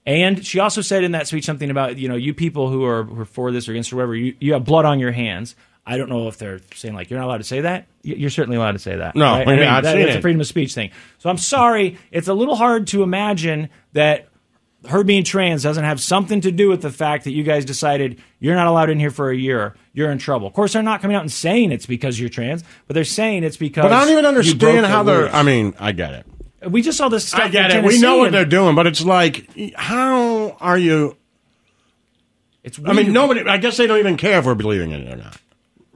and 0.06 0.46
she 0.46 0.60
also 0.60 0.82
said 0.82 1.04
in 1.04 1.14
that 1.14 1.28
speech 1.28 1.46
something 1.46 1.70
about 1.70 1.98
you 1.98 2.08
know 2.08 2.16
you 2.16 2.34
people 2.34 2.70
who 2.70 2.84
are, 2.86 3.04
who 3.04 3.22
are 3.22 3.26
for 3.26 3.52
this 3.52 3.68
or 3.68 3.72
against 3.72 3.92
or 3.94 3.98
whatever, 3.98 4.16
you, 4.16 4.36
you 4.40 4.54
have 4.54 4.64
blood 4.66 4.86
on 4.86 5.00
your 5.00 5.12
hands. 5.12 5.56
I 5.88 5.98
don't 5.98 6.10
know 6.10 6.28
if 6.28 6.38
they're 6.38 6.62
saying 6.74 6.96
like 6.96 7.10
you're 7.12 7.20
not 7.20 7.28
allowed 7.28 7.38
to 7.38 7.44
say 7.44 7.62
that. 7.62 7.88
You're 8.02 8.30
certainly 8.32 8.58
allowed 8.58 8.72
to 8.72 8.80
say 8.80 8.96
that. 8.96 9.16
No, 9.16 9.26
right? 9.26 9.48
I 9.48 9.56
mean, 9.56 9.68
I've 9.68 9.84
that- 9.84 9.94
seen 9.94 10.02
that's 10.04 10.16
it. 10.16 10.20
a 10.20 10.22
freedom 10.22 10.42
of 10.42 10.48
speech 10.48 10.74
thing. 10.74 10.92
So 11.20 11.30
I'm 11.30 11.38
sorry, 11.38 11.98
it's 12.12 12.28
a 12.28 12.34
little 12.34 12.56
hard 12.56 12.88
to 12.88 13.04
imagine 13.04 13.70
that 13.94 14.28
her 14.88 15.04
being 15.04 15.24
trans 15.24 15.64
doesn't 15.64 15.84
have 15.84 16.00
something 16.02 16.42
to 16.42 16.52
do 16.52 16.70
with 16.70 16.82
the 16.82 16.92
fact 16.92 17.24
that 17.26 17.32
you 17.32 17.44
guys 17.44 17.66
decided 17.66 18.20
you're 18.40 18.56
not 18.56 18.68
allowed 18.68 18.90
in 18.90 19.00
here 19.00 19.12
for 19.12 19.30
a 19.30 19.36
year. 19.36 19.76
You're 19.94 20.12
in 20.12 20.18
trouble. 20.18 20.48
Of 20.48 20.54
course, 20.54 20.74
they're 20.74 20.84
not 20.84 21.02
coming 21.02 21.16
out 21.16 21.22
and 21.22 21.32
saying 21.32 21.72
it's 21.72 21.86
because 21.86 22.20
you're 22.20 22.30
trans, 22.30 22.64
but 22.88 22.94
they're 22.94 23.04
saying 23.04 23.44
it's 23.44 23.58
because. 23.58 23.84
But 23.84 23.94
I 23.94 24.02
don't 24.02 24.12
even 24.14 24.26
understand 24.26 24.86
how 24.86 25.04
they're. 25.04 25.22
rules. 25.24 25.34
I 25.34 25.44
mean, 25.44 25.74
I 25.80 25.92
get 25.92 26.14
it. 26.14 26.72
we 26.72 26.82
just 26.82 26.98
saw 26.98 27.10
this 27.10 27.28
stuff. 27.28 27.42
I 27.42 27.48
get 27.50 27.72
in 27.72 27.84
it. 27.84 27.88
We 27.88 28.00
know 28.00 28.18
what 28.18 28.28
and- 28.28 28.36
they're 28.36 28.46
doing, 28.46 28.76
but 28.76 28.88
it's 28.88 29.04
like, 29.04 29.50
how 29.76 30.58
are 30.60 30.78
you? 30.78 31.16
It's. 32.64 32.80
I 32.84 32.94
mean, 32.94 33.14
nobody. 33.14 33.42
I 33.48 33.58
guess 33.58 33.78
they 33.78 33.88
don't 33.88 34.00
even 34.00 34.18
care 34.18 34.40
if 34.40 34.46
we're 34.46 34.56
believing 34.56 34.92
it 34.92 35.12
or 35.12 35.16
not. 35.18 35.38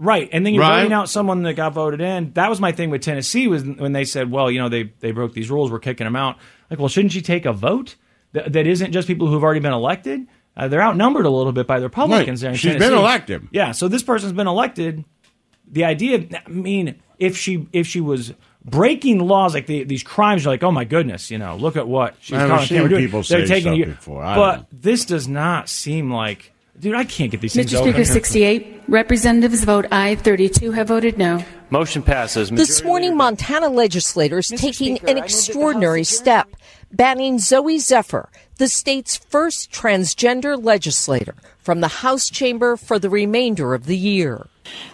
Right, 0.01 0.29
and 0.31 0.45
then 0.45 0.53
you're 0.53 0.61
Right? 0.63 0.77
voting 0.77 0.93
out 0.93 1.09
someone 1.09 1.41
that 1.43 1.55
got 1.55 1.73
voted 1.73 1.99
in. 1.99 2.31
That 2.33 2.49
was 2.49 2.61
my 2.61 2.71
thing 2.71 2.89
with 2.89 3.01
Tennessee 3.01 3.47
was 3.47 3.63
when 3.65 3.91
they 3.91 4.05
said, 4.05 4.31
"Well, 4.31 4.49
you 4.49 4.59
know, 4.59 4.69
they 4.69 4.91
they 5.01 5.11
broke 5.11 5.33
these 5.33 5.49
rules. 5.49 5.71
We're 5.71 5.79
kicking 5.79 6.05
them 6.05 6.15
out." 6.15 6.37
Like, 6.69 6.79
well, 6.79 6.87
shouldn't 6.87 7.15
you 7.15 7.21
take 7.21 7.45
a 7.45 7.51
vote 7.51 7.95
that, 8.33 8.53
that 8.53 8.67
isn't 8.67 8.91
just 8.91 9.07
people 9.07 9.27
who've 9.27 9.43
already 9.43 9.59
been 9.59 9.73
elected? 9.73 10.27
Uh, 10.57 10.67
they're 10.67 10.81
outnumbered 10.81 11.25
a 11.25 11.29
little 11.29 11.51
bit 11.53 11.67
by 11.67 11.79
the 11.79 11.85
Republicans 11.85 12.41
Right. 12.43 12.47
there. 12.47 12.51
In 12.51 12.57
She's 12.57 12.75
been 12.75 12.93
elected. 12.93 13.47
Yeah, 13.51 13.71
so 13.71 13.87
this 13.87 14.03
person's 14.03 14.33
been 14.33 14.47
elected. 14.47 15.05
The 15.71 15.85
idea, 15.85 16.25
I 16.45 16.49
mean, 16.49 16.95
if 17.19 17.37
she 17.37 17.67
if 17.71 17.85
she 17.87 18.01
was 18.01 18.33
breaking 18.65 19.19
laws 19.19 19.53
like 19.53 19.67
the, 19.67 19.83
these 19.83 20.03
crimes, 20.03 20.43
you're 20.43 20.51
like, 20.53 20.63
oh 20.63 20.71
my 20.71 20.83
goodness, 20.83 21.31
you 21.31 21.37
know, 21.37 21.55
look 21.55 21.77
at 21.77 21.87
what 21.87 22.15
she's 22.19 22.37
I've 22.37 22.49
calling 22.49 22.65
seen 22.65 22.77
Cameron 22.77 22.89
doing. 22.89 23.03
people 23.05 23.21
They're 23.23 23.45
say 23.45 23.53
taking 23.61 23.61
stuff 23.73 23.77
you- 23.77 23.85
before. 23.85 24.23
I 24.23 24.35
but 24.35 24.55
don't- 24.55 24.81
this 24.81 25.05
does 25.05 25.27
not 25.27 25.69
seem 25.69 26.11
like, 26.11 26.51
dude, 26.79 26.95
I 26.95 27.05
can't 27.05 27.31
get 27.31 27.39
these 27.41 27.53
things 27.53 27.71
Mr. 27.71 27.77
over. 27.81 27.91
Speaker, 27.91 28.03
68 28.05 28.81
representatives 28.87 29.63
vote 29.63 29.85
aye, 29.91 30.15
32 30.15 30.71
have 30.71 30.87
voted 30.89 31.17
no. 31.17 31.43
Motion 31.69 32.01
passes. 32.01 32.49
This 32.49 32.83
morning, 32.83 33.15
Montana 33.15 33.69
legislators 33.69 34.47
taking 34.49 34.97
an 35.07 35.17
extraordinary 35.19 36.03
step, 36.03 36.47
banning 36.91 37.37
Zooey 37.37 37.79
Zephyr, 37.79 38.29
the 38.57 38.67
state's 38.67 39.17
first 39.17 39.71
transgender 39.71 40.61
legislator, 40.61 41.35
from 41.59 41.81
the 41.81 41.87
House 41.87 42.29
chamber 42.29 42.75
for 42.77 42.99
the 42.99 43.09
remainder 43.09 43.73
of 43.73 43.85
the 43.85 43.97
year. 43.97 44.47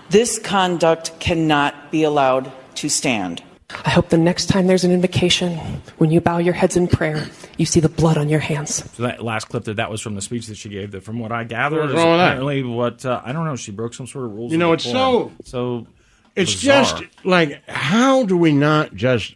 This 0.10 0.40
conduct 0.40 1.20
cannot 1.20 1.92
be 1.92 2.04
allowed 2.04 2.52
to 2.76 2.90
stand. 2.90 3.42
I 3.84 3.90
hope 3.90 4.10
the 4.10 4.18
next 4.18 4.46
time 4.46 4.68
there's 4.68 4.84
an 4.84 4.92
invocation, 4.92 5.58
when 5.98 6.12
you 6.12 6.22
bow 6.22 6.38
your 6.38 6.54
heads 6.54 6.78
in 6.78 6.88
prayer, 6.88 7.28
you 7.58 7.66
see 7.66 7.80
the 7.80 7.90
blood 7.90 8.16
on 8.18 8.30
your 8.30 8.40
hands. 8.40 8.90
So 8.94 9.04
that 9.04 9.24
last 9.24 9.46
clip 9.46 9.64
that 9.64 9.78
that 9.78 9.90
was 9.90 10.02
from 10.02 10.14
the 10.14 10.22
speech 10.22 10.46
that 10.48 10.58
she 10.58 10.70
gave. 10.70 10.92
That 10.92 11.04
from 11.04 11.18
what 11.20 11.32
I 11.32 11.46
gather, 11.46 11.80
What's 11.80 11.94
is 11.94 11.98
wrong 11.98 12.12
with 12.12 12.20
that? 12.20 12.28
apparently 12.38 12.62
what 12.64 13.04
uh, 13.06 13.22
I 13.26 13.34
don't 13.34 13.46
know. 13.46 13.56
She 13.56 13.72
broke 13.72 13.96
some 13.96 14.06
sort 14.06 14.26
of 14.26 14.34
rules. 14.34 14.52
You 14.52 14.60
know, 14.60 14.74
it's 14.74 14.84
so- 14.84 15.32
so. 15.44 15.88
It's 16.36 16.54
bizarre. 16.54 16.84
just 16.84 17.04
like, 17.26 17.68
how 17.68 18.24
do 18.26 18.36
we 18.38 18.52
not 18.52 18.94
just? 18.94 19.36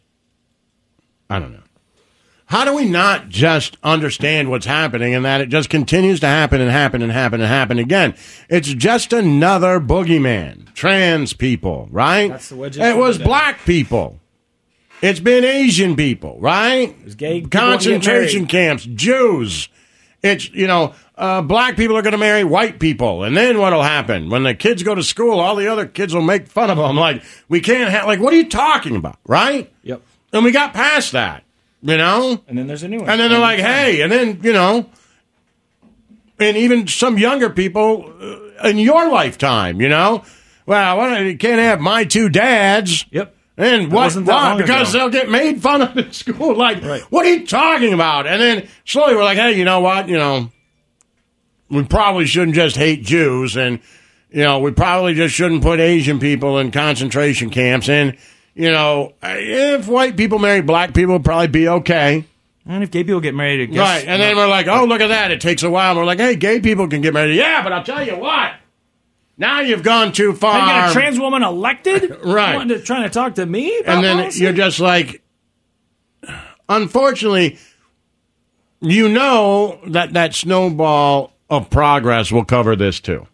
I 1.30 1.40
don't 1.40 1.54
know. 1.54 1.64
How 2.50 2.66
do 2.66 2.74
we 2.74 2.86
not 2.86 3.30
just 3.30 3.78
understand 3.84 4.50
what's 4.50 4.66
happening 4.66 5.14
and 5.14 5.24
that 5.24 5.40
it 5.40 5.50
just 5.50 5.70
continues 5.70 6.20
to 6.22 6.26
happen 6.26 6.60
and 6.62 6.72
happen 6.72 7.04
and 7.04 7.12
happen 7.12 7.42
and 7.42 7.48
happen 7.48 7.78
again? 7.78 8.16
It's 8.50 8.74
just 8.74 9.14
another 9.14 9.80
boogeyman. 9.80 10.74
Trans 10.74 11.34
people, 11.34 11.88
right? 11.92 12.32
That's 12.32 12.50
the 12.50 12.56
widget 12.56 12.90
It 12.90 12.98
was 12.98 13.20
black 13.20 13.60
people. 13.66 14.20
It's 15.04 15.20
been 15.20 15.46
Asian 15.46 15.96
people, 15.96 16.40
right? 16.40 16.96
It's 17.06 17.14
gay 17.14 17.42
people 17.42 17.52
Concentration 17.52 18.42
want 18.42 18.50
to 18.50 18.58
get 18.58 18.68
camps, 18.68 18.86
Jews. 18.86 19.70
It's, 20.24 20.50
you 20.50 20.66
know, 20.66 20.96
uh, 21.20 21.44
black 21.44 21.78
people 21.78 21.96
are 21.98 22.02
going 22.02 22.14
to 22.14 22.18
marry 22.18 22.44
white 22.44 22.80
people. 22.80 23.24
And 23.24 23.38
then 23.38 23.60
what'll 23.60 23.84
happen? 23.84 24.32
When 24.32 24.42
the 24.42 24.56
kids 24.56 24.82
go 24.82 24.96
to 24.96 25.04
school, 25.04 25.40
all 25.40 25.56
the 25.56 25.68
other 25.68 25.86
kids 25.86 26.16
will 26.16 26.24
make 26.24 26.48
fun 26.48 26.72
of 26.72 26.78
them. 26.78 26.96
Like, 26.96 27.22
we 27.48 27.62
can't 27.62 27.92
have, 27.92 28.08
like, 28.08 28.20
what 28.20 28.34
are 28.34 28.38
you 28.38 28.50
talking 28.50 28.96
about, 28.96 29.20
right? 29.28 29.72
Yep. 29.84 30.02
And 30.34 30.44
we 30.44 30.52
got 30.52 30.74
past 30.74 31.12
that, 31.12 31.44
you 31.82 31.98
know? 31.98 32.42
And 32.48 32.58
then 32.58 32.68
there's 32.68 32.84
a 32.84 32.88
new 32.88 33.00
one. 33.00 33.10
And 33.10 33.20
then 33.20 33.32
they're 33.32 33.40
like, 33.40 33.60
hey, 33.60 34.02
and 34.02 34.12
then, 34.12 34.40
you 34.44 34.54
know, 34.54 34.90
and 36.40 36.58
even 36.58 36.88
some 36.88 37.18
younger 37.18 37.50
people 37.50 38.14
uh, 38.22 38.68
in 38.68 38.78
your 38.78 39.10
lifetime, 39.10 39.82
you 39.82 39.90
know? 39.90 40.24
Well, 40.66 41.24
you 41.24 41.38
can't 41.38 41.60
have 41.60 41.80
my 41.80 42.04
two 42.04 42.30
dads. 42.30 43.06
Yep. 43.12 43.36
And 43.58 43.92
what? 43.92 44.16
Why? 44.16 44.56
Because 44.56 44.94
ago. 44.94 45.00
they'll 45.00 45.22
get 45.22 45.30
made 45.30 45.62
fun 45.62 45.82
of 45.82 45.98
in 45.98 46.12
school. 46.14 46.56
Like, 46.56 46.82
what 47.12 47.26
are 47.26 47.30
you 47.30 47.46
talking 47.46 47.94
about? 47.94 48.26
And 48.26 48.42
then 48.42 48.70
slowly 48.86 49.16
we're 49.16 49.24
like, 49.24 49.38
hey, 49.38 49.58
you 49.58 49.66
know 49.66 49.82
what? 49.82 50.08
You 50.08 50.18
know, 50.18 50.52
we 51.70 51.84
probably 51.84 52.26
shouldn't 52.26 52.56
just 52.56 52.78
hate 52.78 53.04
Jews, 53.04 53.58
and 53.58 53.80
you 54.30 54.44
know, 54.44 54.60
we 54.60 54.72
probably 54.72 55.14
just 55.14 55.36
shouldn't 55.36 55.62
put 55.62 55.80
Asian 55.82 56.20
people 56.20 56.58
in 56.60 56.72
concentration 56.72 57.50
camps. 57.50 57.90
And 57.90 58.18
you 58.60 58.70
know, 58.72 59.14
if 59.24 59.88
white 59.88 60.18
people 60.18 60.38
marry 60.38 60.60
black 60.60 60.94
people, 60.94 61.16
it'd 61.16 61.24
probably 61.24 61.48
be 61.48 61.70
okay. 61.70 62.26
And 62.66 62.84
if 62.84 62.92
gay 62.92 63.06
people 63.06 63.22
get 63.22 63.34
married, 63.34 63.72
guess, 63.72 63.80
Right, 63.80 64.06
and 64.06 64.22
then 64.22 64.36
we're 64.36 64.50
like, 64.50 64.68
oh, 64.68 64.84
look 64.84 65.00
at 65.00 65.08
that. 65.08 65.32
It 65.32 65.40
takes 65.40 65.64
a 65.64 65.70
while. 65.70 65.96
We're 65.96 66.04
like, 66.04 66.20
hey, 66.20 66.36
gay 66.36 66.60
people 66.60 66.90
can 66.90 67.00
get 67.00 67.14
married. 67.14 67.38
Yeah, 67.38 67.64
but 67.64 67.72
I'll 67.72 67.86
tell 67.86 68.06
you 68.06 68.18
what. 68.18 68.56
Now 69.38 69.62
you've 69.62 69.82
gone 69.82 70.12
too 70.12 70.34
far. 70.34 70.60
They 70.60 70.60
got 70.74 70.90
a 70.90 70.94
trans 70.94 71.18
woman 71.18 71.42
elected, 71.42 72.18
Right. 72.26 72.68
To, 72.68 72.82
trying 72.82 73.04
to 73.04 73.10
talk 73.10 73.36
to 73.36 73.46
me, 73.46 73.82
and 73.86 74.04
then 74.04 74.18
policy? 74.18 74.44
you're 74.44 74.52
just 74.52 74.82
like, 74.82 75.24
unfortunately, 76.68 77.58
you 78.82 79.08
know 79.08 79.80
that 79.88 80.12
that 80.14 80.36
snowball 80.36 81.32
of 81.50 81.70
progress 81.70 82.30
will 82.30 82.44
cover 82.44 82.76
this 82.76 83.00
too. 83.00 83.26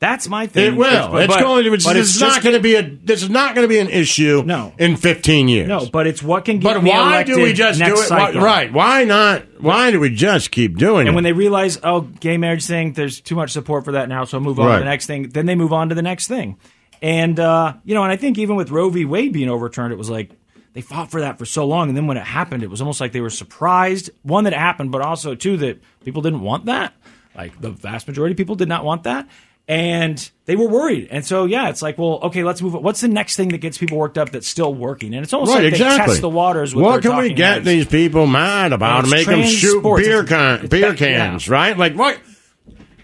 That's 0.00 0.28
my 0.28 0.46
thing. 0.46 0.74
It 0.74 0.76
will. 0.76 1.16
It's- 1.16 1.26
but- 1.26 1.40
going 1.40 1.64
to. 1.64 1.72
It's, 1.74 1.84
it's 1.86 2.20
not 2.20 2.42
going 2.42 2.54
to 2.54 2.60
be 2.60 2.76
a. 2.76 2.82
This 2.82 3.22
is 3.24 3.30
not 3.30 3.56
going 3.56 3.64
to 3.64 3.68
be 3.68 3.78
an 3.80 3.88
issue. 3.88 4.44
No. 4.46 4.72
in 4.78 4.96
15 4.96 5.48
years. 5.48 5.66
No, 5.68 5.86
but 5.92 6.06
it's 6.06 6.22
what 6.22 6.44
can 6.44 6.60
get 6.60 6.74
But 6.74 6.84
why 6.84 7.24
do 7.24 7.42
we 7.42 7.52
just 7.52 7.80
do 7.80 7.92
it? 7.94 7.96
Cycle. 7.96 8.40
right? 8.40 8.72
Why 8.72 9.04
not? 9.04 9.60
Why 9.60 9.90
do 9.90 9.98
we 9.98 10.10
just 10.10 10.52
keep 10.52 10.76
doing 10.78 11.00
And 11.00 11.06
it? 11.06 11.08
And 11.08 11.14
when 11.16 11.24
they 11.24 11.32
realize, 11.32 11.78
oh, 11.82 12.02
gay 12.02 12.36
marriage 12.38 12.64
thing, 12.64 12.92
there's 12.92 13.20
too 13.20 13.34
much 13.34 13.50
support 13.50 13.84
for 13.84 13.92
that 13.92 14.08
now, 14.08 14.22
so 14.24 14.38
move 14.38 14.60
on 14.60 14.66
Right. 14.66 14.74
to 14.74 14.78
the 14.80 14.84
next 14.84 15.06
thing. 15.06 15.30
Then 15.30 15.46
they 15.46 15.56
move 15.56 15.72
on 15.72 15.88
to 15.88 15.96
the 15.96 16.02
next 16.02 16.28
thing. 16.28 16.58
And 17.02 17.38
uh, 17.40 17.74
you 17.84 17.94
know, 17.94 18.02
and 18.04 18.12
I 18.12 18.16
think 18.16 18.38
even 18.38 18.54
with 18.56 18.70
Roe 18.70 18.90
v. 18.90 19.04
Wade 19.04 19.32
being 19.32 19.48
overturned, 19.48 19.92
it 19.92 19.96
was 19.98 20.10
like 20.10 20.30
they 20.74 20.80
fought 20.80 21.10
for 21.10 21.20
that 21.22 21.38
for 21.38 21.44
so 21.44 21.66
long, 21.66 21.88
and 21.88 21.96
then 21.96 22.06
when 22.06 22.16
it 22.16 22.24
happened, 22.24 22.62
it 22.62 22.70
was 22.70 22.80
almost 22.80 23.00
like 23.00 23.10
they 23.10 23.20
were 23.20 23.30
surprised. 23.30 24.10
One 24.22 24.44
that 24.44 24.52
it 24.52 24.58
happened, 24.60 24.92
but 24.92 25.00
also 25.02 25.34
two 25.34 25.56
that 25.58 25.80
people 26.04 26.22
didn't 26.22 26.42
want 26.42 26.66
that. 26.66 26.94
Like 27.34 27.60
the 27.60 27.70
vast 27.70 28.06
majority 28.08 28.32
of 28.32 28.36
people 28.36 28.54
did 28.56 28.68
not 28.68 28.84
want 28.84 29.04
that. 29.04 29.28
And 29.70 30.30
they 30.46 30.56
were 30.56 30.66
worried, 30.66 31.08
and 31.10 31.22
so 31.26 31.44
yeah, 31.44 31.68
it's 31.68 31.82
like, 31.82 31.98
well, 31.98 32.20
okay, 32.22 32.42
let's 32.42 32.62
move. 32.62 32.74
on. 32.74 32.82
What's 32.82 33.02
the 33.02 33.08
next 33.08 33.36
thing 33.36 33.50
that 33.50 33.58
gets 33.58 33.76
people 33.76 33.98
worked 33.98 34.16
up 34.16 34.30
that's 34.30 34.48
still 34.48 34.72
working? 34.72 35.12
And 35.12 35.22
it's 35.22 35.34
almost 35.34 35.50
right, 35.50 35.56
like 35.64 35.72
they 35.74 35.76
exactly. 35.86 36.06
test 36.12 36.22
the 36.22 36.30
waters. 36.30 36.74
With 36.74 36.86
what 36.86 37.02
can 37.02 37.14
we 37.18 37.34
get 37.34 37.52
heads. 37.56 37.66
these 37.66 37.86
people 37.86 38.26
mad 38.26 38.72
about? 38.72 39.00
it's 39.04 39.10
Make 39.10 39.26
them 39.26 39.42
shoot 39.42 39.82
beer 39.82 40.24
can, 40.24 40.60
it's 40.60 40.68
beer 40.70 40.94
ba- 40.94 40.98
yeah. 41.00 41.28
cans, 41.28 41.50
right? 41.50 41.76
Like 41.76 41.94
what? 41.96 42.18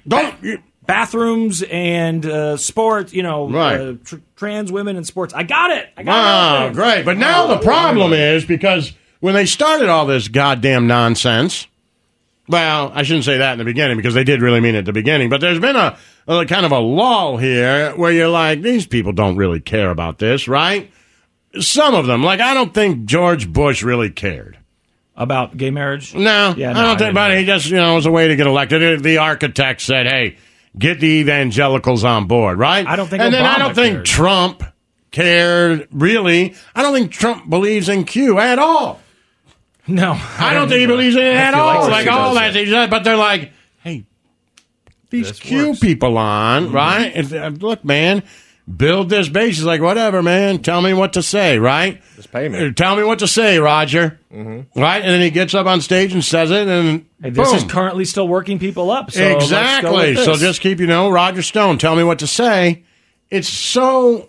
Don't. 0.09 0.43
you- 0.43 0.63
bathrooms 0.87 1.63
and 1.71 2.27
uh, 2.27 2.57
sports, 2.59 3.13
you 3.15 3.23
know, 3.23 3.49
Right. 3.51 3.81
uh, 3.81 3.93
tr- 4.05 4.17
trans 4.37 4.71
women 4.71 4.97
in 4.97 5.05
sports. 5.05 5.33
I 5.33 5.43
got 5.43 5.71
it. 5.71 5.89
I 5.97 6.03
got 6.03 6.63
Oh, 6.63 6.67
it. 6.69 6.73
great. 6.75 7.05
But 7.07 7.17
now 7.17 7.47
the 7.47 7.59
problem 7.59 8.13
is 8.13 8.45
because 8.45 8.93
when 9.21 9.33
they 9.33 9.47
started 9.47 9.89
all 9.89 10.05
this 10.05 10.29
goddamn 10.29 10.87
nonsense, 10.87 11.67
well, 12.49 12.93
I 12.95 13.03
shouldn't 13.03 13.25
say 13.25 13.39
that 13.39 13.53
in 13.53 13.59
the 13.59 13.65
beginning 13.65 13.97
because 13.97 14.13
they 14.13 14.25
did 14.25 14.43
really 14.43 14.61
mean 14.61 14.75
it 14.75 14.81
at 14.81 14.85
the 14.85 14.93
beginning, 14.93 15.31
but 15.31 15.41
there's 15.41 15.59
been 15.59 15.75
a, 15.77 15.97
a 16.27 16.47
kind 16.47 16.65
of 16.67 16.73
a 16.73 16.79
lull 16.79 17.37
here 17.37 17.93
where 17.97 18.13
you're 18.13 18.29
like, 18.29 18.63
these 18.63 18.87
people 18.87 19.13
don't 19.13 19.37
really 19.37 19.61
care 19.61 19.91
about 19.91 20.19
this, 20.19 20.49
right? 20.49 20.91
Some 21.61 21.95
of 21.95 22.07
them. 22.07 22.23
Like, 22.23 22.41
I 22.41 22.55
don't 22.55 22.73
think 22.75 23.05
George 23.05 23.53
Bush 23.53 23.83
really 23.83 24.11
cared. 24.11 24.59
About 25.17 25.57
gay 25.57 25.71
marriage? 25.71 26.13
No, 26.15 26.55
Yeah, 26.57 26.71
I 26.71 26.73
don't 26.75 26.85
I 26.85 26.97
think 26.97 27.11
about 27.13 27.31
it. 27.31 27.39
He 27.39 27.45
just, 27.45 27.71
you 27.71 27.77
know, 27.77 27.93
it 27.93 27.95
was 27.97 28.07
a 28.07 28.11
way 28.11 28.29
to 28.29 28.37
get 28.37 28.49
elected. 28.49 29.03
The 29.03 29.19
architect 29.19 29.81
said, 29.81 30.07
hey, 30.07 30.37
get 30.77 30.99
the 30.99 31.07
evangelicals 31.07 32.03
on 32.03 32.27
board, 32.27 32.59
right? 32.59 32.85
I 32.85 32.97
don't 32.97 33.07
think 33.07 33.23
And 33.23 33.33
then 33.33 33.45
I 33.45 33.59
don't 33.59 33.75
think 33.75 33.95
cared. 33.95 34.07
Trump 34.07 34.65
cared, 35.13 35.87
really. 35.93 36.55
I 36.75 36.83
don't 36.83 36.93
think 36.93 37.13
Trump 37.13 37.49
believes 37.49 37.89
in 37.89 38.05
Q 38.05 38.41
at 38.41 38.59
all. 38.59 39.01
No. 39.87 40.19
I 40.39 40.55
don't 40.55 40.69
think 40.69 40.81
he 40.81 40.87
believes 40.89 41.15
in 41.15 41.23
it 41.23 41.37
at 41.37 41.55
feel 41.55 41.65
like 41.65 41.79
all. 41.79 41.91
Like 41.91 42.07
all 42.09 42.35
that. 42.35 42.53
that. 42.55 42.65
He 42.65 42.71
does, 42.71 42.91
But 42.91 43.05
they're 43.05 43.17
like, 43.17 43.53
these 45.15 45.29
This 45.29 45.41
Q 45.41 45.69
works. 45.69 45.81
people 45.81 46.19
on, 46.19 46.67
Mm-hmm. 46.67 46.75
right? 46.75 47.13
And, 47.15 47.33
uh, 47.33 47.49
look, 47.67 47.85
man, 47.85 48.23
build 48.77 49.09
this 49.11 49.29
base. 49.29 49.57
He's 49.57 49.65
like, 49.65 49.81
whatever, 49.81 50.23
man. 50.23 50.61
Tell 50.61 50.81
me 50.83 50.93
what 50.95 51.13
to 51.15 51.23
say, 51.23 51.59
right? 51.59 52.01
Just 52.17 52.33
pay 52.33 52.49
me. 52.49 52.67
Uh, 52.67 52.73
Tell 52.73 52.97
me 52.97 53.03
what 53.05 53.19
to 53.21 53.29
say, 53.29 53.59
Roger. 53.59 54.19
Mm-hmm. 54.33 54.81
Right? 54.81 55.03
And 55.03 55.11
then 55.11 55.21
he 55.21 55.31
gets 55.31 55.55
up 55.55 55.67
on 55.67 55.81
stage 55.81 56.13
and 56.13 56.25
says 56.25 56.51
it, 56.51 56.67
and 56.69 57.07
Hey, 57.23 57.31
this 57.31 57.53
is 57.53 57.65
currently 57.65 58.05
still 58.05 58.27
working 58.29 58.59
people 58.59 58.91
up. 58.91 59.11
So 59.11 59.37
exactly. 59.37 60.17
So 60.17 60.37
just 60.37 60.61
keep, 60.61 60.81
you 60.81 60.87
know, 60.87 61.11
Roger 61.11 61.43
Stone. 61.43 61.79
Tell 61.79 61.95
me 61.97 62.05
what 62.05 62.19
to 62.21 62.27
say. 62.27 62.85
It's 63.31 63.49
so 63.49 64.29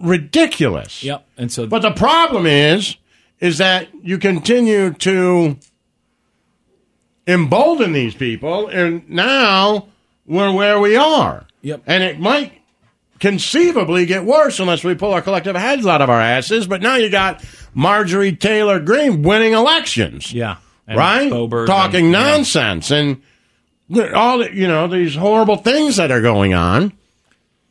ridiculous. 0.00 1.02
Yep. 1.02 1.26
And 1.36 1.50
so, 1.52 1.66
But 1.66 1.82
the 1.82 1.90
problem 1.92 2.46
is, 2.46 2.96
is 3.40 3.58
that 3.58 3.88
you 4.02 4.18
continue 4.18 4.92
to 4.94 5.56
embolden 7.26 7.92
these 7.92 8.14
people, 8.14 8.68
and 8.68 9.08
now 9.10 9.88
we're 10.26 10.52
where 10.52 10.80
we 10.80 10.96
are. 10.96 11.46
Yep. 11.62 11.82
And 11.86 12.02
it 12.02 12.20
might 12.20 12.52
conceivably 13.18 14.06
get 14.06 14.24
worse 14.24 14.60
unless 14.60 14.84
we 14.84 14.94
pull 14.94 15.12
our 15.12 15.22
collective 15.22 15.56
heads 15.56 15.86
out 15.86 16.02
of 16.02 16.10
our 16.10 16.20
asses. 16.20 16.66
But 16.66 16.82
now 16.82 16.96
you 16.96 17.08
got 17.10 17.44
Marjorie 17.74 18.36
Taylor 18.36 18.78
Greene 18.78 19.22
winning 19.22 19.52
elections. 19.52 20.32
Yeah. 20.32 20.56
Right? 20.88 21.30
Boebert 21.32 21.66
Talking 21.66 22.06
and- 22.06 22.12
yeah. 22.12 22.20
nonsense 22.20 22.90
and 22.90 23.22
all 24.14 24.38
the, 24.38 24.54
you 24.54 24.68
know 24.68 24.88
these 24.88 25.14
horrible 25.14 25.56
things 25.56 25.96
that 25.96 26.10
are 26.10 26.20
going 26.20 26.54
on. 26.54 26.92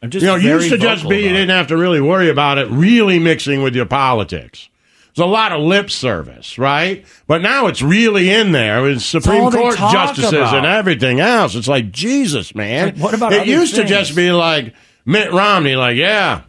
I'm 0.02 0.10
just 0.10 0.24
you 0.24 0.30
know, 0.30 0.36
used 0.36 0.70
to 0.70 0.78
just 0.78 1.08
be 1.08 1.18
you 1.18 1.30
didn't 1.30 1.50
have 1.50 1.68
to 1.68 1.78
really 1.78 2.02
worry 2.02 2.30
about 2.30 2.58
it 2.58 2.70
really 2.70 3.18
mixing 3.20 3.64
with 3.64 3.76
your 3.76 3.86
politics. 3.86 4.70
There's 5.16 5.28
a 5.28 5.32
lot 5.32 5.54
of 5.54 5.62
lip 5.62 5.90
service, 5.90 6.58
right? 6.58 7.06
But 7.26 7.42
now 7.42 7.68
it's 7.68 7.82
really 7.82 8.30
in 8.30 8.52
there 8.52 8.82
with 8.84 9.02
Supreme 9.02 9.50
Court 9.50 9.78
justices 9.78 10.34
about. 10.34 10.56
and 10.58 10.66
everything 10.66 11.22
else. 11.22 11.56
It's 11.56 11.70
like 11.70 11.92
Jesus, 11.92 12.54
man. 12.54 12.88
Like, 12.88 12.98
what 12.98 13.14
about 13.14 13.32
it 13.32 13.48
used 13.48 13.76
to 13.76 13.86
just 13.86 14.14
be 14.16 14.32
like 14.32 14.74
Mitt 15.06 15.32
Romney, 15.32 15.76
like, 15.78 15.96
yeah, 15.96 16.42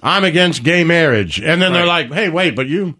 I'm 0.00 0.22
against 0.22 0.62
gay 0.62 0.84
marriage, 0.84 1.40
and 1.40 1.60
then 1.60 1.72
they're 1.72 1.86
like, 1.86 2.12
hey, 2.12 2.28
wait, 2.28 2.54
but 2.54 2.68
you, 2.68 2.96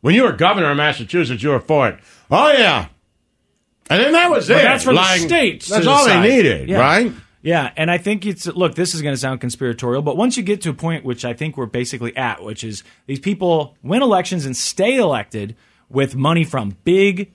when 0.00 0.14
you 0.16 0.24
were 0.24 0.32
governor 0.32 0.70
of 0.72 0.76
Massachusetts, 0.76 1.40
you 1.42 1.50
were 1.50 1.60
for 1.60 1.88
it. 1.90 2.00
Oh 2.28 2.50
yeah, 2.50 2.88
and 3.90 4.00
then 4.02 4.12
that 4.14 4.28
was 4.28 4.50
it. 4.50 4.54
that's 4.54 4.82
for 4.82 4.92
Like, 4.92 5.20
the 5.20 5.28
states. 5.28 5.68
That's 5.68 5.86
all 5.86 6.04
decide. 6.04 6.22
they 6.24 6.36
needed, 6.36 6.68
Yeah. 6.68 6.80
right? 6.80 7.12
Yeah, 7.42 7.72
and 7.76 7.90
I 7.90 7.98
think 7.98 8.24
it's 8.24 8.46
look. 8.46 8.76
This 8.76 8.94
is 8.94 9.02
going 9.02 9.14
to 9.14 9.20
sound 9.20 9.40
conspiratorial, 9.40 10.02
but 10.02 10.16
once 10.16 10.36
you 10.36 10.44
get 10.44 10.60
to 10.62 10.70
a 10.70 10.74
point 10.74 11.04
which 11.04 11.24
I 11.24 11.34
think 11.34 11.56
we're 11.56 11.66
basically 11.66 12.16
at, 12.16 12.42
which 12.42 12.62
is 12.62 12.84
these 13.06 13.18
people 13.18 13.76
win 13.82 14.00
elections 14.00 14.46
and 14.46 14.56
stay 14.56 14.96
elected 14.96 15.56
with 15.88 16.14
money 16.14 16.44
from 16.44 16.76
big 16.84 17.32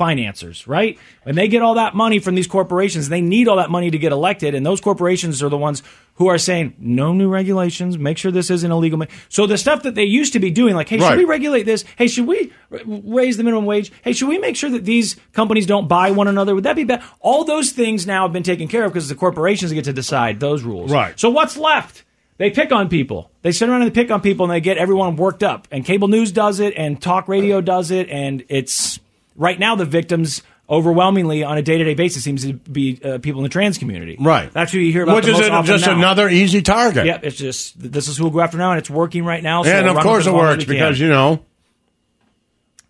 financiers, 0.00 0.66
right? 0.66 0.98
When 1.24 1.34
they 1.34 1.46
get 1.46 1.60
all 1.60 1.74
that 1.74 1.94
money 1.94 2.20
from 2.20 2.34
these 2.34 2.46
corporations, 2.46 3.10
they 3.10 3.20
need 3.20 3.48
all 3.48 3.56
that 3.58 3.68
money 3.68 3.90
to 3.90 3.98
get 3.98 4.12
elected, 4.12 4.54
and 4.54 4.64
those 4.64 4.80
corporations 4.80 5.42
are 5.42 5.50
the 5.50 5.58
ones 5.58 5.82
who 6.14 6.28
are 6.28 6.38
saying 6.38 6.74
no 6.78 7.12
new 7.12 7.28
regulations, 7.28 7.98
make 7.98 8.16
sure 8.16 8.32
this 8.32 8.48
isn't 8.48 8.70
illegal. 8.72 8.98
So 9.28 9.46
the 9.46 9.58
stuff 9.58 9.82
that 9.82 9.94
they 9.94 10.04
used 10.04 10.32
to 10.32 10.40
be 10.40 10.50
doing, 10.50 10.74
like, 10.74 10.88
hey, 10.88 10.98
should 10.98 11.18
we 11.18 11.26
regulate 11.26 11.64
this? 11.64 11.84
Hey, 11.96 12.08
should 12.08 12.26
we 12.26 12.50
raise 12.70 13.36
the 13.36 13.44
minimum 13.44 13.66
wage? 13.66 13.92
Hey, 14.02 14.14
should 14.14 14.28
we 14.28 14.38
make 14.38 14.56
sure 14.56 14.70
that 14.70 14.86
these 14.86 15.16
companies 15.34 15.66
don't 15.66 15.86
buy 15.86 16.12
one 16.12 16.28
another? 16.28 16.54
Would 16.54 16.64
that 16.64 16.76
be 16.76 16.84
bad? 16.84 17.02
All 17.20 17.44
those 17.44 17.72
things 17.72 18.06
now 18.06 18.22
have 18.22 18.32
been 18.32 18.42
taken 18.42 18.68
care 18.68 18.86
of 18.86 18.94
because 18.94 19.10
the 19.10 19.14
corporations 19.14 19.70
get 19.70 19.84
to 19.84 19.92
decide 19.92 20.40
those 20.40 20.62
rules. 20.62 20.90
Right. 20.90 21.20
So 21.20 21.28
what's 21.28 21.58
left? 21.58 22.04
They 22.38 22.48
pick 22.48 22.72
on 22.72 22.88
people. 22.88 23.30
They 23.42 23.52
sit 23.52 23.68
around 23.68 23.82
and 23.82 23.90
they 23.90 24.02
pick 24.02 24.10
on 24.10 24.22
people 24.22 24.46
and 24.46 24.52
they 24.52 24.62
get 24.62 24.78
everyone 24.78 25.16
worked 25.16 25.42
up. 25.42 25.68
And 25.70 25.84
cable 25.84 26.08
news 26.08 26.32
does 26.32 26.58
it 26.58 26.72
and 26.74 27.00
talk 27.00 27.28
radio 27.28 27.60
does 27.60 27.90
it. 27.90 28.08
And 28.08 28.44
it's 28.48 28.98
right 29.40 29.58
now 29.58 29.74
the 29.74 29.84
victims 29.84 30.42
overwhelmingly 30.68 31.42
on 31.42 31.58
a 31.58 31.62
day 31.62 31.78
to 31.78 31.82
day 31.84 31.94
basis 31.94 32.22
seems 32.22 32.44
to 32.46 32.52
be 32.52 33.00
uh, 33.02 33.18
people 33.18 33.40
in 33.40 33.42
the 33.42 33.48
trans 33.48 33.76
community. 33.78 34.16
Right. 34.20 34.52
That's 34.52 34.70
who 34.70 34.78
you 34.78 34.92
hear 34.92 35.02
about. 35.02 35.16
Which 35.16 35.24
the 35.24 35.32
is 35.32 35.38
most 35.38 35.48
a- 35.48 35.52
often 35.52 35.66
just 35.66 35.86
now. 35.86 35.96
another 35.96 36.28
easy 36.28 36.62
target. 36.62 37.06
Yep. 37.06 37.24
It's 37.24 37.36
just 37.36 37.74
this 37.92 38.06
is 38.06 38.16
who 38.18 38.24
we'll 38.24 38.32
go 38.34 38.40
after 38.40 38.56
now, 38.58 38.70
and 38.70 38.78
it's 38.78 38.88
working 38.90 39.24
right 39.24 39.42
now. 39.42 39.64
So 39.64 39.70
and 39.70 39.86
we'll 39.86 39.96
of 39.96 40.02
course 40.04 40.26
it 40.26 40.28
as 40.30 40.34
long 40.34 40.44
as 40.46 40.56
works 40.58 40.64
because 40.66 41.00
you 41.00 41.08
know, 41.08 41.42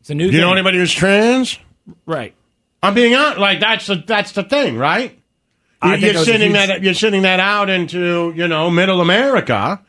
it's 0.01 0.11
a 0.11 0.15
new. 0.15 0.25
Thing. 0.27 0.35
You 0.35 0.39
thing. 0.41 0.47
know 0.49 0.53
anybody 0.53 0.77
who's 0.79 0.93
trans? 0.93 1.59
Right. 2.05 2.35
I'm 2.83 2.93
being 2.95 3.15
honest. 3.15 3.39
Like 3.39 3.61
that's 3.61 3.87
the 3.87 4.03
that's 4.07 4.33
the 4.33 4.43
thing, 4.43 4.77
right? 4.77 5.19
I 5.83 5.95
You're, 5.95 5.97
you're 5.99 6.13
that 6.13 6.19
was 6.19 6.29
a 6.29 6.31
sending 6.33 6.55
huge- 6.55 6.67
that 6.69 6.83
you're 6.83 6.95
sending 6.95 7.23
that 7.23 7.41
out 7.41 7.71
into 7.71 8.33
you 8.37 8.49
know 8.49 8.69
middle 8.71 9.01
America. 9.01 9.81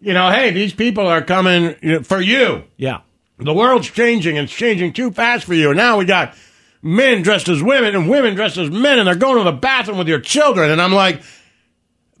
You 0.00 0.12
know, 0.14 0.30
hey, 0.30 0.50
these 0.52 0.72
people 0.72 1.06
are 1.06 1.22
coming 1.22 2.02
for 2.04 2.20
you. 2.20 2.64
Yeah. 2.76 3.00
The 3.38 3.54
world's 3.54 3.88
changing. 3.90 4.36
and 4.36 4.44
It's 4.46 4.52
changing 4.54 4.92
too 4.92 5.10
fast 5.10 5.44
for 5.44 5.54
you. 5.54 5.68
And 5.70 5.76
now 5.76 5.98
we 5.98 6.04
got 6.04 6.34
men 6.82 7.22
dressed 7.22 7.48
as 7.48 7.62
women 7.62 7.94
and 7.94 8.08
women 8.08 8.34
dressed 8.34 8.56
as 8.56 8.70
men, 8.70 8.98
and 8.98 9.06
they're 9.06 9.14
going 9.14 9.38
to 9.38 9.44
the 9.44 9.52
bathroom 9.56 9.98
with 9.98 10.08
your 10.08 10.20
children. 10.20 10.70
And 10.70 10.80
I'm 10.82 10.92
like, 10.92 11.22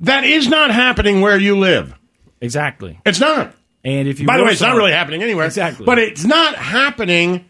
that 0.00 0.24
is 0.24 0.48
not 0.48 0.70
happening 0.70 1.20
where 1.20 1.38
you 1.38 1.58
live. 1.58 1.94
Exactly. 2.40 3.00
It's 3.04 3.18
not. 3.20 3.52
And 3.84 4.06
if 4.06 4.20
you 4.20 4.26
By 4.26 4.38
the 4.38 4.44
way, 4.44 4.52
it's 4.52 4.60
not 4.60 4.76
really 4.76 4.92
happening 4.92 5.22
anywhere. 5.22 5.46
Exactly. 5.46 5.84
But 5.86 5.98
it's 5.98 6.24
not 6.24 6.54
happening 6.54 7.46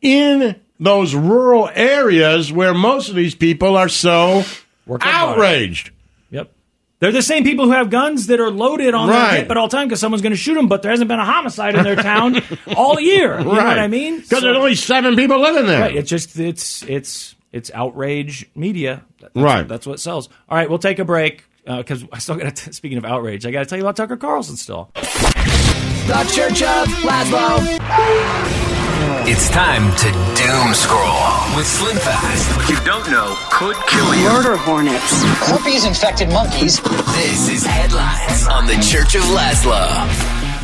in 0.00 0.56
those 0.80 1.14
rural 1.14 1.70
areas 1.72 2.52
where 2.52 2.74
most 2.74 3.08
of 3.08 3.14
these 3.14 3.36
people 3.36 3.76
are 3.76 3.88
so 3.88 4.42
Work 4.86 5.02
hard. 5.04 5.38
outraged. 5.38 5.91
Yep. 7.02 7.12
They're 7.12 7.12
the 7.12 7.22
same 7.22 7.42
people 7.44 7.64
who 7.66 7.72
have 7.72 7.90
guns 7.90 8.28
that 8.28 8.38
are 8.40 8.50
loaded 8.50 8.94
on 8.94 9.08
Right. 9.08 9.30
their 9.32 9.40
hip 9.40 9.50
at 9.50 9.56
all 9.56 9.68
time 9.68 9.88
because 9.88 9.98
someone's 10.00 10.22
going 10.22 10.30
to 10.32 10.36
shoot 10.38 10.54
them, 10.54 10.68
but 10.68 10.82
there 10.82 10.90
hasn't 10.92 11.08
been 11.08 11.18
a 11.18 11.24
homicide 11.24 11.74
in 11.74 11.82
their 11.82 11.96
town 12.10 12.40
all 12.76 13.00
year. 13.00 13.38
You 13.38 13.44
know 13.44 13.50
what 13.50 13.78
I 13.78 13.88
mean? 13.88 14.20
Because 14.20 14.42
there's 14.42 14.56
only 14.56 14.74
seven 14.76 15.16
people 15.16 15.40
living 15.40 15.66
there. 15.66 15.80
Right. 15.80 15.96
It's 15.96 16.08
just 16.08 16.38
it's 16.38 16.82
it's 16.84 17.34
it's 17.52 17.70
outrage 17.74 18.46
media. 18.54 19.02
That's 19.20 19.34
Right. 19.36 19.66
That's 19.66 19.86
what 19.86 20.00
sells. 20.00 20.28
All 20.48 20.56
right, 20.56 20.68
we'll 20.70 20.78
take 20.78 20.98
a 21.00 21.04
break 21.04 21.44
uh, 21.66 21.78
because 21.78 22.04
I 22.12 22.18
still 22.18 22.36
got 22.36 22.54
to. 22.56 22.72
Speaking 22.72 22.98
of 22.98 23.04
outrage, 23.04 23.44
I 23.46 23.50
got 23.50 23.60
to 23.60 23.66
tell 23.66 23.78
you 23.78 23.84
about 23.84 23.96
Tucker 23.96 24.16
Carlson 24.16 24.56
still. 24.56 24.90
The 24.94 26.30
Church 26.34 26.62
of 26.62 26.86
Lazlo. 27.04 28.71
It's 29.24 29.48
time 29.50 29.94
to 29.96 30.10
doom 30.34 30.74
scroll 30.74 31.56
with 31.56 31.66
Slim 31.66 31.96
Fast. 31.98 32.56
What 32.56 32.68
you 32.68 32.76
don't 32.84 33.08
know 33.10 33.34
could 33.50 33.76
kill 33.88 34.14
you. 34.14 34.24
Murder 34.24 34.56
hornets. 34.56 35.22
Herpes 35.48 35.84
infected 35.84 36.28
monkeys. 36.28 36.80
This 36.80 37.48
is 37.48 37.64
headlines 37.64 38.46
on 38.48 38.66
the 38.66 38.74
Church 38.82 39.14
of 39.14 39.22
Lazlo. 39.22 39.86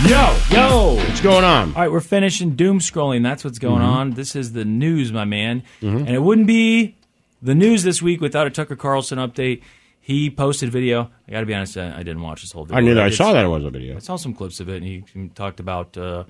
Yo, 0.08 0.36
yo, 0.56 0.94
what's 0.96 1.20
going 1.20 1.44
on? 1.44 1.74
All 1.74 1.82
right, 1.82 1.90
we're 1.90 2.00
finishing 2.00 2.56
doom 2.56 2.78
scrolling. 2.80 3.22
That's 3.22 3.44
what's 3.44 3.58
going 3.58 3.82
Mhm. 3.82 3.86
on. 3.88 4.10
This 4.12 4.34
is 4.36 4.52
the 4.52 4.64
news, 4.64 5.12
my 5.12 5.24
man, 5.24 5.62
Mhm. 5.82 6.00
and 6.00 6.10
it 6.10 6.22
wouldn't 6.22 6.46
be 6.46 6.96
the 7.42 7.54
news 7.54 7.82
this 7.84 8.02
week 8.02 8.20
without 8.20 8.46
a 8.46 8.50
Tucker 8.50 8.76
Carlson 8.76 9.18
update. 9.18 9.60
He 10.00 10.30
posted 10.30 10.68
a 10.70 10.72
video. 10.72 11.10
I 11.28 11.32
got 11.32 11.40
to 11.40 11.46
be 11.46 11.54
honest, 11.54 11.76
I, 11.76 11.94
I 11.94 11.98
didn't 12.02 12.22
watch 12.22 12.42
this 12.42 12.52
whole 12.52 12.64
video. 12.64 12.78
I 12.78 12.80
knew 12.80 12.94
that. 12.94 13.04
I 13.04 13.08
did 13.10 13.16
saw 13.16 13.28
see- 13.28 13.32
that 13.34 13.44
it 13.44 13.48
was 13.48 13.64
a 13.64 13.70
video. 13.70 13.96
I 13.96 13.98
saw 14.00 14.16
some 14.16 14.34
clips 14.34 14.58
of 14.60 14.68
it, 14.68 14.76
and 14.76 14.84
he, 14.84 15.04
he 15.14 15.28
talked 15.28 15.60
about 15.60 15.96
uh, 15.98 16.24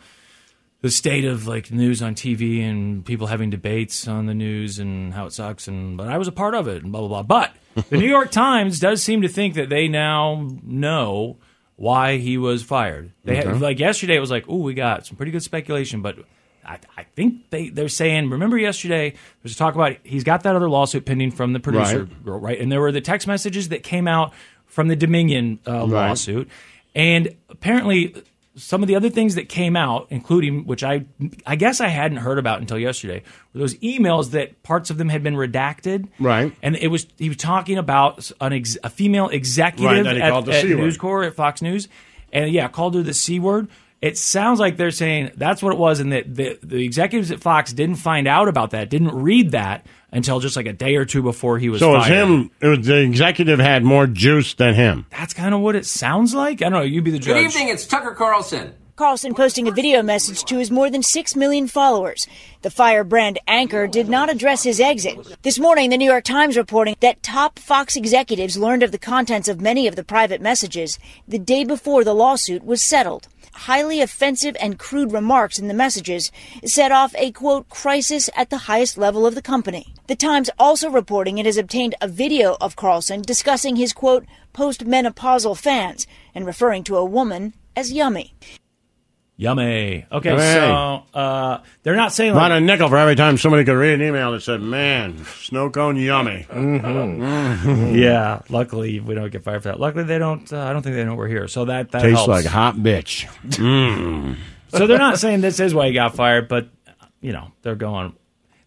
the 0.80 0.90
state 0.90 1.24
of 1.24 1.46
like 1.46 1.70
news 1.72 2.02
on 2.02 2.14
TV 2.14 2.60
and 2.62 3.04
people 3.04 3.26
having 3.26 3.50
debates 3.50 4.06
on 4.06 4.26
the 4.26 4.34
news 4.34 4.78
and 4.78 5.12
how 5.14 5.26
it 5.26 5.32
sucks. 5.32 5.66
And 5.68 5.96
but 5.96 6.08
I 6.08 6.18
was 6.18 6.28
a 6.28 6.32
part 6.32 6.54
of 6.54 6.68
it 6.68 6.82
and 6.82 6.92
blah 6.92 7.00
blah 7.06 7.22
blah. 7.22 7.48
But 7.74 7.86
the 7.90 7.98
New 7.98 8.08
York 8.08 8.30
Times 8.32 8.78
does 8.78 9.02
seem 9.02 9.22
to 9.22 9.28
think 9.28 9.54
that 9.54 9.68
they 9.68 9.88
now 9.88 10.48
know 10.62 11.36
why 11.76 12.18
he 12.18 12.36
was 12.38 12.62
fired. 12.62 13.12
They 13.24 13.36
had, 13.36 13.60
like 13.60 13.78
yesterday, 13.78 14.16
it 14.16 14.20
was 14.20 14.30
like, 14.32 14.44
oh, 14.48 14.56
we 14.56 14.74
got 14.74 15.06
some 15.06 15.16
pretty 15.16 15.32
good 15.32 15.42
speculation, 15.42 16.02
but. 16.02 16.18
I, 16.64 16.78
I 16.98 17.04
think 17.16 17.48
they, 17.48 17.70
they're 17.70 17.88
saying, 17.88 18.28
remember 18.28 18.58
yesterday, 18.58 19.10
there 19.12 19.18
was 19.42 19.56
talk 19.56 19.74
about 19.74 19.96
he's 20.02 20.22
got 20.22 20.42
that 20.42 20.54
other 20.54 20.68
lawsuit 20.68 21.06
pending 21.06 21.30
from 21.30 21.54
the 21.54 21.60
producer 21.60 22.00
Right. 22.00 22.24
girl, 22.24 22.38
right? 22.40 22.60
And 22.60 22.70
there 22.70 22.80
were 22.82 22.92
the 22.92 23.00
text 23.00 23.26
messages 23.26 23.70
that 23.70 23.82
came 23.82 24.06
out 24.06 24.34
from 24.66 24.88
the 24.88 24.96
Dominion 24.96 25.60
uh, 25.66 25.86
Right. 25.86 26.08
lawsuit. 26.10 26.46
And 26.94 27.34
apparently, 27.48 28.14
some 28.58 28.82
of 28.82 28.88
the 28.88 28.96
other 28.96 29.08
things 29.08 29.36
that 29.36 29.48
came 29.48 29.76
out, 29.76 30.06
including 30.10 30.66
which 30.66 30.84
I 30.84 31.06
I 31.46 31.56
guess 31.56 31.80
I 31.80 31.88
hadn't 31.88 32.18
heard 32.18 32.38
about 32.38 32.60
until 32.60 32.78
yesterday, 32.78 33.22
were 33.52 33.60
those 33.60 33.74
emails 33.76 34.32
that 34.32 34.62
parts 34.62 34.90
of 34.90 34.98
them 34.98 35.08
had 35.08 35.22
been 35.22 35.34
redacted. 35.34 36.08
Right. 36.18 36.54
And 36.62 36.76
it 36.76 36.88
was 36.88 37.06
he 37.16 37.28
was 37.28 37.38
talking 37.38 37.78
about 37.78 38.30
an 38.40 38.52
ex, 38.52 38.76
a 38.84 38.90
female 38.90 39.28
executive 39.28 40.06
Right, 40.06 40.20
at, 40.20 40.48
at 40.48 40.64
News 40.64 40.98
Corps 40.98 41.24
at 41.24 41.34
Fox 41.34 41.62
News, 41.62 41.88
and 42.32 42.50
yeah, 42.50 42.68
called 42.68 42.94
her 42.94 43.02
the 43.02 43.14
c 43.14 43.40
word. 43.40 43.68
It 44.00 44.16
sounds 44.16 44.60
like 44.60 44.76
they're 44.76 44.92
saying 44.92 45.32
that's 45.36 45.62
what 45.62 45.72
it 45.72 45.78
was, 45.78 46.00
and 46.00 46.12
that 46.12 46.32
the, 46.32 46.58
the 46.62 46.84
executives 46.84 47.32
at 47.32 47.40
Fox 47.40 47.72
didn't 47.72 47.96
find 47.96 48.28
out 48.28 48.48
about 48.48 48.70
that, 48.70 48.90
didn't 48.90 49.14
read 49.14 49.52
that 49.52 49.86
until 50.12 50.40
just 50.40 50.56
like 50.56 50.66
a 50.66 50.72
day 50.72 50.96
or 50.96 51.04
two 51.04 51.22
before 51.22 51.58
he 51.58 51.68
was. 51.68 51.80
So 51.80 51.94
it 51.94 51.98
was 51.98 52.06
fired. 52.06 52.28
him. 52.28 52.50
It 52.60 52.66
was 52.66 52.86
the 52.86 53.00
executive 53.00 53.58
had 53.58 53.84
more 53.84 54.06
juice 54.06 54.54
than 54.54 54.74
him. 54.74 55.06
That's 55.10 55.34
kind 55.34 55.54
of 55.54 55.60
what 55.60 55.76
it 55.76 55.86
sounds 55.86 56.34
like. 56.34 56.62
I 56.62 56.70
don't 56.70 56.72
know. 56.72 56.82
You 56.82 57.02
be 57.02 57.10
the 57.10 57.18
judge. 57.18 57.34
Good 57.34 57.44
evening, 57.44 57.68
it's 57.68 57.86
Tucker 57.86 58.14
Carlson. 58.14 58.74
Carlson 58.96 59.32
posting 59.32 59.68
a 59.68 59.70
video 59.70 60.02
message 60.02 60.42
to 60.42 60.58
his 60.58 60.72
more 60.72 60.90
than 60.90 61.04
6 61.04 61.36
million 61.36 61.68
followers. 61.68 62.26
The 62.62 62.70
firebrand 62.70 63.38
anchor 63.46 63.86
did 63.86 64.08
not 64.08 64.28
address 64.28 64.64
his 64.64 64.80
exit. 64.80 65.36
This 65.42 65.56
morning, 65.56 65.90
the 65.90 65.96
New 65.96 66.10
York 66.10 66.24
Times 66.24 66.56
reporting 66.56 66.96
that 66.98 67.22
top 67.22 67.60
Fox 67.60 67.94
executives 67.94 68.58
learned 68.58 68.82
of 68.82 68.90
the 68.90 68.98
contents 68.98 69.46
of 69.46 69.60
many 69.60 69.86
of 69.86 69.94
the 69.94 70.02
private 70.02 70.40
messages 70.40 70.98
the 71.28 71.38
day 71.38 71.62
before 71.62 72.02
the 72.02 72.12
lawsuit 72.12 72.64
was 72.64 72.82
settled. 72.88 73.28
Highly 73.52 74.00
offensive 74.00 74.56
and 74.60 74.80
crude 74.80 75.12
remarks 75.12 75.60
in 75.60 75.68
the 75.68 75.74
messages 75.74 76.32
set 76.64 76.90
off 76.90 77.14
a 77.16 77.30
quote 77.30 77.68
crisis 77.68 78.28
at 78.36 78.50
the 78.50 78.58
highest 78.66 78.98
level 78.98 79.26
of 79.26 79.36
the 79.36 79.42
company. 79.42 79.94
The 80.08 80.16
Times 80.16 80.48
also 80.58 80.88
reporting 80.88 81.36
it 81.36 81.44
has 81.44 81.58
obtained 81.58 81.94
a 82.00 82.08
video 82.08 82.56
of 82.62 82.76
Carlson 82.76 83.20
discussing 83.20 83.76
his 83.76 83.92
quote 83.92 84.24
postmenopausal 84.54 85.54
fans 85.58 86.06
and 86.34 86.46
referring 86.46 86.82
to 86.84 86.96
a 86.96 87.04
woman 87.04 87.52
as 87.76 87.92
yummy. 87.92 88.34
Yummy. 89.36 90.06
Okay, 90.10 90.30
Yummy. 90.30 90.42
so 90.42 91.02
uh, 91.12 91.62
they're 91.82 91.94
not 91.94 92.12
saying 92.14 92.30
About 92.32 92.50
like 92.50 92.62
a 92.62 92.64
nickel 92.64 92.88
for 92.88 92.96
every 92.96 93.16
time 93.16 93.36
somebody 93.36 93.64
could 93.64 93.74
read 93.76 94.00
an 94.00 94.02
email 94.08 94.32
that 94.32 94.40
said, 94.40 94.62
"Man, 94.62 95.24
snow 95.26 95.68
cone 95.68 95.94
yummy." 95.96 96.46
Mm-hmm. 96.48 97.94
yeah. 98.02 98.40
Luckily, 98.48 99.00
we 99.00 99.14
don't 99.14 99.30
get 99.30 99.44
fired 99.44 99.62
for 99.62 99.68
that. 99.68 99.78
Luckily, 99.78 100.04
they 100.04 100.18
don't. 100.18 100.50
Uh, 100.50 100.62
I 100.62 100.72
don't 100.72 100.82
think 100.82 100.96
they 100.96 101.04
know 101.04 101.14
we're 101.16 101.28
here. 101.28 101.46
So 101.48 101.66
that 101.66 101.92
that 101.92 102.00
Tastes 102.00 102.16
helps. 102.16 102.28
like 102.28 102.46
hot 102.46 102.76
bitch. 102.76 103.26
Mm. 103.58 104.36
so 104.68 104.86
they're 104.86 104.98
not 104.98 105.18
saying 105.18 105.40
this 105.42 105.60
is 105.60 105.72
why 105.74 105.86
he 105.88 105.92
got 105.92 106.14
fired, 106.14 106.48
but 106.48 106.68
you 107.20 107.32
know 107.32 107.52
they're 107.62 107.76
going. 107.76 108.14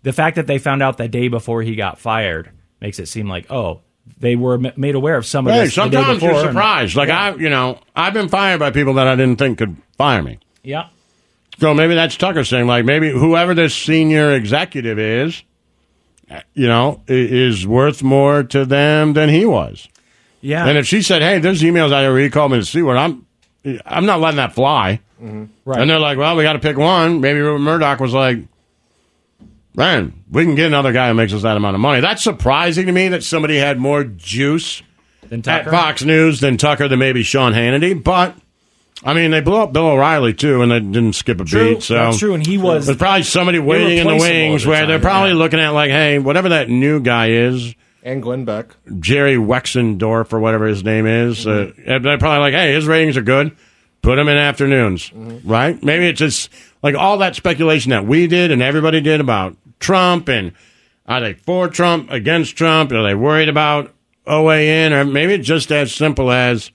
The 0.04 0.14
fact 0.14 0.36
that 0.38 0.48
they 0.48 0.58
found 0.58 0.82
out 0.82 0.98
the 0.98 1.08
day 1.08 1.28
before 1.28 1.62
he 1.62 1.76
got 1.76 2.00
fired 2.00 2.50
makes 2.80 2.98
it 3.00 3.08
seem 3.08 3.28
like 3.28 3.52
oh 3.52 3.82
they 4.18 4.36
were 4.36 4.56
m- 4.56 4.74
made 4.76 4.96
aware 4.96 5.16
of 5.16 5.26
some 5.28 5.46
of 5.48 5.54
Hey, 5.54 5.66
this. 5.66 5.76
the 5.76 5.86
day 5.86 5.92
sometimes 5.98 6.22
you're 6.24 6.32
before 6.32 6.44
and- 6.46 6.54
surprised. 6.54 6.96
Like 6.96 7.10
I, 7.10 7.36
you 7.36 7.50
know, 7.50 7.80
I've 7.96 8.14
been 8.14 8.30
fired 8.30 8.60
by 8.60 8.72
people 8.72 8.96
that 8.96 9.08
I 9.08 9.16
didn't 9.16 9.38
think 9.38 9.58
could 9.60 9.78
fire 9.98 10.22
me. 10.24 10.40
yeah. 10.64 10.88
So 11.60 11.76
maybe 11.76 11.94
that's 11.94 12.18
Tucker 12.18 12.44
saying, 12.44 12.66
like, 12.66 12.86
maybe 12.86 13.12
whoever 13.12 13.54
this 13.54 13.76
senior 13.76 14.32
executive 14.32 14.98
is, 14.98 15.44
you 16.56 16.66
know, 16.68 17.04
is 17.08 17.68
worth 17.68 18.02
more 18.02 18.42
to 18.42 18.66
them 18.66 19.14
than 19.14 19.30
he 19.30 19.46
was. 19.46 19.88
Yeah. 20.40 20.66
And 20.66 20.76
if 20.78 20.88
she 20.88 21.04
said, 21.04 21.22
"Hey, 21.22 21.38
there's 21.38 21.62
emails 21.62 21.94
I 21.94 22.08
already 22.08 22.32
called 22.32 22.54
me 22.54 22.58
to 22.60 22.66
see 22.66 22.82
what 22.82 22.98
I'm," 22.98 23.28
I'm 23.86 24.08
not 24.08 24.20
letting 24.22 24.38
that 24.38 24.54
fly. 24.56 25.02
Mm-hmm. 25.22 25.44
Right. 25.66 25.82
And 25.82 25.90
they're 25.90 26.00
like, 26.00 26.18
"Well, 26.18 26.36
we 26.36 26.42
got 26.42 26.54
to 26.54 26.60
pick 26.60 26.78
one." 26.78 27.22
Maybe 27.22 27.40
Rupert 27.40 27.62
Murdoch 27.62 28.00
was 28.00 28.14
like, 28.14 28.40
"Man, 29.76 30.24
we 30.30 30.44
can 30.46 30.56
get 30.56 30.68
another 30.68 30.92
guy 30.92 31.08
who 31.10 31.14
makes 31.14 31.34
us 31.34 31.44
that 31.44 31.58
amount 31.58 31.76
of 31.76 31.82
money." 31.82 32.02
That's 32.02 32.24
surprising 32.24 32.86
to 32.88 32.92
me 32.92 33.10
that 33.10 33.24
somebody 33.24 33.58
had 33.58 33.80
more 33.80 34.04
juice 34.04 34.82
Than 35.30 35.48
at 35.48 35.66
Fox 35.66 36.04
News 36.04 36.40
than 36.40 36.58
Tucker 36.58 36.88
than 36.88 37.00
maybe 37.00 37.24
Sean 37.24 37.54
Hannity, 37.54 38.02
but. 38.02 38.36
I 39.04 39.16
mean, 39.16 39.32
they 39.32 39.42
blew 39.42 39.56
up 39.56 39.74
Bill 39.74 39.88
O'Reilly 39.88 40.32
too, 40.36 40.62
and 40.62 40.72
they 40.72 40.80
didn't 40.80 41.14
skip 41.14 41.42
a 41.42 41.44
True, 41.44 41.74
beat. 41.74 41.82
So 41.82 41.96
that's 41.96 42.20
true, 42.20 42.36
and 42.36 42.46
he 42.46 42.60
was 42.60 42.86
There's 42.86 43.00
probably 43.00 43.24
somebody 43.24 43.58
waiting 43.58 43.98
in 43.98 44.06
the 44.06 44.16
wings 44.16 44.62
the 44.64 44.70
where 44.70 44.86
they're 44.86 45.00
probably 45.00 45.32
yeah. 45.32 45.38
looking 45.38 45.60
at 45.60 45.70
like, 45.70 45.90
hey, 45.90 46.20
whatever 46.20 46.50
that 46.50 46.70
new 46.70 47.00
guy 47.00 47.32
is, 47.32 47.74
And 48.04 48.22
Glenn 48.22 48.46
Beck. 48.46 48.76
Jerry 49.00 49.38
Wexendorf 49.38 50.32
or 50.34 50.40
whatever 50.40 50.68
his 50.68 50.84
name 50.84 51.08
is. 51.08 51.48
Uh, 51.48 51.72
they're 51.84 52.00
probably 52.20 52.42
like, 52.42 52.54
hey, 52.54 52.74
his 52.74 52.86
ratings 52.86 53.18
are 53.18 53.24
good. 53.24 53.56
Put 54.04 54.20
him 54.20 54.28
in 54.28 54.38
afternoons, 54.38 55.12
right? 55.46 55.82
Maybe 55.82 56.08
it's 56.08 56.20
just 56.20 56.50
like 56.84 56.94
all 56.94 57.20
that 57.20 57.36
speculation 57.36 57.90
that 57.90 58.06
we 58.06 58.28
did 58.28 58.52
and 58.52 58.62
everybody 58.62 59.02
did 59.02 59.20
about 59.20 59.58
Trump 59.82 60.30
and 60.30 60.54
are 61.06 61.20
they 61.20 61.34
for 61.34 61.68
Trump, 61.68 62.10
against 62.10 62.56
Trump? 62.56 62.92
Are 62.92 63.04
they 63.04 63.16
worried 63.16 63.50
about 63.50 63.94
OAN? 64.26 64.92
Or 64.92 65.04
maybe 65.04 65.34
it's 65.34 65.48
just 65.48 65.72
as 65.72 65.94
simple 65.94 66.32
as 66.32 66.72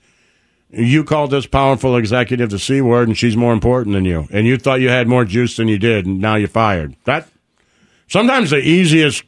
you 0.69 1.03
called 1.03 1.31
this 1.31 1.47
powerful 1.47 1.95
executive 1.95 2.49
the 2.49 2.59
C 2.59 2.81
word 2.81 3.07
and 3.07 3.17
she's 3.17 3.37
more 3.37 3.53
important 3.53 3.93
than 3.93 4.05
you. 4.05 4.27
And 4.31 4.45
you 4.45 4.57
thought 4.57 4.81
you 4.81 4.89
had 4.89 5.07
more 5.07 5.25
juice 5.25 5.55
than 5.55 5.67
you 5.67 5.79
did 5.79 6.05
and 6.05 6.19
now 6.19 6.35
you're 6.35 6.49
fired. 6.49 6.95
That 7.05 7.27
sometimes 8.07 8.51
the 8.51 8.57
easiest 8.57 9.23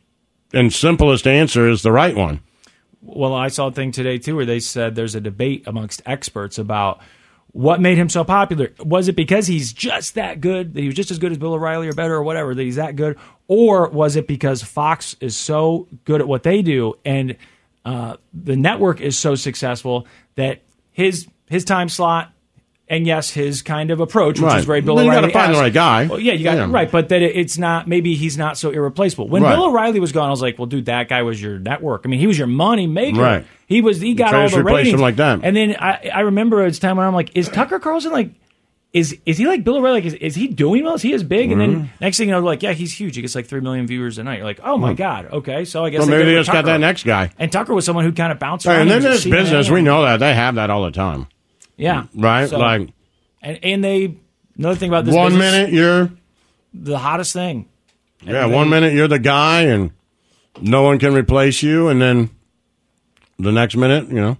and 0.54 0.72
simplest 0.72 1.26
answer 1.26 1.68
is 1.68 1.82
the 1.82 1.92
right 1.92 2.16
one. 2.16 2.42
Well, 3.02 3.34
I 3.34 3.48
saw 3.48 3.68
a 3.68 3.72
thing 3.72 3.92
today 3.92 4.18
too 4.18 4.36
where 4.36 4.46
they 4.46 4.60
said 4.60 4.96
there's 4.96 5.16
a 5.16 5.22
debate 5.22 5.64
amongst 5.66 6.02
experts 6.06 6.58
about 6.58 7.00
what 7.52 7.82
made 7.82 7.98
him 7.98 8.10
so 8.10 8.24
popular. 8.24 8.74
Was 8.80 9.08
it 9.08 9.16
because 9.16 9.48
he's 9.48 9.74
just 9.74 10.16
that 10.16 10.40
good, 10.40 10.74
that 10.74 10.82
he 10.82 10.88
was 10.88 10.96
just 10.96 11.12
as 11.12 11.20
good 11.20 11.32
as 11.32 11.38
Bill 11.38 11.54
O'Reilly 11.54 11.88
or 11.88 11.94
better 11.94 12.16
or 12.16 12.24
whatever, 12.24 12.54
that 12.54 12.62
he's 12.62 12.76
that 12.76 12.96
good? 12.96 13.18
Or 13.48 13.90
was 13.90 14.16
it 14.16 14.28
because 14.28 14.62
Fox 14.62 15.16
is 15.20 15.36
so 15.36 15.88
good 16.06 16.22
at 16.22 16.28
what 16.28 16.44
they 16.44 16.62
do 16.62 16.96
and 17.04 17.36
uh, 17.86 18.18
the 18.34 18.56
network 18.56 19.02
is 19.02 19.18
so 19.18 19.36
successful 19.36 20.06
that 20.36 20.62
his 20.92 21.28
his 21.48 21.64
time 21.66 21.90
slot 21.90 22.32
and 22.90 23.06
yes, 23.06 23.30
his 23.30 23.62
kind 23.62 23.92
of 23.92 24.00
approach, 24.00 24.40
which 24.40 24.48
Right. 24.50 24.60
is 24.60 24.66
very 24.66 24.82
Bill 24.82 24.96
Then 24.96 25.06
you 25.06 25.12
gotta 25.12 25.30
find 25.30 25.54
the 25.54 25.60
right 25.60 25.72
guy. 25.74 26.08
Well, 26.08 26.20
yeah, 26.20 26.34
you 26.34 26.44
got 26.44 26.58
Yeah. 26.58 26.68
right, 26.70 26.90
but 26.92 27.10
that 27.10 27.22
it's 27.22 27.58
not. 27.58 27.88
Maybe 27.88 28.16
he's 28.16 28.38
not 28.38 28.58
so 28.58 28.72
irreplaceable. 28.72 29.28
When 29.28 29.44
Right. 29.44 29.56
Bill 29.56 29.66
O'Reilly 29.68 30.00
was 30.00 30.12
gone, 30.12 30.28
I 30.28 30.32
was 30.32 30.42
like, 30.42 30.58
well, 30.58 30.66
dude, 30.66 30.86
that 30.86 31.08
guy 31.08 31.22
was 31.22 31.42
your 31.42 31.60
network. 31.60 32.02
I 32.06 32.08
mean, 32.10 32.20
he 32.20 32.28
was 32.28 32.38
your 32.38 32.48
money 32.48 32.88
maker. 32.88 33.22
Right. 33.22 33.46
He 33.68 33.82
was. 33.82 34.02
He 34.02 34.14
got 34.16 34.34
all 34.34 34.50
to 34.50 34.56
the 34.56 34.64
ratings 34.64 34.96
him 34.96 35.00
like 35.02 35.18
that. 35.18 35.42
And 35.44 35.56
then 35.56 35.76
I, 35.80 36.10
I 36.14 36.20
remember 36.22 36.66
it's 36.66 36.80
time 36.80 36.98
when 36.98 37.06
I'm 37.06 37.14
like, 37.14 37.32
is 37.36 37.48
Tucker 37.50 37.80
Carlson 37.80 38.12
like? 38.12 38.32
Is 38.92 39.16
is 39.28 39.38
he 39.38 39.46
like 39.46 39.64
Bill 39.64 39.76
O'Reilly? 39.78 39.98
Like, 40.02 40.06
is, 40.06 40.14
is 40.16 40.34
he 40.34 40.48
doing 40.48 40.84
well? 40.84 40.96
Is 40.96 41.04
he 41.04 41.14
as 41.14 41.22
big? 41.22 41.52
And 41.52 41.62
Mhm. 41.62 41.66
then 41.76 41.90
next 42.02 42.18
thing 42.18 42.28
you 42.28 42.34
know, 42.34 42.40
like, 42.42 42.64
yeah, 42.64 42.74
he's 42.74 42.92
huge. 42.92 43.16
He 43.16 43.22
gets 43.22 43.36
like 43.36 43.46
three 43.46 43.62
million 43.62 43.86
viewers 43.86 44.18
a 44.18 44.24
night. 44.24 44.38
You're 44.38 44.46
like, 44.46 44.62
oh 44.64 44.80
my 44.80 44.90
Hmm. 44.90 44.96
god, 44.96 45.28
okay. 45.32 45.64
So 45.64 45.86
I 45.86 45.92
guess 45.92 46.00
Well, 46.00 46.08
they 46.08 46.18
maybe 46.18 46.32
they 46.32 46.38
just 46.40 46.52
got 46.52 46.66
that 46.66 46.80
next 46.80 47.06
guy. 47.06 47.30
And 47.38 47.52
Tucker 47.52 47.76
was 47.76 47.86
someone 47.86 48.04
who 48.04 48.12
kind 48.12 48.32
of 48.32 48.40
bounced 48.40 48.66
Right, 48.66 48.78
around. 48.78 48.82
and 48.90 48.90
then 48.90 49.02
He 49.04 49.08
this 49.10 49.26
business, 49.26 49.70
we 49.70 49.84
know 49.84 50.02
that 50.02 50.18
they 50.20 50.34
have 50.34 50.56
that 50.56 50.72
all 50.72 50.82
the 50.86 50.90
time. 50.90 51.28
Yeah. 51.80 52.06
Right? 52.16 52.50
So- 52.50 52.60
like 52.60 52.90
And 53.42 53.60
and 53.64 53.84
they 53.84 54.16
another 54.58 54.76
thing 54.76 54.90
about 54.90 55.06
this 55.06 55.16
one 55.16 55.32
business, 55.32 55.52
minute 55.52 55.74
you're 55.74 56.12
the 56.74 56.98
hottest 57.00 57.34
thing. 57.34 57.68
yeah, 58.22 58.46
one 58.46 58.70
minute 58.70 58.94
you're 58.94 59.08
the 59.08 59.18
guy 59.20 59.62
and 59.64 59.92
no 60.62 60.84
one 60.84 61.00
can 61.00 61.14
replace 61.14 61.64
you, 61.64 61.88
and 61.88 62.02
then 62.02 62.30
the 63.38 63.52
next 63.52 63.76
minute, 63.78 64.10
you 64.10 64.16
know, 64.20 64.38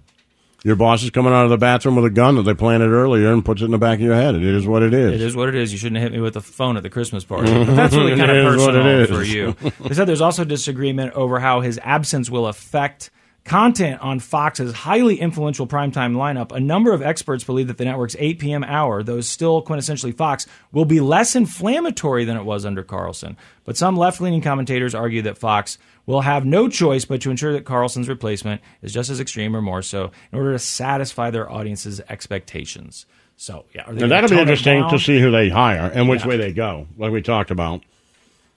your 0.62 0.76
boss 0.76 1.02
is 1.02 1.08
coming 1.08 1.32
out 1.32 1.44
of 1.44 1.50
the 1.50 1.56
bathroom 1.56 1.96
with 1.96 2.04
a 2.04 2.10
gun 2.10 2.34
that 2.36 2.42
they 2.42 2.52
planted 2.52 2.90
earlier 2.90 3.32
and 3.32 3.42
puts 3.42 3.62
it 3.62 3.64
in 3.64 3.70
the 3.70 3.78
back 3.78 3.94
of 3.98 4.04
your 4.04 4.14
head. 4.14 4.34
It 4.34 4.42
is 4.42 4.66
what 4.66 4.82
it 4.82 4.92
is. 4.92 5.14
It 5.14 5.22
is 5.22 5.34
what 5.34 5.48
it 5.48 5.54
is. 5.54 5.72
You 5.72 5.78
shouldn't 5.78 5.96
have 6.02 6.12
hit 6.12 6.16
me 6.16 6.20
with 6.20 6.36
a 6.36 6.42
phone 6.42 6.76
at 6.76 6.82
the 6.82 6.90
Christmas 6.90 7.24
party. 7.24 7.50
But 7.64 7.74
that's 7.74 7.94
really 7.94 8.14
kind 8.16 8.30
It 8.30 8.44
of 8.44 8.54
is 8.54 8.60
what 8.60 8.74
personal 8.74 8.86
it 9.00 9.10
is. 9.10 9.16
for 9.16 9.22
you. 9.24 9.56
They 9.88 9.94
said 9.94 10.04
there's 10.04 10.20
also 10.20 10.44
disagreement 10.44 11.14
over 11.14 11.40
how 11.40 11.62
his 11.62 11.80
absence 11.82 12.28
will 12.28 12.46
affect 12.46 13.10
content 13.44 14.00
on 14.00 14.20
Fox's 14.20 14.72
highly 14.72 15.18
influential 15.20 15.66
primetime 15.66 16.14
lineup. 16.14 16.52
A 16.52 16.60
number 16.60 16.92
of 16.92 17.02
experts 17.02 17.42
believe 17.42 17.68
that 17.68 17.78
the 17.78 17.84
network's 17.84 18.16
8 18.18 18.38
p.m. 18.38 18.64
hour, 18.64 19.02
though 19.02 19.20
still 19.20 19.62
quintessentially 19.62 20.14
Fox, 20.14 20.46
will 20.72 20.84
be 20.84 21.00
less 21.00 21.34
inflammatory 21.34 22.24
than 22.24 22.36
it 22.36 22.44
was 22.44 22.64
under 22.64 22.82
Carlson. 22.82 23.36
But 23.64 23.76
some 23.76 23.96
left 23.96 24.20
leaning 24.20 24.42
commentators 24.42 24.94
argue 24.94 25.22
that 25.22 25.38
Fox 25.38 25.78
will 26.06 26.20
have 26.22 26.44
no 26.44 26.68
choice 26.68 27.04
but 27.04 27.20
to 27.22 27.30
ensure 27.30 27.52
that 27.52 27.64
Carlson's 27.64 28.08
replacement 28.08 28.60
is 28.82 28.92
just 28.92 29.10
as 29.10 29.20
extreme 29.20 29.54
or 29.56 29.62
more 29.62 29.82
so 29.82 30.10
in 30.32 30.38
order 30.38 30.52
to 30.52 30.58
satisfy 30.58 31.30
their 31.30 31.50
audience's 31.50 32.00
expectations. 32.08 33.06
So, 33.36 33.64
yeah. 33.74 33.84
are 33.84 33.94
they 33.94 34.02
Now, 34.02 34.08
that'll 34.08 34.30
be 34.30 34.38
interesting 34.38 34.86
to 34.90 34.98
see 34.98 35.18
who 35.18 35.30
they 35.30 35.48
hire 35.48 35.90
and 35.94 36.08
which 36.08 36.22
Yeah. 36.22 36.28
way 36.28 36.36
they 36.36 36.52
go, 36.52 36.88
like 36.98 37.10
we 37.10 37.22
talked 37.22 37.50
about. 37.50 37.80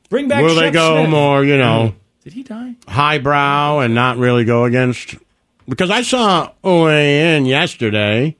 Bring 0.09 0.27
back 0.27 0.43
Will 0.43 0.55
they 0.55 0.71
go 0.71 0.97
Smith. 1.01 1.09
more, 1.09 1.43
you 1.43 1.57
know, 1.57 1.93
mm. 1.95 2.02
Did 2.23 2.33
he 2.33 2.43
die? 2.43 2.75
highbrow 2.87 3.79
and 3.79 3.93
not 3.93 4.17
really 4.17 4.45
go 4.45 4.63
against? 4.65 5.15
Because 5.67 5.89
I 5.89 6.01
saw 6.03 6.51
OAN 6.63 7.45
yesterday. 7.47 8.35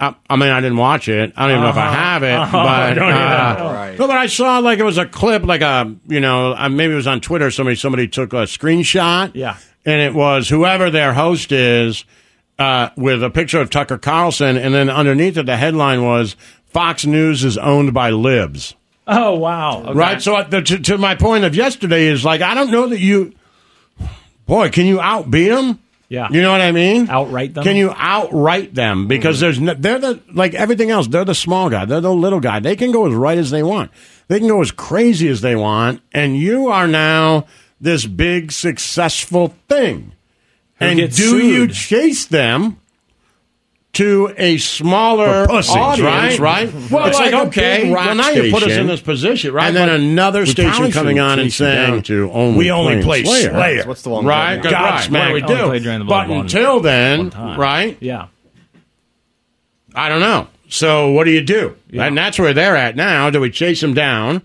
I, 0.00 0.14
I 0.28 0.36
mean, 0.36 0.50
I 0.50 0.60
didn't 0.60 0.76
watch 0.78 1.08
it. 1.08 1.32
I 1.36 1.42
don't 1.46 1.52
even 1.52 1.62
know 1.62 1.70
if 1.70 1.76
I 1.76 1.86
Uh-huh. 1.86 1.94
have 1.96 2.22
it, 2.24 2.32
Uh-huh. 2.34 2.62
but 2.64 2.98
uh. 2.98 3.72
Right. 3.74 3.98
no, 3.98 4.06
but 4.08 4.16
I 4.16 4.26
saw 4.26 4.58
like 4.58 4.78
it 4.80 4.84
was 4.84 4.98
a 4.98 5.06
clip, 5.06 5.44
like 5.44 5.60
a 5.60 5.94
you 6.08 6.20
know, 6.20 6.52
uh, 6.54 6.68
maybe 6.68 6.92
it 6.92 6.96
was 6.96 7.06
on 7.06 7.20
Twitter. 7.20 7.50
Somebody 7.50 7.76
somebody 7.76 8.08
took 8.08 8.32
a 8.32 8.44
screenshot, 8.44 9.30
Yeah. 9.34 9.56
and 9.84 10.00
it 10.00 10.12
was 10.14 10.48
whoever 10.48 10.90
their 10.90 11.12
host 11.14 11.52
is 11.52 12.04
uh, 12.58 12.90
with 12.96 13.22
a 13.22 13.30
picture 13.30 13.60
of 13.60 13.70
Tucker 13.70 13.98
Carlson, 13.98 14.56
and 14.56 14.74
then 14.74 14.90
underneath 14.90 15.36
it, 15.36 15.46
the 15.46 15.56
headline 15.56 16.02
was 16.02 16.34
Fox 16.66 17.06
News 17.06 17.44
is 17.44 17.56
owned 17.56 17.94
by 17.94 18.10
libs. 18.10 18.74
Oh 19.06 19.36
wow! 19.36 19.82
Okay. 19.82 19.92
Right. 19.92 20.22
So 20.22 20.36
uh, 20.36 20.44
the, 20.44 20.62
to, 20.62 20.78
to 20.78 20.98
my 20.98 21.14
point 21.14 21.44
of 21.44 21.54
yesterday 21.54 22.06
is 22.06 22.24
like 22.24 22.40
I 22.40 22.54
don't 22.54 22.70
know 22.70 22.88
that 22.88 23.00
you, 23.00 23.34
boy, 24.46 24.70
can 24.70 24.86
you 24.86 24.98
outbeat 24.98 25.54
them? 25.54 25.78
Yeah. 26.08 26.28
You 26.30 26.42
know 26.42 26.52
what 26.52 26.60
I 26.60 26.72
mean? 26.72 27.08
Outright 27.08 27.54
them? 27.54 27.64
Can 27.64 27.76
you 27.76 27.92
outright 27.94 28.74
them? 28.74 29.08
Because 29.08 29.40
there's 29.40 29.60
no, 29.60 29.74
they're 29.74 29.98
the 29.98 30.20
like 30.32 30.54
everything 30.54 30.90
else. 30.90 31.08
They're 31.08 31.24
the 31.24 31.34
small 31.34 31.70
guy. 31.70 31.84
They're 31.84 32.00
the 32.00 32.14
little 32.14 32.40
guy. 32.40 32.60
They 32.60 32.76
can 32.76 32.92
go 32.92 33.06
as 33.06 33.14
right 33.14 33.38
as 33.38 33.50
they 33.50 33.62
want. 33.62 33.90
They 34.28 34.38
can 34.38 34.48
go 34.48 34.60
as 34.60 34.70
crazy 34.70 35.28
as 35.28 35.40
they 35.40 35.56
want. 35.56 36.02
And 36.12 36.36
you 36.36 36.68
are 36.68 36.86
now 36.86 37.46
this 37.80 38.06
big 38.06 38.52
successful 38.52 39.54
thing. 39.68 40.12
Who 40.78 40.84
and 40.84 40.98
do 40.98 41.06
gets 41.06 41.18
you 41.18 41.68
chase 41.68 42.26
them? 42.26 42.80
To 43.94 44.34
a 44.36 44.58
smaller 44.58 45.46
pussies, 45.46 45.74
audience, 45.76 46.38
right? 46.40 46.72
right? 46.72 46.90
Well, 46.90 47.06
it's 47.06 47.18
like 47.18 47.32
like, 47.32 47.46
okay, 47.48 47.90
well 47.92 48.06
rock 48.06 48.16
now 48.16 48.28
you 48.30 48.50
put 48.52 48.62
us 48.64 48.72
in 48.72 48.86
this 48.86 49.00
position, 49.00 49.54
right? 49.54 49.66
And 49.68 49.76
then 49.76 49.88
But 49.88 50.00
another 50.00 50.46
station 50.46 50.90
coming 50.90 51.20
on 51.20 51.38
and 51.38 51.50
chase 51.50 51.60
you 51.60 51.66
down 51.66 51.90
saying, 51.90 52.02
to 52.04 52.30
only 52.32 52.58
"We 52.58 52.70
only 52.70 53.02
play 53.02 53.22
play 53.22 53.42
Slayer." 53.42 53.50
Slayer. 53.50 53.86
What's 53.86 54.02
the 54.02 54.10
one? 54.10 54.26
Right, 54.26 54.60
called? 54.60 54.74
Godsmack. 54.74 55.32
What 55.32 55.46
do 55.46 55.52
we 55.54 55.56
do? 55.58 55.64
played 55.66 55.82
Drain 55.82 55.98
the 56.00 56.04
Blood 56.06 56.28
But 56.28 56.36
until 56.36 56.80
then, 56.80 57.30
right? 57.30 57.96
Yeah. 58.00 58.28
I 59.94 60.08
don't 60.08 60.20
know. 60.20 60.48
So 60.68 61.12
what 61.12 61.24
do 61.24 61.30
you 61.30 61.42
do? 61.42 61.76
And 61.92 62.18
that's 62.18 62.38
where 62.38 62.52
they're 62.52 62.76
at 62.76 62.96
now. 62.96 63.30
Do 63.30 63.40
we 63.40 63.50
chase 63.50 63.80
them 63.80 63.94
down 63.94 64.42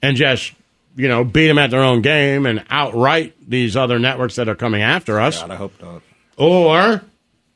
and 0.00 0.16
just 0.16 0.52
you 0.96 1.08
know 1.08 1.24
beat 1.24 1.46
them 1.46 1.58
at 1.58 1.70
their 1.70 1.82
own 1.82 2.00
game 2.00 2.46
and 2.46 2.64
outright 2.70 3.34
these 3.46 3.76
other 3.76 3.98
networks 3.98 4.36
that 4.36 4.48
are 4.48 4.54
coming 4.54 4.80
after 4.82 5.20
us, 5.20 5.40
God, 5.40 5.50
I 5.50 5.56
hope 5.56 5.72
not. 5.82 6.02
or 6.38 7.02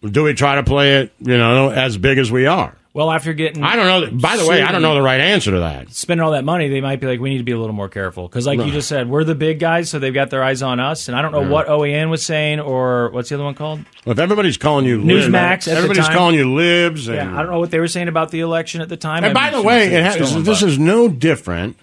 do 0.02 0.24
we 0.24 0.34
try 0.34 0.56
to 0.56 0.62
play 0.62 0.98
it 1.00 1.12
you 1.20 1.38
know 1.38 1.70
as 1.70 1.96
big 1.96 2.18
as 2.18 2.30
we 2.30 2.46
are? 2.46 2.76
Well, 2.94 3.10
after 3.10 3.32
getting, 3.32 3.62
I 3.62 3.74
don't 3.74 3.86
know. 4.12 4.20
By 4.20 4.36
the 4.36 4.46
way, 4.46 4.60
I 4.60 4.70
don't 4.70 4.82
know 4.82 4.94
the 4.94 5.00
right 5.00 5.18
answer 5.18 5.50
to 5.52 5.60
that. 5.60 5.90
Spending 5.94 6.22
all 6.22 6.32
that 6.32 6.44
money, 6.44 6.68
they 6.68 6.82
might 6.82 7.00
be 7.00 7.06
like, 7.06 7.20
we 7.20 7.30
need 7.30 7.38
to 7.38 7.42
be 7.42 7.52
a 7.52 7.58
little 7.58 7.74
more 7.74 7.88
careful 7.88 8.28
because, 8.28 8.46
like 8.46 8.58
you 8.58 8.70
just 8.70 8.86
said, 8.86 9.08
we're 9.08 9.24
the 9.24 9.34
big 9.34 9.58
guys, 9.58 9.88
so 9.88 9.98
they've 9.98 10.12
got 10.12 10.28
their 10.28 10.44
eyes 10.44 10.60
on 10.60 10.78
us. 10.78 11.08
And 11.08 11.16
I 11.16 11.22
don't 11.22 11.32
know 11.32 11.40
Yeah. 11.40 11.48
what 11.48 11.68
OAN 11.68 12.10
was 12.10 12.22
saying 12.22 12.60
or 12.60 13.08
what's 13.12 13.30
the 13.30 13.36
other 13.36 13.44
one 13.44 13.54
called? 13.54 13.80
If 14.04 14.18
everybody's 14.18 14.58
calling 14.58 14.84
you 14.84 14.98
Newsmax. 14.98 15.50
libs, 15.66 15.68
everybody's 15.68 16.06
time. 16.06 16.16
calling 16.18 16.34
you 16.34 16.54
libs. 16.54 17.08
And, 17.08 17.16
Yeah, 17.16 17.32
I 17.34 17.42
don't 17.42 17.50
know 17.52 17.60
what 17.60 17.70
they 17.70 17.78
were 17.78 17.88
saying 17.88 18.08
about 18.08 18.30
the 18.30 18.40
election 18.40 18.82
at 18.82 18.90
the 18.90 18.98
time. 18.98 19.24
And 19.24 19.32
by 19.32 19.48
the 19.48 19.62
way, 19.62 19.86
it 19.86 20.02
has, 20.02 20.44
this 20.44 20.62
is 20.62 20.78
no 20.78 21.08
different 21.08 21.78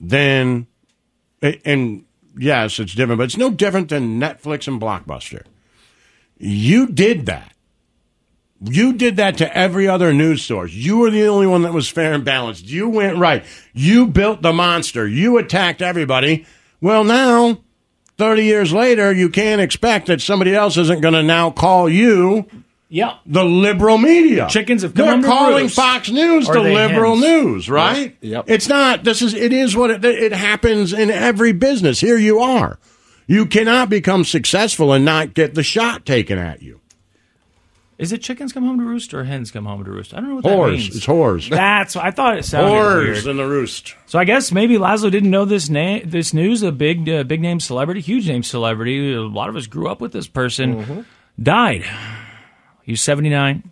than, 0.00 0.66
and 1.42 2.04
yes, 2.38 2.78
it's 2.78 2.94
different, 2.94 3.18
but 3.18 3.24
it's 3.24 3.36
no 3.36 3.50
different 3.50 3.90
than 3.90 4.18
Netflix 4.18 4.66
and 4.66 4.80
Blockbuster. 4.80 5.42
You 6.38 6.86
did 6.86 7.26
that. 7.26 7.53
You 8.66 8.92
did 8.94 9.16
that 9.16 9.38
to 9.38 9.56
every 9.56 9.86
other 9.88 10.12
news 10.14 10.42
source. 10.44 10.72
You 10.72 10.98
were 10.98 11.10
the 11.10 11.26
only 11.26 11.46
one 11.46 11.62
that 11.62 11.72
was 11.72 11.88
fair 11.88 12.12
and 12.12 12.24
balanced. 12.24 12.66
You 12.68 12.88
went 12.88 13.18
right. 13.18 13.44
You 13.72 14.06
built 14.06 14.42
the 14.42 14.52
monster. 14.52 15.06
You 15.06 15.38
attacked 15.38 15.82
everybody. 15.82 16.46
Well, 16.80 17.04
now, 17.04 17.58
30 18.18 18.44
years 18.44 18.72
later, 18.72 19.12
you 19.12 19.28
can't 19.28 19.60
expect 19.60 20.06
that 20.06 20.20
somebody 20.20 20.54
else 20.54 20.76
isn't 20.76 21.00
going 21.00 21.14
to 21.14 21.22
now 21.22 21.50
call 21.50 21.88
you 21.88 22.46
Yeah. 22.88 23.14
the 23.26 23.44
liberal 23.44 23.98
media. 23.98 24.46
Chickens 24.48 24.82
have 24.82 24.94
come 24.94 25.20
They're 25.22 25.30
calling. 25.30 25.68
Fox 25.68 26.10
News 26.10 26.48
Are 26.48 26.54
the 26.54 26.60
liberal 26.62 27.16
hens? 27.16 27.24
news, 27.26 27.70
right? 27.70 28.16
Yep. 28.20 28.44
It's 28.48 28.68
not. 28.68 29.04
This 29.04 29.20
is. 29.22 29.34
It 29.34 29.52
is 29.52 29.76
what 29.76 29.90
it, 29.90 30.04
it 30.04 30.32
happens 30.32 30.92
in 30.92 31.10
every 31.10 31.52
business. 31.52 32.00
Here 32.00 32.18
you 32.18 32.38
are. 32.40 32.78
You 33.26 33.46
cannot 33.46 33.88
become 33.90 34.24
successful 34.24 34.92
and 34.92 35.04
not 35.04 35.34
get 35.34 35.54
the 35.54 35.62
shot 35.62 36.04
taken 36.06 36.38
at 36.38 36.62
you. 36.62 36.80
Is 37.96 38.10
it 38.12 38.22
chickens 38.22 38.52
come 38.52 38.64
home 38.64 38.78
to 38.78 38.84
roost 38.84 39.14
or 39.14 39.22
hens 39.24 39.50
come 39.52 39.66
home 39.66 39.84
to 39.84 39.90
roost? 39.90 40.12
I 40.14 40.16
don't 40.20 40.30
know 40.30 40.34
what 40.36 40.44
Whores. 40.44 40.66
that 40.66 40.72
means. 40.72 40.96
It's 40.96 41.06
whores. 41.06 41.48
That's 41.48 41.94
I 41.94 42.10
thought 42.10 42.36
it 42.36 42.44
sounded 42.44 42.70
Whores 42.72 43.04
weird. 43.14 43.26
in 43.26 43.36
the 43.36 43.46
roost. 43.46 43.94
So 44.06 44.18
I 44.18 44.24
guess 44.24 44.50
maybe 44.50 44.74
Lazlo 44.78 45.10
didn't 45.12 45.30
know 45.30 45.44
this 45.44 45.68
name, 45.68 46.02
this 46.08 46.34
news. 46.34 46.62
A 46.64 46.72
big, 46.72 47.08
uh, 47.08 47.22
big 47.22 47.40
name 47.40 47.60
celebrity, 47.60 48.00
huge 48.00 48.26
name 48.28 48.42
celebrity. 48.42 49.14
A 49.14 49.20
lot 49.20 49.48
of 49.48 49.54
us 49.56 49.66
grew 49.68 49.88
up 49.88 50.00
with 50.00 50.12
this 50.12 50.26
person. 50.26 50.82
Mm-hmm. 50.82 51.00
Died. 51.40 51.84
He 52.82 52.92
was 52.92 53.00
seventy 53.00 53.28
nine, 53.30 53.70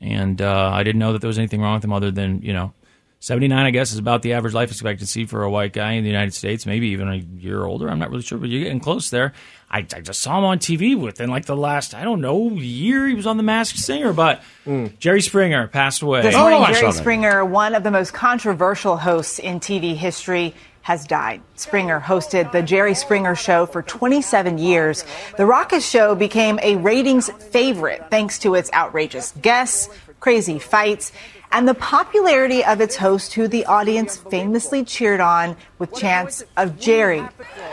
and 0.00 0.40
uh, 0.42 0.70
I 0.72 0.82
didn't 0.82 0.98
know 0.98 1.12
that 1.12 1.20
there 1.20 1.28
was 1.28 1.38
anything 1.38 1.60
wrong 1.60 1.74
with 1.74 1.84
him 1.84 1.92
other 1.92 2.10
than 2.10 2.42
you 2.42 2.52
know, 2.52 2.72
seventy 3.20 3.48
nine. 3.48 3.64
I 3.64 3.70
guess 3.70 3.92
is 3.92 3.98
about 3.98 4.22
the 4.22 4.32
average 4.34 4.54
life 4.54 4.70
expectancy 4.70 5.24
for 5.24 5.42
a 5.42 5.50
white 5.50 5.72
guy 5.72 5.92
in 5.92 6.04
the 6.04 6.10
United 6.10 6.34
States. 6.34 6.66
Maybe 6.66 6.88
even 6.88 7.08
a 7.08 7.16
year 7.16 7.64
older. 7.64 7.88
I'm 7.88 7.98
not 7.98 8.10
really 8.10 8.22
sure, 8.22 8.38
but 8.38 8.48
you're 8.50 8.62
getting 8.64 8.80
close 8.80 9.10
there. 9.10 9.32
I, 9.72 9.78
I 9.78 10.00
just 10.00 10.20
saw 10.20 10.36
him 10.38 10.44
on 10.44 10.58
TV 10.58 10.94
within 11.00 11.30
like 11.30 11.46
the 11.46 11.56
last 11.56 11.94
I 11.94 12.04
don't 12.04 12.20
know 12.20 12.50
year. 12.50 13.06
He 13.08 13.14
was 13.14 13.26
on 13.26 13.38
The 13.38 13.42
Masked 13.42 13.78
Singer, 13.78 14.12
but 14.12 14.42
Jerry 14.98 15.22
Springer 15.22 15.66
passed 15.68 16.02
away. 16.02 16.20
This 16.22 16.34
Oh, 16.34 16.40
morning, 16.50 16.74
Jerry 16.74 16.92
Springer, 16.92 17.44
one 17.44 17.74
of 17.74 17.82
the 17.82 17.90
most 17.90 18.12
controversial 18.12 18.96
hosts 18.98 19.38
in 19.38 19.60
TV 19.60 19.96
history, 19.96 20.54
has 20.82 21.06
died. 21.06 21.40
Springer 21.54 22.00
hosted 22.00 22.50
the 22.52 22.60
Jerry 22.60 22.94
Springer 22.94 23.34
Show 23.36 23.66
for 23.66 23.82
27 23.82 24.58
years. 24.58 25.04
The 25.36 25.46
raucous 25.46 25.88
show 25.88 26.14
became 26.16 26.58
a 26.60 26.76
ratings 26.76 27.30
favorite 27.30 28.04
thanks 28.10 28.38
to 28.40 28.56
its 28.56 28.68
outrageous 28.72 29.32
guests, 29.40 29.88
crazy 30.18 30.58
fights, 30.58 31.12
and 31.52 31.68
the 31.68 31.74
popularity 31.74 32.64
of 32.64 32.80
its 32.80 32.96
host, 32.96 33.34
who 33.34 33.46
the 33.48 33.66
audience 33.66 34.16
famously 34.16 34.84
cheered 34.84 35.20
on 35.20 35.56
with 35.78 35.94
chants 35.94 36.42
of 36.56 36.78
Jerry. 36.78 37.22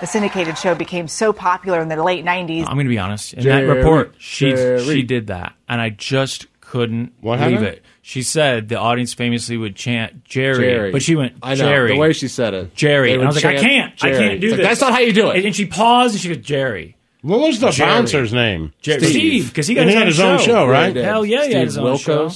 The 0.02 0.06
syndicated 0.08 0.58
show 0.58 0.76
became 0.76 1.08
so 1.08 1.34
popular 1.34 1.82
in 1.82 1.88
the 1.88 2.02
late 2.04 2.24
90s. 2.26 2.62
I'm 2.68 2.74
going 2.76 2.86
to 2.86 2.90
be 2.90 3.00
honest. 3.00 3.34
In 3.34 3.42
Jerry, 3.42 3.66
that 3.68 3.74
report, 3.74 4.16
she 4.18 4.52
Jerry. 4.52 4.84
she 4.84 5.04
did 5.04 5.28
that, 5.28 5.54
and 5.68 5.82
I 5.82 5.90
just 5.90 6.48
couldn't 6.62 7.14
What 7.22 7.38
believe 7.40 7.60
happened? 7.62 7.78
it. 7.78 7.84
She 8.04 8.22
said 8.22 8.70
the 8.70 8.76
audience 8.80 9.14
famously 9.14 9.58
would 9.58 9.76
chant 9.76 10.24
Jerry, 10.24 10.66
Jerry. 10.70 10.92
but 10.92 11.02
she 11.02 11.16
went 11.16 11.38
I 11.42 11.56
know 11.56 11.64
Jerry. 11.66 11.94
the 11.94 11.98
way 12.00 12.14
she 12.14 12.28
said 12.28 12.54
it. 12.54 12.76
Jerry, 12.76 13.14
and 13.14 13.24
I 13.24 13.26
was 13.28 13.36
like, 13.44 13.58
I 13.58 13.60
can't, 13.60 13.94
I 14.04 14.12
can't 14.12 14.40
do 14.42 14.48
It's 14.48 14.52
like, 14.54 14.58
this. 14.60 14.68
That's 14.68 14.82
not 14.82 14.94
how 14.94 15.00
you 15.00 15.14
do 15.14 15.30
it. 15.32 15.38
And, 15.38 15.46
and 15.48 15.56
she 15.56 15.66
paused, 15.66 16.14
and 16.14 16.22
she 16.22 16.28
goes 16.28 16.38
Jerry. 16.46 16.96
What 17.22 17.40
was 17.40 17.60
the 17.60 17.72
Jerry. 17.72 17.90
bouncer's 17.92 18.32
name? 18.34 18.74
Jerry. 18.82 19.04
Steve, 19.04 19.50
because 19.50 19.68
he 19.68 19.74
got 19.76 19.82
And 19.82 19.90
his, 19.90 19.96
he 19.96 20.00
had 20.00 20.08
his 20.08 20.20
own 20.20 20.40
show, 20.40 20.68
right? 20.68 20.96
he. 20.96 21.02
Hell 21.02 21.26
yeah, 21.26 21.46
he 21.48 21.54
had 21.54 21.66
his 21.66 21.78
own 21.78 21.98
show. 21.98 22.30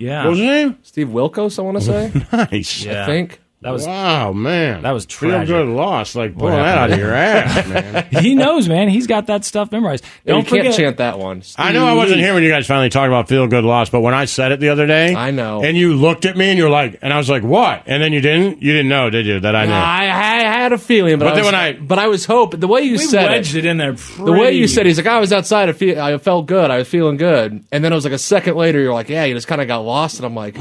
Wilkos. 0.00 0.06
Yeah, 0.06 0.22
What 0.24 0.30
was 0.30 0.38
his 0.38 0.46
name? 0.46 0.78
Steve 0.82 1.08
Wilkos, 1.08 1.58
I 1.58 1.62
want 1.62 1.78
to 1.78 1.84
say. 1.84 2.12
Nice. 2.52 2.84
Yeah. 2.84 3.02
I 3.02 3.06
think. 3.06 3.40
That 3.62 3.70
was 3.72 3.86
Wow, 3.86 4.32
man. 4.32 4.82
That 4.82 4.92
was 4.92 5.04
Feel 5.04 5.44
good 5.44 5.68
loss. 5.68 6.14
Like 6.14 6.36
pulling 6.36 6.54
that 6.56 6.78
out 6.78 6.90
of 6.92 6.98
your 6.98 7.12
ass, 7.12 7.68
man. 7.68 8.06
he 8.22 8.34
knows, 8.34 8.68
man. 8.68 8.88
He's 8.88 9.06
got 9.06 9.26
that 9.26 9.44
stuff 9.44 9.70
memorized. 9.70 10.04
Don't 10.26 10.38
you 10.38 10.42
can't 10.50 10.62
forget. 10.66 10.74
chant 10.76 10.96
that 10.96 11.18
one. 11.18 11.42
I 11.56 11.72
know 11.72 11.86
I 11.86 11.92
wasn't 11.92 12.20
here 12.20 12.32
when 12.34 12.42
you 12.42 12.48
guys 12.48 12.66
finally 12.66 12.88
talked 12.88 13.08
about 13.08 13.28
feel 13.28 13.46
good 13.46 13.64
loss, 13.64 13.90
but 13.90 14.00
when 14.00 14.14
I 14.14 14.24
said 14.24 14.52
it 14.52 14.60
the 14.60 14.70
other 14.70 14.86
day, 14.86 15.14
I 15.14 15.30
know. 15.30 15.62
and 15.62 15.76
you 15.76 15.94
looked 15.94 16.24
at 16.24 16.36
me 16.36 16.48
and 16.50 16.58
you're 16.58 16.70
like, 16.70 16.98
and 17.02 17.12
I 17.12 17.18
was 17.18 17.28
like, 17.28 17.42
what? 17.42 17.82
And 17.86 18.02
then 18.02 18.12
you 18.12 18.20
didn't. 18.22 18.62
You 18.62 18.72
didn't 18.72 18.88
know, 18.88 19.10
did 19.10 19.26
you? 19.26 19.40
That 19.40 19.54
I 19.54 19.66
knew. 19.66 19.72
I, 19.72 20.04
I 20.04 20.42
had 20.42 20.72
a 20.72 20.78
feeling, 20.78 21.18
but, 21.18 21.26
But 21.26 21.32
I 21.32 21.34
then 21.36 21.44
was, 21.44 21.52
when 21.52 21.54
I- 21.60 21.72
but 21.74 21.98
I 21.98 22.06
was 22.06 22.24
hoping 22.24 22.60
the 22.60 22.68
way 22.68 22.82
you 22.82 22.92
we 22.92 22.98
said 22.98 23.28
wedged 23.28 23.54
it, 23.56 23.64
it 23.64 23.68
in 23.68 23.76
there. 23.76 23.92
the 23.92 24.32
way 24.32 24.52
you 24.52 24.60
pretty- 24.62 24.66
said, 24.68 24.86
he's 24.86 24.96
like, 24.96 25.06
I 25.06 25.18
was 25.20 25.32
outside, 25.32 25.68
I, 25.68 25.72
feel, 25.72 26.00
I 26.00 26.16
felt 26.18 26.46
good, 26.46 26.70
I 26.70 26.78
was 26.78 26.88
feeling 26.88 27.18
good, 27.18 27.62
and 27.70 27.84
then 27.84 27.92
it 27.92 27.94
was 27.94 28.04
like 28.04 28.14
a 28.14 28.18
second 28.18 28.56
later, 28.56 28.80
you're 28.80 28.94
like, 28.94 29.08
yeah, 29.10 29.24
you 29.24 29.34
just 29.34 29.48
kind 29.48 29.60
of 29.60 29.68
got 29.68 29.80
lost, 29.80 30.16
and 30.16 30.24
I'm 30.24 30.34
like, 30.34 30.56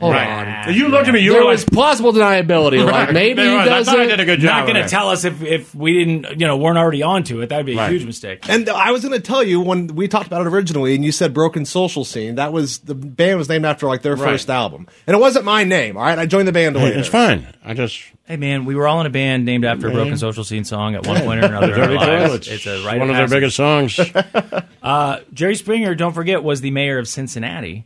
hold 0.00 0.14
Right. 0.14 0.66
on. 0.68 0.74
You 0.74 0.88
looked 0.88 1.08
at 1.08 1.14
me. 1.14 1.20
You 1.20 1.32
there 1.32 1.42
were 1.44 1.48
was 1.50 1.62
like, 1.62 1.72
plausible 1.72 2.12
deniability. 2.12 2.84
Like 2.90 3.12
maybe 3.12 3.34
There 3.42 3.50
he 3.50 3.56
was. 3.56 3.66
I 3.66 3.68
does 3.70 3.86
thought 3.86 4.00
I 4.00 4.06
did 4.06 4.20
a 4.20 4.24
good 4.24 4.40
job. 4.40 4.66
not 4.66 4.72
going 4.72 4.82
to 4.82 4.88
tell 4.88 5.08
us 5.10 5.24
if 5.24 5.42
if 5.42 5.74
we 5.74 5.92
didn't, 5.92 6.40
you 6.40 6.46
know, 6.46 6.56
weren't 6.56 6.78
already 6.78 7.02
onto 7.02 7.40
it. 7.40 7.48
That'd 7.50 7.66
be 7.66 7.74
a 7.74 7.76
Right. 7.76 7.90
huge 7.92 8.04
mistake. 8.04 8.48
And 8.48 8.68
I 8.68 8.90
was 8.90 9.02
going 9.02 9.12
to 9.14 9.20
tell 9.20 9.42
you 9.44 9.60
when 9.60 9.86
we 9.88 10.08
talked 10.08 10.26
about 10.26 10.40
it 10.42 10.48
originally, 10.48 10.94
and 10.94 11.04
you 11.04 11.12
said 11.12 11.32
Broken 11.34 11.64
Social 11.64 12.04
Scene. 12.04 12.34
That 12.36 12.52
was 12.52 12.78
the 12.78 12.94
band 12.94 13.38
was 13.38 13.48
named 13.48 13.64
after 13.66 13.86
like 13.86 14.02
their 14.02 14.16
Right. 14.16 14.30
first 14.30 14.50
album, 14.50 14.86
and 15.06 15.14
it 15.16 15.20
wasn't 15.20 15.44
my 15.44 15.64
name. 15.64 15.96
All 15.96 16.02
right, 16.04 16.18
I 16.18 16.26
joined 16.26 16.48
the 16.48 16.52
band 16.52 16.76
later. 16.76 16.98
it's 16.98 17.08
fine. 17.08 17.46
I 17.64 17.74
just 17.74 18.00
Hey 18.24 18.36
man, 18.36 18.64
we 18.64 18.76
were 18.76 18.86
all 18.86 19.00
in 19.00 19.06
a 19.06 19.10
band 19.10 19.44
named 19.44 19.64
after 19.64 19.88
a 19.88 19.92
broken 19.92 20.16
social 20.16 20.44
scene 20.44 20.64
song 20.64 20.94
at 20.94 21.04
one 21.04 21.20
point 21.22 21.42
or 21.42 21.46
another 21.46 21.74
in 21.74 21.80
our 21.80 21.86
Dirty 21.88 21.94
lives. 21.96 22.24
Toilets. 22.28 22.48
It's 22.48 22.66
a 22.66 22.84
rite 22.86 23.00
one 23.00 23.10
of 23.10 23.16
their 23.16 23.28
biggest 23.28 23.56
songs. 23.56 23.98
Uh, 24.82 25.18
Jerry 25.34 25.56
Springer, 25.56 25.94
don't 25.94 26.14
forget, 26.14 26.42
was 26.42 26.60
the 26.62 26.70
mayor 26.70 26.98
of 26.98 27.06
Cincinnati, 27.06 27.84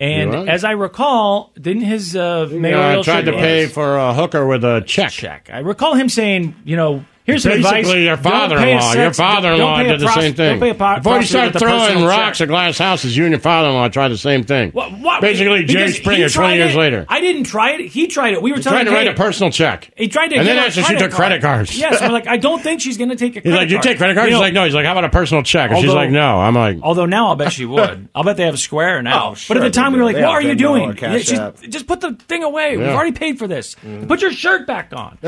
and 0.00 0.30
was? 0.30 0.48
as 0.48 0.64
I 0.64 0.72
recall, 0.72 1.52
didn't 1.60 1.82
his 1.82 2.14
uh, 2.14 2.48
I 2.50 2.54
mayoral 2.54 3.04
tried 3.04 3.26
to 3.26 3.32
pay 3.32 3.66
for 3.66 3.96
a 3.96 4.12
hooker 4.12 4.46
with 4.46 4.64
a 4.64 4.82
check. 4.86 5.10
check? 5.10 5.50
I 5.52 5.60
recall 5.60 5.94
him 5.94 6.08
saying, 6.08 6.54
you 6.64 6.76
know, 6.76 7.04
here's 7.26 7.42
some 7.42 7.52
advice. 7.52 7.72
Basically, 7.72 8.04
your 8.04 8.16
Don't 8.16 8.22
pay 8.24 8.28
a 8.30 8.78
father-in-law. 8.78 8.92
Your 8.94 9.12
father-in-law 9.12 9.76
don't 9.76 9.84
pay 9.84 9.88
a 9.88 9.92
did 9.92 10.00
the 10.00 10.06
pros- 10.06 10.14
same 10.16 10.34
thing. 10.34 10.50
Don't 10.58 10.60
pay 10.60 10.70
a 10.70 10.74
po- 10.74 10.96
Before 10.96 11.12
you 11.12 11.18
prostitute 11.18 11.56
start 11.56 11.58
throwing 11.58 12.04
rocks 12.06 12.38
check. 12.38 12.46
at 12.46 12.48
glass 12.48 12.78
houses, 12.78 13.16
you 13.16 13.24
and 13.24 13.32
your 13.32 13.40
father-in-law 13.40 13.88
tried 13.88 14.08
the 14.08 14.16
same 14.18 14.44
thing. 14.44 14.70
What, 14.70 14.92
what? 14.98 15.20
Basically, 15.20 15.64
Jerry 15.64 15.90
Springer, 15.92 16.28
tried 16.28 16.42
20 16.48 16.56
years 16.56 16.74
it. 16.74 16.78
later. 16.78 17.06
I 17.08 17.20
didn't 17.20 17.44
try 17.44 17.72
it. 17.72 17.88
He 17.88 18.06
tried 18.06 18.34
it. 18.34 18.42
We 18.42 18.52
were 18.52 18.58
He 18.58 18.62
telling 18.62 18.84
tried 18.86 18.90
to 18.90 18.96
write 18.96 19.08
a 19.08 19.14
personal 19.14 19.50
check. 19.50 19.90
He 19.96 20.08
tried 20.08 20.28
to 20.28 20.36
And 20.36 20.46
then 20.48 20.56
a 20.56 20.60
after 20.60 20.80
she 20.80 20.86
credit 20.86 20.98
took 21.00 21.12
credit 21.12 21.42
cards. 21.42 21.76
Yes, 21.78 22.00
I'm 22.00 22.12
like, 22.12 22.26
I 22.28 22.36
don't 22.36 22.62
think 22.62 22.80
she's 22.80 22.96
going 22.96 23.10
to 23.10 23.16
take 23.16 23.32
a 23.36 23.40
He's 23.40 23.42
credit 23.42 23.56
like, 23.56 23.68
you 23.70 23.76
card. 23.76 23.82
take 23.84 23.98
credit 23.98 24.14
cards? 24.16 24.30
He's 24.30 24.38
like, 24.40 24.54
no. 24.54 24.64
He's 24.64 24.74
like, 24.74 24.86
how 24.86 24.92
about 24.92 25.04
a 25.04 25.10
personal 25.10 25.42
check? 25.42 25.70
And 25.70 25.80
she's 25.80 25.92
like, 25.92 26.10
no. 26.10 26.38
I'm 26.40 26.54
like, 26.54 26.78
Although 26.82 27.06
now 27.06 27.28
I'll 27.28 27.36
bet 27.36 27.52
she 27.52 27.64
would. 27.64 28.08
I'll 28.14 28.24
bet 28.24 28.36
they 28.36 28.44
have 28.44 28.54
a 28.54 28.58
square 28.58 29.02
now. 29.02 29.30
Oh, 29.32 29.36
but 29.48 29.56
at 29.56 29.60
the 29.64 29.70
time 29.70 29.92
we 29.92 29.98
were 29.98 30.04
like, 30.04 30.16
what 30.16 30.24
are 30.26 30.42
you 30.42 30.54
doing? 30.54 30.90
or 30.90 30.94
Cash 30.94 31.30
Yeah, 31.30 31.50
she's- 31.60 31.70
just 31.70 31.86
put 31.86 32.00
the 32.00 32.14
thing 32.14 32.42
away. 32.44 32.76
We've 32.76 32.86
already 32.88 33.12
paid 33.12 33.38
for 33.38 33.46
this. 33.48 33.74
Put 34.06 34.22
your 34.22 34.32
shirt 34.32 34.66
back 34.66 34.92
on. 34.94 35.18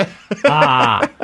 Ah. 0.45 1.09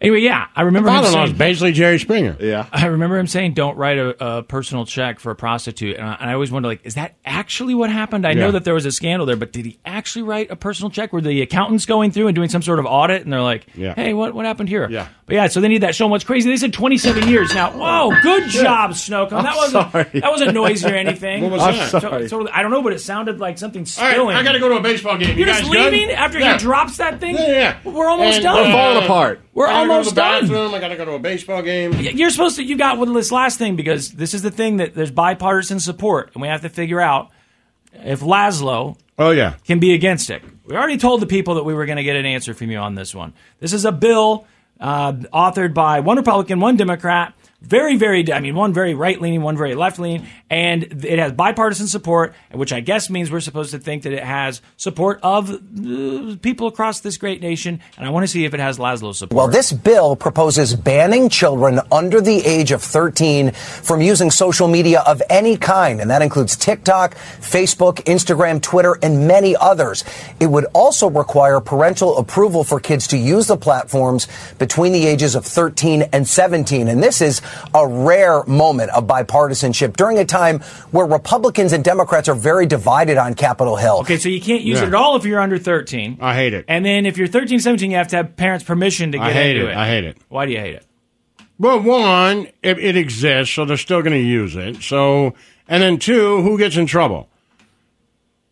Anyway, 0.00 0.20
yeah, 0.20 0.46
I 0.54 0.62
remember 0.62 0.88
him 0.90 0.94
father-in-law 0.94 1.24
is 1.24 1.32
basically 1.32 1.72
Jerry 1.72 1.98
Springer. 1.98 2.36
Yeah. 2.38 2.66
I 2.72 2.86
remember 2.86 3.18
him 3.18 3.26
saying, 3.26 3.54
"Don't 3.54 3.76
write 3.76 3.98
a, 3.98 4.38
a 4.38 4.42
personal 4.44 4.86
check 4.86 5.18
for 5.18 5.32
a 5.32 5.34
prostitute." 5.34 5.96
And 5.96 6.06
I, 6.06 6.14
and 6.20 6.30
I 6.30 6.34
always 6.34 6.52
wonder, 6.52 6.68
like, 6.68 6.82
is 6.86 6.94
that 6.94 7.16
actually 7.24 7.74
what 7.74 7.90
happened? 7.90 8.24
I 8.24 8.30
Yeah. 8.30 8.42
know 8.42 8.50
that 8.52 8.62
there 8.62 8.74
was 8.74 8.86
a 8.86 8.92
scandal 8.92 9.26
there, 9.26 9.34
but 9.34 9.52
did 9.52 9.64
he 9.66 9.80
actually 9.84 10.22
write 10.22 10.52
a 10.52 10.56
personal 10.56 10.88
check? 10.90 11.12
Were 11.12 11.20
the 11.20 11.42
accountants 11.42 11.84
going 11.84 12.12
through 12.12 12.28
and 12.28 12.36
doing 12.36 12.48
some 12.48 12.62
sort 12.62 12.78
of 12.78 12.86
audit, 12.86 13.22
and 13.24 13.32
they're 13.32 13.42
like, 13.42 13.66
Yeah. 13.74 13.94
"Hey, 13.94 14.14
what 14.14 14.34
what 14.34 14.46
happened 14.46 14.68
here?" 14.68 14.86
Yeah. 14.88 15.08
But 15.26 15.34
yeah, 15.34 15.46
so 15.48 15.60
they 15.60 15.68
need 15.68 15.82
that 15.82 15.96
show. 15.96 16.06
What's 16.06 16.24
crazy? 16.24 16.48
They 16.48 16.56
said 16.56 16.72
27 16.72 17.28
years. 17.28 17.52
Now, 17.52 17.72
whoa, 17.72 18.12
good 18.22 18.48
job, 18.50 18.92
Snowcomb. 18.92 19.42
That 19.42 19.56
wasn't 19.56 19.90
sorry. 19.92 20.04
that 20.20 20.30
wasn't 20.30 20.54
noisy 20.54 20.86
or 20.88 20.94
anything. 20.94 21.42
What 21.42 21.50
was 21.52 21.62
I'm 21.62 21.74
that? 21.76 21.90
So- 21.90 21.98
sorry. 21.98 22.28
totally- 22.28 22.52
I 22.52 22.62
don't 22.62 22.70
know, 22.70 22.82
but 22.82 22.92
it 22.92 23.00
sounded 23.00 23.40
like 23.40 23.58
something 23.58 23.80
All 23.98 24.04
right, 24.04 24.12
spilling. 24.12 24.36
I 24.36 24.42
got 24.44 24.52
to 24.52 24.60
go 24.60 24.68
to 24.70 24.76
a 24.76 24.80
baseball 24.80 25.18
game. 25.18 25.30
You 25.30 25.44
You're 25.44 25.46
guys 25.48 25.58
just 25.60 25.72
good? 25.72 25.92
leaving 25.92 26.10
after 26.12 26.38
Yeah. 26.38 26.52
he 26.52 26.58
drops 26.60 26.96
that 26.98 27.18
thing. 27.20 27.34
Yeah, 27.34 27.48
yeah. 27.84 27.90
We're 27.90 28.08
almost 28.08 28.36
And, 28.36 28.44
done. 28.44 28.56
Uh, 28.58 28.62
We're 28.68 28.72
falling 28.72 29.04
apart. 29.04 29.40
We're 29.52 29.66
I 29.66 29.70
gotta 29.72 29.87
almost 29.90 30.06
go 30.06 30.10
to 30.10 30.14
the 30.14 30.20
done. 30.20 30.42
bathroom. 30.42 30.74
I 30.74 30.80
got 30.80 30.88
to 30.88 30.96
go 30.96 31.04
to 31.04 31.12
a 31.12 31.18
baseball 31.18 31.62
game. 31.62 31.92
You're 31.94 32.30
supposed 32.30 32.56
to. 32.56 32.62
You 32.64 32.76
got 32.76 32.98
with 32.98 33.12
this 33.14 33.32
last 33.32 33.58
thing 33.58 33.76
because 33.76 34.10
this 34.12 34.34
is 34.34 34.42
the 34.42 34.50
thing 34.50 34.76
that 34.78 34.94
there's 34.94 35.10
bipartisan 35.10 35.80
support, 35.80 36.30
and 36.34 36.42
we 36.42 36.48
have 36.48 36.62
to 36.62 36.68
figure 36.68 37.00
out 37.00 37.30
if 37.92 38.20
Lazlo 38.20 38.96
Oh 39.18 39.30
yeah. 39.30 39.54
can 39.66 39.78
be 39.80 39.94
against 39.94 40.30
it. 40.30 40.42
We 40.66 40.76
already 40.76 40.98
told 40.98 41.20
the 41.22 41.26
people 41.26 41.54
that 41.56 41.64
we 41.64 41.74
were 41.74 41.86
going 41.86 41.96
to 41.96 42.02
get 42.04 42.16
an 42.16 42.26
answer 42.26 42.54
from 42.54 42.70
you 42.70 42.78
on 42.78 42.94
this 42.94 43.14
one. 43.14 43.32
This 43.58 43.72
is 43.72 43.84
a 43.84 43.92
bill 43.92 44.46
uh, 44.78 45.12
authored 45.12 45.74
by 45.74 46.00
one 46.00 46.16
Republican, 46.18 46.60
one 46.60 46.76
Democrat, 46.76 47.34
very, 47.60 47.96
very. 47.96 48.32
I 48.32 48.38
mean, 48.38 48.54
one 48.54 48.72
very 48.72 48.94
right 48.94 49.20
leaning, 49.20 49.42
one 49.42 49.56
very 49.56 49.74
left 49.74 49.98
leaning, 49.98 50.28
and 50.48 51.04
it 51.04 51.18
has 51.18 51.32
bipartisan 51.32 51.88
support, 51.88 52.32
which 52.52 52.72
I 52.72 52.78
guess 52.78 53.10
means 53.10 53.32
we're 53.32 53.40
supposed 53.40 53.72
to 53.72 53.80
think 53.80 54.04
that 54.04 54.12
it 54.12 54.22
has 54.22 54.62
support 54.76 55.18
of 55.24 55.50
uh, 55.50 56.36
people 56.40 56.68
across 56.68 57.00
this 57.00 57.16
great 57.16 57.40
nation. 57.40 57.80
And 57.96 58.06
I 58.06 58.10
want 58.10 58.22
to 58.22 58.28
see 58.28 58.44
if 58.44 58.54
it 58.54 58.60
has 58.60 58.78
Lazlo's 58.78 59.18
support. 59.18 59.36
Well, 59.36 59.48
this 59.48 59.72
bill 59.72 60.14
proposes 60.14 60.76
banning 60.76 61.28
children 61.28 61.80
under 61.90 62.20
the 62.20 62.46
age 62.46 62.70
of 62.70 62.80
13 62.80 63.50
from 63.50 64.02
using 64.02 64.30
social 64.30 64.68
media 64.68 65.02
of 65.04 65.20
any 65.28 65.56
kind, 65.56 66.00
and 66.00 66.08
that 66.10 66.22
includes 66.22 66.54
TikTok, 66.54 67.16
Facebook, 67.16 67.96
Instagram, 68.04 68.62
Twitter, 68.62 68.96
and 69.02 69.26
many 69.26 69.56
others. 69.56 70.04
It 70.38 70.46
would 70.46 70.66
also 70.74 71.10
require 71.10 71.60
parental 71.60 72.18
approval 72.18 72.62
for 72.62 72.78
kids 72.78 73.08
to 73.08 73.18
use 73.18 73.48
the 73.48 73.56
platforms 73.56 74.28
between 74.60 74.92
the 74.92 75.06
ages 75.06 75.34
of 75.34 75.44
13 75.44 76.02
and 76.12 76.26
17. 76.26 76.86
And 76.86 77.02
this 77.02 77.20
is 77.20 77.42
a 77.74 77.86
rare 77.86 78.44
moment 78.44 78.90
of 78.90 79.06
bipartisanship 79.06 79.96
during 79.96 80.18
a 80.18 80.24
time 80.24 80.60
where 80.90 81.06
Republicans 81.06 81.72
and 81.72 81.82
Democrats 81.84 82.28
are 82.28 82.34
very 82.34 82.66
divided 82.66 83.16
on 83.16 83.34
Capitol 83.34 83.76
Hill. 83.76 83.98
Okay, 84.00 84.16
so 84.18 84.28
you 84.28 84.40
can't 84.40 84.62
use 84.62 84.78
Yeah. 84.78 84.84
it 84.84 84.88
at 84.88 84.94
all 84.94 85.16
if 85.16 85.24
you're 85.24 85.40
under 85.40 85.58
13. 85.58 86.18
I 86.20 86.34
hate 86.34 86.54
it. 86.54 86.64
And 86.68 86.84
then 86.84 87.06
if 87.06 87.16
you're 87.18 87.28
13, 87.28 87.60
17, 87.60 87.90
you 87.90 87.96
have 87.96 88.08
to 88.08 88.16
have 88.16 88.36
parents' 88.36 88.64
permission 88.64 89.12
to 89.12 89.18
get 89.18 89.26
I 89.26 89.32
hate 89.32 89.56
into 89.56 89.68
it. 89.68 89.72
it. 89.72 89.76
I 89.76 89.86
hate 89.86 90.04
it. 90.04 90.16
Why 90.28 90.46
do 90.46 90.52
you 90.52 90.58
hate 90.58 90.74
it? 90.74 90.84
Well, 91.58 91.80
one, 91.80 92.46
it, 92.62 92.78
it 92.78 92.96
exists, 92.96 93.54
so 93.54 93.64
they're 93.64 93.76
still 93.76 94.00
going 94.02 94.12
to 94.12 94.18
use 94.18 94.54
it. 94.54 94.80
So, 94.82 95.34
and 95.66 95.82
then 95.82 95.98
two, 95.98 96.40
who 96.42 96.56
gets 96.56 96.76
in 96.76 96.86
trouble? 96.86 97.28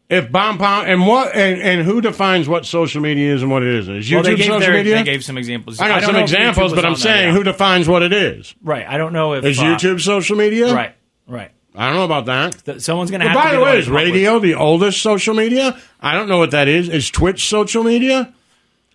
If 0.08 0.30
bomb 0.30 0.58
pound 0.58 0.88
and 0.88 1.04
what 1.06 1.34
and, 1.34 1.60
and 1.60 1.82
who 1.84 2.00
defines 2.00 2.48
what 2.48 2.64
social 2.64 3.00
media 3.02 3.34
is 3.34 3.42
and 3.42 3.50
what 3.50 3.62
it 3.64 3.74
isn't? 3.74 3.96
Is 3.96 4.08
YouTube 4.08 4.14
well, 4.14 4.22
they 4.22 4.34
gave 4.36 4.46
social 4.46 4.60
their- 4.60 4.72
media? 4.74 4.94
They 4.96 5.02
gave 5.02 5.24
some 5.24 5.36
examples. 5.36 5.80
I 5.80 5.88
got 5.88 5.94
don't 5.94 6.02
some 6.04 6.12
know 6.14 6.18
if 6.20 6.24
YouTube 6.26 6.32
examples, 6.34 6.74
but 6.74 6.84
I'm 6.86 6.94
saying 6.96 7.34
who 7.34 7.42
defines 7.42 7.88
what 7.88 8.02
it 8.02 8.12
is? 8.12 8.54
Right. 8.62 8.86
I 8.86 8.98
don't 8.98 9.12
know 9.12 9.32
if 9.34 9.44
Is 9.44 9.58
uh, 9.58 9.62
YouTube 9.64 10.00
social 10.00 10.36
media? 10.36 10.72
Right. 10.72 10.94
Right. 11.26 11.50
I 11.74 11.86
don't 11.88 11.96
know 11.96 12.04
about 12.04 12.26
that. 12.26 12.64
Th- 12.64 12.80
Someone's 12.80 13.10
going 13.10 13.20
to 13.20 13.34
by 13.34 13.52
the 13.52 13.60
way, 13.60 13.78
is 13.78 13.88
up 13.88 13.94
with- 13.94 14.02
radio 14.04 14.38
the 14.38 14.54
oldest 14.54 15.02
social 15.02 15.34
media? 15.34 15.76
I 16.00 16.14
don't 16.14 16.28
know 16.28 16.38
what 16.38 16.52
that 16.52 16.68
is. 16.68 16.88
Is 16.88 17.10
Twitch 17.10 17.48
social 17.48 17.82
media? 17.82 18.32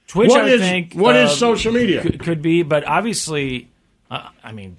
Twitch, 0.08 0.30
What 0.30 0.46
I 0.46 0.48
is- 0.48 0.62
think. 0.62 0.94
what 0.94 1.16
is 1.18 1.30
uh, 1.30 1.36
social 1.36 1.74
media? 1.74 2.02
Could, 2.02 2.20
could 2.24 2.42
be, 2.42 2.64
but 2.64 2.86
obviously, 2.88 3.68
uh, 4.10 4.30
I 4.44 4.52
mean, 4.54 4.78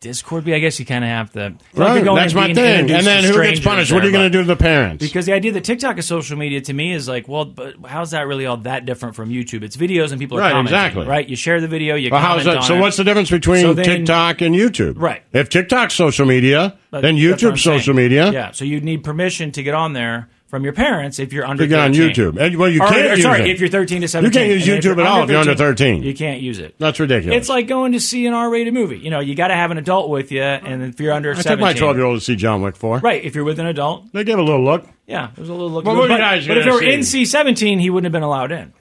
Discord 0.00 0.44
be? 0.44 0.54
I 0.54 0.58
guess 0.58 0.78
you 0.78 0.86
kind 0.86 1.04
of 1.04 1.08
have 1.10 1.32
to. 1.32 1.54
Right, 1.74 2.04
you're 2.04 2.14
that's 2.14 2.34
my 2.34 2.52
thing. 2.52 2.90
And 2.90 3.06
then 3.06 3.24
who 3.24 3.42
gets 3.42 3.60
punished? 3.60 3.92
What 3.92 4.02
are 4.02 4.06
you 4.06 4.12
going 4.12 4.30
to 4.30 4.30
do 4.30 4.42
to 4.42 4.46
the 4.46 4.56
parents? 4.56 5.04
Because 5.04 5.26
the 5.26 5.32
idea 5.32 5.52
that 5.52 5.64
TikTok 5.64 5.98
is 5.98 6.06
social 6.06 6.36
media 6.36 6.60
to 6.62 6.72
me 6.72 6.92
is 6.92 7.08
like, 7.08 7.28
well, 7.28 7.44
but 7.44 7.74
how's 7.86 8.10
that 8.12 8.26
really 8.26 8.46
all 8.46 8.58
that 8.58 8.84
different 8.86 9.14
from 9.16 9.30
YouTube? 9.30 9.62
It's 9.62 9.76
videos 9.76 10.10
and 10.12 10.20
people 10.20 10.38
are 10.38 10.42
Right, 10.42 10.52
commenting, 10.52 10.74
exactly. 10.78 11.06
right? 11.06 11.28
You 11.28 11.36
share 11.36 11.60
the 11.60 11.68
video, 11.68 11.94
you 11.94 12.10
Well, 12.10 12.20
how's 12.20 12.42
comment 12.44 12.60
that? 12.60 12.66
So 12.66 12.76
it. 12.76 12.80
what's 12.80 12.96
the 12.96 13.04
difference 13.04 13.30
between 13.30 13.62
So 13.62 13.74
then- 13.74 13.84
TikTok 13.84 14.40
and 14.42 14.54
YouTube? 14.54 14.94
Right. 14.96 15.22
If 15.32 15.48
TikTok's 15.48 15.94
social 15.94 16.26
media, 16.26 16.76
But 16.90 17.02
then 17.02 17.16
YouTube's 17.16 17.62
social 17.62 17.94
media. 17.94 18.30
Yeah, 18.32 18.50
so 18.52 18.64
you'd 18.64 18.84
need 18.84 19.04
permission 19.04 19.52
to 19.52 19.62
get 19.62 19.74
on 19.74 19.92
there 19.92 20.28
from 20.50 20.64
your 20.64 20.72
parents 20.72 21.18
if 21.18 21.32
you're 21.32 21.46
under 21.46 21.62
To 21.62 21.68
get 21.68 21.78
on 21.78 21.94
13. 21.94 22.10
YouTube. 22.34 22.36
And, 22.40 22.56
well, 22.56 22.68
you 22.68 22.82
Or- 22.82 22.88
can't 22.88 23.06
or 23.06 23.14
use 23.14 23.22
sorry, 23.22 23.42
it. 23.42 23.46
if 23.50 23.60
you're 23.60 23.68
13 23.68 24.00
to 24.02 24.08
17, 24.08 24.32
You 24.32 24.48
can't 24.48 24.66
use 24.66 24.66
YouTube 24.84 24.98
at 25.00 25.06
all 25.06 25.22
if 25.22 25.30
you're 25.30 25.38
under 25.38 25.54
13. 25.54 26.02
You 26.02 26.12
can't 26.12 26.40
use 26.42 26.58
it. 26.58 26.74
That's 26.78 26.98
ridiculous. 27.00 27.36
It's 27.38 27.48
like 27.48 27.68
going 27.68 27.92
to 27.92 28.00
see 28.00 28.26
an 28.26 28.34
R-rated 28.34 28.74
movie. 28.74 28.98
You 28.98 29.10
know, 29.10 29.20
you 29.20 29.34
got 29.34 29.48
to 29.48 29.54
have 29.54 29.70
an 29.70 29.78
adult 29.78 30.10
with 30.10 30.32
you, 30.32 30.42
and 30.42 30.82
if 30.82 31.00
you're 31.00 31.12
under 31.12 31.30
I 31.30 31.34
17, 31.34 31.50
took 31.52 31.60
my 31.60 31.72
12 31.72 31.96
year 31.96 32.04
old 32.04 32.18
to 32.18 32.24
see 32.24 32.34
John 32.36 32.62
Wick 32.62 32.76
4. 32.76 32.98
right? 32.98 33.24
If 33.24 33.34
you're 33.34 33.44
with 33.44 33.58
an 33.60 33.66
adult, 33.66 34.12
They 34.12 34.24
gave 34.24 34.38
a 34.38 34.42
little 34.42 34.64
look. 34.64 34.84
yeah, 35.06 35.28
it 35.30 35.38
was 35.38 35.48
a 35.48 35.52
little 35.52 35.70
look. 35.70 35.84
Well, 35.84 35.96
but, 35.96 36.10
you 36.10 36.18
guys 36.18 36.46
but 36.48 36.58
if 36.58 36.66
it 36.66 36.72
were 36.72 36.80
see? 37.02 37.22
NC-17, 37.22 37.80
he 37.80 37.88
wouldn't 37.88 38.06
have 38.06 38.12
been 38.12 38.22
allowed 38.24 38.50
in. 38.52 38.72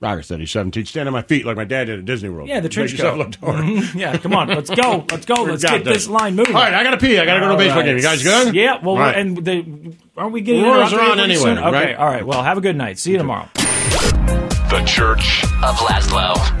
Roger 0.00 0.22
said 0.22 0.38
he's 0.38 0.50
17. 0.52 0.84
Stand 0.86 1.08
on 1.08 1.12
my 1.12 1.22
feet 1.22 1.44
like 1.44 1.56
my 1.56 1.64
dad 1.64 1.86
did 1.86 1.98
at 1.98 2.04
Disney 2.04 2.28
World. 2.28 2.48
Yeah, 2.48 2.60
the 2.60 2.64
Make 2.64 2.72
trench 2.72 2.92
yourself 2.92 3.14
coat. 3.14 3.18
look 3.18 3.30
taller. 3.32 3.62
Mhm. 3.62 3.94
yeah, 3.98 4.16
come 4.16 4.32
on, 4.32 4.46
let's 4.48 4.70
go, 4.70 5.04
let's 5.10 5.26
go, 5.26 5.42
let's 5.42 5.64
get 5.64 5.82
this 5.84 5.94
this. 6.04 6.08
line 6.08 6.36
moving. 6.36 6.54
All 6.54 6.62
right, 6.62 6.72
I 6.72 6.84
gotta 6.84 6.98
pee. 6.98 7.18
I 7.18 7.24
gotta 7.24 7.40
go 7.40 7.46
to 7.46 7.50
a 7.50 7.52
All 7.54 7.58
baseball 7.58 7.78
right. 7.78 7.86
game. 7.86 7.96
You 7.96 8.02
guys 8.02 8.22
good? 8.22 8.54
Yeah. 8.54 8.78
Well, 8.80 8.90
All 8.94 8.98
right. 9.00 9.16
and 9.16 9.36
the, 9.44 9.94
aren't 10.16 10.32
we 10.32 10.40
getting 10.40 10.62
Roars 10.62 10.92
interrupted 10.92 10.98
are 11.00 11.12
on 11.12 11.20
anyway, 11.20 11.40
soon? 11.42 11.58
Okay. 11.58 11.70
right? 11.72 11.96
All 11.96 12.06
right. 12.06 12.24
Well, 12.24 12.42
have 12.44 12.58
a 12.58 12.60
good 12.60 12.76
night. 12.76 12.98
See 12.98 13.10
you 13.12 13.18
tomorrow. 13.18 13.48
The 13.54 14.84
Church 14.86 15.42
of 15.64 15.76
Lazlo. 15.78 16.60